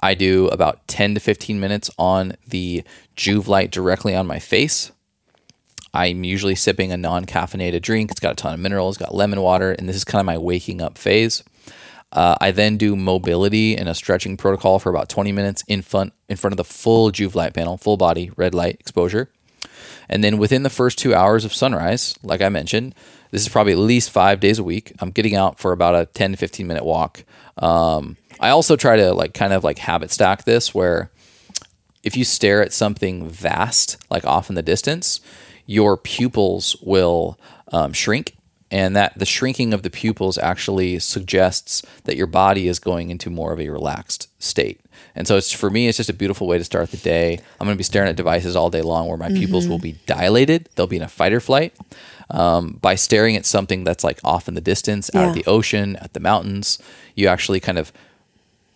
I 0.00 0.14
do 0.14 0.46
about 0.48 0.86
10 0.86 1.14
to 1.14 1.20
15 1.20 1.58
minutes 1.58 1.90
on 1.98 2.34
the 2.46 2.84
Joovv 3.16 3.48
light 3.48 3.70
directly 3.70 4.14
on 4.14 4.26
my 4.26 4.38
face. 4.38 4.92
I'm 5.94 6.24
usually 6.24 6.54
sipping 6.54 6.92
a 6.92 6.96
non 6.96 7.24
caffeinated 7.24 7.82
drink. 7.82 8.10
It's 8.10 8.20
got 8.20 8.32
a 8.32 8.36
ton 8.36 8.54
of 8.54 8.60
minerals, 8.60 8.96
got 8.96 9.14
lemon 9.14 9.40
water, 9.40 9.72
and 9.72 9.88
this 9.88 9.96
is 9.96 10.04
kind 10.04 10.20
of 10.20 10.26
my 10.26 10.38
waking 10.38 10.80
up 10.80 10.98
phase. 10.98 11.42
Uh, 12.10 12.36
I 12.40 12.52
then 12.52 12.76
do 12.78 12.96
mobility 12.96 13.76
and 13.76 13.88
a 13.88 13.94
stretching 13.94 14.36
protocol 14.36 14.78
for 14.78 14.88
about 14.88 15.08
20 15.08 15.30
minutes 15.32 15.62
in 15.68 15.82
front 15.82 16.14
in 16.28 16.36
front 16.36 16.52
of 16.52 16.56
the 16.56 16.64
full 16.64 17.10
Joovv 17.10 17.34
light 17.34 17.54
panel, 17.54 17.76
full 17.76 17.96
body 17.96 18.30
red 18.36 18.54
light 18.54 18.76
exposure. 18.80 19.30
And 20.08 20.24
then 20.24 20.38
within 20.38 20.62
the 20.62 20.70
first 20.70 20.98
two 20.98 21.14
hours 21.14 21.44
of 21.44 21.52
sunrise, 21.52 22.14
like 22.22 22.40
I 22.40 22.48
mentioned, 22.48 22.94
this 23.30 23.42
is 23.42 23.48
probably 23.48 23.72
at 23.72 23.78
least 23.78 24.10
five 24.10 24.40
days 24.40 24.58
a 24.58 24.64
week. 24.64 24.92
I'm 25.00 25.10
getting 25.10 25.34
out 25.34 25.58
for 25.58 25.72
about 25.72 25.94
a 25.94 26.06
10 26.06 26.32
to 26.32 26.36
15 26.38 26.66
minute 26.66 26.84
walk. 26.84 27.24
Um, 27.58 28.16
I 28.40 28.50
also 28.50 28.76
try 28.76 28.96
to 28.96 29.12
like 29.12 29.34
kind 29.34 29.52
of 29.52 29.64
like 29.64 29.78
habit 29.78 30.10
stack 30.10 30.44
this 30.44 30.74
where 30.74 31.10
if 32.02 32.16
you 32.16 32.24
stare 32.24 32.62
at 32.62 32.72
something 32.72 33.28
vast, 33.28 33.98
like 34.10 34.24
off 34.24 34.48
in 34.48 34.54
the 34.54 34.62
distance, 34.62 35.20
your 35.68 35.96
pupils 35.96 36.74
will 36.82 37.38
um, 37.72 37.92
shrink. 37.92 38.34
And 38.70 38.94
that 38.96 39.18
the 39.18 39.24
shrinking 39.24 39.72
of 39.72 39.82
the 39.82 39.88
pupils 39.88 40.36
actually 40.36 40.98
suggests 40.98 41.80
that 42.04 42.16
your 42.18 42.26
body 42.26 42.68
is 42.68 42.78
going 42.78 43.08
into 43.08 43.30
more 43.30 43.50
of 43.54 43.60
a 43.60 43.70
relaxed 43.70 44.28
state. 44.42 44.78
And 45.14 45.26
so 45.26 45.38
it's 45.38 45.50
for 45.52 45.70
me, 45.70 45.88
it's 45.88 45.96
just 45.96 46.10
a 46.10 46.12
beautiful 46.12 46.46
way 46.46 46.58
to 46.58 46.64
start 46.64 46.90
the 46.90 46.98
day. 46.98 47.38
I'm 47.58 47.66
going 47.66 47.74
to 47.74 47.78
be 47.78 47.82
staring 47.82 48.10
at 48.10 48.16
devices 48.16 48.56
all 48.56 48.68
day 48.68 48.82
long 48.82 49.08
where 49.08 49.16
my 49.16 49.30
pupils 49.30 49.66
will 49.66 49.78
be 49.78 49.92
dilated. 50.04 50.68
They'll 50.74 50.86
be 50.86 50.96
in 50.96 51.02
a 51.02 51.08
fight 51.08 51.32
or 51.32 51.40
flight. 51.40 51.72
Um, 52.28 52.72
by 52.82 52.94
staring 52.94 53.36
at 53.36 53.46
something 53.46 53.84
that's 53.84 54.04
like 54.04 54.20
off 54.22 54.48
in 54.48 54.54
the 54.54 54.60
distance, 54.60 55.08
out 55.14 55.20
Yeah. 55.22 55.28
at 55.28 55.34
the 55.34 55.46
ocean, 55.46 55.96
at 55.96 56.12
the 56.12 56.20
mountains, 56.20 56.78
you 57.14 57.26
actually 57.26 57.60
kind 57.60 57.78
of 57.78 57.90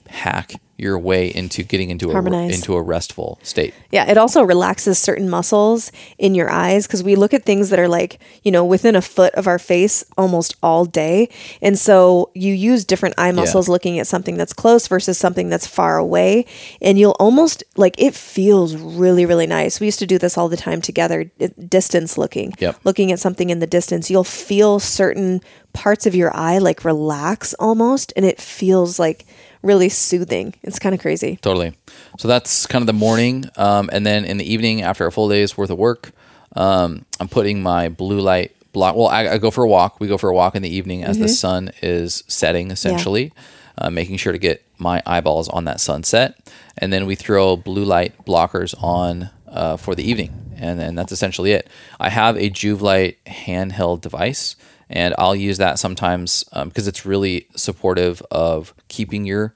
hack 0.08 0.54
your 0.82 0.98
way 0.98 1.28
into 1.28 1.62
getting 1.62 1.88
into 1.90 2.10
a 2.10 2.48
into 2.48 2.74
a 2.74 2.82
restful 2.82 3.38
state. 3.42 3.72
Yeah, 3.90 4.10
it 4.10 4.18
also 4.18 4.42
relaxes 4.42 4.98
certain 4.98 5.30
muscles 5.30 5.92
in 6.18 6.34
your 6.34 6.50
eyes 6.50 6.86
because 6.86 7.02
we 7.02 7.14
look 7.14 7.32
at 7.32 7.44
things 7.44 7.70
that 7.70 7.78
are 7.78 7.88
like, 7.88 8.20
you 8.42 8.50
know, 8.50 8.64
within 8.64 8.96
a 8.96 9.00
foot 9.00 9.32
of 9.34 9.46
our 9.46 9.58
face 9.58 10.04
almost 10.18 10.56
all 10.62 10.84
day. 10.84 11.28
And 11.62 11.78
so 11.78 12.30
you 12.34 12.52
use 12.52 12.84
different 12.84 13.14
eye 13.16 13.30
muscles 13.32 13.68
looking 13.68 13.98
at 14.00 14.06
something 14.08 14.36
that's 14.36 14.52
close 14.52 14.88
versus 14.88 15.16
something 15.16 15.48
that's 15.48 15.66
far 15.66 15.96
away. 15.98 16.44
And 16.80 16.98
you'll 16.98 17.16
almost 17.20 17.62
like 17.76 17.94
it 17.98 18.14
feels 18.14 18.74
really, 18.74 19.24
really 19.24 19.46
nice. 19.46 19.78
We 19.78 19.86
used 19.86 20.00
to 20.00 20.06
do 20.06 20.18
this 20.18 20.36
all 20.36 20.48
the 20.48 20.56
time 20.56 20.80
together, 20.80 21.24
distance 21.68 22.18
looking, 22.18 22.52
Yep. 22.58 22.80
looking 22.84 23.12
at 23.12 23.20
something 23.20 23.50
in 23.50 23.60
the 23.60 23.66
distance. 23.68 24.10
You'll 24.10 24.24
feel 24.24 24.80
certain 24.80 25.40
parts 25.72 26.06
of 26.06 26.14
your 26.14 26.34
eye 26.36 26.58
like 26.58 26.84
relax 26.84 27.54
almost. 27.54 28.12
And 28.16 28.24
it 28.26 28.40
feels 28.40 28.98
like 28.98 29.24
really 29.62 29.88
soothing. 29.88 30.54
It's 30.62 30.78
kind 30.78 30.94
of 30.94 31.00
crazy. 31.00 31.38
Totally. 31.40 31.74
So 32.18 32.28
that's 32.28 32.66
kind 32.66 32.82
of 32.82 32.86
the 32.86 32.92
morning, 32.92 33.46
um, 33.56 33.88
and 33.92 34.04
then 34.04 34.24
in 34.24 34.36
the 34.36 34.52
evening 34.52 34.82
after 34.82 35.06
a 35.06 35.12
full 35.12 35.28
day's 35.28 35.56
worth 35.56 35.70
of 35.70 35.78
work, 35.78 36.12
um, 36.56 37.04
I'm 37.20 37.28
putting 37.28 37.62
my 37.62 37.88
blue 37.88 38.20
light 38.20 38.54
block. 38.72 38.96
Well, 38.96 39.08
I, 39.08 39.28
I 39.28 39.38
go 39.38 39.50
for 39.50 39.64
a 39.64 39.68
walk. 39.68 40.00
We 40.00 40.08
go 40.08 40.18
for 40.18 40.28
a 40.28 40.34
walk 40.34 40.54
in 40.54 40.62
the 40.62 40.68
evening 40.68 41.04
as 41.04 41.18
the 41.18 41.28
sun 41.28 41.70
is 41.82 42.24
setting, 42.26 42.70
essentially, 42.70 43.32
uh, 43.78 43.90
making 43.90 44.16
sure 44.16 44.32
to 44.32 44.38
get 44.38 44.64
my 44.78 45.02
eyeballs 45.06 45.48
on 45.48 45.64
that 45.64 45.80
sunset, 45.80 46.36
and 46.76 46.92
then 46.92 47.06
we 47.06 47.14
throw 47.14 47.56
blue 47.56 47.84
light 47.84 48.24
blockers 48.26 48.74
on 48.82 49.30
uh, 49.48 49.76
for 49.76 49.94
the 49.94 50.02
evening, 50.02 50.54
and 50.56 50.78
then 50.78 50.94
that's 50.94 51.12
essentially 51.12 51.52
it. 51.52 51.68
I 52.00 52.08
have 52.08 52.36
a 52.36 52.50
Joovv 52.50 52.80
light 52.80 53.24
handheld 53.26 54.00
device 54.00 54.56
and 54.92 55.14
I'll 55.18 55.34
use 55.34 55.58
that 55.58 55.78
sometimes 55.78 56.44
because 56.64 56.86
it's 56.86 57.04
really 57.04 57.46
supportive 57.56 58.22
of 58.30 58.74
keeping 58.88 59.24
your 59.24 59.54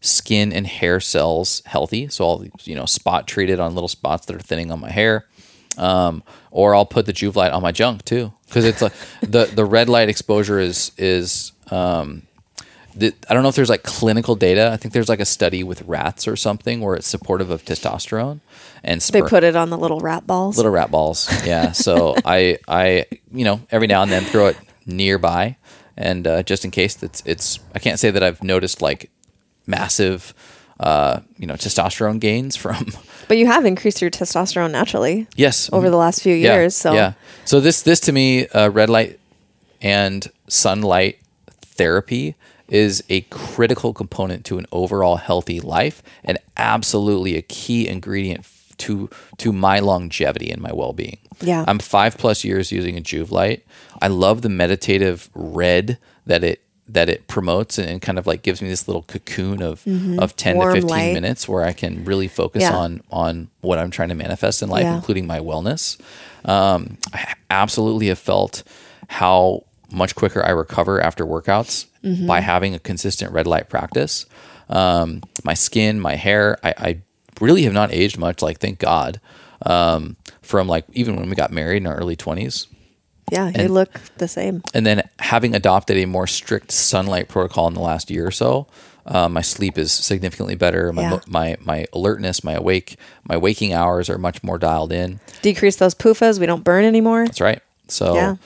skin 0.00 0.52
and 0.52 0.66
hair 0.66 1.00
cells 1.00 1.62
healthy. 1.66 2.08
So 2.08 2.24
I'll 2.24 2.44
you 2.64 2.74
know 2.74 2.86
spot 2.86 3.26
treat 3.26 3.50
it 3.50 3.60
on 3.60 3.74
little 3.74 3.88
spots 3.88 4.26
that 4.26 4.36
are 4.36 4.40
thinning 4.40 4.70
on 4.70 4.80
my 4.80 4.90
hair, 4.90 5.26
um, 5.76 6.22
or 6.50 6.74
I'll 6.74 6.86
put 6.86 7.06
the 7.06 7.12
Joovv 7.12 7.36
light 7.36 7.52
on 7.52 7.62
my 7.62 7.72
junk 7.72 8.04
too 8.04 8.32
because 8.46 8.64
it's 8.64 8.80
like 8.80 8.92
the 9.20 9.46
the 9.46 9.64
red 9.64 9.88
light 9.88 10.08
exposure 10.08 10.60
is 10.60 10.92
is 10.96 11.52
um, 11.70 12.22
the, 12.94 13.12
I 13.28 13.34
don't 13.34 13.42
know 13.42 13.48
if 13.50 13.56
there's 13.56 13.68
like 13.68 13.82
clinical 13.82 14.36
data. 14.36 14.70
I 14.72 14.76
think 14.76 14.94
there's 14.94 15.08
like 15.08 15.20
a 15.20 15.26
study 15.26 15.62
with 15.62 15.82
rats 15.82 16.26
or 16.26 16.36
something 16.36 16.80
where 16.80 16.94
it's 16.94 17.06
supportive 17.06 17.50
of 17.50 17.64
testosterone 17.64 18.40
and 18.82 19.00
They 19.02 19.20
put 19.20 19.44
it 19.44 19.54
on 19.56 19.68
the 19.70 19.76
little 19.76 20.00
rat 20.00 20.26
balls. 20.26 20.56
little 20.56 20.72
rat 20.72 20.90
balls. 20.90 21.28
Yeah. 21.44 21.72
So 21.72 22.14
I 22.24 22.58
I 22.68 23.06
you 23.32 23.44
know 23.44 23.60
every 23.70 23.86
now 23.86 24.02
and 24.02 24.10
then 24.10 24.24
throw 24.24 24.46
it 24.46 24.56
nearby, 24.86 25.56
and 25.96 26.26
uh, 26.26 26.42
just 26.42 26.64
in 26.64 26.70
case 26.70 27.02
it's 27.02 27.22
it's 27.26 27.58
I 27.74 27.78
can't 27.78 27.98
say 27.98 28.10
that 28.10 28.22
I've 28.22 28.42
noticed 28.42 28.80
like 28.80 29.10
massive 29.66 30.32
uh, 30.80 31.20
you 31.36 31.46
know 31.46 31.54
testosterone 31.54 32.20
gains 32.20 32.56
from 32.56 32.86
But 33.28 33.38
you 33.38 33.46
have 33.46 33.64
increased 33.64 34.00
your 34.00 34.10
testosterone 34.10 34.70
naturally 34.70 35.26
yes 35.36 35.68
over 35.72 35.90
the 35.90 35.96
last 35.96 36.22
few 36.22 36.34
yeah, 36.34 36.54
years. 36.54 36.76
So 36.76 36.92
yeah. 36.94 37.12
So 37.44 37.60
this 37.60 37.82
this 37.82 38.00
to 38.00 38.12
me 38.12 38.46
uh, 38.48 38.68
red 38.70 38.90
light 38.90 39.18
and 39.82 40.26
sunlight 40.48 41.18
therapy 41.62 42.34
is 42.68 43.02
a 43.08 43.20
critical 43.22 43.92
component 43.92 44.44
to 44.44 44.58
an 44.58 44.66
overall 44.72 45.16
healthy 45.16 45.60
life 45.60 46.02
and 46.24 46.38
absolutely 46.56 47.36
a 47.36 47.42
key 47.42 47.86
ingredient 47.88 48.44
to 48.78 49.08
to 49.38 49.52
my 49.52 49.78
longevity 49.78 50.50
and 50.50 50.60
my 50.62 50.72
well-being. 50.72 51.18
Yeah. 51.40 51.64
I'm 51.68 51.78
5 51.78 52.16
plus 52.18 52.44
years 52.44 52.72
using 52.72 52.96
a 52.96 53.00
Joovv 53.00 53.30
light. 53.30 53.64
I 54.02 54.08
love 54.08 54.42
the 54.42 54.48
meditative 54.48 55.28
red 55.34 55.98
that 56.26 56.42
it 56.44 56.62
that 56.88 57.08
it 57.08 57.26
promotes 57.26 57.78
and, 57.78 58.00
kind 58.00 58.16
of 58.16 58.28
like 58.28 58.42
gives 58.42 58.62
me 58.62 58.68
this 58.68 58.86
little 58.86 59.02
cocoon 59.02 59.60
of 59.62 59.84
of 60.18 60.36
10 60.36 60.54
Mm-hmm. 60.54 60.58
Warm 60.58 60.74
to 60.74 60.80
15 60.82 60.88
light. 60.90 61.14
minutes 61.14 61.48
where 61.48 61.64
I 61.64 61.72
can 61.72 62.04
really 62.04 62.28
focus 62.28 62.62
Yeah. 62.62 62.76
on 62.76 63.02
on 63.10 63.48
what 63.60 63.78
I'm 63.78 63.90
trying 63.90 64.10
to 64.10 64.14
manifest 64.14 64.62
in 64.62 64.68
life 64.68 64.84
Yeah. 64.84 64.94
including 64.96 65.26
my 65.26 65.40
wellness. 65.40 65.98
Um, 66.44 66.98
I 67.12 67.34
absolutely 67.50 68.06
have 68.08 68.18
felt 68.20 68.62
how 69.08 69.64
much 69.90 70.14
quicker 70.14 70.44
I 70.44 70.50
recover 70.50 71.00
after 71.00 71.24
workouts 71.26 71.86
Mm-hmm. 72.04 72.26
by 72.28 72.38
having 72.40 72.72
a 72.72 72.78
consistent 72.78 73.32
red 73.32 73.48
light 73.48 73.68
practice. 73.68 74.26
Um, 74.68 75.22
my 75.42 75.54
skin, 75.54 75.98
my 75.98 76.14
hair, 76.14 76.56
I, 76.62 76.74
I 76.78 76.98
really 77.40 77.62
have 77.64 77.72
not 77.72 77.92
aged 77.92 78.18
much. 78.18 78.42
Like, 78.42 78.58
thank 78.58 78.78
God. 78.78 79.20
Um, 79.64 80.16
from 80.42 80.68
like 80.68 80.84
even 80.92 81.16
when 81.16 81.28
we 81.28 81.34
got 81.34 81.50
married 81.50 81.78
in 81.78 81.86
our 81.86 81.96
early 81.96 82.14
twenties, 82.16 82.66
yeah, 83.32 83.48
you 83.48 83.52
And- 83.56 83.74
look 83.74 83.90
the 84.18 84.28
same. 84.28 84.62
and 84.74 84.84
then 84.86 85.02
having 85.18 85.54
adopted 85.54 85.96
a 85.96 86.04
more 86.06 86.26
strict 86.26 86.70
sunlight 86.70 87.28
protocol 87.28 87.66
in 87.66 87.74
the 87.74 87.80
last 87.80 88.10
year 88.10 88.26
or 88.26 88.30
so, 88.30 88.66
uh, 89.06 89.28
my 89.28 89.40
sleep 89.40 89.78
is 89.78 89.92
significantly 89.92 90.54
better. 90.54 90.92
My, 90.92 91.02
Yeah. 91.02 91.18
my 91.26 91.56
my 91.64 91.86
alertness, 91.92 92.44
my 92.44 92.52
awake, 92.52 92.96
my 93.26 93.36
waking 93.36 93.72
hours 93.72 94.08
are 94.10 94.18
much 94.18 94.42
more 94.44 94.58
dialed 94.58 94.92
in. 94.92 95.20
Decrease 95.42 95.76
those 95.76 95.94
PUFAs. 95.94 96.38
We 96.38 96.46
don't 96.46 96.62
burn 96.62 96.84
anymore. 96.84 97.24
That's 97.24 97.40
right. 97.40 97.60
So 97.88 98.14
Yeah. 98.14 98.36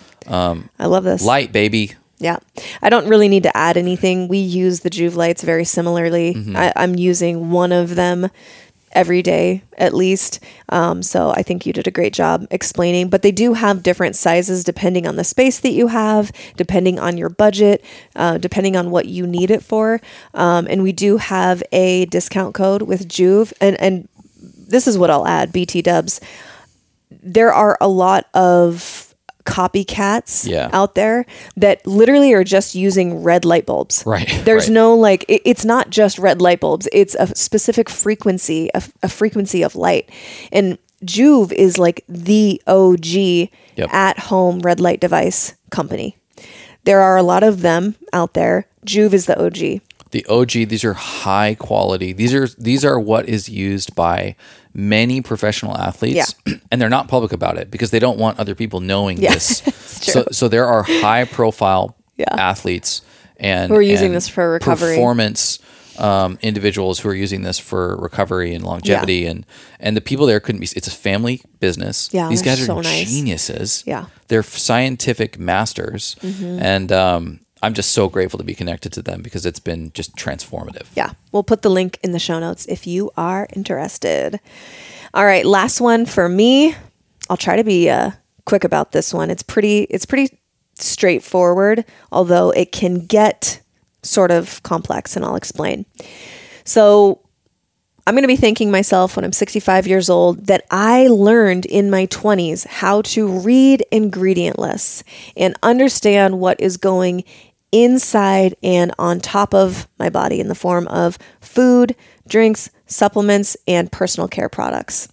I 0.79 0.87
love 0.87 1.05
this. 1.05 1.25
light, 1.25 1.51
baby. 1.53 1.95
Yeah. 2.19 2.37
I 2.83 2.89
don't 2.91 3.09
really 3.09 3.29
need 3.29 3.43
to 3.45 3.57
add 3.57 3.77
anything. 3.79 4.29
We 4.29 4.39
use 4.39 4.81
the 4.81 4.91
Joovv 4.91 5.17
lights 5.17 5.43
very 5.43 5.65
similarly. 5.65 6.35
Mm-hmm. 6.35 6.57
I, 6.57 6.73
I'm 6.77 6.95
using 6.95 7.51
one 7.51 7.73
of 7.73 7.97
them 7.97 8.31
every 8.93 9.23
day 9.23 9.63
at 9.79 9.95
least. 9.95 10.41
Um, 10.69 11.03
so 11.03 11.31
I 11.31 11.43
think 11.43 11.65
you 11.65 11.73
did 11.73 11.87
a 11.87 11.91
great 11.91 12.13
job 12.13 12.47
explaining. 12.51 13.09
But 13.09 13.23
they 13.23 13.33
do 13.33 13.55
have 13.55 13.83
different 13.83 14.17
sizes 14.17 14.65
depending 14.65 15.07
on 15.07 15.17
the 15.17 15.25
space 15.25 15.61
that 15.61 15.73
you 15.73 15.89
have, 15.89 16.33
depending 16.57 16.99
on 16.99 17.17
your 17.17 17.29
budget, 17.29 17.85
uh, 18.17 18.39
depending 18.39 18.77
on 18.77 18.91
what 18.91 19.07
you 19.07 19.27
need 19.27 19.51
it 19.51 19.63
for. 19.63 20.01
Um, 20.35 20.67
and 20.69 20.83
we 20.83 20.93
do 20.93 21.17
have 21.17 21.63
a 21.73 22.07
discount 22.07 22.55
code 22.55 22.83
with 22.83 23.09
Joovv. 23.09 23.53
And, 23.61 23.81
and 23.81 24.09
this 24.69 24.87
is 24.87 24.99
what 24.99 25.11
I'll 25.11 25.27
add 25.27 25.53
BT 25.53 25.83
dubs. 25.83 26.21
There 27.11 27.53
are 27.53 27.77
a 27.81 27.89
lot 27.89 28.27
of 28.35 29.10
copycats 29.45 30.47
Yeah. 30.47 30.69
out 30.73 30.95
there 30.95 31.27
that 31.57 31.87
literally 31.87 32.33
are 32.33 32.45
just 32.45 32.75
using 32.75 33.23
red 33.23 33.45
light 33.45 33.67
bulbs. 33.67 34.03
Right, 34.11 34.29
There's 34.45 34.69
right. 34.69 34.75
no 34.75 34.95
like 34.95 35.25
it, 35.29 35.43
it's 35.45 35.65
not 35.65 35.91
just 35.91 36.19
red 36.19 36.41
light 36.43 36.61
bulbs. 36.61 36.89
It's 36.93 37.15
a 37.15 37.35
specific 37.37 37.89
frequency, 37.89 38.71
a, 38.75 38.83
a 39.03 39.09
frequency 39.09 39.63
of 39.63 39.77
light. 39.77 40.11
And 40.53 40.79
Joovv 41.05 41.53
is 41.53 41.79
like 41.79 42.05
the 42.09 42.61
OG 42.67 43.51
Yep. 43.77 43.89
at 43.95 44.19
home 44.19 44.59
red 44.61 44.81
light 44.81 45.01
device 45.01 45.55
company. 45.71 46.17
There 46.85 47.01
are 47.01 47.17
a 47.17 47.23
lot 47.23 47.43
of 47.43 47.63
them 47.63 47.95
out 48.13 48.35
there. 48.35 48.67
Joovv 48.87 49.13
is 49.15 49.27
the 49.27 49.39
OG. 49.43 49.81
the 50.11 50.27
OG. 50.29 50.51
These 50.69 50.85
are 50.85 50.95
high 50.95 51.55
quality. 51.55 52.13
These 52.13 52.35
are 52.35 52.49
these 52.59 52.85
are 52.85 52.99
what 52.99 53.29
is 53.29 53.49
used 53.49 53.95
by 53.95 54.35
many 54.75 55.21
professional 55.21 55.77
athletes, 55.77 56.35
and 56.71 56.81
they're 56.81 56.89
not 56.89 57.09
public 57.09 57.33
about 57.33 57.59
it 57.59 57.71
because 57.71 57.91
they 57.91 57.99
don't 57.99 58.19
want 58.19 58.39
other 58.39 58.55
people 58.55 58.81
knowing 58.81 59.19
Yeah, 59.21 59.35
this. 59.35 59.59
So 59.85 60.27
so 60.33 60.49
there 60.49 60.67
are 60.67 60.83
high 60.85 61.25
profile 61.25 61.97
Yeah. 62.17 62.35
athletes 62.37 63.03
and 63.37 63.73
we're 63.73 63.83
using 63.83 64.07
and 64.07 64.15
this 64.17 64.29
for 64.29 64.51
recovery. 64.53 64.95
performance. 64.95 65.59
Um, 65.99 66.39
individuals 66.41 66.99
who 67.01 67.11
are 67.11 67.15
using 67.15 67.43
this 67.43 67.59
for 67.59 67.95
recovery 67.97 68.55
and 68.55 68.65
longevity, 68.65 69.27
and 69.27 69.45
and 69.79 69.95
the 69.95 70.01
people 70.01 70.25
there 70.25 70.41
couldn't 70.41 70.61
be. 70.61 70.69
It's 70.75 70.87
a 70.87 70.91
family 70.91 71.43
business. 71.59 72.09
Yeah, 72.11 72.31
these 72.31 72.41
guys 72.41 72.59
are 72.63 72.65
so 72.65 72.81
nice. 72.81 73.11
geniuses. 73.11 73.83
Yeah. 73.87 74.07
they're 74.29 74.43
scientific 74.43 75.39
masters, 75.39 76.17
and 76.23 76.91
um, 76.91 77.41
I'm 77.63 77.75
just 77.75 77.93
so 77.93 78.09
grateful 78.09 78.39
to 78.39 78.45
be 78.45 78.55
connected 78.55 78.93
to 78.95 79.03
them 79.03 79.23
because 79.23 79.45
it's 79.45 79.61
been 79.61 79.93
just 79.93 80.17
transformative. 80.17 80.87
Yeah, 80.95 81.13
we'll 81.33 81.43
put 81.43 81.63
the 81.63 81.71
link 81.71 81.99
in 82.03 82.13
the 82.13 82.19
show 82.19 82.39
notes 82.39 82.67
if 82.67 82.87
you 82.87 83.11
are 83.17 83.47
interested. 83.55 84.41
All 85.13 85.27
right, 85.27 85.45
last 85.45 85.81
one 85.81 86.07
for 86.07 86.29
me. 86.29 86.75
I'll 87.29 87.37
try 87.37 87.57
to 87.57 87.65
be 87.65 87.91
uh, 87.91 88.13
quick 88.47 88.65
about 88.65 88.93
this 88.93 89.13
one. 89.13 89.31
It's 89.31 89.43
pretty. 89.43 89.83
It's 89.85 90.07
pretty 90.07 90.39
straightforward, 90.75 91.85
although 92.11 92.51
it 92.51 92.73
can 92.73 93.07
get 93.07 93.61
sort 94.03 94.31
of 94.31 94.63
complex, 94.63 95.15
and 95.15 95.25
I'll 95.25 95.37
explain. 95.37 95.85
So, 96.65 97.21
I'm 98.07 98.15
going 98.15 98.23
to 98.23 98.29
be 98.29 98.37
thanking 98.37 98.71
myself 98.71 99.15
when 99.15 99.25
I'm 99.25 99.33
65 99.33 99.87
years 99.87 100.09
old 100.09 100.47
that 100.47 100.65
I 100.71 101.07
learned 101.09 101.67
in 101.67 101.91
my 101.91 102.07
20s 102.07 102.67
how 102.67 103.03
to 103.03 103.29
read 103.29 103.85
ingredient 103.93 104.59
lists 104.59 105.05
and 105.37 105.57
understand 105.63 106.41
what 106.41 106.61
is 106.61 106.77
going 106.77 107.25
inside 107.73 108.55
and 108.63 108.93
on 108.99 109.21
top 109.21 109.55
of 109.55 109.89
my 109.99 110.11
body 110.11 110.41
in 110.41 110.49
the 110.49 110.55
form 110.55 110.87
of 110.89 111.19
food, 111.41 111.95
drinks, 112.27 112.71
supplements, 112.87 113.57
and 113.67 113.91
personal 113.93 114.29
care 114.29 114.49
products. 114.49 115.09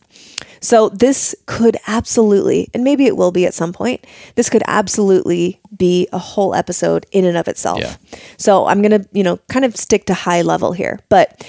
So, 0.60 0.90
this 0.90 1.36
could 1.46 1.78
absolutely, 1.88 2.70
and 2.74 2.84
maybe 2.84 3.06
it 3.06 3.16
will 3.16 3.32
be 3.32 3.46
at 3.46 3.54
some 3.54 3.74
point, 3.74 4.06
this 4.36 4.50
could 4.50 4.64
absolutely 4.66 5.62
be 5.76 6.08
a 6.12 6.18
whole 6.18 6.56
episode 6.56 7.06
in 7.12 7.26
and 7.26 7.38
of 7.38 7.48
itself. 7.48 7.80
Yeah. 7.80 7.96
So, 8.38 8.66
I'm 8.66 8.82
going 8.82 9.02
to, 9.02 9.08
you 9.12 9.24
know, 9.24 9.38
kind 9.50 9.66
of 9.66 9.76
stick 9.76 10.06
to 10.06 10.14
high 10.14 10.42
level 10.42 10.74
here. 10.74 11.00
But 11.10 11.46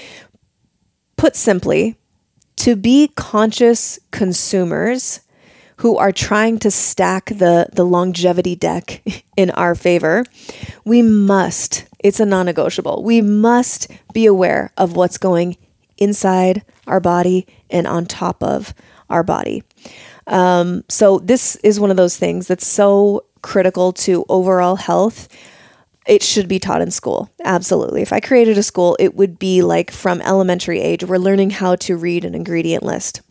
put 1.17 1.35
simply, 1.35 1.97
to 2.57 2.75
be 2.75 3.09
conscious 3.15 3.99
consumers 4.11 5.21
who 5.79 5.95
are 5.95 6.11
trying 6.11 6.59
to 6.59 6.69
stack 6.69 7.25
the, 7.27 7.67
the 7.71 7.85
longevity 7.85 8.53
deck 8.55 9.01
in 9.37 9.49
our 9.51 9.75
favor, 9.75 10.25
we 10.83 11.01
must, 11.01 11.85
it's 11.99 12.19
a 12.19 12.25
non 12.25 12.45
negotiable, 12.45 13.01
we 13.03 13.21
must 13.21 13.87
be 14.13 14.25
aware 14.25 14.71
of 14.77 14.95
what's 14.95 15.17
going 15.17 15.57
inside 15.97 16.63
our 16.85 16.99
body 16.99 17.47
and 17.69 17.87
on 17.87 18.05
top 18.05 18.43
of 18.43 18.73
our 19.09 19.23
body. 19.23 19.63
Um, 20.27 20.83
so, 20.89 21.19
this 21.19 21.55
is 21.57 21.79
one 21.79 21.91
of 21.91 21.97
those 21.97 22.17
things 22.17 22.47
that's 22.47 22.67
so 22.67 23.25
critical 23.41 23.93
to 23.93 24.25
overall 24.27 24.75
health 24.75 25.29
it 26.05 26.23
should 26.23 26.47
be 26.47 26.57
taught 26.59 26.81
in 26.81 26.89
school. 26.89 27.29
Absolutely. 27.43 28.01
If 28.01 28.11
I 28.11 28.19
created 28.19 28.57
a 28.57 28.63
school, 28.63 28.97
it 28.99 29.13
would 29.13 29.37
be 29.37 29.61
like 29.61 29.91
from 29.91 30.21
elementary 30.21 30.81
age, 30.81 31.03
we're 31.03 31.17
learning 31.17 31.51
how 31.51 31.75
to 31.75 31.95
read 31.95 32.25
an 32.25 32.33
ingredient 32.33 32.83
list. 32.83 33.21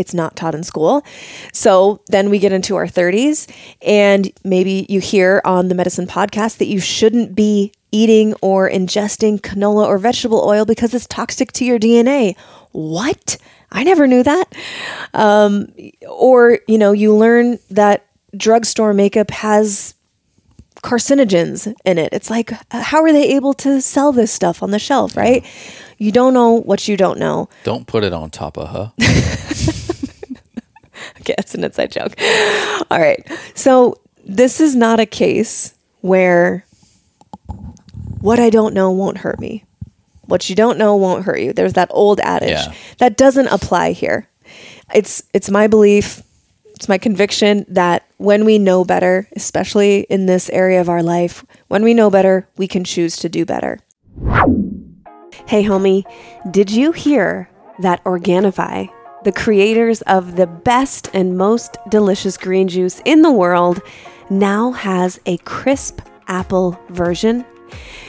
It's 0.00 0.14
not 0.14 0.34
taught 0.34 0.54
in 0.54 0.64
school. 0.64 1.04
So 1.52 2.00
then 2.08 2.30
we 2.30 2.38
get 2.38 2.52
into 2.52 2.76
our 2.76 2.86
30s, 2.86 3.48
and 3.82 4.32
maybe 4.42 4.86
you 4.88 5.00
hear 5.00 5.42
on 5.44 5.68
the 5.68 5.74
Medicin 5.74 6.06
Podcast 6.06 6.58
that 6.58 6.66
you 6.66 6.80
shouldn't 6.80 7.34
be 7.34 7.72
eating 7.92 8.34
or 8.40 8.70
ingesting 8.70 9.40
canola 9.40 9.86
or 9.86 9.98
vegetable 9.98 10.42
oil 10.44 10.64
because 10.64 10.94
it's 10.94 11.06
toxic 11.06 11.52
to 11.52 11.64
your 11.64 11.78
DNA. 11.78 12.36
What? 12.72 13.36
I 13.72 13.84
never 13.84 14.06
knew 14.06 14.22
that. 14.22 14.54
Um, 15.14 15.72
or, 16.08 16.60
you 16.66 16.78
know, 16.78 16.92
you 16.92 17.14
learn 17.14 17.58
that 17.70 18.06
drugstore 18.36 18.94
makeup 18.94 19.30
has 19.30 19.94
carcinogens 20.82 21.72
in 21.84 21.98
it. 21.98 22.12
It's 22.12 22.30
like, 22.30 22.52
how 22.72 23.02
are 23.02 23.12
they 23.12 23.34
able 23.34 23.54
to 23.54 23.80
sell 23.80 24.12
this 24.12 24.32
stuff 24.32 24.62
on 24.62 24.70
the 24.70 24.78
shelf, 24.78 25.16
right? 25.16 25.44
You 25.98 26.12
don't 26.12 26.32
know 26.32 26.52
what 26.52 26.88
you 26.88 26.96
don't 26.96 27.18
know. 27.18 27.48
Don't 27.64 27.86
put 27.86 28.04
it 28.04 28.12
on 28.12 28.30
top 28.30 28.56
of 28.56 28.70
her. 28.70 28.92
Okay, 31.22 31.34
it's 31.38 31.54
an 31.54 31.64
inside 31.64 31.92
joke. 31.92 32.14
All 32.90 32.98
right. 32.98 33.26
So 33.54 34.00
this 34.24 34.60
is 34.60 34.74
not 34.74 35.00
a 35.00 35.06
case 35.06 35.74
where 36.00 36.64
what 38.20 38.38
I 38.38 38.50
don't 38.50 38.74
know 38.74 38.90
won't 38.90 39.18
hurt 39.18 39.38
me. 39.38 39.64
What 40.22 40.48
you 40.48 40.56
don't 40.56 40.78
know 40.78 40.96
won't 40.96 41.24
hurt 41.24 41.40
you. 41.40 41.52
There's 41.52 41.72
that 41.74 41.88
old 41.90 42.20
adage. 42.20 42.50
Yeah. 42.50 42.72
That 42.98 43.16
doesn't 43.16 43.48
apply 43.48 43.92
here. 43.92 44.28
It's 44.94 45.22
it's 45.34 45.50
my 45.50 45.66
belief, 45.66 46.22
it's 46.74 46.88
my 46.88 46.98
conviction 46.98 47.64
that 47.68 48.04
when 48.16 48.44
we 48.44 48.58
know 48.58 48.84
better, 48.84 49.28
especially 49.36 50.00
in 50.08 50.26
this 50.26 50.48
area 50.50 50.80
of 50.80 50.88
our 50.88 51.02
life, 51.02 51.44
when 51.68 51.82
we 51.82 51.94
know 51.94 52.10
better, 52.10 52.48
we 52.56 52.66
can 52.66 52.84
choose 52.84 53.16
to 53.18 53.28
do 53.28 53.44
better. 53.44 53.80
Hey, 55.46 55.64
homie, 55.64 56.04
did 56.50 56.70
you 56.70 56.92
hear 56.92 57.48
that 57.80 58.02
Organifi, 58.04 58.90
the 59.24 59.32
creators 59.32 60.02
of 60.02 60.36
the 60.36 60.46
best 60.46 61.10
and 61.12 61.36
most 61.36 61.76
delicious 61.88 62.36
green 62.36 62.68
juice 62.68 63.00
in 63.04 63.22
the 63.22 63.32
world, 63.32 63.82
now 64.30 64.72
has 64.72 65.20
a 65.26 65.36
crisp 65.38 66.00
apple 66.28 66.78
version? 66.88 67.44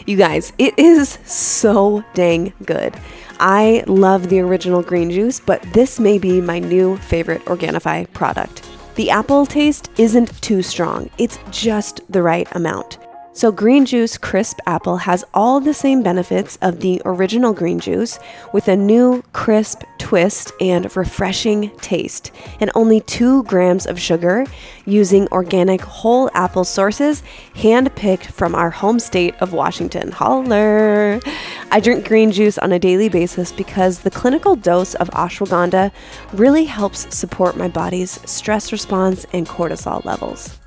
You 0.06 0.18
guys, 0.18 0.54
it 0.58 0.78
is 0.78 1.20
so 1.26 2.04
dang 2.14 2.54
good. 2.66 2.96
I 3.40 3.84
love 3.88 4.30
the 4.30 4.40
original 4.40 4.82
green 4.82 5.10
juice, 5.10 5.40
but 5.40 5.62
this 5.74 6.00
may 6.00 6.18
be 6.18 6.42
my 6.42 6.60
new 6.60 6.98
favorite 6.98 7.44
Organifi 7.46 8.12
product. 8.14 8.68
The 8.96 9.10
apple 9.10 9.46
taste 9.46 9.90
isn't 9.98 10.42
too 10.42 10.62
strong, 10.62 11.10
it's 11.18 11.40
just 11.50 12.02
the 12.12 12.22
right 12.22 12.48
amount. 12.52 12.98
So, 13.34 13.50
Green 13.50 13.86
Juice 13.86 14.18
Crisp 14.18 14.60
Apple 14.68 14.98
has 14.98 15.24
all 15.34 15.62
the 15.62 15.74
same 15.74 16.04
benefits 16.04 16.58
of 16.62 16.82
the 16.82 17.02
original 17.06 17.54
green 17.54 17.80
juice 17.80 18.20
with 18.52 18.68
a 18.68 18.76
new 18.76 19.24
crisp 19.32 19.84
twist 20.00 20.52
and 20.60 20.94
refreshing 20.98 21.72
taste, 21.78 22.32
and 22.60 22.70
only 22.76 23.00
2 23.00 23.44
grams 23.44 23.86
of 23.86 23.98
sugar 23.98 24.46
using 24.86 25.30
organic 25.30 25.80
whole 25.80 26.30
apple 26.34 26.66
sources 26.66 27.24
hand 27.56 27.96
picked 27.96 28.26
from 28.26 28.54
our 28.54 28.70
home 28.70 29.00
state 29.00 29.34
of 29.40 29.54
Washington. 29.54 30.12
Holler! 30.12 31.22
I 31.72 31.80
drink 31.80 32.06
green 32.06 32.34
juice 32.34 32.58
on 32.58 32.74
a 32.74 32.80
daily 32.80 33.08
basis 33.08 33.54
because 33.54 34.00
the 34.00 34.12
clinical 34.12 34.58
dose 34.58 34.94
of 34.96 35.10
ashwagandha 35.12 35.94
really 36.34 36.66
helps 36.66 37.16
support 37.16 37.56
my 37.56 37.70
body's 37.70 38.20
stress 38.30 38.74
response 38.74 39.26
and 39.32 39.48
cortisol 39.48 40.04
levels. 40.04 40.58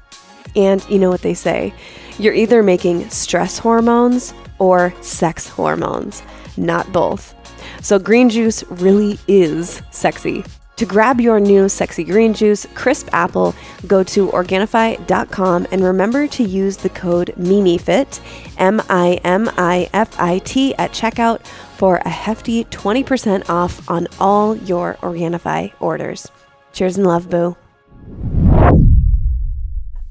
And 0.56 0.88
you 0.88 0.98
know 0.98 1.10
what 1.10 1.22
they 1.22 1.34
say 1.34 1.74
you're 2.18 2.34
either 2.34 2.62
making 2.62 3.08
stress 3.10 3.58
hormones 3.58 4.34
or 4.58 4.94
sex 5.00 5.48
hormones, 5.48 6.22
not 6.56 6.92
both. 6.92 7.34
So, 7.82 7.98
green 7.98 8.28
juice 8.30 8.62
really 8.64 9.18
is 9.26 9.82
sexy. 9.90 10.44
To 10.76 10.86
grab 10.86 11.20
your 11.20 11.38
new 11.38 11.68
sexy 11.68 12.02
green 12.02 12.34
juice, 12.34 12.66
crisp 12.74 13.08
apple, 13.12 13.54
go 13.86 14.02
to 14.04 14.28
Organifi.com 14.28 15.68
and 15.70 15.84
remember 15.84 16.26
to 16.28 16.42
use 16.42 16.76
the 16.76 16.88
code 16.88 17.32
MIMIFIT, 17.38 18.20
M 18.58 18.82
I 18.88 19.20
M 19.22 19.48
I 19.56 19.88
F 19.92 20.18
I 20.18 20.38
T, 20.38 20.74
at 20.74 20.90
checkout 20.90 21.46
for 21.76 21.98
a 21.98 22.08
hefty 22.08 22.64
20% 22.64 23.48
off 23.48 23.88
on 23.88 24.08
all 24.18 24.56
your 24.56 24.94
Organifi 24.94 25.72
orders. 25.78 26.28
Cheers 26.72 26.96
and 26.96 27.06
love, 27.06 27.30
boo. 27.30 27.56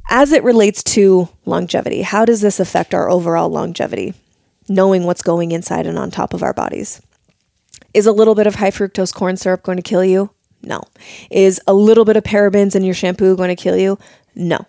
As 0.09 0.31
it 0.31 0.43
relates 0.43 0.83
to 0.83 1.29
longevity, 1.45 2.01
how 2.01 2.25
does 2.25 2.41
this 2.41 2.59
affect 2.59 2.93
our 2.93 3.09
overall 3.09 3.49
longevity? 3.49 4.13
Knowing 4.69 5.03
what's 5.03 5.21
going 5.21 5.51
inside 5.51 5.87
and 5.87 5.97
on 5.97 6.11
top 6.11 6.33
of 6.33 6.43
our 6.43 6.53
bodies. 6.53 7.01
Is 7.93 8.05
a 8.05 8.11
little 8.11 8.35
bit 8.35 8.47
of 8.47 8.55
high 8.55 8.71
fructose 8.71 9.13
corn 9.13 9.37
syrup 9.37 9.63
going 9.63 9.77
to 9.77 9.81
kill 9.81 10.03
you? 10.03 10.31
No. 10.61 10.81
Is 11.29 11.59
a 11.67 11.73
little 11.73 12.05
bit 12.05 12.17
of 12.17 12.23
parabens 12.23 12.75
in 12.75 12.83
your 12.83 12.93
shampoo 12.93 13.35
going 13.35 13.49
to 13.49 13.61
kill 13.61 13.77
you? 13.77 13.99
No. 14.35 14.65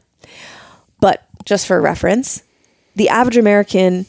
But 1.00 1.26
just 1.44 1.66
for 1.66 1.80
reference, 1.80 2.42
the 2.96 3.08
average 3.08 3.36
American 3.36 4.06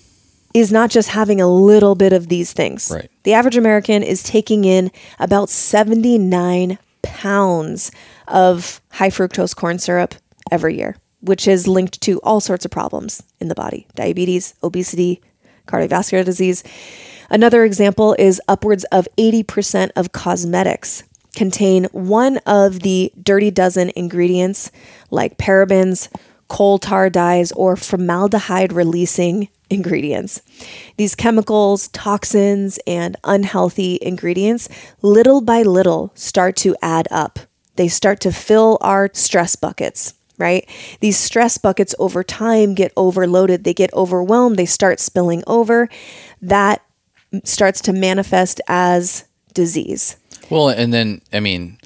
is 0.53 0.71
not 0.71 0.89
just 0.89 1.09
having 1.09 1.41
a 1.41 1.47
little 1.47 1.95
bit 1.95 2.13
of 2.13 2.29
these 2.29 2.53
things. 2.53 2.89
Right. 2.93 3.11
The 3.23 3.33
average 3.33 3.57
American 3.57 4.03
is 4.03 4.23
taking 4.23 4.63
in 4.63 4.89
about 5.19 5.49
79 5.49 6.77
pounds 7.01 7.91
of 8.27 8.81
high 8.91 9.09
fructose 9.09 9.55
corn 9.55 9.79
syrup 9.79 10.15
every 10.51 10.77
year, 10.77 10.95
which 11.25 11.47
is 11.47 11.67
linked 11.67 12.01
to 12.01 12.19
all 12.21 12.39
sorts 12.39 12.65
of 12.65 12.71
problems 12.71 13.23
in 13.39 13.47
the 13.47 13.55
body 13.55 13.87
diabetes, 13.95 14.55
obesity, 14.63 15.21
cardiovascular 15.67 16.23
disease. 16.23 16.63
Another 17.29 17.63
example 17.63 18.15
is 18.19 18.41
upwards 18.47 18.83
of 18.85 19.07
80% 19.17 19.91
of 19.95 20.11
cosmetics 20.11 21.03
contain 21.35 21.85
one 21.91 22.37
of 22.45 22.79
the 22.79 23.11
dirty 23.21 23.51
dozen 23.51 23.91
ingredients 23.95 24.71
like 25.11 25.37
parabens, 25.37 26.09
coal 26.47 26.79
tar 26.79 27.09
dyes, 27.09 27.51
or 27.51 27.75
formaldehyde 27.75 28.73
releasing 28.73 29.49
ingredients. 29.69 30.41
These 30.97 31.15
chemicals, 31.15 31.89
toxins, 31.89 32.79
and 32.87 33.15
unhealthy 33.23 33.99
ingredients, 34.01 34.69
little 35.01 35.41
by 35.41 35.61
little, 35.61 36.11
start 36.15 36.55
to 36.57 36.75
add 36.81 37.07
up. 37.11 37.39
They 37.75 37.87
start 37.87 38.19
to 38.21 38.31
fill 38.31 38.77
our 38.81 39.09
stress 39.13 39.55
buckets, 39.55 40.13
right? 40.37 40.67
These 40.99 41.17
stress 41.17 41.57
buckets 41.57 41.93
over 41.99 42.23
time 42.23 42.73
get 42.75 42.91
overloaded, 42.97 43.63
they 43.63 43.73
get 43.73 43.93
overwhelmed, 43.93 44.57
they 44.57 44.65
start 44.65 44.99
spilling 44.99 45.43
over. 45.47 45.89
That 46.41 46.81
starts 47.43 47.81
to 47.81 47.93
manifest 47.93 48.61
as 48.67 49.25
disease. 49.53 50.17
Well, 50.49 50.69
and 50.69 50.93
then 50.93 51.21
I 51.33 51.39
mean, 51.39 51.79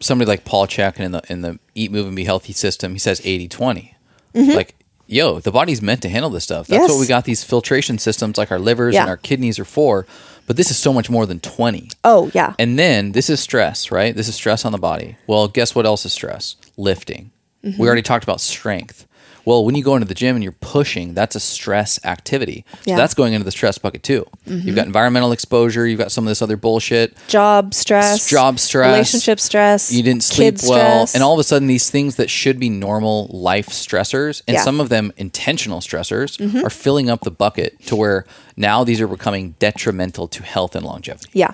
somebody 0.00 0.28
like 0.28 0.44
Paul 0.44 0.66
Chek 0.66 0.98
in 1.00 1.12
the 1.12 1.22
in 1.28 1.42
the 1.42 1.58
Eat, 1.74 1.90
Move, 1.90 2.06
and 2.06 2.16
Be 2.16 2.24
Healthy 2.24 2.52
system, 2.52 2.92
he 2.92 2.98
says 2.98 3.20
80-20. 3.20 3.90
Like, 4.34 4.74
yo, 5.06 5.38
the 5.40 5.50
body's 5.52 5.80
meant 5.82 6.02
to 6.02 6.08
handle 6.08 6.30
this 6.30 6.44
stuff. 6.44 6.66
That's 6.66 6.76
Mm-hmm. 6.78 6.82
Yes. 6.88 6.90
what 6.92 7.00
we 7.00 7.06
got 7.06 7.24
these 7.24 7.44
filtration 7.44 7.98
systems, 7.98 8.36
like 8.36 8.50
our 8.50 8.58
livers 8.58 8.94
Yeah. 8.94 9.02
and 9.02 9.10
our 9.10 9.16
kidneys, 9.16 9.58
are 9.58 9.64
for. 9.64 10.06
But 10.46 10.56
this 10.56 10.70
is 10.70 10.76
so 10.76 10.92
much 10.92 11.08
more 11.08 11.24
than 11.24 11.40
twenty. 11.40 11.88
Oh, 12.04 12.30
yeah. 12.34 12.54
And 12.58 12.78
then 12.78 13.12
this 13.12 13.30
is 13.30 13.40
stress, 13.40 13.90
right? 13.90 14.14
This 14.14 14.28
is 14.28 14.34
stress 14.34 14.64
on 14.64 14.72
the 14.72 14.78
body. 14.78 15.16
Well, 15.26 15.48
guess 15.48 15.74
what 15.74 15.86
else 15.86 16.04
is 16.04 16.12
stress? 16.12 16.56
Lifting. 16.76 17.30
Mm-hmm. 17.64 17.80
We 17.80 17.86
already 17.88 18.02
talked 18.02 18.24
about 18.24 18.40
strength. 18.40 19.06
Well, 19.46 19.62
when 19.66 19.74
you 19.74 19.84
go 19.84 19.94
into 19.94 20.06
the 20.08 20.14
gym 20.14 20.36
and 20.36 20.42
you're 20.42 20.52
pushing, 20.52 21.12
that's 21.12 21.36
a 21.36 21.40
stress 21.40 22.02
activity. 22.04 22.64
Yeah. 22.84 22.92
Mm-hmm. 22.92 22.96
that's 22.96 23.12
going 23.14 23.34
into 23.34 23.44
the 23.44 23.50
stress 23.50 23.76
bucket 23.76 24.02
too. 24.02 24.26
You've 24.46 24.74
got 24.74 24.86
environmental 24.86 25.32
exposure, 25.32 25.86
you've 25.86 25.98
got 25.98 26.10
some 26.12 26.24
of 26.24 26.30
this 26.30 26.40
other 26.40 26.56
bullshit. 26.56 27.14
Job 27.28 27.74
stress, 27.74 28.26
Job 28.26 28.58
stress, 28.58 28.90
relationship 28.90 29.38
stress, 29.40 29.92
You 29.92 30.02
didn't 30.02 30.22
sleep 30.22 30.56
well, 30.62 31.06
stress. 31.06 31.14
and 31.14 31.22
all 31.22 31.34
of 31.34 31.38
a 31.40 31.44
sudden 31.44 31.68
these 31.68 31.90
things 31.90 32.16
that 32.16 32.30
should 32.30 32.58
be 32.58 32.70
normal 32.70 33.26
life 33.32 33.68
stressors 33.68 34.42
and 34.48 34.54
Yeah. 34.54 34.60
Mm-hmm. 34.60 34.64
some 34.64 34.80
of 34.80 34.88
them 34.88 35.12
intentional 35.18 35.80
stressors 35.80 36.40
are 36.64 36.70
filling 36.70 37.10
up 37.10 37.20
the 37.20 37.30
bucket 37.30 37.78
to 37.86 37.96
where 37.96 38.24
now 38.56 38.82
these 38.82 39.00
are 39.02 39.08
becoming 39.08 39.56
detrimental 39.58 40.26
to 40.28 40.42
health 40.42 40.74
and 40.74 40.86
longevity. 40.86 41.28
Yeah. 41.34 41.52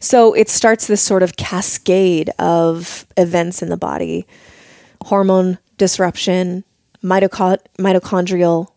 So 0.00 0.32
it 0.34 0.48
starts 0.48 0.88
this 0.88 1.00
sort 1.02 1.22
of 1.22 1.36
cascade 1.36 2.30
of 2.40 3.06
events 3.16 3.62
in 3.62 3.68
the 3.68 3.76
body 3.76 4.26
hormone 5.04 5.58
disruption, 5.78 6.64
mitochon- 7.02 7.58
mitochondrial 7.78 8.68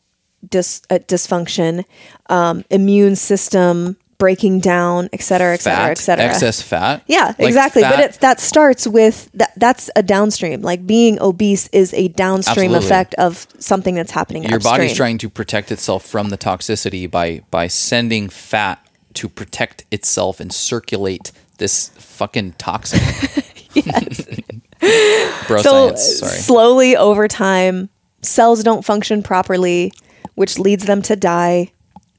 dis- 0.50 0.82
uh, 0.90 1.00
dysfunction, 1.08 1.84
um, 2.30 2.64
immune 2.70 3.16
system 3.16 3.98
breaking 4.20 4.60
down, 4.62 5.10
et 5.12 5.22
cetera, 5.22 5.54
et 5.54 5.60
cetera, 5.62 5.92
et 5.92 5.98
cetera. 5.98 6.24
excess 6.26 6.62
fat. 6.62 7.04
Yeah, 7.08 7.34
Like 7.38 7.48
exactly. 7.50 7.82
but 7.82 7.96
fat- 7.96 8.00
it, 8.16 8.20
that 8.22 8.40
starts 8.40 8.88
with 8.88 9.30
that. 9.34 9.52
That's 9.58 9.90
a 9.98 10.04
downstream. 10.04 10.62
Like 10.62 10.88
being 10.88 11.20
obese 11.22 11.68
is 11.74 11.94
a 11.94 12.08
downstream 12.08 12.74
Absolutely. 12.74 12.86
effect 12.88 13.16
of 13.16 13.48
something 13.60 13.96
that's 13.96 14.12
happening. 14.12 14.44
your 14.44 14.56
upstream. 14.58 14.74
body's 14.78 14.96
trying 14.96 15.18
to 15.18 15.30
protect 15.30 15.72
itself 15.74 16.06
from 16.06 16.30
the 16.30 16.38
toxicity 16.38 17.10
by 17.10 17.42
by 17.52 17.68
sending 17.68 18.30
fat 18.30 18.80
to 19.16 19.28
protect 19.28 19.84
itself 19.92 20.40
and 20.40 20.54
circulate 20.54 21.34
this 21.58 21.90
fucking 21.98 22.54
toxin. 22.58 23.02
Bro 25.48 25.62
so 25.62 25.88
science, 25.88 26.20
sorry. 26.20 26.38
slowly 26.38 26.96
over 26.96 27.28
time 27.28 27.90
cells 28.22 28.64
don't 28.64 28.86
function 28.86 29.24
properly 29.24 29.92
which 30.36 30.58
leads 30.58 30.86
them 30.86 31.02
to 31.04 31.16
die 31.16 31.72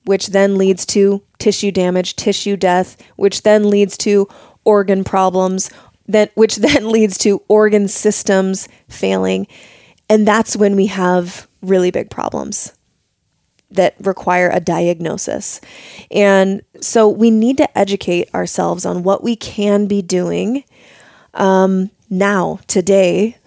which 0.05 0.29
then 0.29 0.57
leads 0.57 0.85
to 0.87 1.23
tissue 1.39 1.71
damage 1.71 2.17
tissue 2.17 2.57
death 2.57 2.97
which 3.17 3.43
then 3.43 3.71
leads 3.71 3.97
to 3.99 4.29
organ 4.65 5.05
problems 5.05 5.71
that 6.07 6.31
which 6.35 6.57
then 6.57 6.91
leads 6.91 7.19
to 7.19 7.43
organ 7.49 7.89
systems 7.89 8.69
failing 8.89 9.47
and 10.09 10.27
that's 10.27 10.57
when 10.57 10.77
we 10.77 10.87
have 10.87 11.49
really 11.63 11.91
big 11.91 12.11
problems 12.11 12.73
that 13.75 13.95
require 14.01 14.51
a 14.51 14.61
diagnosis. 14.61 15.61
And 16.11 16.63
so 16.81 17.09
we 17.09 17.31
need 17.31 17.57
to 17.59 17.79
educate 17.79 18.33
ourselves 18.35 18.87
on 18.87 19.03
what 19.03 19.23
we 19.23 19.37
can 19.37 19.87
be 19.87 20.01
doing 20.01 20.65
um, 21.35 21.91
now, 22.19 22.61
today. 22.67 23.37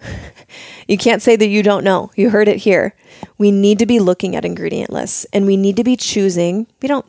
You 0.88 0.96
can't 0.96 1.20
say 1.20 1.36
that 1.36 1.46
you 1.46 1.62
don't 1.62 1.84
know. 1.84 2.10
You 2.16 2.30
heard 2.30 2.48
it 2.48 2.56
here. 2.56 2.94
We 3.36 3.52
need 3.52 3.78
to 3.78 3.86
be 3.86 4.00
looking 4.00 4.34
at 4.34 4.46
ingredient 4.46 4.90
lists 4.90 5.26
and 5.34 5.44
we 5.46 5.56
need 5.56 5.76
to 5.76 5.84
be 5.84 5.96
choosing. 5.96 6.66
We 6.80 6.88
don't, 6.88 7.04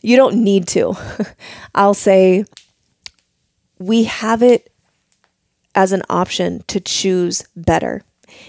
you 0.00 0.16
don't 0.16 0.36
need 0.36 0.68
to. 0.68 0.94
I'll 1.74 1.92
say 1.92 2.44
we 3.80 4.04
have 4.04 4.44
it 4.44 4.72
as 5.74 5.90
an 5.90 6.02
option 6.08 6.62
to 6.68 6.78
choose 6.78 7.42
better. 7.56 8.04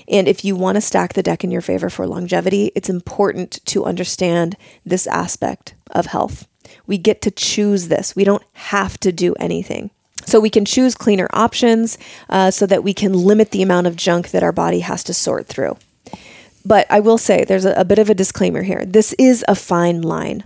And 0.08 0.28
if 0.28 0.46
you 0.46 0.56
want 0.56 0.76
to 0.76 0.82
stack 0.82 1.14
the 1.14 1.24
deck 1.24 1.44
in 1.44 1.50
your 1.50 1.62
favor 1.62 1.90
for 1.90 2.06
longevity, 2.06 2.72
it's 2.76 2.90
important 2.90 3.66
to 3.66 3.84
understand 3.84 4.56
this 4.86 5.08
aspect 5.08 5.74
of 5.90 6.06
health. 6.08 6.48
We 6.86 7.00
get 7.00 7.22
to 7.24 7.32
choose 7.32 7.88
this, 7.88 8.16
we 8.16 8.24
don't 8.24 8.44
have 8.54 9.00
to 9.00 9.12
do 9.12 9.34
anything. 9.40 9.90
So 10.26 10.40
we 10.40 10.50
can 10.50 10.66
choose 10.66 10.96
cleaner 10.96 11.28
options 11.34 11.98
uh, 12.30 12.52
so 12.52 12.66
that 12.66 12.84
we 12.84 12.94
can 12.94 13.14
limit 13.14 13.52
the 13.52 13.62
amount 13.62 13.88
of 13.88 13.96
junk 13.96 14.32
that 14.32 14.44
our 14.44 14.52
body 14.52 14.80
has 14.80 15.04
to 15.06 15.14
sort 15.14 15.48
through. 15.48 15.78
But 16.64 16.86
I 16.90 17.00
will 17.00 17.18
say 17.18 17.44
there's 17.44 17.66
a, 17.66 17.74
a 17.74 17.86
bit 17.86 18.00
of 18.00 18.10
a 18.10 18.14
disclaimer 18.16 18.64
here. 18.64 18.86
This 18.86 19.14
is 19.14 19.44
a 19.48 19.56
fine 19.56 20.02
line. 20.02 20.44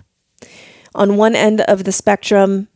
On 0.94 1.18
one 1.18 1.36
end 1.36 1.62
of 1.62 1.84
the 1.84 1.92
spectrum 1.92 2.68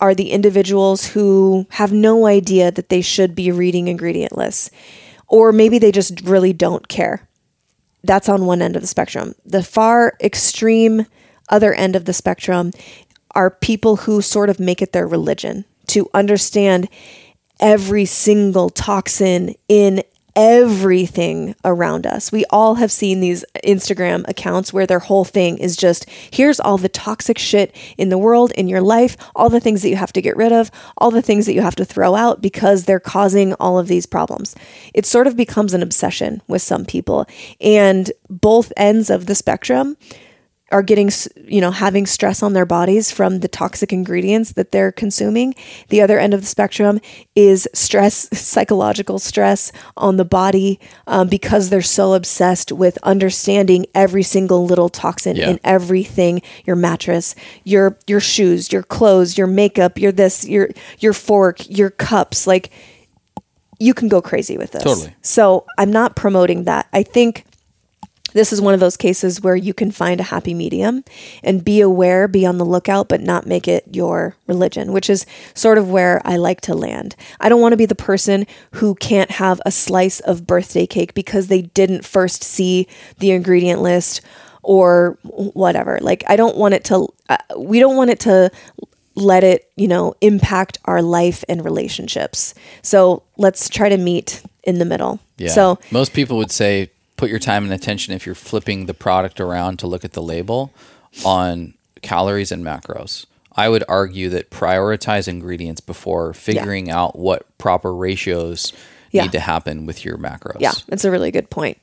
are 0.00 0.14
the 0.14 0.30
individuals 0.30 1.06
who 1.08 1.66
have 1.70 1.92
no 1.92 2.26
idea 2.26 2.70
that 2.70 2.88
they 2.88 3.00
should 3.00 3.34
be 3.34 3.50
reading 3.50 3.88
ingredient 3.88 4.36
lists, 4.36 4.70
or 5.28 5.52
maybe 5.52 5.78
they 5.78 5.90
just 5.90 6.20
really 6.22 6.52
don't 6.52 6.88
care. 6.88 7.28
That's 8.02 8.28
on 8.28 8.46
one 8.46 8.60
end 8.60 8.76
of 8.76 8.82
the 8.82 8.88
spectrum. 8.88 9.34
The 9.44 9.62
far 9.62 10.14
extreme 10.20 11.06
other 11.48 11.72
end 11.72 11.96
of 11.96 12.04
the 12.04 12.12
spectrum 12.12 12.72
are 13.32 13.50
people 13.50 13.96
who 13.96 14.20
sort 14.22 14.50
of 14.50 14.60
make 14.60 14.82
it 14.82 14.92
their 14.92 15.06
religion 15.06 15.64
to 15.88 16.08
understand 16.14 16.88
every 17.60 18.04
single 18.04 18.70
toxin 18.70 19.54
in 19.68 20.02
everything 20.36 21.54
around 21.64 22.06
us. 22.06 22.32
We 22.32 22.44
all 22.50 22.76
have 22.76 22.90
seen 22.90 23.20
these 23.20 23.44
Instagram 23.64 24.28
accounts 24.28 24.72
where 24.72 24.86
their 24.86 24.98
whole 24.98 25.24
thing 25.24 25.58
is 25.58 25.76
just 25.76 26.08
here's 26.10 26.58
all 26.58 26.78
the 26.78 26.88
toxic 26.88 27.38
shit 27.38 27.74
in 27.96 28.08
the 28.08 28.18
world, 28.18 28.50
in 28.52 28.68
your 28.68 28.80
life, 28.80 29.16
all 29.34 29.48
the 29.48 29.60
things 29.60 29.82
that 29.82 29.90
you 29.90 29.96
have 29.96 30.12
to 30.12 30.22
get 30.22 30.36
rid 30.36 30.52
of, 30.52 30.70
all 30.98 31.10
the 31.10 31.22
things 31.22 31.46
that 31.46 31.54
you 31.54 31.62
have 31.62 31.76
to 31.76 31.84
throw 31.84 32.14
out 32.14 32.42
because 32.42 32.84
they're 32.84 33.00
causing 33.00 33.54
all 33.54 33.78
of 33.78 33.88
these 33.88 34.06
problems. 34.06 34.54
It 34.92 35.06
sort 35.06 35.26
of 35.26 35.36
becomes 35.36 35.72
an 35.72 35.82
obsession 35.82 36.42
with 36.48 36.62
some 36.62 36.84
people. 36.84 37.26
And 37.60 38.10
both 38.28 38.72
ends 38.76 39.10
of 39.10 39.26
the 39.26 39.34
spectrum 39.34 39.96
are 40.72 40.82
getting 40.82 41.10
you 41.46 41.60
know 41.60 41.70
having 41.70 42.06
stress 42.06 42.42
on 42.42 42.54
their 42.54 42.64
bodies 42.64 43.10
from 43.10 43.40
the 43.40 43.48
toxic 43.48 43.92
ingredients 43.92 44.52
that 44.52 44.72
they're 44.72 44.90
consuming 44.90 45.54
the 45.90 46.00
other 46.00 46.18
end 46.18 46.32
of 46.32 46.40
the 46.40 46.46
spectrum 46.46 47.00
is 47.36 47.68
stress 47.74 48.28
psychological 48.38 49.18
stress 49.18 49.70
on 49.96 50.16
the 50.16 50.24
body 50.24 50.80
um, 51.06 51.28
because 51.28 51.68
they're 51.68 51.82
so 51.82 52.14
obsessed 52.14 52.72
with 52.72 52.96
understanding 53.02 53.84
every 53.94 54.22
single 54.22 54.64
little 54.64 54.88
toxin 54.88 55.36
Yeah. 55.36 55.50
in 55.50 55.60
everything 55.64 56.40
your 56.64 56.76
mattress 56.76 57.34
your 57.64 57.98
your 58.06 58.20
shoes 58.20 58.72
your 58.72 58.82
clothes 58.82 59.36
your 59.36 59.46
makeup 59.46 59.98
your 59.98 60.12
this 60.12 60.46
your 60.46 60.70
your 60.98 61.12
fork 61.12 61.68
your 61.68 61.90
cups 61.90 62.46
like 62.46 62.70
you 63.78 63.92
can 63.92 64.08
go 64.08 64.22
crazy 64.22 64.56
with 64.56 64.70
this 64.72 64.82
Totally. 64.82 65.14
so 65.20 65.66
i'm 65.78 65.90
not 65.92 66.16
promoting 66.16 66.64
that 66.64 66.88
i 66.94 67.02
think 67.02 67.44
this 68.34 68.52
is 68.52 68.60
one 68.60 68.74
of 68.74 68.80
those 68.80 68.96
cases 68.96 69.40
where 69.40 69.56
you 69.56 69.72
can 69.72 69.90
find 69.90 70.20
a 70.20 70.24
happy 70.24 70.52
medium 70.52 71.04
and 71.42 71.64
be 71.64 71.80
aware, 71.80 72.28
be 72.28 72.44
on 72.44 72.58
the 72.58 72.64
lookout, 72.64 73.08
but 73.08 73.20
not 73.20 73.46
make 73.46 73.66
it 73.66 73.84
your 73.92 74.36
religion, 74.46 74.92
which 74.92 75.08
is 75.08 75.24
sort 75.54 75.78
of 75.78 75.90
where 75.90 76.20
I 76.24 76.36
like 76.36 76.60
to 76.62 76.74
land. 76.74 77.16
I 77.40 77.48
don't 77.48 77.60
want 77.60 77.72
to 77.72 77.78
be 77.78 77.86
the 77.86 77.94
person 77.94 78.46
who 78.72 78.94
can't 78.96 79.30
have 79.30 79.60
a 79.64 79.70
slice 79.70 80.20
of 80.20 80.46
birthday 80.46 80.86
cake 80.86 81.14
because 81.14 81.46
they 81.46 81.62
didn't 81.62 82.04
first 82.04 82.44
see 82.44 82.86
the 83.18 83.30
ingredient 83.30 83.80
list 83.80 84.20
or 84.62 85.18
whatever. 85.22 85.98
Like, 86.00 86.24
I 86.28 86.36
don't 86.36 86.56
want 86.56 86.74
it 86.74 86.84
to, 86.84 87.08
uh, 87.28 87.36
we 87.56 87.78
don't 87.78 87.96
want 87.96 88.10
it 88.10 88.20
to 88.20 88.50
let 89.14 89.44
it, 89.44 89.70
you 89.76 89.86
know, 89.86 90.14
impact 90.20 90.78
our 90.86 91.02
life 91.02 91.44
and 91.48 91.64
relationships. 91.64 92.54
So 92.82 93.22
let's 93.36 93.68
try 93.68 93.88
to 93.88 93.96
meet 93.96 94.42
in 94.64 94.78
the 94.78 94.84
middle. 94.84 95.20
Yeah. 95.36 95.50
So, 95.50 95.78
most 95.90 96.12
people 96.12 96.36
would 96.38 96.50
say 96.50 96.90
put 97.24 97.30
your 97.30 97.38
time 97.38 97.64
and 97.64 97.72
attention 97.72 98.12
if 98.12 98.26
you're 98.26 98.34
flipping 98.34 98.84
the 98.84 98.92
product 98.92 99.40
around 99.40 99.78
to 99.78 99.86
look 99.86 100.04
at 100.04 100.12
the 100.12 100.20
label 100.20 100.70
on 101.24 101.72
calories 102.02 102.52
and 102.52 102.62
macros. 102.62 103.24
I 103.56 103.70
would 103.70 103.82
argue 103.88 104.28
that 104.28 104.50
prioritize 104.50 105.26
ingredients 105.26 105.80
before 105.80 106.34
figuring 106.34 106.90
out 106.90 107.18
what 107.18 107.46
proper 107.56 107.94
ratios 107.94 108.74
Yeah. 109.10 109.22
need 109.22 109.32
to 109.32 109.40
happen 109.40 109.86
with 109.86 110.04
your 110.04 110.18
macros. 110.18 110.56
Yeah, 110.60 110.72
it's 110.88 111.04
a 111.06 111.10
really 111.10 111.30
good 111.30 111.48
point. 111.48 111.78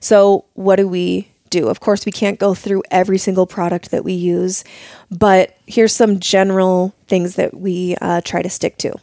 So, 0.00 0.44
what 0.54 0.76
do 0.76 0.86
we 0.86 1.28
do? 1.48 1.68
Of 1.68 1.80
course, 1.80 2.04
we 2.04 2.12
can't 2.12 2.38
go 2.38 2.52
through 2.54 2.82
every 2.90 3.16
single 3.18 3.46
product 3.46 3.92
that 3.92 4.04
we 4.04 4.12
use, 4.12 4.62
but 5.10 5.56
here's 5.66 5.92
some 5.94 6.18
general 6.20 6.92
things 7.06 7.36
that 7.36 7.54
we 7.54 7.96
uh, 8.02 8.20
try 8.24 8.42
to 8.42 8.50
stick 8.50 8.76
to. 8.78 8.94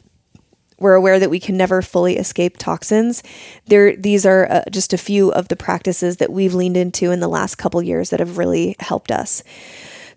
We're 0.80 0.96
aware 0.96 1.20
that 1.20 1.30
we 1.30 1.40
can 1.40 1.58
never 1.58 1.82
fully 1.82 2.18
escape 2.18 2.58
toxins. 2.58 3.22
There, 3.68 3.96
these 3.96 4.26
are 4.26 4.50
uh, 4.50 4.64
just 4.72 4.94
a 4.94 4.98
few 4.98 5.32
of 5.32 5.48
the 5.50 5.56
practices 5.56 6.18
that 6.18 6.32
we've 6.32 6.54
leaned 6.54 6.78
into 6.78 7.12
in 7.12 7.20
the 7.20 7.28
last 7.28 7.56
couple 7.56 7.82
years 7.84 8.10
that 8.10 8.20
have 8.20 8.38
really 8.38 8.76
helped 8.80 9.12
us. 9.12 9.44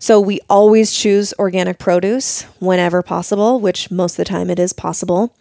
So 0.03 0.19
we 0.19 0.41
always 0.49 0.91
choose 0.91 1.33
organic 1.39 1.79
produce 1.79 2.41
whenever 2.59 3.01
possible, 3.01 3.61
which 3.61 3.89
most 3.89 4.15
of 4.15 4.17
the 4.17 4.25
time 4.25 4.49
it 4.49 4.59
is 4.59 4.73
possible. 4.73 5.33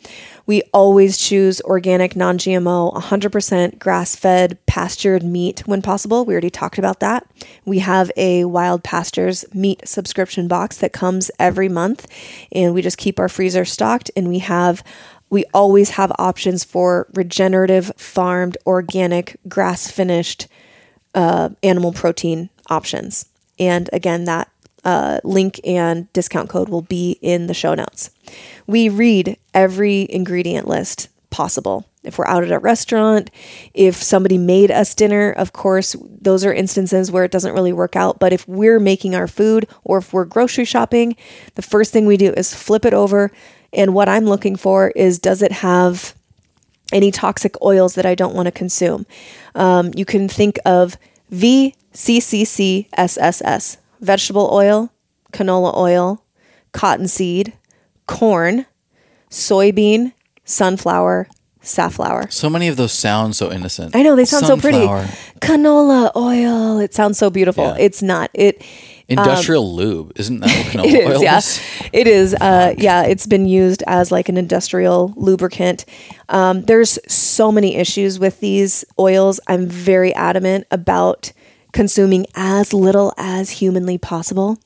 We 0.46 0.62
always 0.72 1.18
choose 1.18 1.60
organic, 1.62 2.14
non 2.14 2.38
GMO, 2.38 2.94
100% 2.94 3.80
grass 3.80 4.14
fed, 4.14 4.64
pastured 4.66 5.24
meat 5.24 5.64
when 5.66 5.82
possible. 5.82 6.24
We 6.24 6.34
already 6.34 6.48
talked 6.48 6.78
about 6.78 7.00
that. 7.00 7.26
We 7.64 7.80
have 7.80 8.12
a 8.16 8.44
Wild 8.44 8.84
Pastures 8.84 9.44
meat 9.52 9.82
subscription 9.84 10.46
box 10.46 10.76
that 10.76 10.92
comes 10.92 11.28
every 11.40 11.68
month, 11.68 12.06
and 12.52 12.72
we 12.72 12.82
just 12.82 12.98
keep 12.98 13.18
our 13.18 13.28
freezer 13.28 13.64
stocked. 13.64 14.12
And 14.14 14.28
we 14.28 14.38
have 14.38 14.84
we 15.28 15.44
always 15.52 15.90
have 15.90 16.12
options 16.20 16.62
for 16.62 17.08
regenerative, 17.14 17.90
farmed, 17.96 18.58
organic, 18.64 19.40
grass 19.48 19.90
finished 19.90 20.46
uh, 21.16 21.48
animal 21.64 21.92
protein 21.92 22.48
options. 22.70 23.26
And 23.58 23.90
again, 23.92 24.24
that 24.24 24.51
uh, 24.84 25.20
link 25.24 25.60
and 25.64 26.12
discount 26.12 26.48
code 26.48 26.68
will 26.68 26.82
be 26.82 27.18
in 27.22 27.46
the 27.46 27.54
show 27.54 27.74
notes. 27.74 28.10
We 28.66 28.88
read 28.88 29.36
every 29.54 30.06
ingredient 30.10 30.66
list 30.66 31.08
possible. 31.30 31.86
If 32.04 32.18
we're 32.18 32.26
out 32.26 32.44
at 32.44 32.52
a 32.52 32.58
restaurant, 32.58 33.30
if 33.74 33.96
somebody 33.96 34.38
made 34.38 34.70
us 34.70 34.94
dinner, 34.94 35.32
of 35.32 35.52
course, 35.52 35.94
those 36.00 36.44
are 36.44 36.52
instances 36.52 37.10
where 37.10 37.24
it 37.24 37.30
doesn't 37.30 37.54
really 37.54 37.72
work 37.72 37.96
out. 37.96 38.18
But 38.18 38.32
if 38.32 38.46
we're 38.48 38.80
making 38.80 39.14
our 39.14 39.28
food 39.28 39.68
or 39.84 39.98
if 39.98 40.12
we're 40.12 40.24
grocery 40.24 40.64
shopping, 40.64 41.16
the 41.54 41.62
first 41.62 41.92
thing 41.92 42.06
we 42.06 42.16
do 42.16 42.32
is 42.32 42.54
flip 42.54 42.84
it 42.84 42.94
over. 42.94 43.30
And 43.72 43.94
what 43.94 44.08
I'm 44.08 44.24
looking 44.24 44.56
for 44.56 44.90
is 44.90 45.18
does 45.18 45.42
it 45.42 45.52
have 45.52 46.14
any 46.92 47.10
toxic 47.10 47.60
oils 47.62 47.94
that 47.94 48.04
I 48.04 48.14
don't 48.14 48.34
want 48.34 48.46
to 48.46 48.52
consume? 48.52 49.06
Um, 49.54 49.92
you 49.96 50.04
can 50.04 50.28
think 50.28 50.58
of 50.64 50.96
VCCCSSS 51.32 53.76
vegetable 54.02 54.50
oil, 54.52 54.92
canola 55.32 55.74
oil, 55.76 56.22
cottonseed, 56.72 57.54
corn, 58.06 58.66
soybean, 59.30 60.12
sunflower, 60.44 61.28
safflower. 61.62 62.28
So 62.30 62.50
many 62.50 62.68
of 62.68 62.76
those 62.76 62.92
sound 62.92 63.36
so 63.36 63.50
innocent. 63.50 63.94
I 63.96 64.02
know 64.02 64.16
they 64.16 64.24
sound 64.24 64.46
Sunflower. 64.46 65.06
so 65.06 65.06
pretty. 65.06 65.38
Canola 65.40 66.10
oil. 66.16 66.78
It 66.78 66.92
sounds 66.92 67.18
so 67.18 67.30
beautiful. 67.30 67.64
Yeah. 67.64 67.76
It's 67.78 68.02
not. 68.02 68.30
It 68.34 68.62
Industrial 69.08 69.74
lube, 69.74 70.12
isn't 70.16 70.40
that 70.40 70.46
what 70.48 70.66
canola 70.72 70.84
Um, 70.84 70.96
it 70.96 71.06
oil 71.06 71.16
is, 71.16 71.22
yeah. 71.22 71.38
is? 71.38 71.60
It 71.92 72.06
is. 72.06 72.34
Uh, 72.34 72.74
yeah, 72.78 73.02
it's 73.02 73.26
been 73.26 73.46
used 73.46 73.82
as 73.86 74.10
like 74.10 74.28
an 74.28 74.36
industrial 74.36 75.12
lubricant. 75.16 75.84
Um, 76.28 76.62
there's 76.62 76.98
so 77.08 77.52
many 77.52 77.76
issues 77.76 78.18
with 78.18 78.40
these 78.40 78.84
oils. 78.98 79.38
I'm 79.48 79.66
very 79.66 80.14
adamant 80.14 80.66
about 80.70 81.32
consuming 81.72 82.26
as 82.34 82.72
little 82.72 83.12
as 83.16 83.50
humanly 83.50 83.98
possible. 83.98 84.58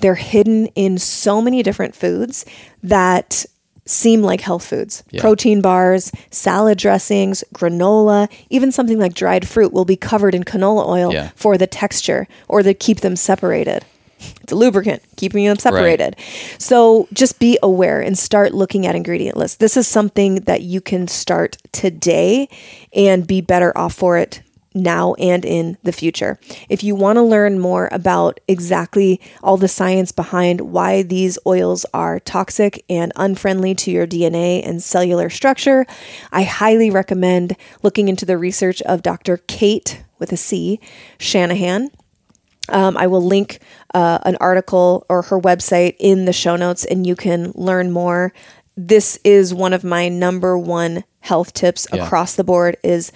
They're 0.00 0.14
hidden 0.16 0.66
in 0.74 0.98
so 0.98 1.40
many 1.40 1.62
different 1.62 1.94
foods 1.94 2.44
that 2.82 3.44
seem 3.84 4.22
like 4.22 4.42
health 4.42 4.66
foods. 4.66 5.02
Yeah. 5.10 5.20
Protein 5.22 5.60
bars, 5.62 6.12
salad 6.30 6.76
dressings, 6.78 7.42
granola, 7.54 8.30
even 8.50 8.70
something 8.70 8.98
like 8.98 9.14
dried 9.14 9.48
fruit 9.48 9.72
will 9.72 9.86
be 9.86 9.96
covered 9.96 10.34
in 10.34 10.44
canola 10.44 10.86
oil 10.86 11.12
Yeah. 11.12 11.30
for 11.34 11.56
the 11.56 11.66
texture 11.66 12.28
or 12.48 12.62
to 12.62 12.74
keep 12.74 13.00
them 13.00 13.16
separated. 13.16 13.84
It's 14.42 14.52
a 14.52 14.56
lubricant, 14.56 15.00
keeping 15.16 15.44
them 15.44 15.58
separated. 15.58 16.16
So 16.58 17.06
just 17.12 17.38
be 17.38 17.56
aware 17.62 18.00
and 18.00 18.18
start 18.18 18.52
looking 18.52 18.84
at 18.84 18.96
ingredient 18.96 19.36
lists. 19.36 19.58
This 19.58 19.76
is 19.76 19.86
something 19.86 20.36
that 20.40 20.62
you 20.62 20.80
can 20.80 21.06
start 21.06 21.56
today 21.70 22.48
and 22.92 23.26
be 23.28 23.40
better 23.40 23.76
off 23.78 23.94
for 23.94 24.18
it 24.18 24.42
now 24.82 25.14
and 25.14 25.44
in 25.44 25.76
the 25.82 25.92
future. 25.92 26.38
If 26.68 26.82
you 26.82 26.94
want 26.94 27.16
to 27.16 27.22
learn 27.22 27.58
more 27.58 27.88
about 27.92 28.40
exactly 28.48 29.20
all 29.42 29.56
the 29.56 29.68
science 29.68 30.12
behind 30.12 30.60
why 30.60 31.02
these 31.02 31.38
oils 31.46 31.84
are 31.92 32.18
toxic 32.20 32.84
and 32.88 33.12
unfriendly 33.16 33.74
to 33.76 33.90
your 33.90 34.06
DNA 34.06 34.66
and 34.66 34.82
cellular 34.82 35.30
structure, 35.30 35.86
I 36.32 36.42
highly 36.42 36.90
recommend 36.90 37.56
looking 37.82 38.08
into 38.08 38.24
the 38.26 38.38
research 38.38 38.80
of 38.82 39.02
Dr. 39.02 39.38
Kate 39.46 40.02
with 40.18 40.32
a 40.32 40.36
C 40.36 40.80
Shanahan. 41.18 41.90
Um, 42.70 42.96
I 42.98 43.06
will 43.06 43.24
link 43.24 43.60
uh, 43.94 44.18
an 44.24 44.36
article 44.40 45.06
or 45.08 45.22
her 45.22 45.40
website 45.40 45.96
in 45.98 46.26
the 46.26 46.32
show 46.32 46.54
notes 46.56 46.84
and 46.84 47.06
you 47.06 47.16
can 47.16 47.52
learn 47.54 47.90
more. 47.90 48.32
This 48.76 49.18
is 49.24 49.54
one 49.54 49.72
of 49.72 49.84
my 49.84 50.08
number 50.08 50.58
one 50.58 51.04
health 51.20 51.52
tips 51.54 51.86
Yeah. 51.92 52.04
across 52.04 52.34
the 52.34 52.44
board 52.44 52.76
is 52.84 53.10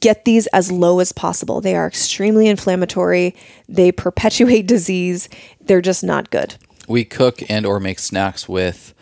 get 0.00 0.24
these 0.24 0.46
as 0.48 0.70
low 0.70 1.00
as 1.00 1.12
possible. 1.12 1.60
They 1.60 1.76
are 1.76 1.86
extremely 1.86 2.48
inflammatory. 2.48 3.34
They 3.68 3.92
perpetuate 3.92 4.66
disease. 4.66 5.28
They're 5.60 5.80
just 5.80 6.04
not 6.04 6.30
good. 6.30 6.56
We 6.88 7.04
cook 7.04 7.40
and 7.48 7.66
or 7.66 7.80
make 7.80 7.98
snacks 7.98 8.48
with 8.48 8.94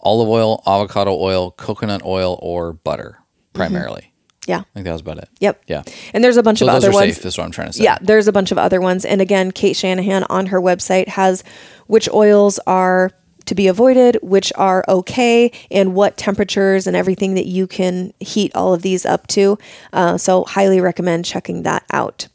olive 0.00 0.28
oil, 0.28 0.62
avocado 0.66 1.14
oil, 1.14 1.50
coconut 1.52 2.02
oil, 2.04 2.38
or 2.42 2.72
butter 2.72 3.18
mm-hmm. 3.18 3.58
primarily. 3.58 4.12
Yeah. 4.46 4.60
I 4.60 4.64
think 4.74 4.86
that 4.86 4.92
was 4.92 5.00
about 5.00 5.18
it. 5.18 5.28
Yep. 5.38 5.62
Yeah. 5.68 5.82
And 6.12 6.24
there's 6.24 6.36
a 6.36 6.42
bunch 6.42 6.58
So 6.58 6.66
of 6.66 6.72
those 6.72 6.84
other 6.84 6.90
are 6.90 6.94
ones. 6.94 7.14
safe. 7.14 7.24
Is 7.24 7.38
what 7.38 7.44
I'm 7.44 7.52
trying 7.52 7.68
to 7.68 7.72
say. 7.74 7.84
Yeah, 7.84 7.98
there's 8.00 8.26
a 8.26 8.32
bunch 8.32 8.50
of 8.50 8.58
other 8.58 8.80
ones. 8.80 9.04
And 9.04 9.20
again, 9.20 9.52
Cate 9.52 9.76
Shanahan 9.76 10.24
on 10.24 10.46
her 10.46 10.60
website 10.60 11.08
has 11.08 11.44
which 11.86 12.08
oils 12.12 12.58
are 12.66 13.10
to 13.46 13.54
be 13.54 13.66
avoided, 13.66 14.18
which 14.22 14.52
are 14.56 14.84
okay, 14.88 15.52
and 15.70 15.94
what 15.94 16.16
temperatures 16.16 16.86
and 16.86 16.96
everything 16.96 17.34
that 17.34 17.46
you 17.46 17.66
can 17.66 18.12
heat 18.20 18.54
all 18.54 18.74
of 18.74 18.82
these 18.82 19.04
up 19.06 19.26
to. 19.28 19.58
Uh, 19.92 20.18
so, 20.18 20.44
highly 20.44 20.80
recommend 20.80 21.24
checking 21.24 21.62
that 21.62 21.84
out. 21.92 22.28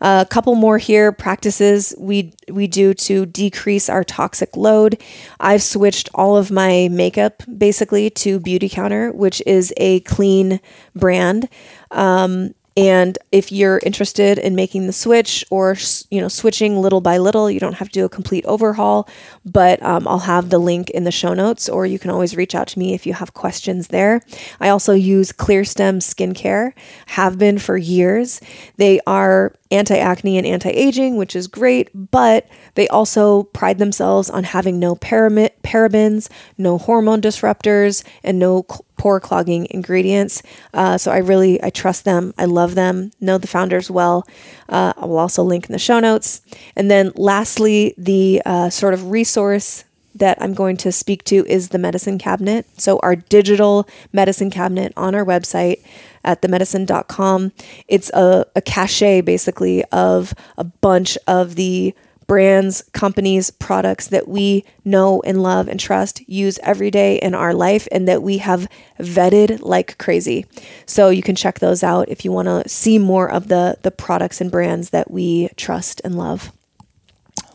a 0.00 0.26
couple 0.28 0.54
more 0.54 0.78
here 0.78 1.10
practices 1.10 1.94
we 1.98 2.32
we 2.48 2.66
do 2.66 2.94
to 2.94 3.26
decrease 3.26 3.88
our 3.88 4.04
toxic 4.04 4.56
load. 4.56 5.02
I've 5.40 5.62
switched 5.62 6.08
all 6.14 6.36
of 6.36 6.50
my 6.50 6.88
makeup 6.90 7.42
basically 7.56 8.10
to 8.10 8.40
BeautyCounter, 8.40 9.14
which 9.14 9.42
is 9.46 9.74
a 9.76 10.00
clean 10.00 10.60
brand. 10.94 11.48
Um, 11.90 12.54
and 12.78 13.18
if 13.32 13.50
you're 13.50 13.80
interested 13.82 14.38
in 14.38 14.54
making 14.54 14.86
the 14.86 14.92
switch 14.92 15.44
or 15.50 15.76
you 16.12 16.20
know 16.20 16.28
switching 16.28 16.80
little 16.80 17.00
by 17.00 17.18
little, 17.18 17.50
you 17.50 17.58
don't 17.58 17.74
have 17.74 17.88
to 17.88 17.92
do 17.92 18.04
a 18.04 18.08
complete 18.08 18.46
overhaul. 18.46 19.08
But 19.44 19.82
um, 19.82 20.06
I'll 20.06 20.20
have 20.20 20.50
the 20.50 20.60
link 20.60 20.88
in 20.90 21.02
the 21.02 21.10
show 21.10 21.34
notes, 21.34 21.68
or 21.68 21.86
you 21.86 21.98
can 21.98 22.12
always 22.12 22.36
reach 22.36 22.54
out 22.54 22.68
to 22.68 22.78
me 22.78 22.94
if 22.94 23.04
you 23.04 23.14
have 23.14 23.34
questions 23.34 23.88
there. 23.88 24.22
I 24.60 24.68
also 24.68 24.92
use 24.92 25.32
Clearstem 25.32 25.98
skincare, 25.98 26.72
have 27.06 27.36
been 27.36 27.58
for 27.58 27.76
years. 27.76 28.40
They 28.76 29.00
are 29.08 29.52
anti-acne 29.72 30.38
and 30.38 30.46
anti-aging, 30.46 31.16
which 31.16 31.34
is 31.34 31.48
great, 31.48 31.90
but 31.92 32.48
they 32.74 32.86
also 32.88 33.42
pride 33.42 33.78
themselves 33.78 34.30
on 34.30 34.44
having 34.44 34.78
no 34.78 34.94
parabens, 34.94 36.28
no 36.56 36.78
hormone 36.78 37.20
disruptors, 37.20 38.04
and 38.22 38.38
no 38.38 38.64
pore 38.98 39.20
clogging 39.20 39.66
ingredients. 39.70 40.42
Uh, 40.74 40.98
so 40.98 41.10
I 41.10 41.18
really 41.18 41.62
I 41.62 41.70
trust 41.70 42.04
them. 42.04 42.34
I 42.36 42.44
love 42.44 42.74
them. 42.74 43.12
Know 43.20 43.38
the 43.38 43.46
founders 43.46 43.90
well. 43.90 44.26
Uh, 44.68 44.92
I 44.96 45.06
will 45.06 45.18
also 45.18 45.42
link 45.42 45.66
in 45.66 45.72
the 45.72 45.78
show 45.78 46.00
notes. 46.00 46.42
And 46.76 46.90
then 46.90 47.12
lastly, 47.14 47.94
the 47.96 48.42
uh, 48.44 48.70
sort 48.70 48.94
of 48.94 49.10
resource 49.10 49.84
that 50.14 50.40
I'm 50.40 50.54
going 50.54 50.76
to 50.78 50.92
speak 50.92 51.24
to 51.24 51.46
is 51.46 51.68
the 51.68 51.78
Medicin 51.78 52.18
Cabinet. 52.18 52.66
So, 52.76 52.98
our 53.00 53.16
digital 53.16 53.88
Medicin 54.12 54.50
Cabinet 54.50 54.92
on 54.96 55.14
our 55.14 55.24
website 55.24 55.84
at 56.24 56.42
themedicin.com. 56.42 57.52
It's 57.86 58.10
a, 58.10 58.44
a 58.54 58.60
cache 58.60 59.00
basically 59.24 59.84
of 59.86 60.34
a 60.56 60.64
bunch 60.64 61.16
of 61.26 61.54
the 61.54 61.94
brands, 62.28 62.84
companies, 62.92 63.50
products 63.50 64.06
that 64.08 64.28
we 64.28 64.64
know 64.84 65.20
and 65.26 65.42
love 65.42 65.66
and 65.66 65.80
trust, 65.80 66.20
use 66.28 66.60
every 66.62 66.90
day 66.92 67.16
in 67.16 67.34
our 67.34 67.52
life, 67.52 67.88
and 67.90 68.06
that 68.06 68.22
we 68.22 68.38
have 68.38 68.68
vetted 69.00 69.60
like 69.62 69.98
crazy. 69.98 70.46
So 70.86 71.08
you 71.08 71.22
can 71.22 71.34
check 71.34 71.58
those 71.58 71.82
out 71.82 72.08
if 72.08 72.24
you 72.24 72.30
want 72.30 72.46
to 72.46 72.68
see 72.68 72.98
more 72.98 73.28
of 73.28 73.48
the 73.48 73.78
the 73.82 73.90
products 73.90 74.40
and 74.40 74.50
brands 74.52 74.90
that 74.90 75.10
we 75.10 75.48
trust 75.56 76.00
and 76.04 76.16
love. 76.16 76.52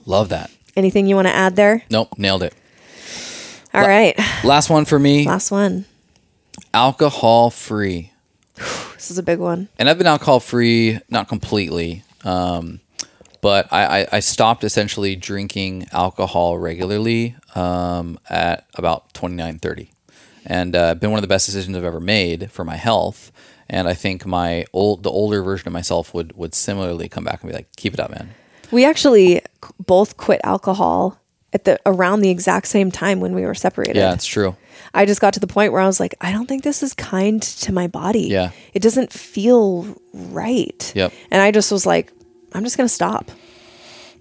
Love 0.06 0.28
that. 0.30 0.52
Anything 0.76 1.08
you 1.08 1.16
want 1.16 1.28
to 1.30 1.34
add 1.34 1.56
there? 1.56 1.84
Nope. 1.90 2.18
Nailed 2.18 2.44
it. 2.44 2.54
All 3.76 3.88
right, 3.88 4.16
Last 4.44 4.70
one 4.70 4.86
for 4.86 5.00
me. 5.00 5.26
last 5.26 5.50
one. 5.50 5.86
Alcohol 6.74 7.50
free. 7.50 8.12
This 9.04 9.12
is 9.12 9.18
a 9.18 9.24
big 9.24 9.40
one. 9.40 9.68
and 9.78 9.90
I've 9.90 9.98
been 9.98 10.08
alcohol 10.08 10.40
free, 10.40 10.98
not 11.10 11.28
completely, 11.28 12.04
um, 12.24 12.80
but 13.44 13.72
I, 13.74 14.00
I, 14.04 14.08
I 14.14 14.20
stopped 14.22 14.64
essentially 14.64 15.18
drinking 15.18 15.88
alcohol 15.92 16.58
regularly 16.58 17.36
um, 17.56 18.18
at 18.30 18.66
about 18.76 19.14
29, 19.14 19.60
30. 19.60 19.92
and 20.46 20.74
uh, 20.78 20.96
been 20.96 21.12
one 21.12 21.18
of 21.18 21.24
the 21.24 21.28
best 21.28 21.46
decisions 21.46 21.76
I've 21.76 21.84
ever 21.84 22.00
made 22.00 22.50
for 22.52 22.64
my 22.64 22.78
health. 22.78 23.34
And 23.70 23.90
I 23.90 23.96
think 23.96 24.26
my 24.26 24.64
old, 24.72 25.04
the 25.04 25.12
older 25.12 25.44
version 25.44 25.68
of 25.68 25.74
myself 25.74 26.14
would 26.14 26.38
would 26.38 26.56
similarly 26.56 27.10
come 27.10 27.26
back 27.26 27.42
and 27.44 27.52
be 27.52 27.56
like, 27.56 27.68
"Keep 27.76 27.96
it 27.96 28.00
up, 28.00 28.12
man." 28.12 28.30
We 28.72 28.86
actually 28.86 29.42
both 29.78 30.16
quit 30.16 30.40
alcohol 30.44 31.20
at 31.54 31.66
the 31.66 31.80
around 31.86 32.22
the 32.22 32.30
exact 32.30 32.68
same 32.68 32.92
time 32.92 33.20
when 33.20 33.34
we 33.34 33.44
were 33.46 33.56
separated. 33.56 33.98
Yeah, 33.98 34.14
it's 34.14 34.26
true. 34.26 34.56
I 34.94 35.06
just 35.06 35.20
got 35.22 35.34
to 35.34 35.40
the 35.40 35.48
point 35.48 35.74
where 35.74 35.82
I 35.82 35.86
was 35.88 36.00
like, 36.00 36.16
I 36.22 36.32
don't 36.32 36.48
think 36.48 36.64
this 36.64 36.84
is 36.84 36.94
kind 36.94 37.42
to 37.42 37.74
my 37.74 37.88
body. 37.88 38.28
Yeah. 38.28 38.52
It 38.74 38.82
doesn't 38.82 39.12
feel 39.12 39.96
right. 40.14 40.92
Yep. 40.96 41.14
And 41.32 41.42
I 41.42 41.52
just 41.52 41.72
was 41.72 41.86
like, 41.86 42.12
I'm 42.54 42.64
just 42.64 42.78
going 42.78 42.88
to 42.88 42.94
stop. 42.94 43.32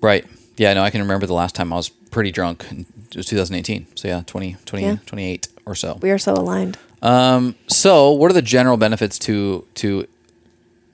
Right. 0.01 0.25
Yeah. 0.57 0.73
No, 0.75 0.83
I 0.83 0.91
can 0.91 1.01
remember 1.01 1.27
the 1.27 1.35
last 1.35 1.55
time 1.55 1.73
I 1.73 1.77
was 1.77 1.89
pretty 1.89 2.31
drunk. 2.33 2.65
It 2.71 3.17
was 3.17 3.27
2018. 3.27 3.87
So 3.97 4.09
yeah, 4.09 4.23
20, 4.27 4.57
20 4.65 4.85
Yeah. 4.85 4.97
28 5.07 5.49
or 5.67 5.75
so. 5.75 5.99
We 6.03 6.11
are 6.11 6.19
so 6.19 6.35
aligned. 6.35 6.79
Um, 7.03 7.57
so, 7.67 8.13
what 8.13 8.31
are 8.31 8.35
the 8.35 8.43
general 8.43 8.77
benefits 8.77 9.19
to 9.21 9.67
to 9.75 10.07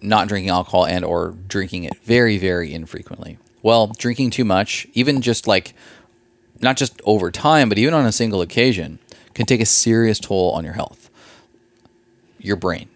not 0.00 0.26
drinking 0.28 0.48
alcohol 0.50 0.86
and 0.86 1.04
or 1.04 1.34
drinking 1.48 1.84
it 1.84 1.96
very 1.98 2.38
very 2.38 2.72
infrequently? 2.72 3.36
Well, 3.62 3.88
drinking 3.88 4.30
too 4.30 4.44
much, 4.44 4.86
even 4.94 5.20
just 5.20 5.46
like 5.46 5.74
not 6.60 6.76
just 6.78 7.00
over 7.04 7.30
time, 7.30 7.68
but 7.68 7.76
even 7.78 7.92
on 7.92 8.06
a 8.06 8.12
single 8.12 8.40
occasion, 8.40 8.98
can 9.34 9.44
take 9.46 9.60
a 9.60 9.66
serious 9.66 10.18
toll 10.18 10.52
on 10.52 10.64
your 10.64 10.72
health. 10.74 11.10
Your 12.38 12.56
brain. 12.56 12.88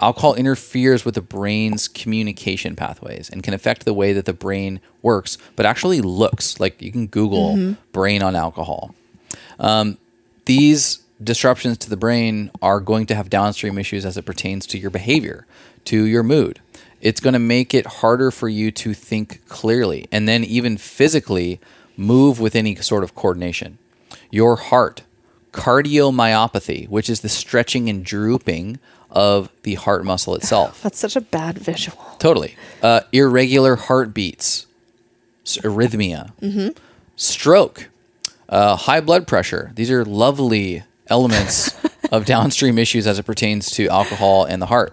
Alcohol 0.00 0.34
interferes 0.34 1.04
with 1.04 1.14
the 1.14 1.22
brain's 1.22 1.88
communication 1.88 2.74
pathways 2.74 3.28
and 3.28 3.42
can 3.42 3.54
affect 3.54 3.84
the 3.84 3.94
way 3.94 4.12
that 4.12 4.24
the 4.24 4.32
brain 4.32 4.80
works, 5.02 5.36
but 5.56 5.66
actually 5.66 6.00
looks. 6.00 6.58
Like 6.58 6.80
you 6.80 6.90
can 6.90 7.06
Google 7.06 7.56
mm-hmm. 7.56 7.72
brain 7.92 8.22
on 8.22 8.34
alcohol 8.34 8.94
um, 9.60 9.98
these 10.46 11.00
disruptions 11.22 11.76
to 11.78 11.90
the 11.90 11.96
brain 11.96 12.50
are 12.62 12.80
going 12.80 13.06
to 13.06 13.14
have 13.14 13.30
downstream 13.30 13.78
issues 13.78 14.04
as 14.04 14.16
it 14.16 14.24
pertains 14.24 14.66
to 14.66 14.78
your 14.78 14.90
behavior, 14.90 15.46
to 15.84 16.04
your 16.04 16.22
mood. 16.22 16.60
It's 17.00 17.20
going 17.20 17.34
to 17.34 17.38
make 17.38 17.72
it 17.74 17.86
harder 17.86 18.30
for 18.30 18.48
you 18.48 18.70
to 18.72 18.94
think 18.94 19.46
clearly 19.46 20.06
and 20.10 20.26
then 20.26 20.42
even 20.42 20.76
physically 20.76 21.60
move 21.96 22.40
with 22.40 22.56
any 22.56 22.74
sort 22.76 23.04
of 23.04 23.14
coordination. 23.14 23.78
Your 24.30 24.56
heart, 24.56 25.02
cardiomyopathy, 25.52 26.88
which 26.88 27.10
is 27.10 27.20
the 27.20 27.28
stretching 27.28 27.88
and 27.88 28.04
drooping 28.04 28.78
of 29.10 29.50
the 29.62 29.74
heart 29.74 30.04
muscle 30.04 30.34
itself. 30.34 30.82
That's 30.82 30.98
such 30.98 31.16
a 31.16 31.20
bad 31.20 31.58
visual. 31.58 31.98
Totally. 32.18 32.56
Uh, 32.82 33.00
irregular 33.12 33.76
heartbeats, 33.76 34.66
arrhythmia, 35.44 36.76
stroke, 37.16 37.88
uh, 38.48 38.76
high 38.76 39.00
blood 39.00 39.26
pressure. 39.26 39.72
These 39.74 39.90
are 39.90 40.04
lovely 40.04 40.84
elements 41.08 41.74
of 42.10 42.24
downstream 42.24 42.78
issues 42.78 43.06
as 43.06 43.18
it 43.18 43.24
pertains 43.24 43.70
to 43.72 43.88
alcohol 43.88 44.44
and 44.44 44.60
the 44.60 44.66
heart. 44.66 44.92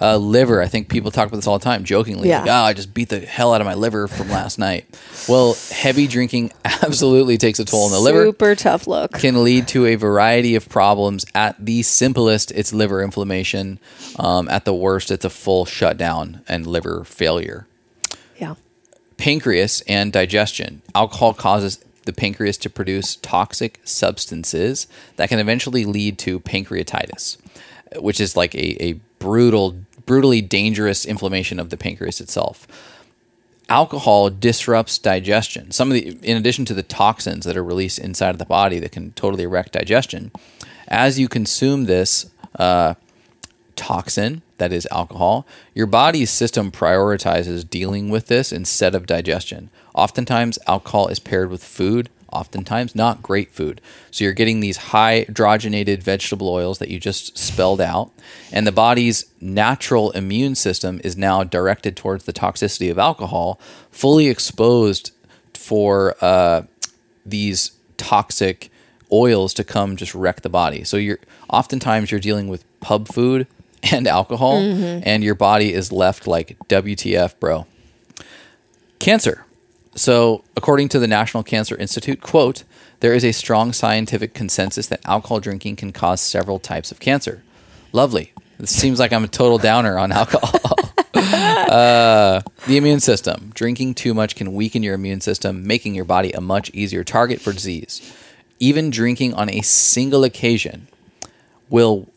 Uh, 0.00 0.16
liver. 0.16 0.60
I 0.60 0.66
think 0.66 0.88
people 0.88 1.10
talk 1.10 1.28
about 1.28 1.36
this 1.36 1.46
all 1.46 1.58
the 1.58 1.64
time, 1.64 1.84
jokingly. 1.84 2.28
Yeah. 2.28 2.40
Like, 2.40 2.50
oh, 2.50 2.52
I 2.52 2.72
just 2.72 2.92
beat 2.94 3.10
the 3.10 3.20
hell 3.20 3.54
out 3.54 3.60
of 3.60 3.66
my 3.66 3.74
liver 3.74 4.08
from 4.08 4.28
last 4.28 4.58
night. 4.58 4.86
Well, 5.28 5.56
heavy 5.70 6.06
drinking 6.06 6.52
absolutely 6.64 7.38
takes 7.38 7.58
a 7.58 7.64
toll 7.64 7.84
on 7.84 7.92
the 7.92 8.00
liver 8.00 8.24
Super 8.26 8.54
tough 8.54 8.86
look. 8.86 9.12
can 9.12 9.44
lead 9.44 9.68
to 9.68 9.86
a 9.86 9.94
variety 9.94 10.56
of 10.56 10.68
problems. 10.68 11.24
At 11.34 11.64
the 11.64 11.82
simplest, 11.82 12.50
it's 12.50 12.72
liver 12.72 13.02
inflammation. 13.02 13.78
Um, 14.18 14.48
at 14.48 14.64
the 14.64 14.74
worst, 14.74 15.10
it's 15.10 15.24
a 15.24 15.30
full 15.30 15.64
shutdown 15.64 16.42
and 16.48 16.66
liver 16.66 17.04
failure. 17.04 17.66
Yeah. 18.36 18.54
Pancreas 19.16 19.80
and 19.82 20.12
digestion. 20.12 20.82
Alcohol 20.94 21.34
causes 21.34 21.82
the 22.04 22.12
pancreas 22.12 22.56
to 22.58 22.70
produce 22.70 23.16
toxic 23.16 23.80
substances 23.84 24.86
that 25.16 25.28
can 25.28 25.38
eventually 25.38 25.84
lead 25.84 26.18
to 26.18 26.40
pancreatitis, 26.40 27.38
which 27.96 28.20
is 28.20 28.36
like 28.36 28.54
a, 28.54 28.82
a 28.82 28.92
brutal, 29.18 29.76
brutally 30.06 30.40
dangerous 30.40 31.04
inflammation 31.04 31.58
of 31.58 31.70
the 31.70 31.76
pancreas 31.76 32.20
itself 32.20 32.66
alcohol 33.68 34.30
disrupts 34.30 34.98
digestion. 34.98 35.70
Some 35.70 35.90
of 35.90 35.94
the, 35.94 36.18
in 36.22 36.36
addition 36.36 36.64
to 36.66 36.74
the 36.74 36.82
toxins 36.82 37.44
that 37.44 37.56
are 37.56 37.64
released 37.64 37.98
inside 37.98 38.30
of 38.30 38.38
the 38.38 38.44
body 38.44 38.78
that 38.78 38.92
can 38.92 39.12
totally 39.12 39.46
wreck 39.46 39.72
digestion, 39.72 40.30
as 40.88 41.18
you 41.18 41.28
consume 41.28 41.84
this 41.84 42.30
uh, 42.58 42.94
toxin, 43.76 44.42
that 44.58 44.72
is 44.72 44.86
alcohol, 44.90 45.46
your 45.74 45.86
body's 45.86 46.30
system 46.30 46.70
prioritizes 46.70 47.68
dealing 47.68 48.08
with 48.08 48.26
this 48.28 48.52
instead 48.52 48.94
of 48.94 49.06
digestion. 49.06 49.70
Oftentimes, 49.94 50.58
alcohol 50.66 51.08
is 51.08 51.18
paired 51.18 51.50
with 51.50 51.62
food. 51.62 52.10
Oftentimes, 52.32 52.96
not 52.96 53.22
great 53.22 53.52
food. 53.52 53.80
So, 54.10 54.24
you're 54.24 54.32
getting 54.32 54.60
these 54.60 54.78
hydrogenated 54.78 56.02
vegetable 56.02 56.48
oils 56.48 56.78
that 56.78 56.88
you 56.88 56.98
just 56.98 57.38
spelled 57.38 57.80
out, 57.80 58.10
and 58.52 58.66
the 58.66 58.72
body's 58.72 59.26
natural 59.40 60.10
immune 60.10 60.54
system 60.56 61.00
is 61.04 61.16
now 61.16 61.44
directed 61.44 61.96
towards 61.96 62.24
the 62.24 62.32
toxicity 62.32 62.90
of 62.90 62.98
alcohol, 62.98 63.60
fully 63.90 64.28
exposed 64.28 65.12
for 65.54 66.16
uh, 66.20 66.62
these 67.24 67.72
toxic 67.96 68.70
oils 69.12 69.54
to 69.54 69.64
come 69.64 69.96
just 69.96 70.14
wreck 70.14 70.42
the 70.42 70.48
body. 70.48 70.84
So 70.84 70.96
you're 70.96 71.20
oftentimes 71.48 72.10
you're 72.10 72.20
dealing 72.20 72.48
with 72.48 72.64
pub 72.80 73.08
food 73.08 73.46
and 73.92 74.06
alcohol, 74.06 74.56
and 74.56 75.22
your 75.22 75.34
body 75.34 75.72
is 75.72 75.92
left 75.92 76.26
like 76.26 76.58
WTF, 76.68 77.38
bro. 77.38 77.66
Cancer. 78.98 79.44
So, 79.96 80.42
according 80.56 80.88
to 80.90 80.98
the 80.98 81.06
National 81.06 81.42
Cancer 81.42 81.76
Institute, 81.76 82.20
quote, 82.20 82.64
there 83.00 83.14
is 83.14 83.24
a 83.24 83.32
strong 83.32 83.72
scientific 83.72 84.34
consensus 84.34 84.86
that 84.88 85.04
alcohol 85.04 85.40
drinking 85.40 85.76
can 85.76 85.92
cause 85.92 86.20
several 86.20 86.58
types 86.58 86.90
of 86.90 87.00
cancer. 87.00 87.42
Lovely. 87.92 88.32
It 88.58 88.68
seems 88.68 88.98
like 88.98 89.12
I'm 89.12 89.24
a 89.24 89.28
total 89.28 89.58
downer 89.58 89.98
on 89.98 90.10
alcohol. 90.12 90.58
Uh, 91.14 92.40
the 92.66 92.76
immune 92.76 93.00
system. 93.00 93.50
Drinking 93.54 93.94
too 93.94 94.14
much 94.14 94.36
can 94.36 94.54
weaken 94.54 94.82
your 94.82 94.94
immune 94.94 95.20
system, 95.20 95.66
making 95.66 95.94
your 95.94 96.04
body 96.04 96.32
a 96.32 96.40
much 96.40 96.70
easier 96.70 97.04
target 97.04 97.40
for 97.40 97.52
disease. 97.52 98.14
Even 98.58 98.90
drinking 98.90 99.34
on 99.34 99.50
a 99.50 99.60
single 99.60 100.24
occasion 100.24 100.88
will 101.68 102.08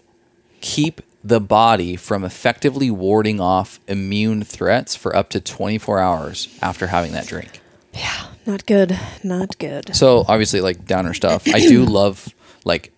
keep 0.61 1.01
the 1.23 1.39
body 1.39 1.95
from 1.95 2.23
effectively 2.23 2.89
warding 2.89 3.39
off 3.39 3.79
immune 3.87 4.43
threats 4.43 4.95
for 4.95 5.15
up 5.15 5.29
to 5.31 5.41
24 5.41 5.99
hours 5.99 6.47
after 6.61 6.87
having 6.87 7.11
that 7.11 7.27
drink. 7.27 7.61
Yeah. 7.93 8.27
Not 8.45 8.65
good. 8.65 8.97
Not 9.23 9.57
good. 9.57 9.95
So 9.95 10.23
obviously, 10.27 10.61
like 10.61 10.85
downer 10.85 11.13
stuff. 11.13 11.47
I 11.47 11.59
do 11.59 11.85
love 11.99 12.33
like 12.63 12.91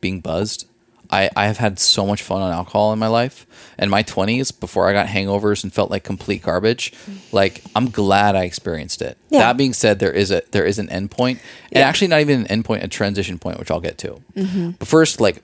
being 0.00 0.20
buzzed. 0.20 0.66
I, 1.10 1.30
I 1.34 1.46
have 1.46 1.56
had 1.56 1.78
so 1.78 2.04
much 2.06 2.22
fun 2.22 2.42
on 2.42 2.52
alcohol 2.52 2.92
in 2.92 2.98
my 2.98 3.06
life. 3.06 3.46
In 3.78 3.88
my 3.88 4.02
twenties, 4.02 4.50
before 4.50 4.88
I 4.88 4.92
got 4.92 5.06
hangovers 5.06 5.62
and 5.64 5.72
felt 5.72 5.90
like 5.90 6.04
complete 6.04 6.42
garbage, 6.42 6.92
like 7.32 7.62
I'm 7.74 7.88
glad 7.88 8.36
I 8.36 8.44
experienced 8.44 9.00
it. 9.00 9.16
Yeah. 9.30 9.38
That 9.38 9.56
being 9.56 9.72
said, 9.72 9.98
there 9.98 10.12
is 10.12 10.30
a 10.30 10.42
there 10.50 10.66
is 10.66 10.78
an 10.78 10.90
end 10.90 11.10
point, 11.10 11.40
and 11.72 11.82
actually 11.82 12.08
not 12.08 12.20
even 12.20 12.42
an 12.42 12.46
end 12.48 12.66
point, 12.66 12.84
a 12.84 12.88
transition 12.88 13.38
point, 13.38 13.58
which 13.58 13.70
I'll 13.70 13.80
get 13.80 13.96
to. 13.98 14.20
Mm-hmm. 14.36 14.70
But 14.72 14.88
first, 14.88 15.20
like, 15.20 15.42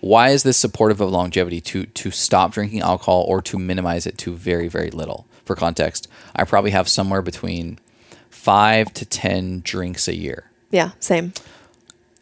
why 0.00 0.30
is 0.30 0.42
this 0.42 0.56
supportive 0.56 1.00
of 1.00 1.10
longevity 1.10 1.60
to 1.60 1.86
to 1.86 2.10
stop 2.10 2.52
drinking 2.52 2.80
alcohol 2.80 3.24
or 3.28 3.40
to 3.42 3.58
minimize 3.60 4.06
it 4.06 4.18
to 4.18 4.34
very 4.34 4.66
very 4.66 4.90
little? 4.90 5.26
For 5.44 5.54
context, 5.54 6.08
I 6.36 6.44
probably 6.44 6.70
have 6.70 6.88
somewhere 6.88 7.22
between 7.22 7.78
five 8.30 8.92
to 8.94 9.04
ten 9.04 9.60
drinks 9.60 10.06
a 10.08 10.14
year. 10.14 10.50
Yeah. 10.70 10.90
Same. 11.00 11.32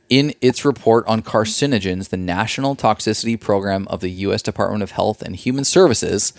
In 0.09 0.35
its 0.41 0.65
report 0.65 1.07
on 1.07 1.23
carcinogens, 1.23 2.11
the 2.11 2.17
National 2.17 2.77
Toxicity 2.77 3.41
Program 3.41 3.89
of 3.89 4.01
the 4.01 4.11
U.S. 4.11 4.43
Department 4.43 4.83
of 4.83 4.93
Health 4.93 5.23
and 5.23 5.35
Human 5.35 5.65
Services 5.65 6.33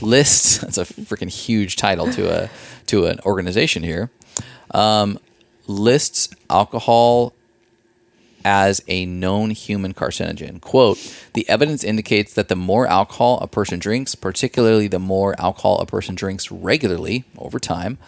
lists 0.00 0.58
that's 0.60 0.78
a 0.78 0.84
freaking 0.84 1.28
huge 1.28 1.76
title 1.76 2.10
to 2.12 2.44
a 2.44 2.50
to 2.86 3.06
an 3.06 3.20
organization 3.26 3.82
here 3.82 4.10
um, 4.72 5.18
lists 5.66 6.28
alcohol 6.50 7.32
as 8.44 8.82
a 8.88 9.06
known 9.06 9.50
human 9.50 9.94
carcinogen. 9.94 10.60
Quote, 10.60 10.98
the 11.34 11.48
evidence 11.48 11.84
indicates 11.84 12.34
that 12.34 12.48
the 12.48 12.56
more 12.56 12.86
alcohol 12.86 13.38
a 13.40 13.46
person 13.46 13.78
drinks, 13.78 14.14
particularly 14.14 14.88
the 14.88 14.98
more 14.98 15.34
alcohol 15.40 15.78
a 15.80 15.86
person 15.86 16.14
drinks 16.14 16.50
regularly 16.50 17.24
over 17.38 17.58
time, 17.58 17.98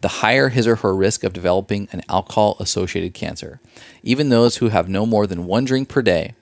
the 0.00 0.08
higher 0.08 0.48
his 0.48 0.66
or 0.66 0.76
her 0.76 0.94
risk 0.94 1.24
of 1.24 1.32
developing 1.32 1.88
an 1.92 2.02
alcohol 2.08 2.56
associated 2.60 3.14
cancer. 3.14 3.60
Even 4.02 4.28
those 4.28 4.56
who 4.56 4.68
have 4.68 4.88
no 4.88 5.06
more 5.06 5.26
than 5.26 5.46
one 5.46 5.64
drink 5.64 5.88
per 5.88 6.02
day 6.02 6.34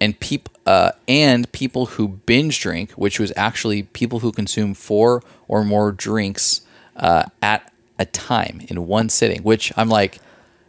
and 0.00 0.18
peop, 0.20 0.48
uh, 0.66 0.92
and 1.06 1.50
people 1.52 1.86
who 1.86 2.08
binge 2.08 2.60
drink, 2.60 2.92
which 2.92 3.18
was 3.18 3.32
actually 3.36 3.82
people 3.82 4.20
who 4.20 4.32
consume 4.32 4.74
four 4.74 5.22
or 5.48 5.64
more 5.64 5.92
drinks 5.92 6.62
uh, 6.96 7.24
at 7.42 7.72
a 7.98 8.04
time 8.06 8.60
in 8.68 8.86
one 8.86 9.08
sitting. 9.08 9.42
Which 9.42 9.72
I'm 9.76 9.88
like, 9.88 10.18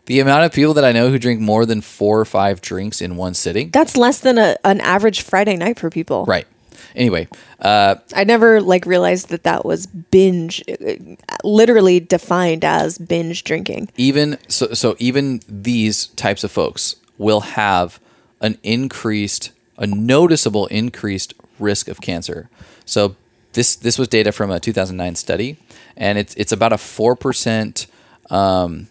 the 0.09 0.19
amount 0.21 0.43
of 0.43 0.51
people 0.51 0.73
that 0.73 0.83
I 0.83 0.91
know 0.91 1.11
who 1.11 1.19
drink 1.19 1.39
more 1.39 1.67
than 1.67 1.81
four 1.81 2.19
or 2.19 2.25
five 2.25 2.61
drinks 2.61 2.99
in 2.99 3.15
one 3.15 3.35
sitting. 3.35 3.69
That's 3.69 3.95
less 3.95 4.19
than 4.19 4.39
a, 4.39 4.57
an 4.65 4.81
average 4.81 5.21
Friday 5.21 5.55
night 5.55 5.77
for 5.77 5.91
people. 5.91 6.25
Right. 6.25 6.47
Anyway, 6.95 7.27
uh, 7.59 7.93
I 8.15 8.23
never 8.23 8.59
like 8.59 8.87
realized 8.87 9.29
that 9.29 9.43
that 9.43 9.65
was 9.65 9.85
binge, 9.85 10.63
uh, 10.67 10.95
literally 11.43 11.99
defined 11.99 12.65
as 12.65 12.97
binge 12.97 13.43
drinking. 13.43 13.91
Even 13.97 14.39
so, 14.47 14.73
so 14.73 14.95
even 14.97 15.41
these 15.47 16.07
types 16.07 16.43
of 16.43 16.49
folks 16.49 16.95
will 17.19 17.41
have 17.41 17.99
an 18.41 18.57
increased, 18.63 19.51
a 19.77 19.85
noticeable 19.85 20.65
increased 20.67 21.35
risk 21.59 21.87
of 21.87 22.01
cancer. 22.01 22.49
So 22.83 23.15
this 23.53 23.75
this 23.75 23.99
was 23.99 24.07
data 24.07 24.31
from 24.31 24.49
a 24.49 24.59
2009 24.59 25.13
study, 25.13 25.57
and 25.95 26.17
it's 26.17 26.33
it's 26.33 26.51
about 26.51 26.73
a 26.73 26.79
four 26.79 27.15
percent 27.15 27.85
um, 28.31 28.87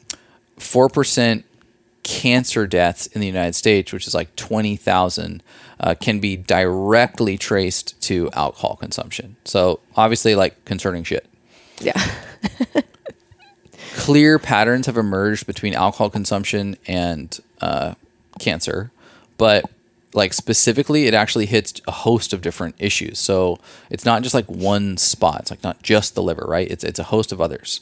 4% 0.59 1.44
cancer 2.02 2.66
deaths 2.66 3.06
in 3.09 3.20
the 3.20 3.26
United 3.26 3.55
States, 3.55 3.93
which 3.93 4.06
is 4.06 4.14
like 4.14 4.35
20,000, 4.36 5.43
uh, 5.80 5.94
can 5.94 6.20
be 6.20 6.36
directly 6.36 7.36
traced 7.36 8.01
to 8.02 8.30
alcohol 8.32 8.76
consumption. 8.76 9.36
So 9.44 9.80
obviously, 9.97 10.35
like 10.35 10.64
concerning 10.64 11.05
shit. 11.05 11.26
Yeah. 11.80 12.02
Clear 13.94 14.39
patterns 14.39 14.86
have 14.86 14.97
emerged 14.97 15.47
between 15.47 15.74
alcohol 15.74 16.09
consumption 16.09 16.76
and 16.86 17.39
uh, 17.60 17.94
cancer, 18.39 18.90
but 19.36 19.64
like 20.14 20.32
specifically, 20.32 21.06
it 21.06 21.14
actually 21.14 21.47
hits 21.47 21.80
a 21.86 21.93
host 21.93 22.32
of 22.32 22.40
different 22.40 22.74
issues. 22.78 23.18
So 23.18 23.59
it's 23.90 24.05
not 24.05 24.22
just 24.22 24.35
like 24.35 24.47
one 24.47 24.97
spot. 24.97 25.40
It's 25.43 25.51
like 25.51 25.62
not 25.62 25.82
just 25.82 26.14
the 26.14 26.22
liver, 26.22 26.47
right? 26.48 26.70
It's 26.70 26.85
it's 26.85 26.98
a 26.98 27.05
host 27.05 27.32
of 27.32 27.40
others. 27.40 27.80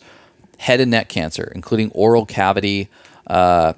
Head 0.58 0.80
and 0.80 0.90
neck 0.90 1.08
cancer, 1.08 1.52
including 1.54 1.90
oral 1.92 2.24
cavity, 2.26 2.88
uh, 3.26 3.74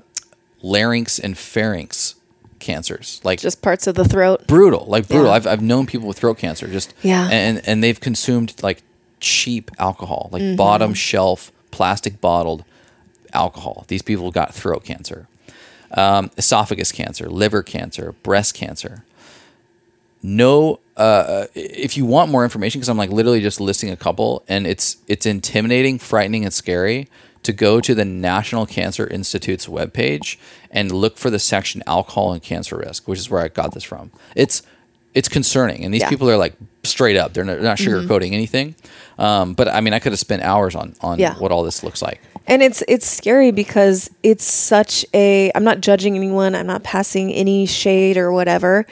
larynx, 0.63 1.19
and 1.19 1.37
pharynx 1.37 2.15
cancers. 2.59 3.21
Like 3.25 3.41
Just 3.41 3.63
parts 3.63 3.87
of 3.87 3.95
the 3.95 4.05
throat. 4.05 4.47
brutal, 4.47 4.85
like 4.87 5.09
brutal. 5.09 5.27
Yeah. 5.29 5.33
I've, 5.35 5.47
I've 5.47 5.63
known 5.63 5.87
people 5.87 6.09
with 6.09 6.19
throat 6.19 6.39
cancer 6.39 6.67
just 6.69 6.93
Yeah. 7.03 7.29
and 7.31 7.63
and 7.67 7.83
they've 7.85 7.99
consumed 8.01 8.55
like 8.63 8.83
cheap 9.21 9.71
alcohol, 9.79 10.31
Mm-hmm. 10.33 10.49
like 10.51 10.57
bottom 10.57 10.95
shelf 10.95 11.53
plastic 11.71 12.21
bottled 12.21 12.65
alcohol. 13.33 13.85
These 13.89 14.03
people 14.03 14.31
got 14.31 14.55
throat 14.55 14.85
cancer, 14.85 15.29
um, 15.93 16.31
esophagus 16.37 16.91
cancer, 16.93 17.29
liver 17.29 17.63
cancer, 17.63 18.13
breast 18.23 18.55
cancer. 18.55 19.05
No, 20.23 20.81
uh, 20.97 21.47
if 21.55 21.97
you 21.97 22.05
want 22.05 22.31
more 22.31 22.43
information, 22.45 22.81
because 22.81 22.89
I'm 22.89 22.97
like 22.99 23.11
literally 23.11 23.41
just 23.41 23.61
listing 23.61 23.91
a 23.91 23.97
couple, 23.97 24.45
and 24.49 24.67
it's 24.67 24.97
it's 25.07 25.27
intimidating, 25.27 25.99
frightening, 25.99 26.45
and 26.45 26.53
scary 26.53 27.09
to 27.45 27.53
go 27.53 27.81
to 27.81 27.95
the 27.95 28.05
National 28.05 28.67
Cancer 28.67 29.07
Institute's 29.07 29.67
webpage 29.67 30.37
and 30.73 30.91
look 30.91 31.17
for 31.17 31.31
the 31.31 31.39
section 31.39 31.83
alcohol 31.87 32.33
and 32.33 32.43
cancer 32.43 32.77
risk, 32.77 33.07
which 33.07 33.19
is 33.19 33.31
where 33.31 33.41
I 33.43 33.49
got 33.49 33.75
this 33.75 33.85
from. 33.85 34.11
It's 34.35 34.63
it's 35.15 35.29
concerning, 35.29 35.85
and 35.85 35.95
these 35.95 36.03
Yeah. 36.03 36.09
people 36.11 36.29
are 36.29 36.37
like 36.37 36.55
straight 36.83 37.17
up; 37.17 37.33
they're 37.33 37.45
not, 37.45 37.55
they're 37.55 37.63
not 37.63 37.79
sugarcoating 37.79 38.33
anything. 38.33 38.75
Um, 39.19 39.55
but 39.55 39.69
I 39.69 39.81
mean, 39.81 39.95
I 39.95 40.01
could 40.01 40.13
have 40.13 40.19
spent 40.19 40.43
hours 40.43 40.75
on 40.75 40.95
on 41.01 41.19
Yeah. 41.21 41.35
what 41.39 41.53
all 41.53 41.63
this 41.63 41.83
looks 41.85 42.03
like. 42.03 42.21
And 42.49 42.61
it's 42.63 42.83
it's 42.89 43.07
scary 43.07 43.53
because 43.53 44.11
it's 44.25 44.45
such 44.45 45.07
a 45.15 45.53
I'm 45.55 45.65
not 45.65 45.81
judging 45.81 46.17
anyone, 46.17 46.57
I'm 46.57 46.67
not 46.67 46.83
passing 46.83 47.33
any 47.33 47.67
shade 47.67 48.17
or 48.17 48.33
whatever. 48.33 48.85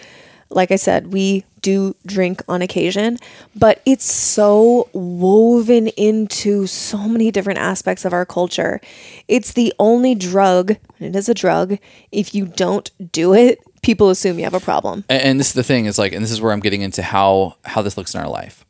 Like 0.50 0.70
I 0.70 0.76
said, 0.76 1.12
we 1.12 1.44
do 1.60 1.96
drink 2.06 2.42
on 2.48 2.62
occasion, 2.62 3.18
but 3.56 3.82
it's 3.84 4.10
so 4.10 4.88
woven 4.92 5.88
into 5.88 6.66
so 6.66 7.08
many 7.08 7.30
different 7.32 7.58
aspects 7.58 8.04
of 8.04 8.12
our 8.12 8.24
culture. 8.24 8.80
It's 9.26 9.52
the 9.52 9.74
only 9.78 10.14
drug, 10.14 10.76
it 11.00 11.16
is 11.16 11.28
a 11.28 11.34
drug, 11.34 11.78
if 12.12 12.34
you 12.34 12.46
don't 12.46 12.90
do 13.12 13.34
it, 13.34 13.58
people 13.82 14.10
assume 14.10 14.38
you 14.38 14.44
have 14.44 14.54
a 14.54 14.60
problem. 14.60 15.04
and, 15.08 15.22
and 15.22 15.40
this 15.40 15.48
is 15.48 15.52
the 15.54 15.62
thing 15.62 15.86
is 15.86 15.98
like 15.98 16.12
and 16.12 16.22
this 16.22 16.32
is 16.32 16.40
where 16.40 16.52
i'm 16.52 16.58
getting 16.60 16.82
into 16.82 17.02
how 17.02 17.56
how 17.64 17.82
this 17.82 17.96
looks 17.96 18.14
in 18.14 18.20
our 18.20 18.28
life 18.28 18.64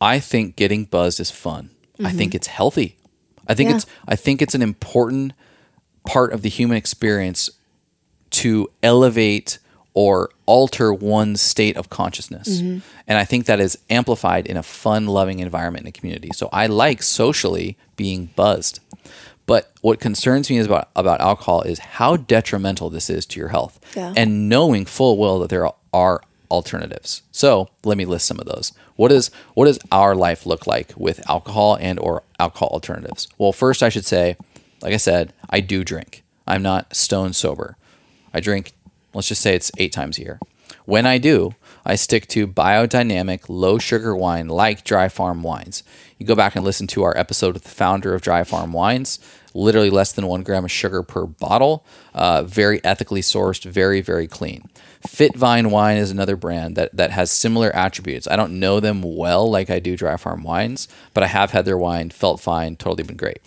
i 0.00 0.18
think 0.18 0.56
getting 0.56 0.86
buzzed 0.86 1.20
is 1.20 1.30
fun 1.30 1.68
i 1.98 2.04
mm-hmm. 2.04 2.16
think 2.16 2.34
it's 2.34 2.46
healthy 2.46 2.96
i 3.48 3.54
think 3.54 3.68
Yeah. 3.68 3.76
it's 3.76 3.86
i 4.08 4.16
think 4.16 4.40
it's 4.40 4.54
an 4.54 4.62
important 4.62 5.34
part 6.06 6.32
of 6.32 6.40
the 6.40 6.48
human 6.48 6.78
experience 6.78 7.50
to 8.30 8.70
elevate 8.82 9.58
or 10.00 10.30
alter 10.46 10.88
one's 10.92 11.40
state 11.54 11.76
of 11.76 11.90
consciousness 11.90 12.48
mm-hmm. 12.48 12.78
and 13.08 13.18
i 13.18 13.24
think 13.24 13.46
that 13.46 13.60
is 13.60 13.78
amplified 13.88 14.46
in 14.46 14.56
a 14.56 14.62
fun 14.62 15.06
loving 15.06 15.38
environment 15.40 15.84
in 15.84 15.88
a 15.88 15.92
community 15.98 16.30
so 16.40 16.48
i 16.52 16.66
like 16.66 17.02
socially 17.02 17.76
being 17.96 18.20
buzzed 18.36 18.80
but 19.46 19.72
what 19.80 19.98
concerns 19.98 20.48
me 20.48 20.58
is 20.58 20.66
about, 20.66 20.90
about 20.94 21.20
alcohol 21.20 21.62
is 21.62 21.80
how 21.98 22.16
detrimental 22.16 22.88
this 22.88 23.10
is 23.10 23.26
to 23.26 23.40
your 23.40 23.48
health 23.48 23.80
Yeah. 23.96 24.14
and 24.16 24.48
knowing 24.48 24.84
full 24.86 25.18
well 25.18 25.40
that 25.40 25.50
there 25.50 25.68
are 25.92 26.20
alternatives. 26.50 27.22
So 27.32 27.68
let 27.84 27.96
me 27.98 28.04
list 28.04 28.26
some 28.26 28.38
of 28.38 28.46
those. 28.46 28.72
What 28.96 29.10
is 29.12 29.30
what 29.54 29.66
does 29.66 29.78
our 29.90 30.14
life 30.14 30.46
look 30.46 30.66
like 30.66 30.92
with 30.96 31.28
alcohol 31.28 31.76
and 31.80 31.98
or 31.98 32.22
alcohol 32.38 32.68
alternatives? 32.68 33.28
Well, 33.38 33.52
first 33.52 33.82
I 33.82 33.88
should 33.88 34.04
say, 34.04 34.36
like 34.82 34.94
I 34.94 34.98
said, 34.98 35.32
I 35.48 35.60
do 35.60 35.84
drink. 35.84 36.22
I'm 36.46 36.62
not 36.62 36.94
stone 36.94 37.32
sober. 37.32 37.76
I 38.32 38.40
drink, 38.40 38.72
let's 39.14 39.28
just 39.28 39.42
say 39.42 39.54
it's 39.54 39.72
eight 39.78 39.92
times 39.92 40.18
a 40.18 40.22
year. 40.22 40.40
When 40.84 41.06
I 41.06 41.18
do, 41.18 41.54
I 41.84 41.94
stick 41.96 42.26
to 42.28 42.46
biodynamic, 42.46 43.48
low 43.48 43.78
sugar 43.78 44.14
wine 44.14 44.48
like 44.48 44.84
Dry 44.84 45.08
Farm 45.08 45.42
Wines. 45.42 45.82
You 46.18 46.26
go 46.26 46.34
back 46.34 46.54
and 46.54 46.64
listen 46.64 46.86
to 46.88 47.02
our 47.02 47.16
episode 47.16 47.54
with 47.54 47.64
the 47.64 47.70
founder 47.70 48.14
of 48.14 48.22
Dry 48.22 48.44
Farm 48.44 48.72
Wines. 48.72 49.18
Literally 49.52 49.90
less 49.90 50.12
than 50.12 50.26
one 50.26 50.42
gram 50.42 50.64
of 50.64 50.70
sugar 50.70 51.02
per 51.02 51.26
bottle. 51.26 51.84
Uh, 52.14 52.44
very 52.44 52.84
ethically 52.84 53.20
sourced, 53.20 53.64
very, 53.64 54.00
very 54.00 54.28
clean. 54.28 54.68
Fit 55.06 55.34
Vine 55.34 55.70
Wine 55.70 55.96
is 55.96 56.10
another 56.10 56.36
brand 56.36 56.76
that, 56.76 56.94
that 56.94 57.10
has 57.10 57.30
similar 57.30 57.74
attributes. 57.74 58.28
I 58.28 58.36
don't 58.36 58.60
know 58.60 58.80
them 58.80 59.02
well 59.02 59.50
like 59.50 59.70
I 59.70 59.78
do 59.78 59.96
Dry 59.96 60.16
Farm 60.16 60.42
Wines, 60.42 60.88
but 61.14 61.24
I 61.24 61.28
have 61.28 61.52
had 61.52 61.64
their 61.64 61.78
wine, 61.78 62.10
felt 62.10 62.40
fine, 62.40 62.76
totally 62.76 63.02
been 63.02 63.16
great. 63.16 63.40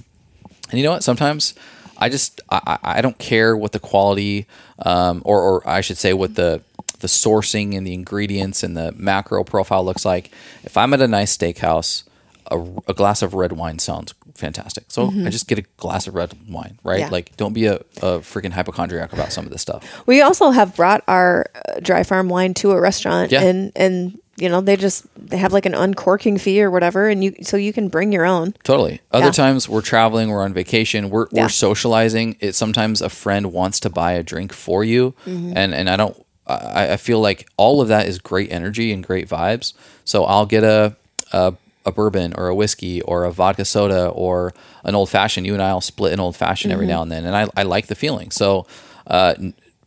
And 0.70 0.80
you 0.80 0.84
know 0.84 0.92
what? 0.92 1.04
Sometimes 1.04 1.54
I 1.98 2.10
just 2.10 2.42
I, 2.50 2.78
I 2.84 3.02
don't 3.02 3.18
care 3.18 3.56
what 3.56 3.72
the 3.72 3.80
quality, 3.80 4.48
um, 4.80 5.22
or 5.26 5.42
or 5.42 5.68
I 5.70 5.82
should 5.82 5.98
say 5.98 6.14
what 6.14 6.36
the 6.36 6.62
the 7.00 7.08
sourcing 7.08 7.76
and 7.76 7.86
the 7.86 7.94
ingredients 7.94 8.64
and 8.64 8.78
the 8.78 8.92
macro 8.94 9.44
profile 9.44 9.84
looks 9.84 10.06
like. 10.06 10.32
If 10.64 10.78
I'm 10.78 10.94
at 10.94 11.02
a 11.02 11.08
nice 11.08 11.36
steakhouse, 11.38 12.04
a, 12.50 12.58
a 12.88 12.94
glass 12.94 13.22
of 13.22 13.34
red 13.34 13.52
wine 13.54 13.80
sounds 13.80 14.14
fantastic. 14.36 14.86
So 14.88 15.08
I 15.26 15.30
just 15.30 15.48
get 15.48 15.60
a 15.60 15.64
glass 15.78 16.08
of 16.08 16.16
red 16.16 16.34
wine, 16.50 16.80
right? 16.84 17.02
Yeah. 17.02 17.10
Like 17.10 17.36
don't 17.38 17.54
be 17.54 17.66
a, 17.68 17.76
a 17.98 18.20
freaking 18.20 18.52
hypochondriac 18.52 19.14
about 19.14 19.32
some 19.32 19.46
of 19.46 19.52
this 19.52 19.62
stuff. 19.62 20.02
We 20.08 20.22
also 20.22 20.50
have 20.52 20.76
brought 20.76 21.04
our 21.08 21.46
uh, 21.56 21.80
dry 21.82 22.04
farm 22.04 22.30
wine 22.30 22.54
to 22.56 22.72
a 22.72 22.80
restaurant 22.82 23.32
Yeah. 23.32 23.44
and 23.44 23.72
and 23.76 24.18
you 24.38 24.50
know 24.50 24.62
they 24.62 24.76
just 24.76 25.06
they 25.16 25.38
have 25.38 25.54
like 25.54 25.66
an 25.66 25.76
uncorking 25.76 26.38
fee 26.38 26.62
or 26.64 26.72
whatever 26.72 27.08
and 27.10 27.24
you 27.24 27.36
so 27.44 27.56
you 27.58 27.72
can 27.74 27.88
bring 27.88 28.12
your 28.12 28.26
own. 28.26 28.54
Totally. 28.64 29.02
Other 29.12 29.26
Yeah. 29.28 29.32
times 29.32 29.70
we're 29.70 29.82
traveling, 29.82 30.30
we're 30.30 30.44
on 30.44 30.54
vacation, 30.54 31.10
we're, 31.10 31.28
Yeah. 31.32 31.44
we're 31.44 31.50
socializing. 31.50 32.38
It 32.40 32.54
sometimes 32.56 33.02
a 33.02 33.10
friend 33.10 33.52
wants 33.54 33.80
to 33.82 33.90
buy 33.90 34.14
a 34.14 34.24
drink 34.24 34.52
for 34.54 34.84
you, 34.84 35.14
Mm-hmm. 35.26 35.54
and 35.56 35.74
and 35.76 35.90
I 35.90 35.96
don't. 35.98 36.16
I, 36.46 36.94
I 36.94 36.98
feel 36.98 37.22
like 37.22 37.48
all 37.58 37.80
of 37.80 37.88
that 37.88 38.06
is 38.08 38.20
great 38.20 38.52
energy 38.52 38.92
and 38.92 39.02
great 39.06 39.30
vibes. 39.30 39.74
So 40.04 40.26
I'll 40.26 40.46
get 40.46 40.64
a, 40.64 40.96
a 41.32 41.54
a 41.86 41.92
bourbon 41.92 42.34
or 42.38 42.48
a 42.48 42.56
whiskey 42.56 43.02
or 43.02 43.24
a 43.26 43.32
vodka 43.32 43.66
soda 43.66 44.08
or 44.08 44.54
an 44.84 44.96
old 44.96 45.10
fashioned. 45.10 45.46
You 45.46 45.54
and 45.54 45.62
I'll 45.64 45.80
split 45.82 46.12
an 46.14 46.20
old 46.20 46.36
fashioned 46.36 46.74
every 46.74 46.86
Mm-hmm. 46.86 46.92
now 46.96 47.02
and 47.04 47.12
then, 47.12 47.26
and 47.26 47.36
I 47.36 47.48
I 47.56 47.64
like 47.64 47.88
the 47.88 47.96
feeling. 47.96 48.32
So. 48.32 48.66
Uh, 49.06 49.34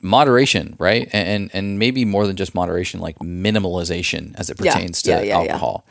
moderation 0.03 0.77
right 0.79 1.09
and, 1.13 1.29
and 1.29 1.51
and 1.55 1.79
maybe 1.79 2.05
more 2.05 2.27
than 2.27 2.37
just 2.37 2.55
moderation 2.55 3.01
like 3.01 3.19
minimalization 3.19 4.35
as 4.37 4.51
it 4.51 4.57
Yeah. 4.61 4.73
pertains 4.75 5.03
to 5.03 5.11
Yeah, 5.11 5.21
yeah, 5.21 5.25
yeah. 5.43 5.53
alcohol 5.53 5.85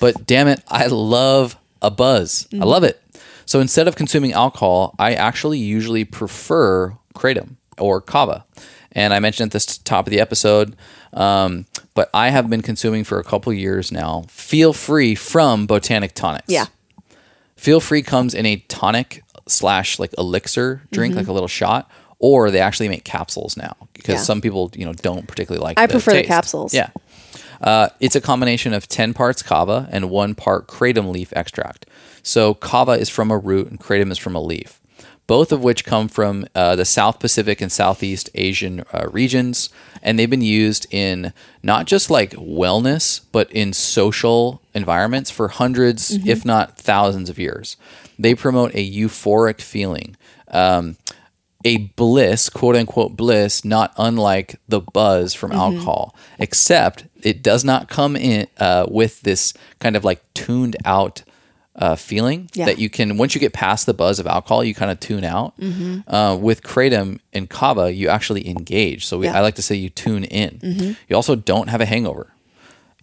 but 0.00 0.26
damn 0.26 0.48
it 0.48 0.62
i 0.68 0.86
love 0.86 1.56
a 1.80 1.90
buzz 1.90 2.48
i 2.52 2.64
love 2.64 2.84
it 2.84 3.00
so 3.46 3.60
instead 3.60 3.88
of 3.88 3.96
consuming 3.96 4.32
alcohol 4.32 4.94
i 4.98 5.14
actually 5.14 5.58
usually 5.58 6.04
prefer 6.04 6.92
kratom 7.14 7.56
or 7.78 8.00
kava 8.00 8.44
and 8.92 9.14
i 9.14 9.18
mentioned 9.20 9.48
at 9.48 9.52
this 9.52 9.78
top 9.78 10.06
of 10.06 10.10
the 10.10 10.20
episode 10.20 10.76
um, 11.14 11.66
but 11.94 12.08
i 12.14 12.30
have 12.30 12.48
been 12.50 12.62
consuming 12.62 13.04
for 13.04 13.18
a 13.18 13.24
couple 13.24 13.52
years 13.52 13.90
now 13.92 14.24
feel 14.28 14.72
free 14.72 15.14
from 15.14 15.66
botanic 15.66 16.14
tonics 16.14 16.46
Yeah. 16.48 16.66
Feel 17.56 17.78
Free 17.80 18.02
comes 18.02 18.34
in 18.34 18.44
a 18.44 18.56
tonic 18.66 19.22
slash 19.46 20.00
like 20.00 20.12
elixir 20.18 20.76
Mm-hmm. 20.78 20.94
drink, 20.94 21.14
like 21.14 21.28
a 21.28 21.32
little 21.32 21.46
shot, 21.48 21.88
or 22.22 22.50
they 22.50 22.60
actually 22.60 22.88
make 22.88 23.04
capsules 23.04 23.56
now 23.58 23.76
because 23.92 24.14
Yeah. 24.14 24.20
some 24.22 24.40
people 24.40 24.70
you 24.74 24.86
know 24.86 24.94
don't 24.94 25.26
particularly 25.26 25.62
like. 25.62 25.78
I 25.78 25.86
prefer 25.86 26.12
the 26.14 26.22
capsules. 26.22 26.72
Yeah, 26.72 26.88
uh, 27.60 27.88
it's 28.00 28.16
a 28.16 28.20
combination 28.20 28.72
of 28.72 28.88
ten 28.88 29.12
parts 29.12 29.42
kava 29.42 29.88
and 29.92 30.08
one 30.08 30.34
part 30.34 30.66
kratom 30.68 31.12
leaf 31.12 31.32
extract. 31.36 31.84
So 32.22 32.54
kava 32.54 32.92
is 32.92 33.10
from 33.10 33.30
a 33.30 33.36
root 33.36 33.68
and 33.70 33.78
kratom 33.78 34.10
is 34.10 34.16
from 34.18 34.34
a 34.34 34.40
leaf. 34.40 34.78
Both 35.28 35.52
of 35.52 35.62
which 35.62 35.84
come 35.84 36.08
from 36.08 36.46
uh, 36.54 36.74
the 36.76 36.84
South 36.84 37.18
Pacific 37.20 37.60
and 37.60 37.70
Southeast 37.70 38.28
Asian 38.34 38.80
uh, 38.92 39.06
regions, 39.10 39.70
and 40.02 40.18
they've 40.18 40.28
been 40.28 40.42
used 40.42 40.86
in 40.90 41.32
not 41.62 41.86
just 41.86 42.10
like 42.10 42.32
wellness, 42.32 43.20
but 43.30 43.50
in 43.52 43.72
social 43.72 44.60
environments 44.74 45.30
for 45.30 45.48
100s 45.48 46.26
if 46.26 46.44
not 46.44 46.76
thousands 46.76 47.30
of 47.30 47.38
years. 47.38 47.76
They 48.18 48.34
promote 48.34 48.74
a 48.74 48.84
euphoric 48.90 49.60
feeling, 49.60 50.16
um, 50.48 50.96
a 51.64 51.76
bliss, 51.96 52.48
quote 52.50 52.76
unquote 52.76 53.16
bliss, 53.16 53.64
not 53.64 53.92
unlike 53.96 54.56
the 54.68 54.80
buzz 54.80 55.34
from 55.34 55.52
alcohol, 55.52 56.14
except 56.38 57.06
it 57.22 57.42
does 57.42 57.64
not 57.64 57.88
come 57.88 58.16
in 58.16 58.46
uh, 58.58 58.86
with 58.88 59.20
this 59.22 59.54
kind 59.78 59.96
of 59.96 60.04
like 60.04 60.20
tuned 60.34 60.76
out 60.84 61.22
uh, 61.76 61.96
feeling 61.96 62.50
Yeah. 62.52 62.66
that 62.66 62.78
you 62.78 62.90
can 62.90 63.16
once 63.16 63.34
you 63.34 63.40
get 63.40 63.52
past 63.54 63.86
the 63.86 63.94
buzz 63.94 64.18
of 64.18 64.26
alcohol, 64.26 64.62
you 64.64 64.74
kind 64.74 64.90
of 64.90 65.00
tune 65.00 65.24
out. 65.24 65.54
Uh, 66.06 66.36
with 66.38 66.62
kratom 66.62 67.18
and 67.32 67.48
kava, 67.48 67.92
you 67.92 68.08
actually 68.08 68.46
engage. 68.48 69.06
So 69.06 69.18
we, 69.18 69.26
Yeah. 69.26 69.38
I 69.38 69.40
like 69.40 69.54
to 69.54 69.62
say 69.62 69.74
you 69.76 69.88
tune 69.88 70.24
in. 70.24 70.96
You 71.08 71.16
also 71.16 71.34
don't 71.34 71.68
have 71.68 71.80
a 71.80 71.86
hangover. 71.86 72.26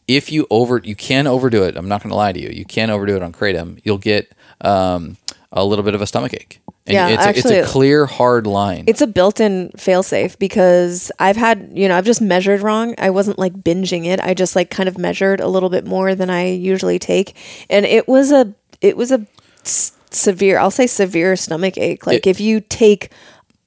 If 0.07 0.31
you 0.31 0.47
over, 0.49 0.81
you 0.83 0.95
can 0.95 1.27
overdo 1.27 1.63
it. 1.63 1.77
I'm 1.77 1.87
not 1.87 2.01
going 2.03 2.09
to 2.11 2.15
lie 2.15 2.31
to 2.33 2.39
you. 2.41 2.49
You 2.49 2.65
can 2.65 2.89
overdo 2.89 3.15
it 3.15 3.21
on 3.23 3.31
kratom. 3.31 3.79
You'll 3.83 3.99
get 3.99 4.31
um, 4.61 5.17
a 5.51 5.65
little 5.65 5.83
bit 5.83 5.95
of 5.95 6.01
a 6.01 6.07
stomach 6.07 6.33
ache. 6.33 6.59
And 6.85 6.93
Yeah, 6.93 7.07
it's, 7.09 7.25
a, 7.25 7.29
it's 7.59 7.67
a 7.67 7.71
clear, 7.71 8.05
hard 8.05 8.45
line. 8.45 8.83
It's 8.87 9.01
a 9.01 9.07
built-in 9.07 9.69
failsafe 9.77 10.37
because 10.37 11.11
I've 11.19 11.37
had, 11.37 11.71
you 11.73 11.87
know, 11.87 11.97
I've 11.97 12.05
just 12.05 12.21
measured 12.21 12.61
wrong. 12.61 12.93
I 12.97 13.09
wasn't 13.09 13.39
like 13.39 13.53
binging 13.53 14.05
it. 14.05 14.19
I 14.19 14.33
just 14.33 14.55
like 14.55 14.69
kind 14.69 14.87
of 14.87 14.97
measured 14.97 15.39
a 15.39 15.47
little 15.47 15.69
bit 15.69 15.85
more 15.87 16.13
than 16.15 16.29
I 16.29 16.47
usually 16.51 16.99
take, 16.99 17.35
and 17.69 17.85
it 17.85 18.07
was 18.07 18.31
a 18.31 18.53
it 18.81 18.95
was 18.95 19.11
a 19.11 19.25
s- 19.65 19.93
severe. 20.11 20.59
I'll 20.59 20.71
say 20.71 20.85
severe 20.87 21.35
stomach 21.35 21.77
ache. 21.77 22.05
Like 22.05 22.25
It- 22.27 22.29
if 22.29 22.39
you 22.39 22.61
take 22.61 23.11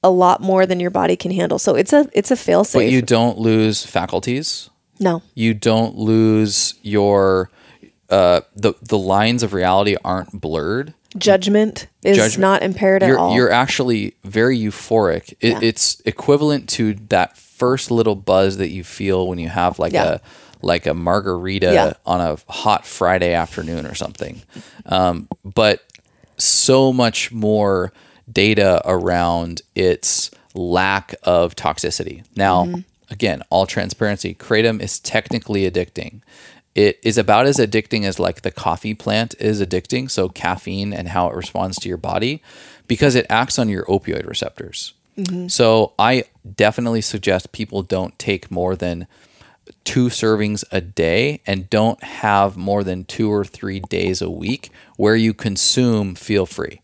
a 0.05 0.09
lot 0.09 0.41
more 0.41 0.65
than 0.65 0.79
your 0.81 0.89
body 0.91 1.15
can 1.15 1.31
handle. 1.31 1.59
So 1.59 1.75
it's 1.75 1.93
a 1.93 2.09
it's 2.13 2.31
a 2.31 2.35
failsafe. 2.35 2.73
but 2.73 2.89
you 2.89 3.01
don't 3.01 3.37
lose 3.37 3.85
faculties. 3.85 4.69
no. 4.99 5.21
you 5.35 5.53
don't 5.53 5.97
lose 5.97 6.75
your 6.81 7.49
uh 8.09 8.41
the 8.55 8.73
the 8.81 8.97
lines 8.97 9.43
of 9.43 9.53
reality 9.53 9.95
aren't 10.03 10.39
blurred 10.41 10.93
Judgment 11.17 11.87
is 12.03 12.17
Judgment- 12.17 12.39
not 12.41 12.63
impaired 12.63 13.03
at 13.03 13.07
you're 13.07 13.19
all. 13.19 13.35
you're 13.35 13.51
actually 13.51 14.13
very 14.23 14.57
euphoric 14.57 15.33
it, 15.39 15.51
Yeah. 15.51 15.59
it's 15.61 16.01
equivalent 16.05 16.67
to 16.69 16.95
that 17.09 17.37
first 17.37 17.91
little 17.91 18.15
buzz 18.15 18.57
that 18.57 18.69
you 18.69 18.83
feel 18.83 19.27
when 19.27 19.39
you 19.39 19.49
have 19.49 19.79
like 19.79 19.93
Yeah. 19.93 20.13
a 20.15 20.19
like 20.61 20.85
a 20.85 20.93
margarita 20.93 21.71
Yeah. 21.73 21.93
on 22.05 22.21
a 22.21 22.37
hot 22.51 22.85
friday 22.85 23.33
afternoon 23.33 23.85
or 23.85 23.93
something 23.95 24.41
um, 24.85 25.27
but 25.43 25.81
so 26.37 26.91
much 26.93 27.31
more 27.31 27.91
data 28.31 28.81
around 28.85 29.61
its 29.75 30.31
lack 30.55 31.13
of 31.23 31.55
toxicity. 31.55 32.23
Now, 32.35 32.65
Mm-hmm. 32.65 32.79
again, 33.11 33.43
all 33.49 33.65
transparency, 33.65 34.33
kratom 34.33 34.81
is 34.81 34.99
technically 34.99 35.69
addicting. 35.69 36.21
It 36.75 36.99
is 37.03 37.17
about 37.17 37.45
as 37.45 37.57
addicting 37.57 38.03
as 38.03 38.19
like 38.19 38.41
the 38.41 38.51
coffee 38.51 38.93
plant 38.95 39.35
is 39.39 39.61
addicting, 39.61 40.09
so 40.09 40.27
caffeine 40.29 40.91
and 40.93 41.09
how 41.09 41.27
it 41.29 41.35
responds 41.35 41.77
to 41.79 41.89
your 41.89 41.97
body 41.97 42.41
because 42.87 43.15
it 43.15 43.27
acts 43.29 43.59
on 43.59 43.69
your 43.69 43.85
opioid 43.85 44.27
receptors. 44.27 44.93
Mm-hmm. 45.17 45.47
So 45.47 45.93
I 45.99 46.25
definitely 46.55 47.01
suggest 47.01 47.51
people 47.51 47.83
don't 47.83 48.17
take 48.17 48.49
more 48.49 48.75
than 48.75 49.05
two 49.83 50.07
servings 50.07 50.63
a 50.71 50.81
day 50.81 51.41
and 51.45 51.69
don't 51.69 52.01
have 52.03 52.57
more 52.57 52.83
than 52.83 53.05
two 53.05 53.31
or 53.31 53.45
three 53.45 53.79
days 53.79 54.21
a 54.21 54.29
week 54.29 54.71
where 54.97 55.15
you 55.15 55.33
consume 55.33 56.15
feel 56.15 56.45
free. 56.45 56.81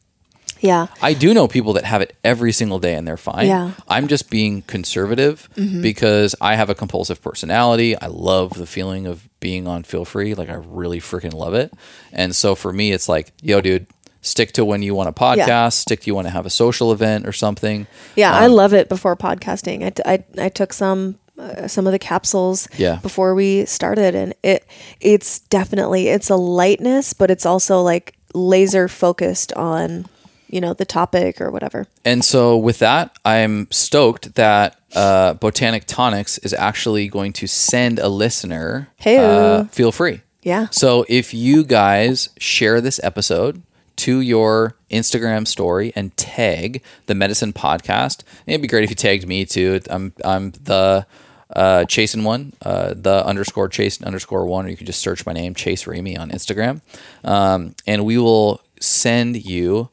yeah. 0.62 0.88
I 1.02 1.14
do 1.14 1.34
know 1.34 1.48
people 1.48 1.74
that 1.74 1.86
have 1.86 2.02
it 2.02 2.16
every 2.24 2.52
single 2.52 2.80
day 2.80 2.96
and 2.96 3.08
they're 3.08 3.18
fine. 3.18 3.48
Yeah. 3.48 3.72
I'm 3.88 4.08
just 4.08 4.30
being 4.30 4.62
conservative 4.64 5.50
because 5.82 6.36
I 6.42 6.56
have 6.56 6.70
a 6.70 6.76
compulsive 6.76 7.22
personality. 7.22 7.98
I 7.98 8.08
love 8.08 8.54
the 8.54 8.66
feeling 8.66 9.08
of 9.08 9.28
being 9.40 9.68
on 9.68 9.84
feel 9.84 10.06
free. 10.06 10.34
Like 10.36 10.50
I 10.50 10.56
really 10.56 11.00
freaking 11.00 11.34
love 11.34 11.54
it. 11.54 11.74
And 12.12 12.36
so 12.36 12.56
for 12.56 12.72
me, 12.74 12.92
it's 12.92 13.08
like, 13.10 13.32
yo, 13.42 13.62
dude, 13.62 13.88
stick 14.22 14.52
to 14.54 14.66
when 14.66 14.82
you 14.82 14.94
want 14.96 15.10
a 15.10 15.14
podcast, 15.14 15.48
Yeah. 15.48 15.70
stick 15.70 16.02
to 16.02 16.08
you 16.08 16.16
want 16.16 16.28
to 16.28 16.32
have 16.34 16.46
a 16.46 16.50
social 16.50 16.92
event 16.92 17.26
or 17.26 17.32
something. 17.32 17.88
Yeah, 18.16 18.34
I 18.34 18.46
Um, 18.46 18.52
love 18.54 18.74
it 18.74 18.90
before 18.90 19.16
podcasting. 19.16 19.84
I, 19.86 19.90
t- 19.92 20.04
I, 20.06 20.24
I 20.38 20.50
took 20.50 20.74
some 20.74 21.16
uh, 21.38 21.70
some 21.70 21.88
of 21.88 21.94
the 21.94 22.00
capsules 22.00 22.68
Yeah. 22.78 22.98
before 23.02 23.34
we 23.34 23.64
started 23.66 24.14
and 24.14 24.34
it 24.44 24.66
it's 25.00 25.40
definitely 25.40 26.10
it's 26.10 26.30
a 26.30 26.36
lightness 26.36 27.14
but 27.14 27.32
it's 27.32 27.46
also 27.46 27.82
like 27.82 28.16
laser 28.34 28.90
focused 28.90 29.54
on 29.54 30.06
you 30.50 30.60
know 30.60 30.74
the 30.74 30.84
topic 30.84 31.40
or 31.40 31.50
whatever. 31.50 31.86
And 32.04 32.26
so, 32.26 32.58
with 32.58 32.80
that, 32.80 33.16
I'm 33.24 33.68
stoked 33.72 34.36
that 34.36 34.79
uh, 34.96 35.34
Botanic 35.36 35.86
Tonics 35.86 36.38
is 36.40 36.54
actually 36.54 37.08
going 37.08 37.34
to 37.34 37.48
send 37.48 38.00
a 38.00 38.10
listener. 38.10 38.90
Hey-o. 38.98 39.24
uh, 39.24 39.64
feel 39.66 39.92
free. 39.92 40.22
Yeah. 40.42 40.68
So, 40.72 41.06
if 41.10 41.34
you 41.34 41.64
guys 41.64 42.30
share 42.38 42.82
this 42.82 43.00
episode 43.04 43.62
to 43.98 44.22
your 44.22 44.76
Instagram 44.90 45.46
story 45.46 45.92
and 45.96 46.16
tag 46.16 46.82
the 47.08 47.14
Medicin 47.14 47.52
Podcast, 47.54 48.24
it'd 48.48 48.62
be 48.62 48.68
great 48.68 48.84
if 48.84 48.90
you 48.90 48.96
tagged 48.96 49.28
me 49.28 49.46
too. 49.46 49.82
I'm 49.90 50.14
I'm 50.24 50.52
the 50.52 51.06
uh, 51.54 51.86
Chasen 51.88 52.24
one, 52.24 52.54
uh, 52.62 52.94
the 52.96 53.26
underscore 53.26 53.68
Chase 53.68 54.02
underscore 54.02 54.46
one, 54.46 54.66
or 54.66 54.70
you 54.70 54.78
can 54.78 54.86
just 54.86 55.02
search 55.02 55.26
my 55.26 55.34
name, 55.34 55.56
Chase 55.56 55.84
Ramey, 55.84 56.18
on 56.18 56.30
Instagram, 56.32 56.82
um, 57.24 57.76
and 57.86 58.06
we 58.06 58.18
will 58.18 58.62
send 58.80 59.46
you. 59.46 59.90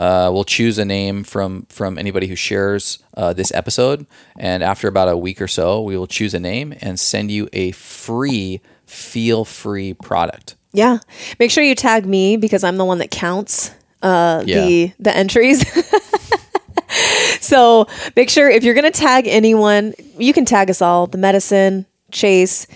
Uh, 0.00 0.30
we'll 0.32 0.44
choose 0.44 0.78
a 0.78 0.84
name 0.84 1.22
from 1.24 1.66
from 1.68 1.98
anybody 1.98 2.26
who 2.26 2.34
shares 2.34 2.98
uh, 3.18 3.34
this 3.34 3.52
episode, 3.52 4.06
and 4.38 4.62
after 4.62 4.88
about 4.88 5.08
a 5.10 5.16
week 5.16 5.42
or 5.42 5.46
so, 5.48 5.82
we 5.82 5.94
will 5.96 6.06
choose 6.06 6.32
a 6.32 6.40
name 6.40 6.72
and 6.80 6.98
send 6.98 7.30
you 7.30 7.48
a 7.52 7.70
free 7.72 8.60
feel 8.86 9.44
free 9.44 9.92
product. 9.92 10.56
Yeah. 10.72 10.98
Make 11.38 11.50
sure 11.50 11.62
you 11.62 11.74
tag 11.74 12.06
me 12.06 12.38
because 12.38 12.64
I'm 12.64 12.78
the 12.78 12.84
one 12.86 12.98
that 12.98 13.10
counts 13.10 13.72
uh, 14.02 14.42
Yeah. 14.46 14.64
the 14.64 14.92
the 15.00 15.14
entries. 15.14 15.64
so 17.40 17.86
make 18.16 18.30
sure 18.30 18.48
if 18.48 18.64
you're 18.64 18.74
gonna 18.74 18.90
tag 18.90 19.26
anyone, 19.28 19.94
you 20.18 20.32
can 20.32 20.44
tag 20.44 20.70
us 20.70 20.80
all, 20.80 21.06
the 21.08 21.18
medicin, 21.18 21.84
Chase, 22.10 22.66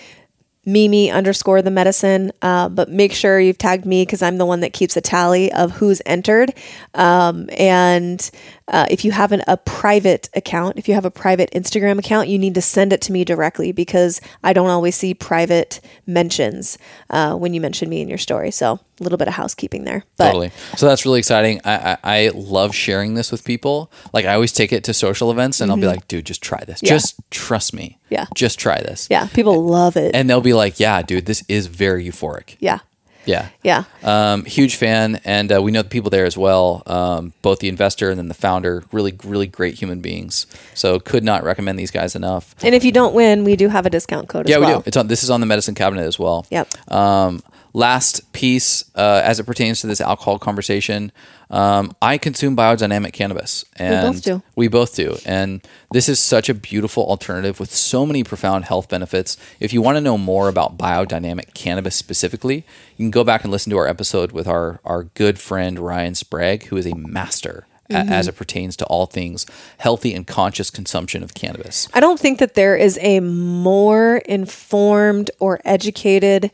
Mimi 0.66 1.11
underscore 1.11 1.62
the 1.62 1.70
medicin. 1.70 2.31
Uh, 2.43 2.69
but 2.69 2.91
make 2.91 3.12
sure 3.12 3.41
you've 3.41 3.59
tagged 3.59 3.86
me 3.86 4.03
because 4.03 4.23
I'm 4.23 4.39
the 4.39 4.47
one 4.47 4.61
that 4.61 4.73
keeps 4.73 4.97
a 4.97 5.01
tally 5.01 5.53
of 5.53 5.73
who's 5.73 6.01
entered. 6.07 6.55
Um, 6.95 7.49
and 7.57 8.31
uh, 8.69 8.86
if 8.91 9.05
you 9.05 9.12
have 9.12 9.31
an, 9.32 9.43
a 9.47 9.57
private 9.59 10.31
account, 10.35 10.78
if 10.78 10.89
you 10.89 10.95
have 10.95 11.05
a 11.05 11.11
private 11.11 11.51
Instagram 11.53 11.99
account, 11.99 12.28
you 12.28 12.39
need 12.39 12.55
to 12.55 12.62
send 12.62 12.93
it 12.95 13.01
to 13.03 13.12
me 13.12 13.24
directly 13.24 13.73
because 13.73 14.20
I 14.43 14.53
don't 14.55 14.70
always 14.70 14.97
see 14.97 15.12
private 15.12 15.81
mentions 16.07 16.78
uh, 17.11 17.35
when 17.35 17.53
you 17.53 17.61
mention 17.61 17.89
me 17.91 18.01
in 18.01 18.09
your 18.09 18.16
story. 18.19 18.51
So 18.51 18.81
a 19.01 19.03
little 19.03 19.19
bit 19.19 19.28
of 19.28 19.35
housekeeping 19.35 19.85
there. 19.85 20.05
But 20.16 20.27
totally. 20.27 20.51
So 20.77 20.86
that's 20.86 21.05
really 21.05 21.19
exciting. 21.19 21.61
I, 21.65 21.93
I, 21.93 21.99
I 22.05 22.31
love 22.35 22.74
sharing 22.74 23.15
this 23.15 23.31
with 23.31 23.45
people. 23.45 23.91
Like 24.12 24.24
I 24.24 24.35
always 24.35 24.53
take 24.53 24.73
it 24.73 24.85
to 24.85 24.95
social 24.95 25.31
events 25.31 25.61
and 25.61 25.70
I'll 25.70 25.77
be 25.77 25.86
like, 25.86 26.09
dude, 26.09 26.24
just 26.24 26.43
try 26.43 26.62
this. 26.65 26.78
Mm-hmm. 26.78 26.86
Yeah. 26.86 26.93
Just 26.99 27.20
trust 27.31 27.74
me. 27.74 27.99
Yeah. 28.09 28.27
Just 28.35 28.59
try 28.59 28.81
this. 28.81 29.09
yeah, 29.11 29.27
people 29.27 29.65
love 29.66 29.97
it. 29.97 30.15
And 30.15 30.31
they'll 30.31 30.41
be 30.41 30.55
like, 30.55 30.78
yeah, 30.81 31.03
dude, 31.03 31.27
this 31.27 31.43
is 31.49 31.66
very 31.66 32.07
euphoric. 32.07 32.57
yeah. 32.61 32.78
Yeah. 33.26 33.48
Yeah. 33.62 33.84
Um, 34.02 34.44
huge 34.44 34.76
fan, 34.76 35.20
and 35.24 35.51
uh, 35.52 35.62
we 35.62 35.72
know 35.72 35.82
the 35.82 35.88
people 35.88 36.10
there 36.10 36.24
as 36.26 36.36
well. 36.36 36.82
Um, 36.86 37.32
both 37.42 37.60
the 37.60 37.68
investor 37.68 38.10
and 38.10 38.18
then 38.18 38.28
the 38.28 38.34
founder, 38.34 38.84
really, 38.92 39.16
really 39.24 39.46
great 39.46 39.74
human 39.74 40.01
beings. 40.01 40.46
So 40.74 40.98
could 41.01 41.24
not 41.24 41.42
recommend 41.44 41.78
these 41.78 41.90
guys 41.90 42.14
enough. 42.14 42.55
And 42.62 42.74
if 42.74 42.84
you 42.84 42.92
don't 42.92 43.14
win, 43.14 43.44
we 43.44 43.56
do 43.56 43.68
have 43.68 43.86
a 43.86 43.90
discount 43.90 44.28
code 44.28 44.48
Yeah, 44.48 44.56
as 44.56 44.60
well. 44.60 44.70
we 44.78 44.82
do. 44.82 44.82
It's 44.86 44.96
on. 44.96 45.06
This 45.09 45.22
is 45.24 45.30
on 45.30 45.40
the 45.40 45.46
Medicin 45.46 45.74
Cabinet 45.76 46.02
as 46.06 46.18
well. 46.18 46.46
Yep. 46.51 46.92
Um, 46.92 47.42
last 47.72 48.30
piece, 48.32 48.84
uh, 48.94 49.20
as 49.24 49.40
it 49.40 49.44
pertains 49.44 49.80
to 49.80 49.86
this 49.86 50.01
alcohol 50.01 50.38
conversation, 50.38 51.10
um, 51.50 51.94
I 52.00 52.18
consume 52.18 52.56
biodynamic 52.56 53.12
cannabis, 53.12 53.64
and 53.76 54.14
both 54.14 54.22
do. 54.22 54.42
we 54.56 54.68
both 54.68 54.96
do. 54.96 55.16
And 55.24 55.66
this 55.90 56.08
is 56.08 56.18
such 56.18 56.48
a 56.48 56.54
beautiful 56.54 57.04
alternative 57.04 57.60
with 57.60 57.72
so 57.72 58.06
many 58.06 58.24
profound 58.24 58.64
health 58.64 58.88
benefits. 58.88 59.36
If 59.60 59.72
you 59.72 59.82
want 59.82 59.96
to 59.96 60.00
know 60.00 60.18
more 60.18 60.48
about 60.48 60.78
biodynamic 60.78 61.54
cannabis 61.54 61.96
specifically, 61.96 62.64
you 62.96 63.04
can 63.04 63.10
go 63.10 63.24
back 63.24 63.44
and 63.44 63.52
listen 63.52 63.70
to 63.70 63.78
our 63.78 63.86
episode 63.86 64.32
with 64.32 64.48
our 64.48 64.80
our 64.84 65.04
good 65.04 65.38
friend 65.38 65.78
Ryan 65.78 66.14
Sprague, 66.14 66.64
who 66.64 66.76
is 66.76 66.86
a 66.86 66.94
master. 66.94 67.66
Mm-hmm. 67.90 68.10
As 68.10 68.28
it 68.28 68.36
pertains 68.36 68.76
to 68.78 68.86
all 68.86 69.04
things 69.04 69.44
healthy 69.76 70.14
and 70.14 70.26
conscious 70.26 70.70
consumption 70.70 71.22
of 71.22 71.34
cannabis. 71.34 71.86
I 71.92 72.00
don't 72.00 72.18
think 72.18 72.38
that 72.38 72.54
there 72.54 72.76
is 72.76 72.98
a 73.02 73.20
more 73.20 74.22
informed 74.24 75.30
or 75.38 75.60
educated 75.66 76.50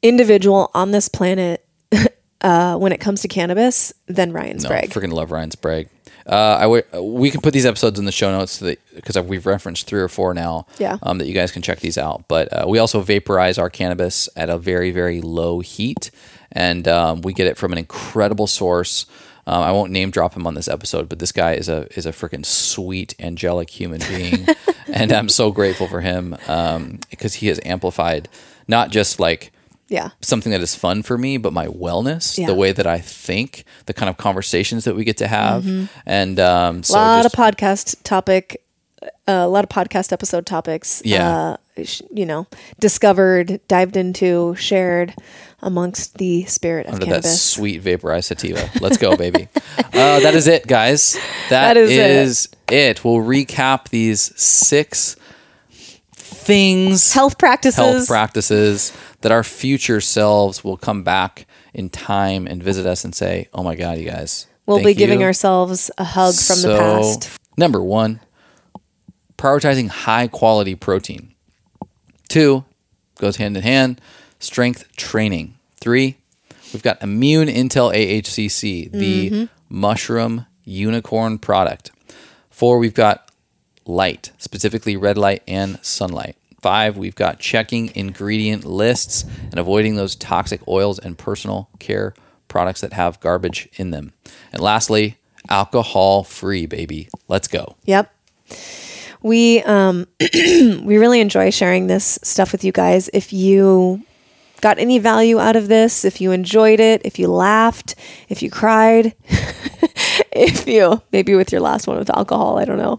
individual 0.00 0.70
on 0.72 0.90
this 0.90 1.10
planet 1.10 1.66
uh, 2.44 2.76
when 2.76 2.92
it 2.92 3.00
comes 3.00 3.22
to 3.22 3.28
cannabis 3.28 3.92
than 4.06 4.32
Ryan 4.32 4.60
Sprague. 4.60 4.94
No, 4.94 5.00
freaking 5.00 5.12
love 5.12 5.30
Ryan 5.30 5.50
Sprague. 5.50 5.88
Uh, 6.26 6.56
I 6.58 6.62
w- 6.62 6.82
we 7.18 7.30
can 7.30 7.40
put 7.40 7.52
these 7.52 7.66
episodes 7.66 7.98
in 7.98 8.04
the 8.04 8.12
show 8.12 8.30
notes 8.30 8.62
because 8.94 9.18
we've 9.18 9.46
referenced 9.46 9.86
three 9.86 10.00
or 10.00 10.08
four 10.08 10.32
now. 10.34 10.66
Yeah. 10.78 10.98
Um, 11.02 11.18
that 11.18 11.26
you 11.26 11.34
guys 11.34 11.50
can 11.52 11.62
check 11.62 11.80
these 11.80 11.98
out. 11.98 12.24
But 12.28 12.48
uh, 12.52 12.66
we 12.68 12.78
also 12.78 13.00
vaporize 13.00 13.58
our 13.58 13.70
cannabis 13.70 14.28
at 14.36 14.50
a 14.50 14.58
very 14.58 14.90
very 14.90 15.20
low 15.22 15.60
heat, 15.60 16.10
and 16.52 16.86
um, 16.86 17.22
we 17.22 17.32
get 17.32 17.46
it 17.46 17.56
from 17.56 17.72
an 17.72 17.78
incredible 17.78 18.46
source. 18.46 19.06
Um, 19.46 19.62
I 19.62 19.72
won't 19.72 19.90
name 19.90 20.10
drop 20.10 20.34
him 20.34 20.46
on 20.46 20.54
this 20.54 20.68
episode, 20.68 21.08
but 21.08 21.18
this 21.18 21.32
guy 21.32 21.54
is 21.54 21.68
a 21.68 21.88
is 21.96 22.06
a 22.06 22.12
freaking 22.12 22.44
sweet 22.44 23.14
angelic 23.18 23.68
human 23.70 24.00
being, 24.00 24.46
and 24.86 25.12
I'm 25.12 25.28
so 25.30 25.50
grateful 25.50 25.88
for 25.88 26.00
him 26.02 26.36
because 27.10 27.34
he 27.34 27.48
has 27.48 27.58
amplified 27.64 28.28
not 28.68 28.90
just 28.90 29.18
like 29.20 29.50
yeah. 29.94 30.10
something 30.20 30.52
that 30.52 30.60
is 30.60 30.74
fun 30.74 31.02
for 31.02 31.16
me, 31.16 31.36
but 31.38 31.52
my 31.52 31.66
wellness, 31.66 32.36
Yeah. 32.38 32.46
the 32.46 32.54
way 32.54 32.72
that 32.72 32.86
I 32.86 32.98
think, 32.98 33.64
the 33.86 33.94
kind 33.94 34.10
of 34.10 34.16
conversations 34.16 34.84
that 34.84 34.94
we 34.96 35.04
get 35.04 35.16
to 35.18 35.26
have, 35.28 35.66
and 36.06 36.40
um, 36.40 36.82
A 36.88 36.92
lot 36.92 37.22
just, 37.22 37.26
of 37.26 37.32
podcast 37.32 38.02
topic 38.02 38.60
a 39.26 39.48
lot 39.48 39.64
of 39.64 39.70
podcast 39.70 40.12
episode 40.12 40.46
topics. 40.46 41.02
Yeah. 41.04 41.28
uh, 41.28 41.56
you 42.10 42.24
know, 42.24 42.46
discovered, 42.78 43.60
dived 43.68 43.96
into, 43.96 44.54
shared 44.56 45.14
amongst 45.60 46.18
the 46.18 46.44
spirit 46.44 46.86
of 46.86 46.94
Under 46.94 47.06
that 47.06 47.24
sweet 47.24 47.80
vaporized 47.80 48.26
sativa. 48.26 48.70
Let's 48.80 48.96
go, 48.96 49.16
baby. 49.16 49.48
uh, 49.78 50.20
that 50.20 50.34
is 50.34 50.46
it, 50.46 50.66
guys. 50.66 51.18
That 51.50 51.76
is 51.76 51.90
it. 51.90 52.10
is 52.10 52.48
it. 52.70 53.04
We'll 53.04 53.16
recap 53.16 53.88
these 53.88 54.20
six 54.40 55.16
things, 56.12 57.12
Health 57.12 57.38
practices. 57.38 57.76
health 57.76 58.06
practices 58.06 58.92
that 59.24 59.32
our 59.32 59.42
future 59.42 60.00
selves 60.02 60.62
will 60.62 60.76
come 60.76 61.02
back 61.02 61.46
in 61.72 61.88
time 61.88 62.46
and 62.46 62.62
visit 62.62 62.84
us 62.84 63.04
and 63.04 63.14
say, 63.14 63.48
"Oh 63.54 63.62
my 63.62 63.74
God, 63.74 63.96
you 63.98 64.04
guys." 64.04 64.46
we'll 64.66 64.84
be 64.84 64.92
giving 64.94 65.20
you." 65.20 65.26
ourselves 65.26 65.90
a 65.98 66.04
hug 66.04 66.34
from 66.34 66.60
the 66.62 66.78
past. 66.78 67.30
Number 67.56 67.82
one, 67.82 68.20
prioritizing 69.38 69.88
high 69.88 70.26
quality 70.28 70.74
protein. 70.74 71.34
Two, 72.28 72.64
goes 73.18 73.36
hand 73.36 73.56
in 73.56 73.62
hand, 73.62 74.00
strength 74.38 74.94
training. 74.96 75.54
Three, 75.80 76.16
we've 76.72 76.82
got 76.82 77.02
Immune 77.02 77.48
Intel 77.48 77.94
AHCC, 77.94 78.90
the 78.90 79.30
Mm-hmm. 79.30 79.44
mushroom 79.68 80.46
unicorn 80.64 81.38
product. 81.38 81.90
Four, 82.50 82.78
we've 82.78 82.94
got 82.94 83.30
light, 83.86 84.32
specifically 84.38 84.96
red 84.96 85.18
light 85.18 85.42
and 85.46 85.78
sunlight. 85.82 86.36
Five, 86.64 86.96
we've 86.96 87.14
got 87.14 87.40
checking 87.40 87.94
ingredient 87.94 88.64
lists 88.64 89.26
and 89.50 89.58
avoiding 89.58 89.96
those 89.96 90.16
toxic 90.16 90.66
oils 90.66 90.98
and 90.98 91.18
personal 91.18 91.68
care 91.78 92.14
products 92.48 92.80
that 92.80 92.94
have 92.94 93.20
garbage 93.20 93.68
in 93.74 93.90
them. 93.90 94.14
And 94.50 94.62
lastly, 94.62 95.18
alcohol 95.50 96.24
free, 96.24 96.64
baby. 96.64 97.10
Let's 97.28 97.48
go. 97.48 97.76
Yep. 97.84 98.10
We 99.20 99.62
um 99.64 100.06
we 100.34 100.96
really 100.96 101.20
enjoy 101.20 101.50
sharing 101.50 101.86
this 101.86 102.18
stuff 102.22 102.50
with 102.50 102.64
you 102.64 102.72
guys. 102.72 103.10
If 103.12 103.30
you 103.30 104.02
got 104.62 104.78
any 104.78 104.98
value 104.98 105.38
out 105.38 105.56
of 105.56 105.68
this, 105.68 106.02
if 106.02 106.18
you 106.18 106.32
enjoyed 106.32 106.80
it, 106.80 107.02
if 107.04 107.18
you 107.18 107.28
laughed, 107.28 107.94
if 108.30 108.42
you 108.42 108.48
cried, 108.48 109.14
if 110.32 110.66
you 110.66 111.02
maybe 111.12 111.34
with 111.34 111.52
your 111.52 111.60
last 111.60 111.86
one 111.86 111.98
with 111.98 112.08
alcohol, 112.08 112.58
I 112.58 112.64
don't 112.64 112.78
know. 112.78 112.98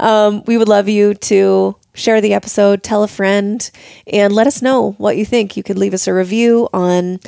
Um, 0.00 0.42
we 0.46 0.56
would 0.56 0.70
love 0.70 0.88
you 0.88 1.12
to 1.12 1.76
share 1.94 2.20
the 2.20 2.34
episode, 2.34 2.82
tell 2.82 3.02
a 3.02 3.08
friend, 3.08 3.70
and 4.06 4.32
let 4.32 4.46
us 4.46 4.60
know 4.60 4.92
what 4.92 5.16
you 5.16 5.24
think. 5.24 5.56
You 5.56 5.62
could 5.62 5.78
leave 5.78 5.94
us 5.94 6.06
a 6.06 6.14
review 6.14 6.68
on 6.72 7.20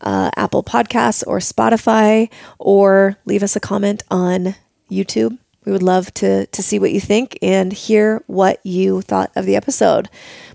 uh, 0.00 0.30
Apple 0.36 0.64
Podcasts 0.64 1.22
or 1.26 1.38
Spotify, 1.38 2.30
or 2.58 3.16
leave 3.26 3.42
us 3.42 3.54
a 3.54 3.60
comment 3.60 4.02
on 4.10 4.56
YouTube. 4.90 5.38
We 5.64 5.72
would 5.72 5.82
love 5.82 6.12
to 6.14 6.46
to 6.46 6.62
see 6.62 6.78
what 6.78 6.92
you 6.92 7.00
think 7.00 7.38
and 7.40 7.72
hear 7.72 8.22
what 8.26 8.60
you 8.64 9.00
thought 9.00 9.30
of 9.36 9.46
the 9.46 9.56
episode. 9.56 10.08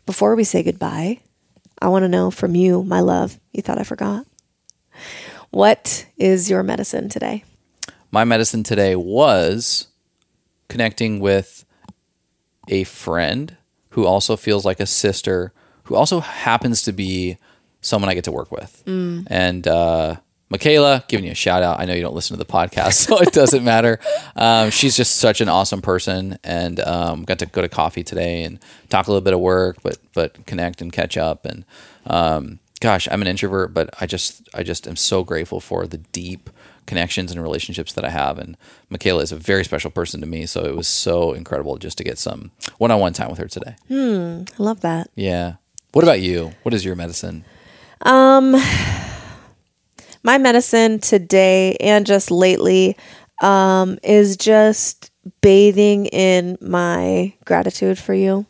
Before 0.05 0.35
we 0.35 0.43
say 0.43 0.61
goodbye, 0.63 1.19
I 1.81 1.87
want 1.87 2.03
to 2.03 2.09
know 2.09 2.29
from 2.31 2.55
you, 2.55 2.83
my 2.83 2.99
love. 2.99 3.39
You 3.53 3.61
thought 3.61 3.79
I 3.79 3.83
forgot. 3.83 4.25
What 5.51 6.05
is 6.17 6.49
your 6.49 6.61
medicine 6.61 7.09
today? 7.09 7.43
My 8.11 8.23
medicine 8.23 8.63
today 8.63 8.95
was 8.95 9.87
connecting 10.67 11.19
with 11.19 11.65
a 12.67 12.83
friend 12.83 13.57
who 13.91 14.05
also 14.05 14.35
feels 14.37 14.65
like 14.65 14.79
a 14.79 14.85
sister, 14.85 15.51
who 15.83 15.95
also 15.95 16.19
happens 16.19 16.81
to 16.83 16.91
be 16.91 17.37
someone 17.81 18.09
I 18.09 18.13
get 18.13 18.25
to 18.25 18.31
work 18.31 18.51
with. 18.51 18.83
And 19.27 19.67
uh, 19.67 20.17
Michaela, 20.49 21.03
giving 21.07 21.25
you 21.25 21.31
a 21.31 21.35
shout 21.35 21.63
out. 21.63 21.79
I 21.79 21.85
know 21.85 21.93
you 21.93 22.01
don't 22.01 22.15
listen 22.15 22.37
to 22.37 22.43
the 22.43 22.51
podcast, 22.51 22.93
so 23.07 23.17
it 23.19 23.31
doesn't 23.33 23.63
matter. 23.63 23.99
Um, 24.35 24.69
she's 24.71 24.95
just 24.97 25.17
such 25.17 25.41
an 25.41 25.49
awesome 25.49 25.81
person, 25.81 26.37
and 26.43 26.79
um, 26.79 27.23
got 27.23 27.39
to 27.39 27.45
go 27.45 27.61
to 27.61 27.69
coffee 27.69 28.03
today 28.03 28.43
and 28.43 28.59
talk 28.89 29.07
a 29.07 29.11
little 29.11 29.23
bit 29.23 29.33
of 29.33 29.39
work, 29.39 29.77
but 29.83 29.97
but 30.13 30.45
connect 30.45 30.81
and 30.81 30.91
catch 30.91 31.17
up. 31.17 31.45
And 31.45 31.65
um, 32.07 32.59
gosh, 32.79 33.07
I'm 33.11 33.21
an 33.21 33.27
introvert, 33.27 33.73
but 33.73 33.89
I 34.01 34.05
just 34.05 34.47
I 34.53 34.63
just 34.63 34.87
am 34.87 34.95
so 34.95 35.23
grateful 35.23 35.59
for 35.59 35.85
the 35.87 35.97
deep 35.97 36.49
connections 36.89 37.31
and 37.31 37.41
relationships 37.41 37.93
that 37.93 38.03
I 38.03 38.09
have. 38.09 38.39
And 38.39 38.57
Michaela 38.89 39.21
is 39.21 39.31
a 39.31 39.37
very 39.37 39.63
special 39.63 39.91
person 39.91 40.19
to 40.21 40.27
me, 40.27 40.47
so 40.47 40.65
it 40.65 40.75
was 40.75 40.87
so 40.87 41.33
incredible 41.33 41.77
just 41.77 41.97
to 41.99 42.03
get 42.03 42.17
some 42.17 42.51
one-on-one 42.79 43.13
time 43.13 43.29
with 43.29 43.37
her 43.37 43.47
today. 43.47 43.75
Hmm. 43.87 44.41
I 44.59 44.63
love 44.63 44.81
that. 44.81 45.09
Yeah. 45.15 45.55
What 45.93 46.03
about 46.03 46.19
you? 46.19 46.51
What 46.63 46.73
is 46.73 46.83
your 46.83 46.95
medicine? 46.95 47.45
Um, 48.01 48.51
my 50.23 50.39
medicine 50.39 50.99
today 50.99 51.77
and 51.79 52.07
just 52.07 52.31
lately 52.31 52.97
um, 53.41 53.99
is 54.01 54.35
just 54.35 55.11
bathing 55.41 56.07
in 56.07 56.57
my 56.59 57.33
gratitude 57.45 57.99
for 57.99 58.15
you. 58.15 58.47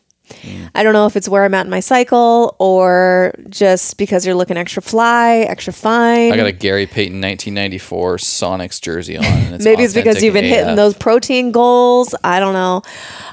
I 0.74 0.82
don't 0.82 0.92
know 0.92 1.06
if 1.06 1.16
it's 1.16 1.28
where 1.28 1.44
I'm 1.44 1.54
at 1.54 1.66
in 1.66 1.70
my 1.70 1.80
cycle 1.80 2.56
or 2.58 3.32
just 3.48 3.96
because 3.96 4.24
you're 4.24 4.34
looking 4.34 4.56
extra 4.56 4.82
fly, 4.82 5.38
extra 5.38 5.72
fine. 5.72 6.32
I 6.32 6.36
got 6.36 6.46
a 6.46 6.52
Gary 6.52 6.86
Payton 6.86 7.20
1994 7.20 8.16
Sonics 8.16 8.80
jersey 8.80 9.16
on. 9.16 9.24
and 9.24 9.54
it's 9.54 9.64
Maybe 9.64 9.82
it's 9.84 9.94
because 9.94 10.22
you've 10.22 10.34
been 10.34 10.44
hitting 10.44 10.76
those 10.76 10.94
protein 10.94 11.52
goals. 11.52 12.14
I 12.24 12.40
don't 12.40 12.54
know. 12.54 12.82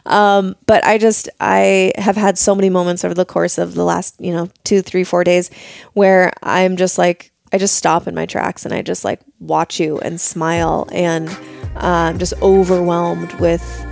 Um, 0.06 0.56
but 0.66 0.84
I 0.86 0.98
just, 0.98 1.30
I 1.40 1.94
have 1.98 2.16
had 2.16 2.38
so 2.38 2.56
many 2.56 2.70
moments 2.70 3.04
over 3.04 3.14
the 3.14 3.26
course 3.26 3.58
of 3.58 3.74
the 3.74 3.84
last, 3.84 4.16
you 4.20 4.32
know, 4.34 4.50
two, 4.64 4.82
three, 4.82 5.04
four 5.04 5.24
days 5.24 5.50
where 5.94 6.34
I'm 6.44 6.78
just 6.78 6.98
like, 6.98 7.32
I 7.54 7.58
just 7.58 7.76
stop 7.76 8.08
in 8.08 8.16
my 8.16 8.26
tracks 8.26 8.66
and 8.66 8.74
I 8.74 8.82
just 8.82 9.06
like 9.06 9.22
watch 9.40 9.80
you 9.80 10.00
and 10.00 10.20
smile 10.20 10.88
and 10.92 11.30
uh, 11.76 12.10
I'm 12.12 12.20
just 12.20 12.34
overwhelmed 12.42 13.34
with 13.36 13.86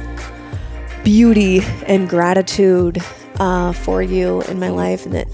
beauty 1.06 1.61
and 1.86 2.10
gratitude 2.10 3.02
uh, 3.40 3.72
for 3.72 4.02
you 4.02 4.41
in 4.44 4.60
my 4.60 4.69
life 4.69 5.06
and 5.06 5.14
that 5.14 5.27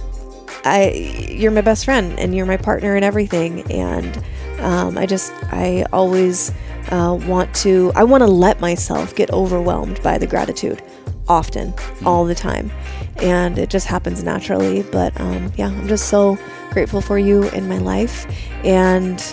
I 0.64 0.92
you're 1.30 1.52
my 1.52 1.62
best 1.62 1.86
friend 1.86 2.20
and 2.20 2.36
you're 2.36 2.46
my 2.46 2.58
partner 2.58 2.96
in 2.96 3.04
everything. 3.04 3.62
And 3.72 4.24
um, 4.60 4.98
I 4.98 5.08
just 5.08 5.34
I 5.46 5.86
always 5.92 6.52
uh, 6.92 7.18
want 7.26 7.56
to 7.56 7.92
I 7.96 8.04
want 8.04 8.22
to 8.22 8.28
let 8.28 8.60
myself 8.60 9.16
get 9.16 9.32
overwhelmed 9.32 10.04
by 10.04 10.20
the 10.20 10.28
gratitude 10.28 10.84
often 11.28 11.74
all 12.06 12.26
the 12.26 12.36
time. 12.36 12.70
And 13.18 13.58
it 13.58 13.70
just 13.70 13.88
happens 13.88 14.24
naturally 14.24 14.84
but 14.84 15.20
um, 15.20 15.52
yeah 15.56 15.68
I'm 15.70 15.88
just 15.88 16.10
so 16.10 16.38
grateful 16.72 17.02
for 17.02 17.18
you 17.18 17.50
in 17.50 17.68
my 17.68 17.78
life. 17.78 18.28
And 18.66 19.24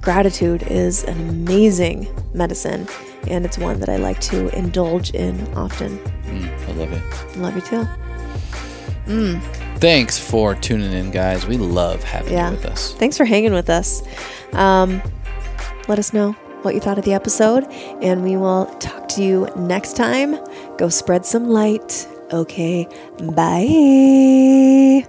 gratitude 0.00 0.62
is 0.64 1.04
an 1.04 1.28
amazing 1.28 2.08
medicine 2.34 2.88
and 3.28 3.44
it's 3.44 3.58
one 3.58 3.78
that 3.80 3.88
I 3.88 3.96
like 3.96 4.20
to 4.22 4.48
indulge 4.56 5.10
in 5.14 5.40
often 5.54 5.98
Mm, 6.26 6.68
I 6.68 6.72
love 6.72 6.92
it. 6.92 7.38
love 7.38 7.54
you 7.56 7.62
too 7.62 7.86
Thanks 9.78 10.16
for 10.18 10.54
tuning 10.54 10.92
in, 10.92 11.10
guys. 11.10 11.44
We 11.46 11.56
love 11.56 12.04
having 12.04 12.32
Yeah. 12.32 12.50
you 12.50 12.56
with 12.56 12.66
us. 12.66 12.92
Thanks 12.94 13.16
for 13.16 13.24
hanging 13.24 13.52
with 13.52 13.68
us. 13.68 14.02
Um, 14.52 15.02
let 15.88 15.98
us 15.98 16.12
know 16.12 16.32
what 16.62 16.74
you 16.74 16.80
thought 16.80 16.98
of 16.98 17.04
the 17.04 17.12
episode, 17.12 17.64
and 18.00 18.22
we 18.22 18.36
will 18.36 18.66
talk 18.78 19.08
to 19.10 19.22
you 19.24 19.48
next 19.56 19.96
time. 19.96 20.38
Go 20.78 20.88
spread 20.88 21.26
some 21.26 21.48
light. 21.48 22.06
Okay, 22.32 22.86
bye. 23.34 25.04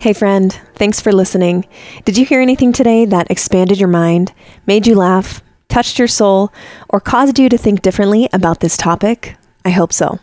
Hey, 0.00 0.12
friend, 0.14 0.58
thanks 0.76 1.00
for 1.00 1.12
listening. 1.12 1.66
Did 2.06 2.16
you 2.16 2.24
hear 2.24 2.40
anything 2.40 2.72
today 2.72 3.04
that 3.04 3.30
expanded 3.30 3.78
your 3.78 3.88
mind, 3.88 4.32
made 4.66 4.86
you 4.86 4.94
laugh, 4.94 5.42
touched 5.68 5.98
your 5.98 6.08
soul, 6.08 6.52
or 6.88 7.00
caused 7.00 7.38
you 7.38 7.48
to 7.48 7.58
think 7.58 7.82
differently 7.82 8.28
about 8.32 8.60
this 8.60 8.76
topic? 8.76 9.36
I 9.64 9.70
hope 9.70 9.92
so. 9.92 10.18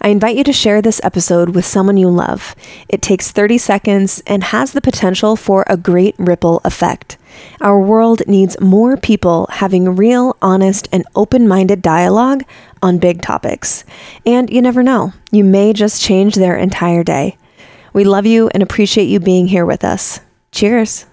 I 0.00 0.08
invite 0.08 0.36
you 0.36 0.44
to 0.44 0.52
share 0.52 0.80
this 0.80 1.00
episode 1.02 1.54
with 1.54 1.64
someone 1.64 1.96
you 1.96 2.08
love. 2.08 2.54
It 2.88 3.02
takes 3.02 3.30
30 3.30 3.58
seconds 3.58 4.22
and 4.26 4.44
has 4.44 4.72
the 4.72 4.80
potential 4.80 5.36
for 5.36 5.64
a 5.66 5.76
great 5.76 6.14
ripple 6.18 6.60
effect. 6.64 7.18
Our 7.60 7.80
world 7.80 8.22
needs 8.26 8.60
more 8.60 8.96
people 8.96 9.48
having 9.50 9.96
real, 9.96 10.36
honest, 10.40 10.88
and 10.92 11.04
open 11.14 11.48
minded 11.48 11.82
dialogue 11.82 12.44
on 12.82 12.98
big 12.98 13.22
topics. 13.22 13.84
And 14.24 14.50
you 14.50 14.62
never 14.62 14.82
know, 14.82 15.12
you 15.30 15.42
may 15.44 15.72
just 15.72 16.02
change 16.02 16.34
their 16.34 16.56
entire 16.56 17.02
day. 17.02 17.36
We 17.92 18.04
love 18.04 18.26
you 18.26 18.48
and 18.48 18.62
appreciate 18.62 19.06
you 19.06 19.20
being 19.20 19.48
here 19.48 19.66
with 19.66 19.84
us. 19.84 20.20
Cheers. 20.52 21.06